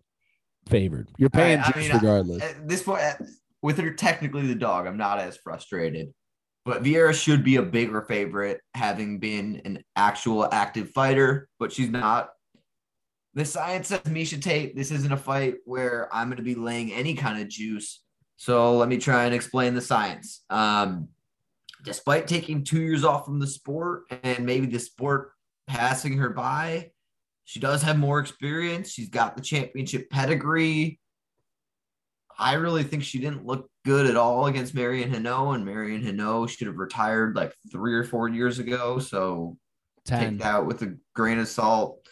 favored. 0.68 1.08
You're 1.18 1.30
paying 1.30 1.60
I- 1.60 1.68
I 1.68 1.70
juice 1.72 1.88
mean, 1.88 1.92
regardless. 1.92 2.42
At 2.42 2.68
this 2.68 2.82
point, 2.82 3.02
with 3.62 3.78
her 3.78 3.92
technically 3.92 4.46
the 4.46 4.54
dog, 4.54 4.86
I'm 4.86 4.96
not 4.96 5.18
as 5.18 5.36
frustrated. 5.36 6.12
But 6.64 6.82
Vieira 6.82 7.14
should 7.14 7.42
be 7.42 7.56
a 7.56 7.62
bigger 7.62 8.02
favorite, 8.02 8.60
having 8.74 9.18
been 9.18 9.62
an 9.64 9.82
actual 9.96 10.46
active 10.52 10.90
fighter, 10.90 11.48
but 11.58 11.72
she's 11.72 11.88
not. 11.88 12.30
The 13.34 13.44
science 13.44 13.88
says 13.88 14.00
Miesha 14.00 14.42
Tate, 14.42 14.76
this 14.76 14.90
isn't 14.90 15.12
a 15.12 15.16
fight 15.16 15.56
where 15.64 16.08
I'm 16.14 16.28
going 16.28 16.36
to 16.36 16.42
be 16.42 16.54
laying 16.54 16.92
any 16.92 17.14
kind 17.14 17.40
of 17.40 17.48
juice. 17.48 18.02
So 18.36 18.76
let 18.76 18.88
me 18.88 18.98
try 18.98 19.24
and 19.24 19.34
explain 19.34 19.74
the 19.74 19.80
science. 19.80 20.44
Um, 20.50 21.08
despite 21.82 22.26
taking 22.26 22.64
two 22.64 22.82
years 22.82 23.04
off 23.04 23.24
from 23.24 23.38
the 23.38 23.46
sport 23.46 24.04
and 24.22 24.44
maybe 24.44 24.66
the 24.66 24.80
sport 24.80 25.32
passing 25.66 26.18
her 26.18 26.30
by, 26.30 26.90
she 27.50 27.58
does 27.58 27.82
have 27.82 27.98
more 27.98 28.20
experience. 28.20 28.92
She's 28.92 29.08
got 29.08 29.34
the 29.34 29.42
championship 29.42 30.08
pedigree. 30.08 31.00
I 32.38 32.54
really 32.54 32.84
think 32.84 33.02
she 33.02 33.18
didn't 33.18 33.44
look 33.44 33.68
good 33.84 34.06
at 34.06 34.14
all 34.14 34.46
against 34.46 34.72
Marion 34.72 35.10
Reneau, 35.10 35.56
and 35.56 35.64
Marion 35.64 36.04
Reneau 36.04 36.48
should 36.48 36.68
have 36.68 36.76
retired 36.76 37.34
like 37.34 37.52
three 37.72 37.92
or 37.94 38.04
four 38.04 38.28
years 38.28 38.60
ago. 38.60 39.00
So 39.00 39.56
10. 40.04 40.20
take 40.20 40.38
that 40.44 40.64
with 40.64 40.82
a 40.82 40.96
grain 41.16 41.40
of 41.40 41.48
salt. 41.48 42.06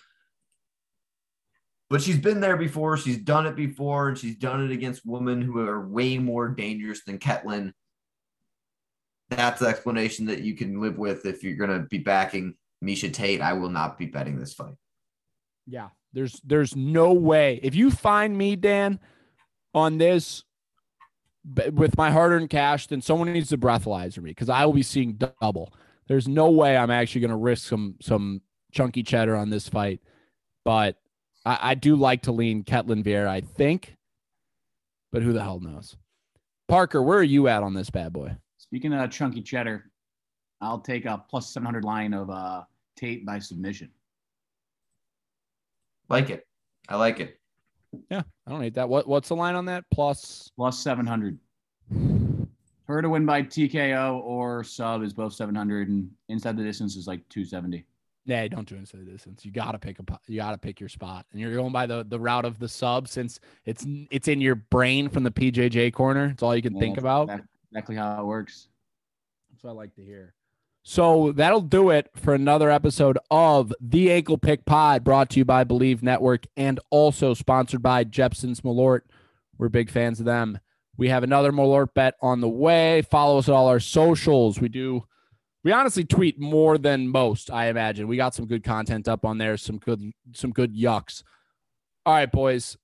But 1.88 2.02
she's 2.02 2.18
been 2.18 2.40
there 2.40 2.56
before. 2.56 2.96
She's 2.96 3.18
done 3.18 3.46
it 3.46 3.54
before, 3.54 4.08
and 4.08 4.18
she's 4.18 4.36
done 4.36 4.64
it 4.64 4.72
against 4.72 5.06
women 5.06 5.40
who 5.40 5.60
are 5.60 5.86
way 5.86 6.18
more 6.18 6.48
dangerous 6.48 7.04
than 7.04 7.20
Ketlin. 7.20 7.70
That's 9.28 9.60
the 9.60 9.68
explanation 9.68 10.26
that 10.26 10.40
you 10.40 10.56
can 10.56 10.80
live 10.80 10.98
with 10.98 11.26
if 11.26 11.44
you're 11.44 11.54
going 11.54 11.80
to 11.80 11.86
be 11.86 11.98
backing 11.98 12.54
Miesha 12.84 13.12
Tate. 13.12 13.40
I 13.40 13.52
will 13.52 13.70
not 13.70 13.98
be 13.98 14.06
betting 14.06 14.36
this 14.36 14.52
fight. 14.52 14.74
Yeah. 15.68 15.88
There's 16.12 16.40
there's 16.44 16.74
no 16.74 17.12
way. 17.12 17.60
If 17.62 17.74
you 17.74 17.90
find 17.90 18.36
me, 18.36 18.56
Dan, 18.56 18.98
on 19.74 19.98
this 19.98 20.44
with 21.72 21.96
my 21.96 22.10
hard-earned 22.10 22.50
cash, 22.50 22.86
then 22.86 23.00
someone 23.00 23.32
needs 23.32 23.50
to 23.50 23.58
breathalyzer 23.58 24.18
me 24.18 24.30
because 24.30 24.48
I 24.48 24.64
will 24.64 24.72
be 24.72 24.82
seeing 24.82 25.18
double. 25.40 25.72
There's 26.06 26.26
no 26.26 26.50
way 26.50 26.76
I'm 26.76 26.90
actually 26.90 27.20
going 27.22 27.30
to 27.30 27.36
risk 27.36 27.68
some 27.68 27.96
some 28.00 28.40
chunky 28.72 29.02
cheddar 29.02 29.36
on 29.36 29.50
this 29.50 29.68
fight, 29.68 30.00
but 30.64 30.96
I, 31.44 31.58
I 31.62 31.74
do 31.74 31.96
like 31.96 32.22
to 32.22 32.32
lean 32.32 32.64
Ketlin 32.64 33.04
Vieira, 33.04 33.28
I 33.28 33.40
think, 33.42 33.96
but 35.12 35.22
who 35.22 35.32
the 35.32 35.42
hell 35.42 35.60
knows? 35.60 35.96
Parker, 36.68 37.02
where 37.02 37.18
are 37.18 37.22
you 37.22 37.48
at 37.48 37.62
on 37.62 37.74
this 37.74 37.90
bad 37.90 38.12
boy? 38.12 38.36
Speaking 38.58 38.92
of 38.92 39.10
chunky 39.10 39.42
cheddar, 39.42 39.90
I'll 40.60 40.80
take 40.80 41.06
a 41.06 41.24
plus 41.30 41.52
700 41.52 41.84
line 41.84 42.12
of 42.12 42.28
uh, 42.28 42.64
Tate 42.96 43.24
by 43.24 43.38
submission. 43.38 43.90
Like 46.08 46.30
it. 46.30 46.46
I 46.88 46.96
like 46.96 47.20
it. 47.20 47.38
Yeah, 48.10 48.22
I 48.46 48.50
don't 48.50 48.60
hate 48.60 48.74
that. 48.74 48.88
What 48.88 49.06
what's 49.06 49.28
the 49.28 49.36
line 49.36 49.54
on 49.54 49.66
that? 49.66 49.84
Plus 49.90 50.50
plus 50.56 50.78
700. 50.78 51.38
Her 52.84 53.02
to 53.02 53.08
win 53.08 53.26
by 53.26 53.42
TKO 53.42 54.22
or 54.22 54.64
sub 54.64 55.02
is 55.02 55.12
both 55.12 55.34
700, 55.34 55.88
and 55.88 56.10
inside 56.28 56.56
the 56.56 56.62
distance 56.62 56.96
is 56.96 57.06
like 57.06 57.26
270. 57.28 57.84
Nah, 58.26 58.46
don't 58.48 58.68
do 58.68 58.76
inside 58.76 59.06
the 59.06 59.10
distance. 59.10 59.44
You 59.44 59.50
gotta 59.50 59.78
pick 59.78 59.98
a 59.98 60.02
po- 60.02 60.18
you 60.26 60.36
gotta 60.36 60.58
pick 60.58 60.80
your 60.80 60.88
spot, 60.88 61.26
and 61.32 61.40
you're 61.40 61.54
going 61.54 61.72
by 61.72 61.86
the 61.86 62.04
the 62.06 62.20
route 62.20 62.44
of 62.44 62.58
the 62.58 62.68
sub 62.68 63.08
since 63.08 63.40
it's 63.64 63.86
it's 64.10 64.28
in 64.28 64.40
your 64.40 64.54
brain 64.54 65.08
from 65.08 65.22
the 65.22 65.30
PJJ 65.30 65.92
corner. 65.92 66.26
It's 66.26 66.42
all 66.42 66.54
you 66.54 66.62
can 66.62 66.74
Yeah, 66.74 66.80
think 66.80 66.98
about. 66.98 67.30
Exactly 67.70 67.96
how 67.96 68.20
it 68.20 68.26
works. 68.26 68.68
That's 69.50 69.64
what 69.64 69.70
I 69.70 69.74
like 69.74 69.94
to 69.96 70.04
hear. 70.04 70.34
So 70.90 71.32
that'll 71.32 71.60
do 71.60 71.90
it 71.90 72.08
for 72.16 72.32
another 72.32 72.70
episode 72.70 73.18
of 73.30 73.74
the 73.78 74.10
Ankle 74.10 74.38
Pick 74.38 74.64
Pod, 74.64 75.04
brought 75.04 75.28
to 75.28 75.38
you 75.38 75.44
by 75.44 75.62
Bleav 75.62 76.02
Network 76.02 76.46
and 76.56 76.80
also 76.88 77.34
sponsored 77.34 77.82
by 77.82 78.04
Jeppson's 78.04 78.62
Malort. 78.62 79.02
We're 79.58 79.68
big 79.68 79.90
fans 79.90 80.18
of 80.18 80.24
them. 80.24 80.60
We 80.96 81.10
have 81.10 81.24
another 81.24 81.52
Malort 81.52 81.92
bet 81.92 82.14
on 82.22 82.40
the 82.40 82.48
way. 82.48 83.02
Follow 83.02 83.36
us 83.36 83.50
at 83.50 83.54
all 83.54 83.68
our 83.68 83.80
socials. 83.80 84.62
We 84.62 84.70
do. 84.70 85.04
We 85.62 85.72
honestly 85.72 86.04
tweet 86.04 86.40
more 86.40 86.78
than 86.78 87.08
most, 87.08 87.50
I 87.50 87.66
imagine. 87.66 88.08
We 88.08 88.16
got 88.16 88.34
some 88.34 88.46
good 88.46 88.64
content 88.64 89.08
up 89.08 89.26
on 89.26 89.36
there, 89.36 89.58
some 89.58 89.76
good 89.76 90.00
some 90.32 90.52
good 90.52 90.74
yucks. 90.74 91.22
All 92.06 92.14
right, 92.14 92.32
boys. 92.32 92.78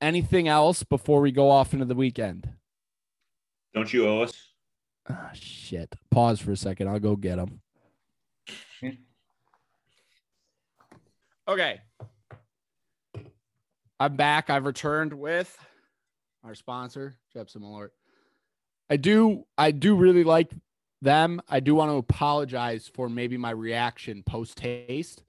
Anything 0.00 0.48
else 0.48 0.82
before 0.82 1.20
we 1.20 1.30
go 1.30 1.50
off 1.50 1.72
into 1.72 1.84
the 1.84 1.94
weekend? 1.94 2.50
Don't 3.74 3.92
you 3.92 4.08
owe 4.08 4.22
us? 4.22 4.53
Ah, 5.08 5.30
shit. 5.34 5.94
Pause 6.10 6.40
for 6.40 6.52
a 6.52 6.56
second. 6.56 6.88
I'll 6.88 7.00
go 7.00 7.16
get 7.16 7.36
them. 7.36 7.60
Okay. 11.46 11.80
I'm 14.00 14.16
back. 14.16 14.48
I've 14.48 14.64
returned 14.64 15.12
with 15.12 15.56
our 16.42 16.54
sponsor, 16.54 17.16
Jeppson 17.34 17.58
Malort. 17.58 17.90
I 18.88 18.96
do 18.96 19.44
I 19.56 19.70
do 19.70 19.94
really 19.94 20.24
like 20.24 20.50
them. 21.02 21.40
I 21.48 21.60
do 21.60 21.74
want 21.74 21.90
to 21.90 21.96
apologize 21.96 22.90
for 22.94 23.08
maybe 23.08 23.36
my 23.36 23.50
reaction 23.50 24.22
post 24.22 24.56
taste. 24.56 25.22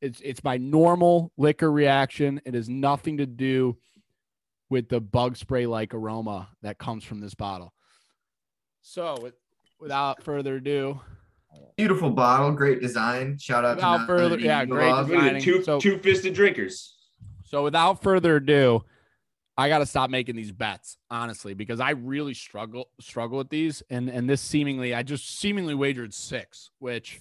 It's 0.00 0.20
it's 0.24 0.42
my 0.42 0.56
normal 0.56 1.32
liquor 1.36 1.70
reaction. 1.70 2.40
It 2.44 2.54
has 2.54 2.68
nothing 2.68 3.18
to 3.18 3.26
do 3.26 3.76
with 4.70 4.88
the 4.88 5.00
bug 5.00 5.36
spray 5.36 5.66
like 5.66 5.92
aroma 5.94 6.48
that 6.62 6.78
comes 6.78 7.04
from 7.04 7.20
this 7.20 7.34
bottle. 7.34 7.72
So, 8.82 9.16
with, 9.22 9.34
without 9.80 10.22
further 10.22 10.56
ado, 10.56 11.00
Beautiful 11.76 12.10
bottle, 12.10 12.50
great 12.52 12.80
design. 12.80 13.36
Shout 13.38 13.64
out 13.64 13.76
Without 13.76 13.98
to 13.98 14.06
further- 14.06 14.22
Melody 14.24 14.44
yeah, 14.44 14.64
great 14.64 14.88
Love. 14.90 15.08
design. 15.08 15.24
Look 15.24 15.32
at 15.34 15.38
the 15.38 15.44
two 15.44 15.62
So- 15.62 15.80
two 15.80 15.98
fisted 15.98 16.32
drinkers. 16.34 16.94
So 17.44 17.62
without 17.62 18.02
further 18.02 18.36
ado, 18.36 18.84
I 19.58 19.68
got 19.68 19.78
to 19.80 19.86
stop 19.86 20.08
making 20.08 20.34
these 20.36 20.50
bets, 20.52 20.96
honestly, 21.10 21.52
because 21.52 21.78
I 21.78 21.90
really 21.90 22.32
struggle 22.32 22.88
struggle 23.00 23.36
with 23.36 23.50
these, 23.50 23.82
and 23.90 24.08
and 24.08 24.28
this 24.30 24.40
seemingly, 24.40 24.94
I 24.94 25.02
just 25.02 25.38
seemingly 25.38 25.74
wagered 25.74 26.14
six, 26.14 26.70
which 26.78 27.18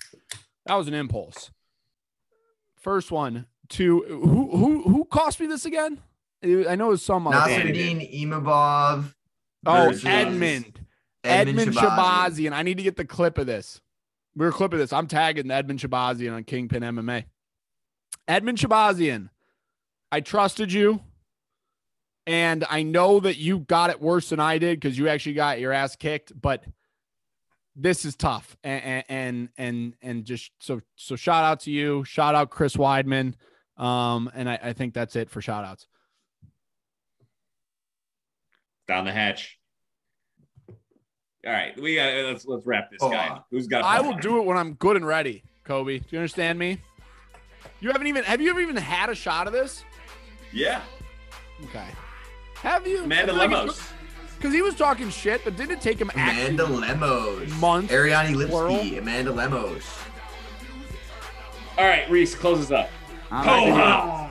that 0.65 0.75
was 0.75 0.87
an 0.87 0.93
impulse. 0.93 1.51
First 2.75 3.11
one 3.11 3.47
to 3.69 4.01
who 4.07 4.55
who 4.57 4.83
who 4.83 5.05
cost 5.05 5.41
me 5.41 5.47
this 5.47 5.65
again? 5.65 6.01
I 6.41 6.75
know 6.75 6.87
it 6.87 6.91
was 6.91 7.03
some. 7.03 7.27
other- 7.27 7.51
Nassourdine 7.51 8.21
Imavov. 8.23 9.13
Oh, 9.65 9.87
versus 9.89 10.05
Edmund. 10.05 10.79
Edmund 11.23 11.59
Edmund 11.59 11.77
Shahbazyan. 11.77 12.29
Shahbazyan. 12.29 12.53
I 12.53 12.63
need 12.63 12.77
to 12.77 12.83
get 12.83 12.97
the 12.97 13.05
clip 13.05 13.37
of 13.37 13.47
this. 13.47 13.81
We're 14.35 14.49
a 14.49 14.53
clip 14.53 14.73
of 14.73 14.79
this. 14.79 14.93
I'm 14.93 15.07
tagging 15.07 15.51
Edmund 15.51 15.79
Shahbazyan 15.79 16.33
on 16.33 16.43
Kingpin 16.43 16.83
MMA. 16.83 17.25
Edmund 18.27 18.57
Shahbazyan, 18.57 19.29
I 20.11 20.21
trusted 20.21 20.71
you. 20.71 21.01
And 22.27 22.63
I 22.69 22.83
know 22.83 23.19
that 23.19 23.37
you 23.37 23.59
got 23.59 23.89
it 23.89 23.99
worse 23.99 24.29
than 24.29 24.39
I 24.39 24.59
did 24.59 24.79
because 24.79 24.97
you 24.97 25.09
actually 25.09 25.33
got 25.33 25.59
your 25.59 25.73
ass 25.73 25.95
kicked, 25.95 26.39
but 26.39 26.63
this 27.75 28.05
is 28.05 28.15
tough. 28.15 28.55
And 28.63 29.03
and 29.09 29.49
and 29.57 29.95
and 30.03 30.23
just 30.23 30.51
so 30.59 30.81
so 30.95 31.15
shout 31.15 31.43
out 31.43 31.61
to 31.61 31.71
you. 31.71 32.03
Shout 32.03 32.35
out 32.35 32.51
Chris 32.51 32.75
Weidman. 32.75 33.33
Um, 33.75 34.29
and 34.35 34.47
I, 34.47 34.59
I 34.61 34.73
think 34.73 34.93
that's 34.93 35.15
it 35.15 35.31
for 35.31 35.41
shout 35.41 35.65
outs. 35.65 35.87
Down 38.87 39.05
the 39.05 39.11
hatch. 39.11 39.57
All 41.45 41.51
right, 41.51 41.79
we 41.81 41.95
got 41.95 42.13
let's 42.25 42.45
let's 42.45 42.65
wrap 42.67 42.91
this 42.91 42.99
Oh, 43.01 43.09
guy. 43.09 43.27
up. 43.27 43.47
Who's 43.49 43.67
got? 43.67 43.83
I 43.83 43.99
will 44.01 44.15
do 44.17 44.37
it 44.39 44.45
when 44.45 44.57
I'm 44.57 44.73
good 44.73 44.95
and 44.95 45.05
ready, 45.07 45.43
Kobe. 45.63 45.97
Do 45.97 46.05
you 46.11 46.19
understand 46.19 46.59
me? 46.59 46.79
You 47.79 47.91
haven't 47.91 48.07
even 48.07 48.23
have 48.25 48.41
you 48.41 48.51
ever 48.51 48.59
even 48.59 48.75
had 48.77 49.09
a 49.09 49.15
shot 49.15 49.47
of 49.47 49.53
this? 49.53 49.83
Yeah, 50.53 50.81
Okay. 51.63 51.85
Have 52.55 52.85
you? 52.85 53.03
Amanda 53.05 53.33
Lemos. 53.33 53.81
Because 54.37 54.53
he 54.53 54.61
was 54.61 54.75
talking 54.75 55.09
shit, 55.09 55.43
but 55.43 55.55
didn't 55.55 55.71
it 55.77 55.81
take 55.81 55.99
him 55.99 56.11
Amanda 56.13 56.63
actually 56.63 56.79
Lemos. 56.79 57.51
months, 57.59 57.91
Ariane 57.93 58.33
plural. 58.35 58.75
Lipski. 58.77 58.97
Amanda 58.99 59.31
Lemos. 59.31 59.83
All 61.77 61.85
right, 61.85 62.09
Reese, 62.09 62.35
close 62.35 62.59
us 62.59 62.71
up. 62.71 62.89
All 63.31 63.43
Oh, 63.47 63.69
right. 63.77 64.30